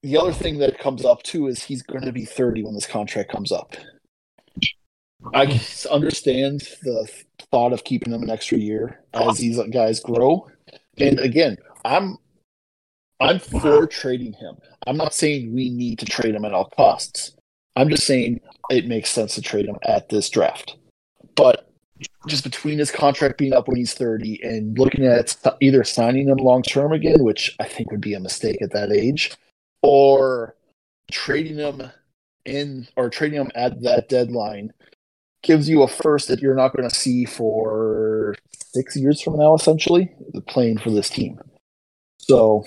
the 0.02 0.18
other 0.18 0.32
thing 0.32 0.59
that 0.59 0.78
comes 0.78 1.05
up 1.05 1.22
too 1.22 1.46
is 1.46 1.62
he's 1.62 1.82
going 1.82 2.05
to 2.05 2.12
be 2.12 2.24
30 2.24 2.62
when 2.64 2.74
this 2.74 2.86
contract 2.86 3.30
comes 3.30 3.51
up. 3.51 3.74
I 5.32 5.60
understand 5.90 6.68
the 6.82 7.09
thought 7.51 7.72
of 7.72 7.84
keeping 7.84 8.12
them 8.12 8.22
an 8.22 8.30
extra 8.30 8.59
year 8.59 9.01
as 9.14 9.38
these 9.38 9.59
guys 9.70 10.01
grow. 10.01 10.48
And 10.98 11.18
again, 11.18 11.56
I'm 11.84 12.18
I'm 13.20 13.38
for 13.38 13.86
trading 13.86 14.32
him. 14.34 14.56
I'm 14.86 14.96
not 14.96 15.14
saying 15.14 15.55
we 15.55 15.70
need 15.70 15.98
to 16.01 16.06
trade 16.06 16.34
him 16.34 16.44
at 16.44 16.52
all 16.52 16.66
costs. 16.66 17.34
I'm 17.76 17.88
just 17.88 18.06
saying 18.06 18.40
it 18.70 18.86
makes 18.86 19.10
sense 19.10 19.34
to 19.36 19.42
trade 19.42 19.66
him 19.66 19.76
at 19.84 20.09
this 20.09 20.28
draft. 20.28 20.76
But 21.36 21.70
just 22.26 22.44
between 22.44 22.78
his 22.78 22.90
contract 22.90 23.38
being 23.38 23.52
up 23.52 23.68
when 23.68 23.76
he's 23.76 23.94
30 23.94 24.40
and 24.42 24.78
looking 24.78 25.06
at 25.06 25.36
either 25.60 25.84
signing 25.84 26.28
him 26.28 26.38
long 26.38 26.62
term 26.62 26.92
again, 26.92 27.22
which 27.22 27.55
I 27.60 27.64
think 27.64 27.90
would 27.90 28.01
be 28.01 28.14
a 28.14 28.20
mistake 28.20 28.60
at 28.62 28.72
that 28.72 28.92
age, 28.92 29.32
or 29.82 30.56
trading 31.10 31.56
him 31.56 31.82
in 32.44 32.86
or 32.96 33.09
trading 33.09 33.40
him 33.40 33.51
at 33.55 33.82
that 33.82 34.09
deadline 34.09 34.72
gives 35.45 35.69
you 35.69 35.83
a 35.83 35.89
first 35.89 36.29
that 36.29 36.41
you're 36.41 36.57
not 36.57 36.75
going 36.75 36.89
to 36.89 36.95
see 36.95 37.25
for 37.25 38.35
six 38.73 38.97
years 38.97 39.21
from 39.21 39.37
now, 39.37 39.55
essentially, 39.55 40.11
the 40.33 40.41
playing 40.41 40.79
for 40.79 40.91
this 40.91 41.09
team. 41.09 41.39
So. 42.19 42.65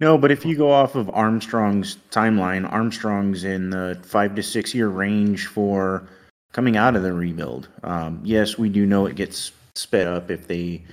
No, 0.00 0.18
but 0.18 0.30
if 0.30 0.44
you 0.44 0.56
go 0.56 0.70
off 0.70 0.94
of 0.94 1.10
Armstrong's 1.10 1.96
timeline, 2.10 2.70
Armstrong's 2.70 3.44
in 3.44 3.70
the 3.70 3.98
five 4.04 4.34
to 4.36 4.42
six 4.42 4.74
year 4.74 4.88
range 4.88 5.46
for 5.46 6.08
coming 6.52 6.76
out 6.76 6.94
of 6.94 7.02
the 7.02 7.12
rebuild. 7.12 7.68
Um, 7.82 8.20
yes, 8.22 8.58
we 8.58 8.68
do 8.68 8.86
know 8.86 9.06
it 9.06 9.16
gets 9.16 9.52
sped 9.74 10.06
up 10.06 10.30
if 10.30 10.46
they, 10.46 10.84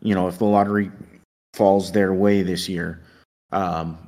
you 0.00 0.14
know, 0.14 0.28
if 0.28 0.38
the 0.38 0.44
lottery 0.44 0.90
falls 1.52 1.92
their 1.92 2.14
way 2.14 2.42
this 2.42 2.68
year. 2.68 3.02
Um, 3.52 3.98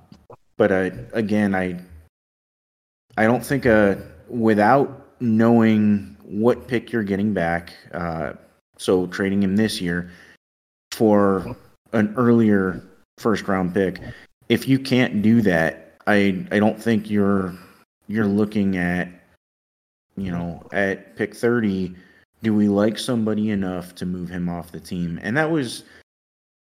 but 0.56 0.72
uh, 0.72 0.90
again, 1.12 1.54
I, 1.54 1.80
I 3.16 3.24
don't 3.24 3.44
think 3.44 3.66
uh, 3.66 3.96
without 4.28 5.20
knowing 5.20 6.09
what 6.30 6.68
pick 6.68 6.92
you're 6.92 7.02
getting 7.02 7.34
back. 7.34 7.74
Uh, 7.92 8.32
so 8.78 9.06
trading 9.08 9.42
him 9.42 9.56
this 9.56 9.80
year 9.80 10.10
for 10.92 11.56
an 11.92 12.14
earlier 12.16 12.82
first 13.18 13.46
round 13.48 13.74
pick. 13.74 14.00
If 14.48 14.66
you 14.68 14.78
can't 14.78 15.22
do 15.22 15.42
that, 15.42 15.96
I 16.06 16.46
I 16.50 16.58
don't 16.58 16.80
think 16.80 17.10
you're 17.10 17.54
you're 18.08 18.26
looking 18.26 18.76
at 18.76 19.08
you 20.16 20.30
know 20.30 20.66
at 20.72 21.16
pick 21.16 21.34
30 21.34 21.94
do 22.42 22.54
we 22.54 22.68
like 22.68 22.98
somebody 22.98 23.50
enough 23.50 23.94
to 23.94 24.06
move 24.06 24.28
him 24.28 24.48
off 24.48 24.72
the 24.72 24.80
team 24.80 25.20
and 25.22 25.36
that 25.36 25.48
was 25.48 25.84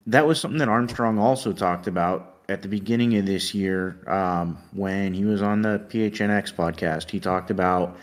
that 0.07 0.25
was 0.25 0.39
something 0.39 0.57
that 0.57 0.67
armstrong 0.67 1.19
also 1.19 1.53
talked 1.53 1.85
about 1.85 2.37
at 2.49 2.63
the 2.63 2.67
beginning 2.67 3.15
of 3.17 3.27
this 3.27 3.53
year 3.53 3.99
um, 4.07 4.57
when 4.73 5.13
he 5.13 5.25
was 5.25 5.43
on 5.43 5.61
the 5.61 5.79
phnx 5.89 6.53
podcast 6.53 7.11
he 7.11 7.19
talked 7.19 7.51
about 7.51 7.95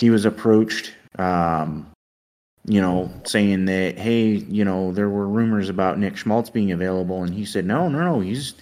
he 0.00 0.08
was 0.08 0.24
approached, 0.24 0.94
um, 1.18 1.90
you 2.66 2.80
know, 2.80 3.10
saying 3.24 3.64
that, 3.66 3.98
hey, 3.98 4.26
you 4.28 4.64
know, 4.64 4.92
there 4.92 5.08
were 5.08 5.28
rumors 5.28 5.68
about 5.68 5.98
Nick 5.98 6.16
Schmaltz 6.16 6.50
being 6.50 6.72
available, 6.72 7.22
and 7.22 7.32
he 7.32 7.44
said, 7.44 7.64
no, 7.64 7.88
no, 7.88 8.04
no, 8.04 8.20
he's 8.20 8.54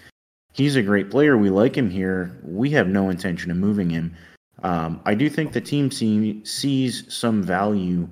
he's 0.53 0.77
a 0.77 0.83
great 0.83 1.11
player. 1.11 1.37
We 1.37 1.51
like 1.51 1.77
him 1.77 1.91
here. 1.91 2.39
We 2.43 2.71
have 2.71 2.89
no 2.89 3.11
intention 3.11 3.51
of 3.51 3.57
moving 3.57 3.91
him. 3.91 4.15
Um, 4.63 5.01
I 5.05 5.15
do 5.15 5.29
think 5.29 5.53
the 5.53 5.61
team 5.61 5.91
see, 5.91 6.45
sees 6.45 7.13
some 7.13 7.43
value 7.43 8.09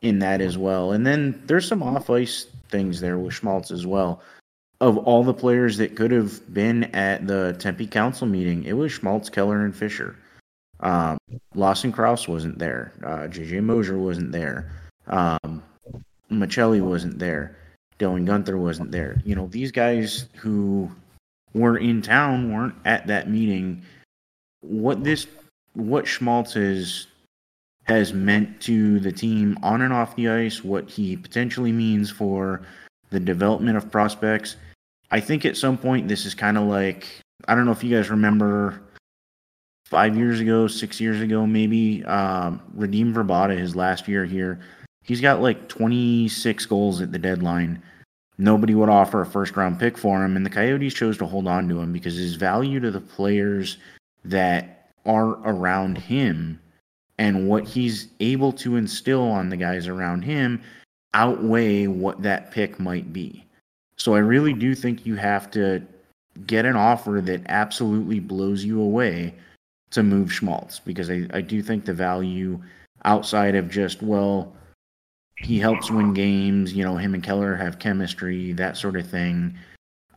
in 0.00 0.18
that 0.18 0.40
as 0.40 0.58
well. 0.58 0.92
And 0.92 1.06
then 1.06 1.40
there's 1.46 1.68
some 1.68 1.82
off 1.82 2.10
ice 2.10 2.46
things 2.68 3.00
there 3.00 3.18
with 3.18 3.34
Schmaltz 3.34 3.70
as 3.70 3.86
well. 3.86 4.20
Of 4.80 4.98
all 4.98 5.22
the 5.22 5.34
players 5.34 5.76
that 5.76 5.94
could 5.94 6.10
have 6.10 6.52
been 6.52 6.84
at 6.94 7.28
the 7.28 7.54
Tempe 7.60 7.86
Council 7.86 8.26
meeting, 8.26 8.64
it 8.64 8.72
was 8.72 8.90
Schmaltz, 8.90 9.30
Keller, 9.30 9.64
and 9.64 9.74
Fischer. 9.74 10.16
Um, 10.82 11.18
Lawson 11.54 11.92
Crouse 11.92 12.28
wasn't 12.28 12.58
there. 12.58 12.92
Uh, 13.04 13.28
JJ 13.28 13.62
Moser 13.62 13.98
wasn't 13.98 14.32
there. 14.32 14.72
Um, 15.06 15.62
Maccelli 16.30 16.80
wasn't 16.80 17.18
there. 17.18 17.56
Dylan 17.98 18.26
Guenther 18.26 18.58
wasn't 18.58 18.90
there. 18.90 19.22
You 19.24 19.36
know, 19.36 19.46
these 19.46 19.70
guys 19.70 20.26
who 20.36 20.90
were 21.54 21.78
in 21.78 22.02
town 22.02 22.52
weren't 22.52 22.74
at 22.84 23.06
that 23.06 23.30
meeting. 23.30 23.82
What 24.60 25.04
this, 25.04 25.26
what 25.74 26.06
Schmaltz 26.06 26.56
is 26.56 27.06
has 27.84 28.12
meant 28.12 28.60
to 28.60 29.00
the 29.00 29.12
team 29.12 29.58
on 29.62 29.82
and 29.82 29.92
off 29.92 30.16
the 30.16 30.28
ice, 30.28 30.62
what 30.62 30.88
he 30.88 31.16
potentially 31.16 31.72
means 31.72 32.10
for 32.10 32.62
the 33.10 33.20
development 33.20 33.76
of 33.76 33.90
prospects. 33.90 34.56
I 35.10 35.20
think 35.20 35.44
at 35.44 35.56
some 35.56 35.76
point 35.76 36.08
this 36.08 36.24
is 36.24 36.34
kind 36.34 36.56
of 36.56 36.64
like 36.64 37.08
I 37.46 37.54
don't 37.54 37.66
know 37.66 37.72
if 37.72 37.84
you 37.84 37.94
guys 37.94 38.10
remember 38.10 38.80
five 39.92 40.16
years 40.16 40.40
ago, 40.40 40.66
six 40.66 41.02
years 41.02 41.20
ago, 41.20 41.46
maybe 41.46 42.02
um, 42.06 42.62
Radim 42.78 43.12
Vrbata 43.12 43.56
his 43.56 43.76
last 43.76 44.08
year 44.08 44.24
here. 44.24 44.58
He's 45.02 45.20
got 45.20 45.42
like 45.42 45.68
26 45.68 46.64
goals 46.64 47.02
at 47.02 47.12
the 47.12 47.18
deadline. 47.18 47.82
Nobody 48.38 48.74
would 48.74 48.88
offer 48.88 49.20
a 49.20 49.26
first 49.26 49.54
round 49.54 49.78
pick 49.78 49.98
for 49.98 50.24
him, 50.24 50.34
and 50.34 50.46
the 50.46 50.50
Coyotes 50.50 50.94
chose 50.94 51.18
to 51.18 51.26
hold 51.26 51.46
on 51.46 51.68
to 51.68 51.78
him 51.78 51.92
because 51.92 52.16
his 52.16 52.36
value 52.36 52.80
to 52.80 52.90
the 52.90 53.02
players 53.02 53.76
that 54.24 54.88
are 55.04 55.32
around 55.44 55.98
him 55.98 56.58
and 57.18 57.46
what 57.46 57.68
he's 57.68 58.08
able 58.20 58.50
to 58.54 58.76
instill 58.76 59.22
on 59.22 59.50
the 59.50 59.58
guys 59.58 59.88
around 59.88 60.22
him 60.22 60.62
outweigh 61.12 61.86
what 61.86 62.22
that 62.22 62.50
pick 62.50 62.80
might 62.80 63.12
be. 63.12 63.44
So 63.98 64.14
I 64.14 64.20
really 64.20 64.54
do 64.54 64.74
think 64.74 65.04
you 65.04 65.16
have 65.16 65.50
to 65.50 65.82
get 66.46 66.64
an 66.64 66.76
offer 66.76 67.20
that 67.22 67.42
absolutely 67.48 68.20
blows 68.20 68.64
you 68.64 68.80
away 68.80 69.34
to 69.92 70.02
move 70.02 70.32
Schmaltz 70.32 70.80
because 70.80 71.10
I, 71.10 71.26
I 71.32 71.40
do 71.40 71.62
think 71.62 71.84
the 71.84 71.92
value 71.92 72.60
outside 73.04 73.54
of 73.54 73.70
just, 73.70 74.02
well, 74.02 74.52
he 75.36 75.58
helps 75.58 75.90
win 75.90 76.14
games, 76.14 76.72
you 76.72 76.84
know, 76.84 76.96
him 76.96 77.14
and 77.14 77.22
Keller 77.22 77.56
have 77.56 77.78
chemistry, 77.78 78.52
that 78.52 78.76
sort 78.76 78.96
of 78.96 79.06
thing. 79.08 79.56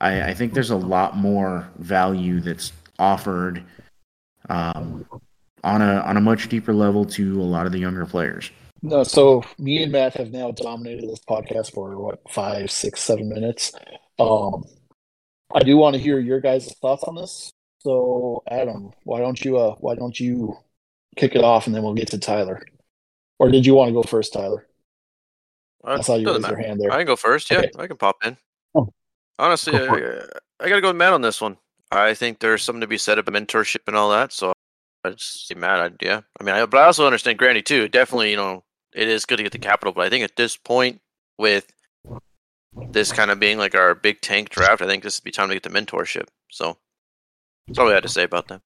I, 0.01 0.29
I 0.29 0.33
think 0.33 0.53
there's 0.53 0.71
a 0.71 0.75
lot 0.75 1.17
more 1.17 1.69
value 1.77 2.41
that's 2.41 2.73
offered 2.99 3.63
um, 4.49 5.05
on 5.63 5.81
a 5.81 5.95
on 6.01 6.17
a 6.17 6.21
much 6.21 6.49
deeper 6.49 6.73
level 6.73 7.05
to 7.05 7.41
a 7.41 7.43
lot 7.43 7.65
of 7.65 7.71
the 7.71 7.79
younger 7.79 8.05
players. 8.05 8.51
No, 8.81 9.03
so 9.03 9.43
me 9.57 9.81
and 9.81 9.91
Matt 9.91 10.13
have 10.15 10.31
now 10.31 10.51
dominated 10.51 11.09
this 11.09 11.21
podcast 11.27 11.73
for 11.73 11.97
what 11.97 12.19
five, 12.29 12.69
six, 12.69 13.01
seven 13.01 13.29
minutes. 13.29 13.71
Um, 14.19 14.63
I 15.53 15.63
do 15.63 15.77
want 15.77 15.95
to 15.95 16.01
hear 16.01 16.19
your 16.19 16.39
guys' 16.39 16.73
thoughts 16.81 17.03
on 17.03 17.15
this. 17.15 17.51
So, 17.85 18.41
Adam, 18.49 18.93
why 19.03 19.19
don't 19.19 19.45
you 19.45 19.59
uh, 19.59 19.75
why 19.75 19.93
don't 19.93 20.19
you 20.19 20.57
kick 21.17 21.35
it 21.35 21.43
off, 21.43 21.67
and 21.67 21.75
then 21.75 21.83
we'll 21.83 21.93
get 21.93 22.09
to 22.09 22.17
Tyler. 22.17 22.65
Or 23.37 23.51
did 23.51 23.63
you 23.63 23.75
want 23.75 23.89
to 23.89 23.93
go 23.93 24.01
first, 24.01 24.33
Tyler? 24.33 24.65
Uh, 25.85 25.97
I 25.99 26.01
saw 26.01 26.15
you 26.15 26.33
raise 26.33 26.47
your 26.47 26.57
hand 26.57 26.81
there. 26.81 26.91
I 26.91 26.97
can 26.97 27.05
go 27.05 27.15
first. 27.15 27.51
Yeah, 27.51 27.59
Okay. 27.59 27.71
I 27.77 27.85
can 27.85 27.97
pop 27.97 28.15
in. 28.25 28.37
Oh. 28.73 28.91
Honestly, 29.37 29.73
Go 29.73 29.85
I, 29.85 30.65
I 30.65 30.69
got 30.69 30.75
to 30.75 30.81
go 30.81 30.87
with 30.87 30.95
Matt 30.95 31.13
on 31.13 31.21
this 31.21 31.39
one. 31.39 31.57
I 31.91 32.15
think 32.15 32.39
there's 32.39 32.63
something 32.63 32.81
to 32.81 32.87
be 32.87 32.97
said 32.97 33.19
about 33.19 33.35
mentorship 33.35 33.81
and 33.85 33.95
all 33.95 34.09
that. 34.09 34.33
So 34.33 34.53
I 35.03 35.11
just 35.11 35.47
see 35.47 35.53
Matt. 35.53 35.79
I, 35.79 35.91
yeah, 36.01 36.21
I 36.39 36.43
mean, 36.43 36.55
I, 36.55 36.65
but 36.65 36.79
I 36.79 36.85
also 36.85 37.05
understand 37.05 37.37
Grandy 37.37 37.61
too. 37.61 37.87
Definitely, 37.87 38.31
you 38.31 38.37
know, 38.37 38.63
it 38.95 39.07
is 39.07 39.27
good 39.27 39.37
to 39.37 39.43
get 39.43 39.51
the 39.51 39.59
capital, 39.59 39.93
but 39.93 40.07
I 40.07 40.09
think 40.09 40.23
at 40.23 40.37
this 40.37 40.57
point, 40.57 41.01
with 41.37 41.71
this 42.89 43.11
kind 43.11 43.29
of 43.29 43.39
being 43.39 43.59
like 43.59 43.75
our 43.75 43.93
big 43.93 44.21
tank 44.21 44.49
draft, 44.49 44.81
I 44.81 44.87
think 44.87 45.03
this 45.03 45.19
would 45.19 45.23
be 45.25 45.29
time 45.29 45.49
to 45.49 45.53
get 45.53 45.61
the 45.61 45.69
mentorship. 45.69 46.29
So 46.49 46.77
that's 47.67 47.79
all 47.79 47.87
we 47.87 47.93
had 47.93 48.03
to 48.03 48.09
say 48.09 48.23
about 48.23 48.47
that. 48.47 48.61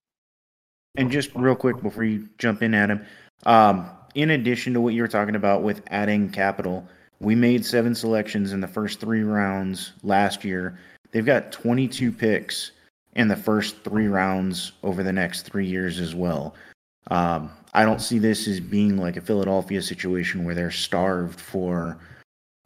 And 0.95 1.11
just 1.11 1.34
real 1.35 1.55
quick 1.55 1.81
before 1.81 2.03
you 2.03 2.27
jump 2.38 2.61
in, 2.61 2.73
Adam, 2.73 3.05
um, 3.45 3.89
in 4.15 4.31
addition 4.31 4.73
to 4.73 4.81
what 4.81 4.93
you 4.93 5.01
were 5.01 5.07
talking 5.07 5.35
about 5.35 5.63
with 5.63 5.84
adding 5.88 6.30
capital, 6.30 6.88
we 7.19 7.35
made 7.35 7.65
seven 7.65 7.93
selections 7.95 8.53
in 8.53 8.61
the 8.61 8.67
first 8.67 8.99
three 8.99 9.23
rounds 9.23 9.93
last 10.03 10.43
year. 10.43 10.80
They've 11.11 11.26
got 11.26 11.51
22 11.51 12.11
picks 12.11 12.71
in 13.13 13.27
the 13.27 13.35
first 13.35 13.84
three 13.84 14.07
rounds 14.07 14.73
over 14.84 15.03
the 15.03 15.13
next 15.13 15.41
three 15.43 15.65
years 15.65 15.99
as 15.99 16.15
well. 16.15 16.55
Um, 17.11 17.51
I 17.73 17.85
don't 17.85 18.01
see 18.01 18.19
this 18.19 18.47
as 18.47 18.59
being 18.59 18.97
like 18.97 19.17
a 19.17 19.21
Philadelphia 19.21 19.81
situation 19.81 20.43
where 20.43 20.55
they're 20.55 20.71
starved 20.71 21.39
for 21.39 21.97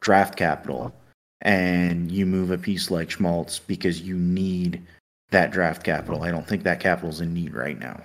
draft 0.02 0.36
capital 0.36 0.94
and 1.42 2.12
you 2.12 2.26
move 2.26 2.52
a 2.52 2.58
piece 2.58 2.90
like 2.90 3.10
Schmaltz 3.10 3.60
because 3.60 4.02
you 4.02 4.16
need 4.16 4.82
that 5.34 5.52
draft 5.52 5.84
capital. 5.84 6.24
I 6.24 6.32
don't 6.32 6.48
think 6.48 6.64
that 6.64 6.80
capital's 6.80 7.22
in 7.22 7.34
need 7.34 7.54
right 7.54 7.78
now. 7.78 8.02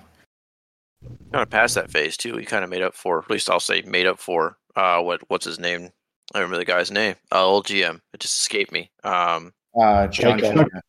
Kind 1.31 1.43
of 1.43 1.49
past 1.49 1.75
that 1.75 1.89
phase 1.89 2.17
too. 2.17 2.35
We 2.35 2.43
kind 2.43 2.63
of 2.63 2.69
made 2.69 2.81
up 2.81 2.93
for, 2.93 3.19
at 3.19 3.29
least 3.31 3.49
I'll 3.49 3.59
say, 3.59 3.81
made 3.83 4.05
up 4.05 4.19
for. 4.19 4.57
Uh, 4.75 5.01
what 5.01 5.21
what's 5.29 5.45
his 5.45 5.59
name? 5.59 5.89
I 6.33 6.39
remember 6.39 6.57
the 6.57 6.65
guy's 6.65 6.91
name. 6.91 7.15
Uh, 7.31 7.45
old 7.45 7.65
GM. 7.65 8.01
It 8.13 8.19
just 8.19 8.39
escaped 8.39 8.71
me. 8.71 8.91
Um, 9.03 9.53
Uh, 9.79 10.07
John 10.07 10.39
Chayka. 10.39 10.53
Chayka. 10.53 10.81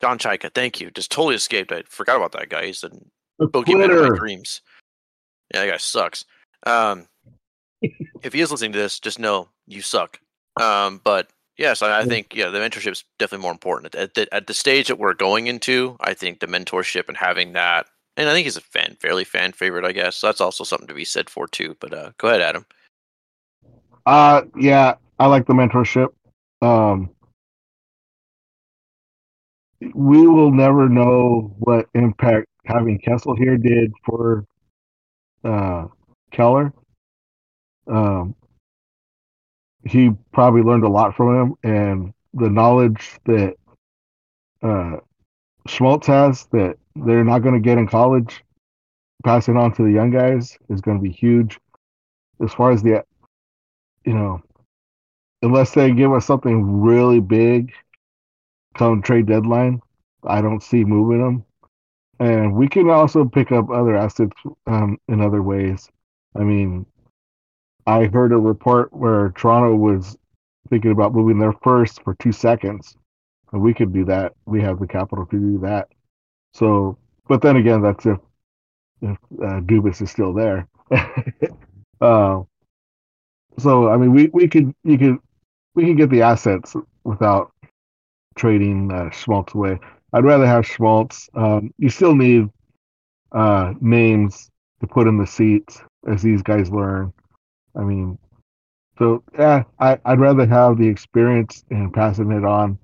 John 0.00 0.18
Chayka, 0.18 0.54
thank 0.54 0.80
you. 0.80 0.90
Just 0.90 1.10
totally 1.10 1.34
escaped. 1.34 1.72
I 1.72 1.82
forgot 1.88 2.16
about 2.16 2.32
that 2.32 2.48
guy. 2.48 2.66
He's 2.66 2.80
the 2.80 2.90
The 3.38 3.48
bogeyman 3.48 3.90
of 3.90 4.10
my 4.10 4.16
dreams. 4.16 4.62
Yeah, 5.52 5.64
that 5.64 5.70
guy 5.72 5.76
sucks. 5.76 6.24
Um, 6.64 7.08
if 8.22 8.32
he 8.32 8.40
is 8.40 8.50
listening 8.50 8.72
to 8.72 8.78
this, 8.78 9.00
just 9.00 9.18
know 9.18 9.48
you 9.66 9.82
suck. 9.82 10.18
Um, 10.60 11.00
but 11.04 11.28
yes, 11.58 11.82
I, 11.82 12.04
think 12.04 12.34
yeah, 12.34 12.48
the 12.48 12.58
mentorship 12.58 12.92
is 12.92 13.04
definitely 13.18 13.42
more 13.42 13.52
important 13.52 13.94
at 13.94 14.14
the 14.14 14.32
at 14.32 14.46
the 14.46 14.54
stage 14.54 14.88
that 14.88 14.98
we're 14.98 15.14
going 15.14 15.46
into. 15.46 15.96
I 16.00 16.14
think 16.14 16.40
the 16.40 16.46
mentorship 16.46 17.08
and 17.08 17.16
having 17.16 17.52
that, 17.52 17.86
and 18.16 18.28
I 18.28 18.32
think 18.32 18.44
he's 18.44 18.56
a 18.56 18.62
fan, 18.62 18.96
fairly 19.00 19.24
fan 19.24 19.52
favorite, 19.52 19.84
I 19.84 19.92
guess. 19.92 20.16
So 20.16 20.26
that's 20.26 20.40
also 20.40 20.64
something 20.64 20.88
to 20.88 20.94
be 20.94 21.04
said 21.04 21.30
for 21.30 21.46
too. 21.46 21.76
But 21.80 21.92
uh, 21.92 22.12
go 22.18 22.28
ahead, 22.28 22.40
Adam. 22.40 22.66
Uh, 24.04 24.42
yeah, 24.58 24.94
I 25.18 25.26
like 25.26 25.46
the 25.46 25.54
mentorship. 25.54 26.08
Um, 26.62 27.10
we 29.94 30.26
will 30.26 30.52
never 30.52 30.88
know 30.88 31.54
what 31.58 31.86
impact 31.94 32.46
having 32.64 32.98
Kessel 32.98 33.36
here 33.36 33.56
did 33.56 33.92
for 34.04 34.44
uh, 35.44 35.86
Keller. 36.30 36.72
Um, 37.86 38.34
he 39.86 40.10
probably 40.32 40.62
learned 40.62 40.84
a 40.84 40.88
lot 40.88 41.16
from 41.16 41.40
him, 41.40 41.54
and 41.62 42.14
the 42.34 42.50
knowledge 42.50 43.18
that 43.24 43.54
uh, 44.62 44.96
Schmaltz 45.66 46.06
has 46.06 46.46
that 46.52 46.76
they're 46.94 47.24
not 47.24 47.40
going 47.40 47.54
to 47.54 47.60
get 47.60 47.78
in 47.78 47.86
college, 47.86 48.42
passing 49.24 49.56
on 49.56 49.72
to 49.74 49.82
the 49.82 49.92
young 49.92 50.10
guys 50.10 50.58
is 50.68 50.80
going 50.80 50.98
to 50.98 51.02
be 51.02 51.12
huge. 51.12 51.58
As 52.42 52.52
far 52.52 52.70
as 52.70 52.82
the 52.82 53.04
you 54.04 54.14
know, 54.14 54.42
unless 55.42 55.72
they 55.72 55.92
give 55.92 56.12
us 56.12 56.26
something 56.26 56.80
really 56.80 57.20
big 57.20 57.72
come 58.76 59.02
trade 59.02 59.26
deadline, 59.26 59.80
I 60.24 60.40
don't 60.40 60.62
see 60.62 60.84
moving 60.84 61.22
them. 61.22 61.44
And 62.18 62.54
we 62.54 62.68
can 62.68 62.88
also 62.88 63.24
pick 63.24 63.52
up 63.52 63.70
other 63.70 63.96
assets 63.96 64.36
um, 64.66 64.98
in 65.08 65.20
other 65.20 65.42
ways. 65.42 65.90
I 66.34 66.40
mean, 66.40 66.86
I 67.86 68.06
heard 68.06 68.32
a 68.32 68.38
report 68.38 68.92
where 68.92 69.30
Toronto 69.36 69.74
was 69.76 70.16
thinking 70.68 70.90
about 70.90 71.14
moving 71.14 71.38
their 71.38 71.52
first 71.52 72.02
for 72.02 72.14
two 72.14 72.32
seconds, 72.32 72.96
and 73.52 73.62
we 73.62 73.72
could 73.72 73.92
do 73.92 74.04
that. 74.06 74.32
We 74.46 74.60
have 74.62 74.80
the 74.80 74.86
capital 74.86 75.26
to 75.26 75.38
do 75.38 75.58
that. 75.60 75.88
So, 76.54 76.98
but 77.28 77.42
then 77.42 77.56
again, 77.56 77.82
that's 77.82 78.06
if 78.06 78.18
if 79.02 79.16
uh, 79.42 79.60
Dubas 79.60 80.02
is 80.02 80.10
still 80.10 80.32
there. 80.32 80.68
uh, 82.00 82.42
so 83.58 83.88
I 83.88 83.96
mean, 83.96 84.12
we 84.12 84.28
we 84.32 84.48
could 84.48 84.74
you 84.84 84.98
could 84.98 85.18
we 85.74 85.86
could 85.86 85.96
get 85.96 86.10
the 86.10 86.22
assets 86.22 86.74
without 87.04 87.52
trading 88.36 88.90
uh, 88.90 89.10
Schmaltz 89.10 89.54
away. 89.54 89.78
I'd 90.12 90.24
rather 90.24 90.46
have 90.46 90.66
Schmaltz. 90.66 91.28
Um, 91.34 91.72
you 91.78 91.88
still 91.88 92.14
need 92.14 92.48
uh, 93.32 93.74
names 93.80 94.50
to 94.80 94.86
put 94.86 95.06
in 95.06 95.18
the 95.18 95.26
seats 95.26 95.80
as 96.08 96.22
these 96.22 96.42
guys 96.42 96.70
learn. 96.70 97.12
I 97.76 97.82
mean, 97.82 98.18
so 98.98 99.22
yeah, 99.38 99.64
I, 99.78 99.98
I'd 100.04 100.20
rather 100.20 100.46
have 100.46 100.78
the 100.78 100.88
experience 100.88 101.64
in 101.70 101.92
passing 101.92 102.32
it 102.32 102.44
on 102.44 102.78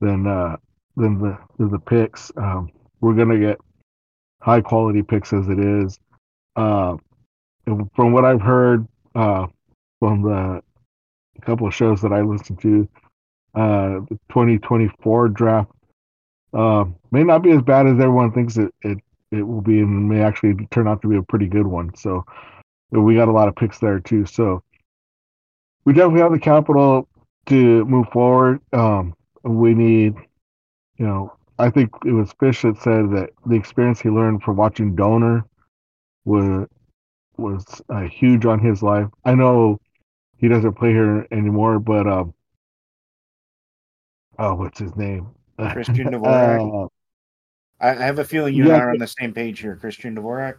than 0.00 0.26
uh, 0.26 0.56
than 0.96 1.18
the 1.18 1.38
than 1.58 1.70
the 1.70 1.78
picks. 1.78 2.32
Um, 2.36 2.70
we're 3.00 3.14
gonna 3.14 3.38
get 3.38 3.60
high 4.40 4.60
quality 4.60 5.02
picks 5.02 5.32
as 5.32 5.48
it 5.48 5.58
is. 5.58 5.98
Uh, 6.56 6.96
and 7.66 7.90
from 7.94 8.12
what 8.12 8.24
I've 8.24 8.42
heard 8.42 8.86
uh, 9.14 9.46
from 10.00 10.22
the 10.22 10.62
couple 11.42 11.66
of 11.66 11.74
shows 11.74 12.00
that 12.02 12.12
I 12.12 12.22
listened 12.22 12.60
to, 12.62 12.88
uh, 13.54 14.00
the 14.08 14.18
2024 14.30 15.28
draft 15.28 15.70
uh, 16.52 16.84
may 17.10 17.24
not 17.24 17.42
be 17.42 17.50
as 17.50 17.62
bad 17.62 17.86
as 17.86 17.92
everyone 17.94 18.32
thinks 18.32 18.56
it, 18.56 18.72
it 18.82 18.98
it 19.30 19.42
will 19.42 19.60
be, 19.60 19.80
and 19.80 20.08
may 20.08 20.20
actually 20.22 20.54
turn 20.70 20.86
out 20.86 21.02
to 21.02 21.08
be 21.08 21.16
a 21.16 21.22
pretty 21.22 21.46
good 21.46 21.66
one. 21.66 21.92
So 21.96 22.24
we 22.90 23.14
got 23.14 23.28
a 23.28 23.32
lot 23.32 23.48
of 23.48 23.56
picks 23.56 23.78
there 23.78 24.00
too. 24.00 24.26
So 24.26 24.62
we 25.84 25.92
definitely 25.92 26.20
have 26.20 26.32
the 26.32 26.38
capital 26.38 27.08
to 27.46 27.84
move 27.84 28.08
forward. 28.12 28.60
Um, 28.72 29.14
we 29.42 29.74
need, 29.74 30.14
you 30.96 31.06
know, 31.06 31.32
I 31.58 31.70
think 31.70 31.90
it 32.04 32.12
was 32.12 32.32
Fish 32.40 32.62
that 32.62 32.80
said 32.80 33.10
that 33.10 33.30
the 33.46 33.54
experience 33.54 34.00
he 34.00 34.08
learned 34.08 34.42
from 34.42 34.56
watching 34.56 34.96
Donor 34.96 35.44
was 36.24 36.66
was 37.36 37.64
uh, 37.88 38.02
huge 38.02 38.46
on 38.46 38.60
his 38.60 38.82
life. 38.82 39.08
I 39.24 39.34
know 39.34 39.78
he 40.36 40.48
doesn't 40.48 40.74
play 40.74 40.90
here 40.90 41.26
anymore, 41.30 41.78
but 41.80 42.06
um, 42.06 42.34
oh, 44.38 44.54
what's 44.54 44.78
his 44.78 44.94
name? 44.96 45.28
Christian 45.72 46.08
Dvorak. 46.12 46.84
Uh, 46.84 46.88
I 47.80 47.94
have 47.94 48.18
a 48.18 48.24
feeling 48.24 48.54
you 48.54 48.64
Yeah, 48.64 48.74
and 48.74 48.82
I 48.82 48.84
are 48.84 48.90
on 48.90 48.98
the 48.98 49.06
same 49.06 49.32
page 49.34 49.60
here. 49.60 49.76
Christian 49.76 50.16
Dvorak. 50.16 50.56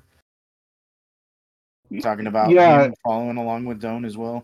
Talking 2.02 2.28
about 2.28 2.49
Yeah. 2.52 2.90
following 3.03 3.38
along 3.38 3.66
with 3.66 3.80
Doan 3.82 4.06
as 4.06 4.18
well. 4.18 4.44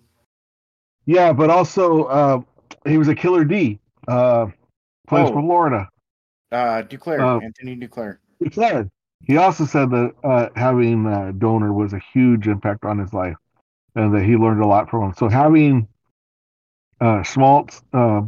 yeah, 1.05 1.33
but 1.33 1.49
also 1.49 2.03
uh, 2.05 2.41
he 2.87 2.97
was 2.97 3.07
a 3.07 3.15
killer 3.15 3.43
D. 3.43 3.79
Uh, 4.07 4.47
plays 5.07 5.29
Oh. 5.29 5.33
for 5.33 5.41
Florida. 5.41 5.89
Uh, 6.51 6.81
Duclair, 6.83 7.19
Uh, 7.19 7.39
Anthony 7.39 7.75
Duclair. 7.77 8.17
Said 8.51 8.89
he 9.23 9.37
also 9.37 9.65
said 9.65 9.89
that 9.91 10.13
uh, 10.23 10.49
having 10.55 11.05
uh, 11.05 11.31
donor 11.37 11.71
was 11.73 11.93
a 11.93 11.99
huge 12.13 12.47
impact 12.47 12.85
on 12.85 12.97
his 12.97 13.13
life, 13.13 13.35
and 13.95 14.13
that 14.15 14.23
he 14.23 14.35
learned 14.35 14.61
a 14.61 14.65
lot 14.67 14.89
from 14.89 15.03
him. 15.03 15.13
So 15.13 15.29
having 15.29 15.87
uh, 16.99 17.21
Schmaltz, 17.23 17.81
uh, 17.93 18.21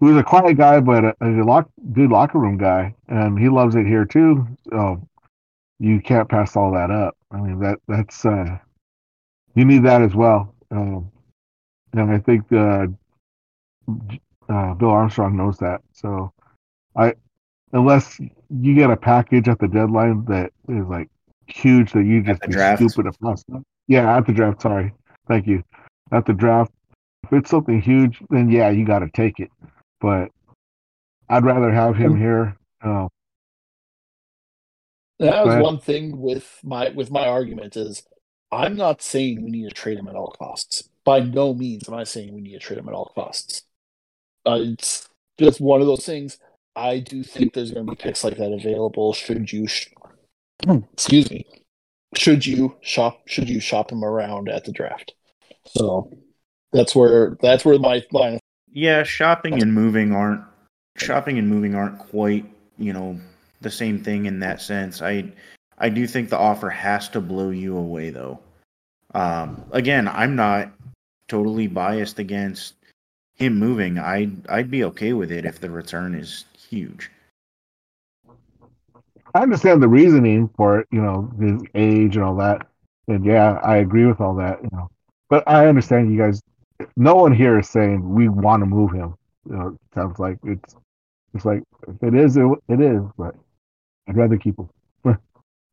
who's 0.00 0.16
a 0.16 0.22
quiet 0.22 0.56
guy 0.56 0.80
but 0.80 1.04
a, 1.04 1.14
a 1.20 1.44
lock, 1.44 1.68
good 1.92 2.10
locker 2.10 2.38
room 2.38 2.56
guy, 2.58 2.94
and 3.08 3.38
he 3.38 3.48
loves 3.48 3.74
it 3.74 3.86
here 3.86 4.04
too. 4.06 4.46
So 4.70 5.06
you 5.78 6.00
can't 6.00 6.28
pass 6.28 6.56
all 6.56 6.72
that 6.72 6.90
up. 6.90 7.16
I 7.30 7.36
mean 7.40 7.60
that 7.60 7.78
that's 7.86 8.24
uh, 8.24 8.58
you 9.54 9.64
need 9.64 9.84
that 9.84 10.02
as 10.02 10.14
well. 10.14 10.54
Um, 10.70 11.10
and 11.92 12.10
I 12.10 12.18
think 12.18 12.50
uh, 12.52 12.86
uh, 14.48 14.74
Bill 14.74 14.90
Armstrong 14.90 15.36
knows 15.36 15.58
that. 15.58 15.80
So 15.92 16.32
I 16.96 17.14
unless 17.72 18.18
you 18.50 18.74
get 18.74 18.90
a 18.90 18.96
package 18.96 19.48
at 19.48 19.58
the 19.58 19.68
deadline 19.68 20.24
that 20.26 20.52
is 20.68 20.86
like 20.86 21.08
huge 21.46 21.92
that 21.92 22.04
you 22.04 22.22
just 22.22 22.40
the 22.42 22.48
be 22.48 22.52
draft. 22.54 22.82
stupid 22.82 23.12
to 23.12 23.18
pass. 23.18 23.44
Yeah, 23.86 24.16
at 24.16 24.26
the 24.26 24.32
draft. 24.32 24.62
Sorry, 24.62 24.92
thank 25.26 25.46
you. 25.46 25.62
At 26.12 26.26
the 26.26 26.32
draft, 26.32 26.72
if 27.24 27.32
it's 27.32 27.50
something 27.50 27.80
huge, 27.80 28.22
then 28.30 28.50
yeah, 28.50 28.70
you 28.70 28.84
got 28.84 29.00
to 29.00 29.10
take 29.10 29.40
it. 29.40 29.50
But 30.00 30.30
I'd 31.28 31.44
rather 31.44 31.70
have 31.70 31.96
him 31.96 32.16
here. 32.18 32.56
Uh, 32.82 33.08
That 35.18 35.44
was 35.44 35.54
Go 35.56 35.62
one 35.62 35.78
thing 35.78 36.20
with 36.20 36.58
my 36.62 36.90
with 36.90 37.10
my 37.10 37.26
argument 37.26 37.76
is 37.76 38.02
I'm 38.52 38.76
not 38.76 39.02
saying 39.02 39.42
we 39.42 39.50
need 39.50 39.68
to 39.68 39.74
trade 39.74 39.98
him 39.98 40.08
at 40.08 40.14
all 40.14 40.34
costs. 40.38 40.88
By 41.04 41.20
no 41.20 41.54
means 41.54 41.88
am 41.88 41.94
I 41.94 42.04
saying 42.04 42.34
we 42.34 42.40
need 42.40 42.52
to 42.52 42.58
trade 42.58 42.78
him 42.78 42.88
at 42.88 42.94
all 42.94 43.12
costs. 43.14 43.62
Uh, 44.46 44.58
it's 44.60 45.08
just 45.38 45.60
one 45.60 45.80
of 45.80 45.86
those 45.86 46.06
things. 46.06 46.38
I 46.76 47.00
do 47.00 47.22
think 47.24 47.52
there's 47.54 47.72
going 47.72 47.86
to 47.86 47.92
be 47.92 47.96
picks 47.96 48.22
like 48.22 48.36
that 48.36 48.52
available. 48.52 49.12
Should 49.12 49.52
you, 49.52 49.66
sh- 49.66 49.88
excuse 50.92 51.28
me, 51.30 51.44
should 52.14 52.46
you 52.46 52.76
shop? 52.80 53.22
Should 53.26 53.48
you 53.48 53.58
shop 53.60 53.90
him 53.90 54.04
around 54.04 54.48
at 54.48 54.64
the 54.64 54.72
draft? 54.72 55.14
So 55.66 56.10
that's 56.72 56.94
where 56.94 57.36
that's 57.42 57.64
where 57.64 57.78
my 57.78 58.02
line. 58.12 58.34
of- 58.34 58.40
Yeah, 58.72 59.02
shopping 59.02 59.60
and 59.60 59.74
moving 59.74 60.12
aren't 60.12 60.42
shopping 60.96 61.38
and 61.38 61.48
moving 61.48 61.74
aren't 61.74 61.98
quite, 61.98 62.44
you 62.78 62.92
know, 62.92 63.18
the 63.60 63.70
same 63.70 64.02
thing 64.02 64.26
in 64.26 64.40
that 64.40 64.60
sense. 64.60 65.02
I 65.02 65.32
I 65.78 65.88
do 65.88 66.06
think 66.06 66.28
the 66.28 66.38
offer 66.38 66.70
has 66.70 67.08
to 67.10 67.20
blow 67.20 67.50
you 67.50 67.76
away 67.76 68.10
though. 68.10 68.40
Um 69.14 69.64
again, 69.72 70.08
I'm 70.08 70.36
not 70.36 70.70
totally 71.28 71.66
biased 71.66 72.18
against 72.18 72.74
him 73.36 73.58
moving. 73.58 73.98
I 73.98 74.30
I'd 74.48 74.70
be 74.70 74.84
okay 74.84 75.12
with 75.12 75.30
it 75.30 75.44
if 75.44 75.60
the 75.60 75.70
return 75.70 76.14
is 76.14 76.44
huge. 76.68 77.10
I 79.34 79.42
understand 79.42 79.82
the 79.82 79.88
reasoning 79.88 80.48
for 80.56 80.80
it, 80.80 80.88
you 80.90 81.00
know, 81.00 81.30
his 81.38 81.62
age 81.74 82.16
and 82.16 82.24
all 82.24 82.36
that. 82.36 82.66
And 83.08 83.24
yeah, 83.24 83.60
I 83.62 83.76
agree 83.76 84.06
with 84.06 84.20
all 84.20 84.34
that, 84.36 84.62
you 84.62 84.68
know. 84.72 84.90
But 85.28 85.44
I 85.46 85.66
understand 85.66 86.12
you 86.12 86.18
guys. 86.18 86.42
No 86.96 87.14
one 87.14 87.34
here 87.34 87.58
is 87.58 87.68
saying 87.68 88.08
we 88.08 88.28
want 88.28 88.62
to 88.62 88.66
move 88.66 88.92
him. 88.92 89.14
You 89.48 89.56
know, 89.56 89.66
it 89.68 89.94
sounds 89.94 90.18
like 90.18 90.38
it's 90.44 90.74
it's 91.34 91.44
like 91.44 91.62
if 91.86 92.02
it 92.02 92.14
is, 92.14 92.36
it, 92.36 92.46
it 92.68 92.80
is. 92.80 93.02
But 93.16 93.34
I'd 94.08 94.16
rather 94.16 94.36
keep 94.36 94.56
him. 94.58 94.68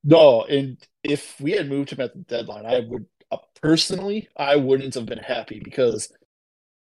No, 0.07 0.43
and 0.43 0.77
if 1.03 1.41
we 1.41 1.53
had 1.53 1.67
moved 1.67 1.89
him 1.91 1.99
at 1.99 2.13
the 2.13 2.19
deadline, 2.19 2.67
I 2.67 2.81
would 2.81 3.07
uh, 3.31 3.37
personally 3.59 4.29
I 4.37 4.55
wouldn't 4.55 4.93
have 4.93 5.07
been 5.07 5.17
happy 5.17 5.59
because 5.63 6.13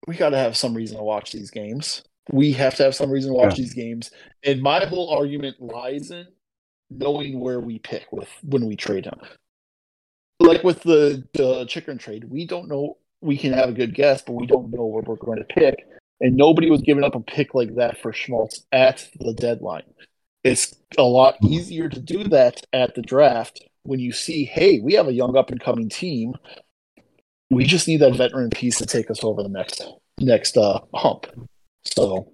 we 0.08 0.16
got 0.16 0.30
to 0.32 0.38
have 0.38 0.58
some 0.58 0.74
reason 0.74 0.98
to 0.98 1.04
watch 1.04 1.32
these 1.32 1.52
games. 1.52 2.02
We 2.32 2.54
have 2.54 2.74
to 2.76 2.84
have 2.84 2.96
some 2.96 3.12
reason 3.12 3.30
to 3.32 3.38
watch 3.38 3.52
Yeah. 3.52 3.58
these 3.66 3.76
games, 3.76 4.10
and 4.44 4.64
my 4.64 4.86
whole 4.86 5.12
argument 5.12 5.62
lies 5.62 6.10
in 6.10 6.26
knowing 6.90 7.40
where 7.40 7.60
we 7.60 7.78
pick 7.78 8.12
with 8.12 8.30
when 8.42 8.66
we 8.66 8.76
trade 8.76 9.06
him. 9.06 9.20
Like 10.40 10.64
with 10.64 10.82
the 10.82 11.24
the 11.34 11.66
chicken 11.66 12.00
trade, 12.00 12.24
we 12.24 12.48
don't 12.48 12.68
know. 12.68 12.98
We 13.22 13.38
can 13.38 13.54
have 13.54 13.70
a 13.70 13.74
good 13.74 13.94
guess, 13.94 14.24
but 14.24 14.34
we 14.34 14.48
don't 14.48 14.72
know 14.72 14.86
where 14.86 15.04
we're 15.06 15.18
going 15.18 15.38
to 15.38 15.46
pick. 15.46 15.86
And 16.20 16.36
nobody 16.36 16.72
was 16.72 16.82
giving 16.82 17.04
up 17.04 17.14
a 17.14 17.20
pick 17.20 17.54
like 17.54 17.76
that 17.76 18.00
for 18.00 18.12
Schmaltz 18.12 18.66
at 18.72 19.08
the 19.20 19.34
deadline. 19.34 19.84
It's 20.44 20.76
a 20.98 21.04
lot 21.04 21.36
easier 21.42 21.90
to 21.90 22.00
do 22.00 22.26
that 22.26 22.66
at 22.74 22.96
the 22.96 23.02
draft 23.02 23.64
when 23.84 24.00
you 24.00 24.12
see, 24.12 24.46
hey, 24.46 24.80
we 24.80 24.94
have 24.94 25.08
a 25.08 25.14
young 25.14 25.38
up 25.38 25.52
and 25.52 25.60
coming 25.60 25.90
team. 25.90 26.34
We 27.50 27.66
just 27.66 27.88
need 27.88 28.02
that 28.02 28.16
veteran 28.16 28.50
piece 28.50 28.78
to 28.80 28.86
take 28.86 29.10
us 29.12 29.24
over 29.24 29.44
the 29.44 29.50
next 29.50 29.84
next 30.20 30.58
uh, 30.58 30.80
hump. 30.94 31.28
So, 31.86 32.32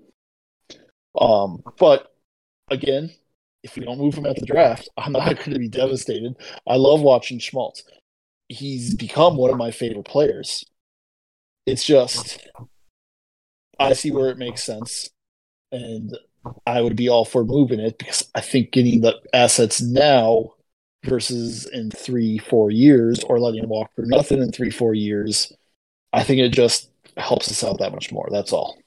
um, 1.19 1.61
but 1.77 2.11
again, 2.69 3.11
if 3.63 3.75
we 3.75 3.83
don't 3.83 3.97
move 3.97 4.15
him 4.15 4.25
at 4.25 4.37
the 4.37 4.45
draft, 4.45 4.89
I'm 4.97 5.11
not 5.11 5.37
going 5.37 5.53
to 5.53 5.59
be 5.59 5.69
devastated. 5.69 6.35
I 6.67 6.75
love 6.75 7.01
watching 7.01 7.39
Schmaltz. 7.39 7.83
He's 8.47 8.95
become 8.95 9.37
one 9.37 9.51
of 9.51 9.57
my 9.57 9.71
favorite 9.71 10.05
players. 10.05 10.65
It's 11.65 11.85
just, 11.85 12.47
I 13.79 13.93
see 13.93 14.11
where 14.11 14.29
it 14.29 14.39
makes 14.39 14.63
sense, 14.63 15.09
and 15.71 16.17
I 16.65 16.81
would 16.81 16.95
be 16.95 17.09
all 17.09 17.25
for 17.25 17.43
moving 17.43 17.79
it 17.79 17.97
because 17.97 18.29
I 18.35 18.41
think 18.41 18.71
getting 18.71 19.01
the 19.01 19.19
assets 19.33 19.81
now 19.81 20.53
versus 21.05 21.65
in 21.67 21.91
three, 21.91 22.37
four 22.37 22.71
years, 22.71 23.23
or 23.23 23.39
letting 23.39 23.63
him 23.63 23.69
walk 23.69 23.91
for 23.95 24.05
nothing 24.05 24.41
in 24.41 24.51
three, 24.51 24.69
four 24.69 24.93
years, 24.93 25.51
I 26.13 26.23
think 26.23 26.39
it 26.39 26.49
just 26.49 26.89
helps 27.17 27.49
us 27.49 27.63
out 27.63 27.79
that 27.79 27.93
much 27.93 28.11
more. 28.11 28.27
That's 28.31 28.53
all. 28.53 28.77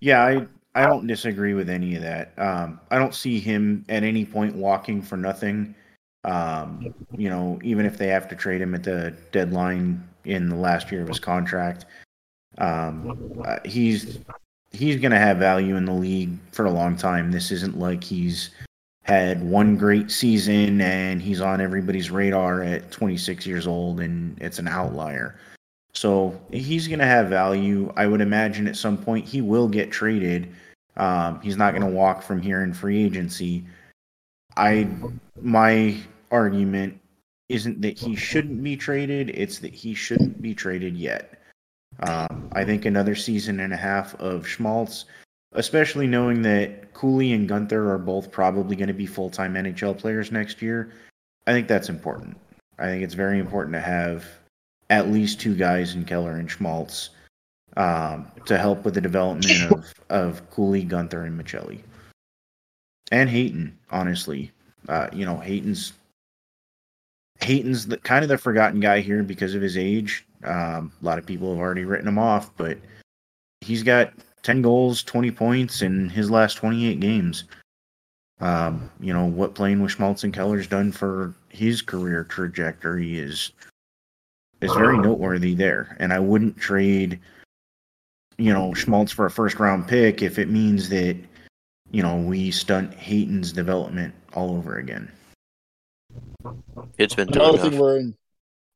Yeah, 0.00 0.24
I 0.24 0.46
I 0.74 0.86
don't 0.86 1.06
disagree 1.06 1.54
with 1.54 1.68
any 1.68 1.96
of 1.96 2.02
that. 2.02 2.32
Um, 2.38 2.80
I 2.90 2.98
don't 2.98 3.14
see 3.14 3.40
him 3.40 3.84
at 3.88 4.04
any 4.04 4.24
point 4.24 4.54
walking 4.54 5.02
for 5.02 5.16
nothing. 5.16 5.74
Um, 6.22 6.94
you 7.16 7.28
know, 7.28 7.58
even 7.64 7.86
if 7.86 7.98
they 7.98 8.08
have 8.08 8.28
to 8.28 8.36
trade 8.36 8.60
him 8.60 8.74
at 8.74 8.84
the 8.84 9.16
deadline 9.32 10.06
in 10.24 10.48
the 10.48 10.56
last 10.56 10.92
year 10.92 11.02
of 11.02 11.08
his 11.08 11.18
contract, 11.18 11.86
um, 12.58 13.42
uh, 13.44 13.56
he's 13.64 14.18
he's 14.72 14.96
going 14.96 15.12
to 15.12 15.18
have 15.18 15.38
value 15.38 15.76
in 15.76 15.84
the 15.84 15.92
league 15.92 16.36
for 16.52 16.64
a 16.64 16.70
long 16.70 16.96
time. 16.96 17.30
This 17.30 17.50
isn't 17.50 17.78
like 17.78 18.02
he's 18.02 18.50
had 19.02 19.42
one 19.42 19.76
great 19.76 20.10
season 20.10 20.80
and 20.80 21.20
he's 21.20 21.40
on 21.40 21.60
everybody's 21.60 22.10
radar 22.10 22.62
at 22.62 22.90
26 22.90 23.46
years 23.46 23.66
old 23.66 24.00
and 24.00 24.40
it's 24.40 24.58
an 24.58 24.68
outlier. 24.68 25.36
So 25.92 26.40
he's 26.52 26.86
going 26.86 27.00
to 27.00 27.06
have 27.06 27.28
value. 27.28 27.92
I 27.96 28.06
would 28.06 28.20
imagine 28.20 28.68
at 28.68 28.76
some 28.76 28.96
point 28.96 29.26
he 29.26 29.40
will 29.40 29.68
get 29.68 29.90
traded. 29.90 30.54
Um, 30.96 31.40
he's 31.40 31.56
not 31.56 31.72
going 31.72 31.86
to 31.86 31.90
walk 31.90 32.22
from 32.22 32.40
here 32.40 32.62
in 32.62 32.72
free 32.72 33.02
agency. 33.02 33.64
I 34.56 34.88
my 35.40 35.96
argument 36.30 37.00
isn't 37.48 37.80
that 37.82 37.98
he 37.98 38.14
shouldn't 38.14 38.62
be 38.62 38.76
traded; 38.76 39.30
it's 39.30 39.58
that 39.60 39.72
he 39.72 39.94
shouldn't 39.94 40.40
be 40.42 40.54
traded 40.54 40.96
yet. 40.96 41.39
Um, 42.00 42.48
I 42.52 42.64
think 42.64 42.84
another 42.84 43.14
season 43.14 43.60
and 43.60 43.72
a 43.72 43.76
half 43.76 44.14
of 44.16 44.46
Schmaltz, 44.46 45.04
especially 45.52 46.06
knowing 46.06 46.42
that 46.42 46.94
Cooley 46.94 47.32
and 47.32 47.48
Guenther 47.48 47.88
are 47.88 47.98
both 47.98 48.30
probably 48.30 48.76
going 48.76 48.88
to 48.88 48.94
be 48.94 49.06
full 49.06 49.30
time 49.30 49.54
NHL 49.54 49.98
players 49.98 50.32
next 50.32 50.62
year, 50.62 50.92
I 51.46 51.52
think 51.52 51.68
that's 51.68 51.88
important. 51.88 52.38
I 52.78 52.86
think 52.86 53.02
it's 53.02 53.14
very 53.14 53.38
important 53.38 53.74
to 53.74 53.80
have 53.80 54.24
at 54.88 55.08
least 55.08 55.40
two 55.40 55.54
guys 55.54 55.94
in 55.94 56.04
Keller 56.04 56.36
and 56.36 56.50
Schmaltz 56.50 57.10
um, 57.76 58.26
to 58.46 58.58
help 58.58 58.84
with 58.84 58.94
the 58.94 59.00
development 59.00 59.62
of, 59.70 59.92
of 60.08 60.50
Cooley, 60.50 60.84
Guenther, 60.84 61.26
and 61.26 61.38
Maccelli. 61.38 61.80
And 63.12 63.28
Hayton, 63.28 63.78
honestly. 63.90 64.50
Uh, 64.88 65.08
you 65.12 65.26
know, 65.26 65.36
Hayton's 65.36 65.92
Hayton's 67.42 67.86
the, 67.86 67.96
kind 67.98 68.22
of 68.22 68.28
the 68.28 68.38
forgotten 68.38 68.80
guy 68.80 69.00
here 69.00 69.22
because 69.22 69.54
of 69.54 69.62
his 69.62 69.76
age. 69.76 70.26
Um, 70.44 70.92
a 71.00 71.04
lot 71.04 71.18
of 71.18 71.26
people 71.26 71.50
have 71.50 71.58
already 71.58 71.84
written 71.84 72.08
him 72.08 72.18
off, 72.18 72.50
but 72.56 72.78
he's 73.60 73.82
got 73.82 74.12
10 74.42 74.62
goals, 74.62 75.02
20 75.02 75.30
points 75.30 75.82
in 75.82 76.08
his 76.08 76.30
last 76.30 76.54
28 76.54 77.00
games. 77.00 77.44
Um, 78.40 78.90
you 79.00 79.12
know, 79.12 79.26
what 79.26 79.54
playing 79.54 79.82
with 79.82 79.92
Schmaltz 79.92 80.24
and 80.24 80.32
Keller's 80.32 80.66
done 80.66 80.92
for 80.92 81.34
his 81.50 81.82
career 81.82 82.24
trajectory 82.24 83.18
is 83.18 83.52
is 84.62 84.72
very 84.72 84.98
noteworthy 84.98 85.54
there. 85.54 85.96
And 86.00 86.12
I 86.12 86.18
wouldn't 86.18 86.56
trade, 86.58 87.18
you 88.38 88.52
know, 88.52 88.72
Schmaltz 88.74 89.12
for 89.12 89.26
a 89.26 89.30
first 89.30 89.58
round 89.58 89.88
pick 89.88 90.22
if 90.22 90.38
it 90.38 90.48
means 90.48 90.88
that, 90.90 91.16
you 91.90 92.02
know, 92.02 92.16
we 92.16 92.50
stunt 92.50 92.94
Hayton's 92.94 93.52
development 93.52 94.14
all 94.34 94.56
over 94.56 94.78
again. 94.78 95.10
It's 96.98 97.14
been 97.14 97.28
doing 97.28 97.44
Another 97.44 97.58
enough. 97.58 97.70
thing 97.70 97.80
we're 97.80 97.96
in, 97.98 98.14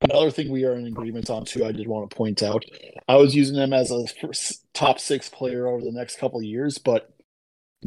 another 0.04 0.30
thing 0.30 0.50
we 0.50 0.64
are 0.64 0.74
in 0.74 0.86
agreement 0.86 1.30
on 1.30 1.44
too. 1.44 1.64
I 1.64 1.72
did 1.72 1.86
want 1.86 2.08
to 2.08 2.16
point 2.16 2.42
out. 2.42 2.64
I 3.08 3.16
was 3.16 3.34
using 3.34 3.56
him 3.56 3.72
as 3.72 3.90
a 3.90 4.06
first- 4.20 4.64
top 4.74 4.98
six 4.98 5.28
player 5.28 5.66
over 5.66 5.84
the 5.84 5.92
next 5.92 6.18
couple 6.18 6.38
of 6.38 6.44
years, 6.44 6.78
but 6.78 7.10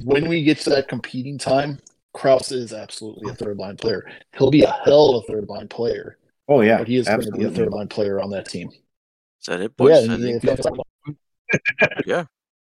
when 0.04 0.28
we 0.28 0.44
get 0.44 0.60
to 0.60 0.70
that 0.72 0.88
competing 0.88 1.38
time, 1.38 1.80
Crouse 2.14 2.52
is 2.52 2.74
absolutely 2.74 3.30
a 3.30 3.36
third 3.36 3.58
line 3.58 3.78
player. 3.78 4.10
He'll 4.38 4.52
be 4.52 4.64
a 4.64 4.72
hell 4.72 5.16
of 5.16 5.24
a 5.24 5.32
third 5.32 5.48
line 5.50 5.68
player, 5.68 6.18
Oh 6.48 6.62
yeah, 6.62 6.78
but 6.78 6.88
he 6.88 6.96
is 6.96 7.08
going 7.08 7.22
to 7.22 7.32
be 7.32 7.44
a 7.44 7.52
third 7.52 7.72
line 7.72 7.88
player 7.88 8.22
on 8.22 8.30
that 8.32 8.48
team. 8.48 8.70
Is 8.70 9.46
that 9.48 9.60
it, 9.62 9.64
Yeah, 9.64 9.68
boys? 9.78 10.10
I, 10.10 10.14
and 10.14 10.24
think, 10.24 10.38
if 10.38 10.44
you 10.44 10.50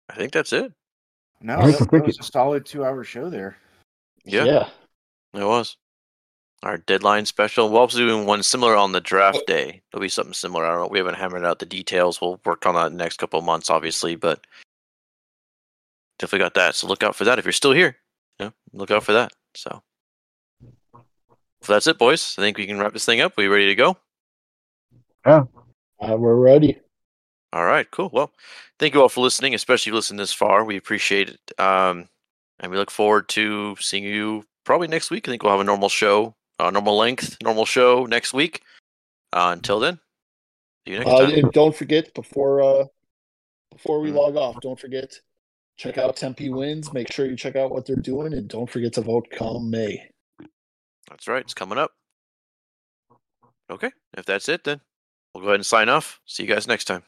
I 0.09 0.15
think 0.15 0.31
that's 0.31 0.53
it. 0.53 0.71
No, 1.41 1.57
I 1.57 1.65
hate 1.65 1.77
to 1.77 1.83
that, 1.85 1.91
that 1.91 2.05
was 2.05 2.19
a 2.19 2.23
solid 2.23 2.65
two 2.65 2.85
hour 2.85 3.03
show 3.03 3.29
there. 3.29 3.57
Yeah, 4.23 4.45
yeah. 4.45 4.69
it 5.33 5.43
was. 5.43 5.77
Our 6.65 6.79
deadline 6.79 7.25
special. 7.25 7.69
We'll 7.69 7.81
also 7.81 7.99
be 7.99 8.07
doing 8.07 8.25
one 8.25 8.41
similar 8.41 8.75
on 8.75 8.91
the 8.91 8.99
draft 8.99 9.45
day. 9.45 9.83
There'll 9.91 10.01
be 10.01 10.09
something 10.09 10.33
similar. 10.33 10.65
I 10.65 10.69
don't 10.71 10.79
know. 10.79 10.87
We 10.87 10.97
haven't 10.97 11.13
hammered 11.13 11.45
out 11.45 11.59
the 11.59 11.65
details. 11.67 12.19
We'll 12.19 12.41
work 12.43 12.65
on 12.65 12.73
that 12.73 12.87
in 12.87 12.97
the 12.97 13.03
next 13.03 13.17
couple 13.17 13.37
of 13.37 13.45
months, 13.45 13.69
obviously, 13.69 14.15
but 14.15 14.47
definitely 16.17 16.43
got 16.43 16.55
that. 16.55 16.73
So 16.73 16.87
look 16.87 17.03
out 17.03 17.15
for 17.15 17.23
that 17.23 17.37
if 17.37 17.45
you're 17.45 17.51
still 17.51 17.71
here. 17.71 17.97
Yeah, 18.39 18.49
look 18.73 18.89
out 18.89 19.03
for 19.03 19.13
that. 19.13 19.31
So, 19.53 19.83
so 21.61 21.73
that's 21.73 21.85
it, 21.85 21.99
boys. 21.99 22.33
I 22.39 22.41
think 22.41 22.57
we 22.57 22.65
can 22.65 22.79
wrap 22.79 22.93
this 22.93 23.05
thing 23.05 23.21
up. 23.21 23.37
we 23.37 23.47
ready 23.47 23.67
to 23.67 23.75
go? 23.75 23.97
Uh, 25.23 25.43
we're 25.99 26.33
ready. 26.33 26.79
All 27.53 27.65
right, 27.65 27.89
cool. 27.91 28.09
Well, 28.11 28.31
thank 28.79 28.95
you 28.95 29.01
all 29.03 29.09
for 29.09 29.21
listening, 29.21 29.53
especially 29.53 29.91
if 29.91 29.93
you 29.93 29.97
listened 29.97 30.19
this 30.19 30.33
far. 30.33 30.65
We 30.65 30.77
appreciate 30.77 31.29
it. 31.29 31.59
Um, 31.59 32.09
and 32.59 32.71
we 32.71 32.77
look 32.77 32.89
forward 32.89 33.29
to 33.29 33.75
seeing 33.79 34.03
you 34.03 34.45
probably 34.63 34.87
next 34.87 35.11
week. 35.11 35.27
I 35.27 35.31
think 35.31 35.43
we'll 35.43 35.51
have 35.51 35.61
a 35.61 35.63
normal 35.63 35.89
show, 35.89 36.35
uh, 36.59 36.71
normal 36.71 36.97
length, 36.97 37.37
normal 37.43 37.65
show 37.65 38.05
next 38.05 38.33
week. 38.33 38.61
Uh, 39.33 39.51
until 39.53 39.79
then, 39.79 39.99
see 40.85 40.93
you 40.93 40.99
next 40.99 41.11
Uh, 41.11 41.19
time. 41.25 41.33
and 41.33 41.51
don't 41.51 41.75
forget 41.75 42.13
before 42.13 42.61
uh, 42.61 42.85
before 43.71 43.99
we 43.99 44.11
Mm. 44.11 44.15
log 44.15 44.35
off, 44.37 44.59
don't 44.61 44.79
forget 44.79 45.19
check 45.77 45.97
out 45.97 46.15
Tempe 46.15 46.49
Wins. 46.49 46.93
Make 46.93 47.11
sure 47.11 47.25
you 47.25 47.35
check 47.35 47.55
out 47.57 47.71
what 47.71 47.85
they're 47.85 47.95
doing, 47.97 48.33
and 48.33 48.47
don't 48.47 48.69
forget 48.69 48.93
to 48.93 49.01
vote 49.01 49.27
come 49.31 49.69
May. 49.69 50.09
That's 51.09 51.27
right. 51.27 51.41
It's 51.41 51.53
coming 51.53 51.77
up. 51.77 51.91
Okay. 53.69 53.91
If 54.17 54.25
that's 54.25 54.47
it, 54.47 54.63
then 54.63 54.79
we'll 55.33 55.43
go 55.43 55.49
ahead 55.49 55.59
and 55.59 55.65
sign 55.65 55.89
off. 55.89 56.21
See 56.25 56.43
you 56.43 56.49
guys 56.49 56.67
next 56.67 56.85
time. 56.85 57.03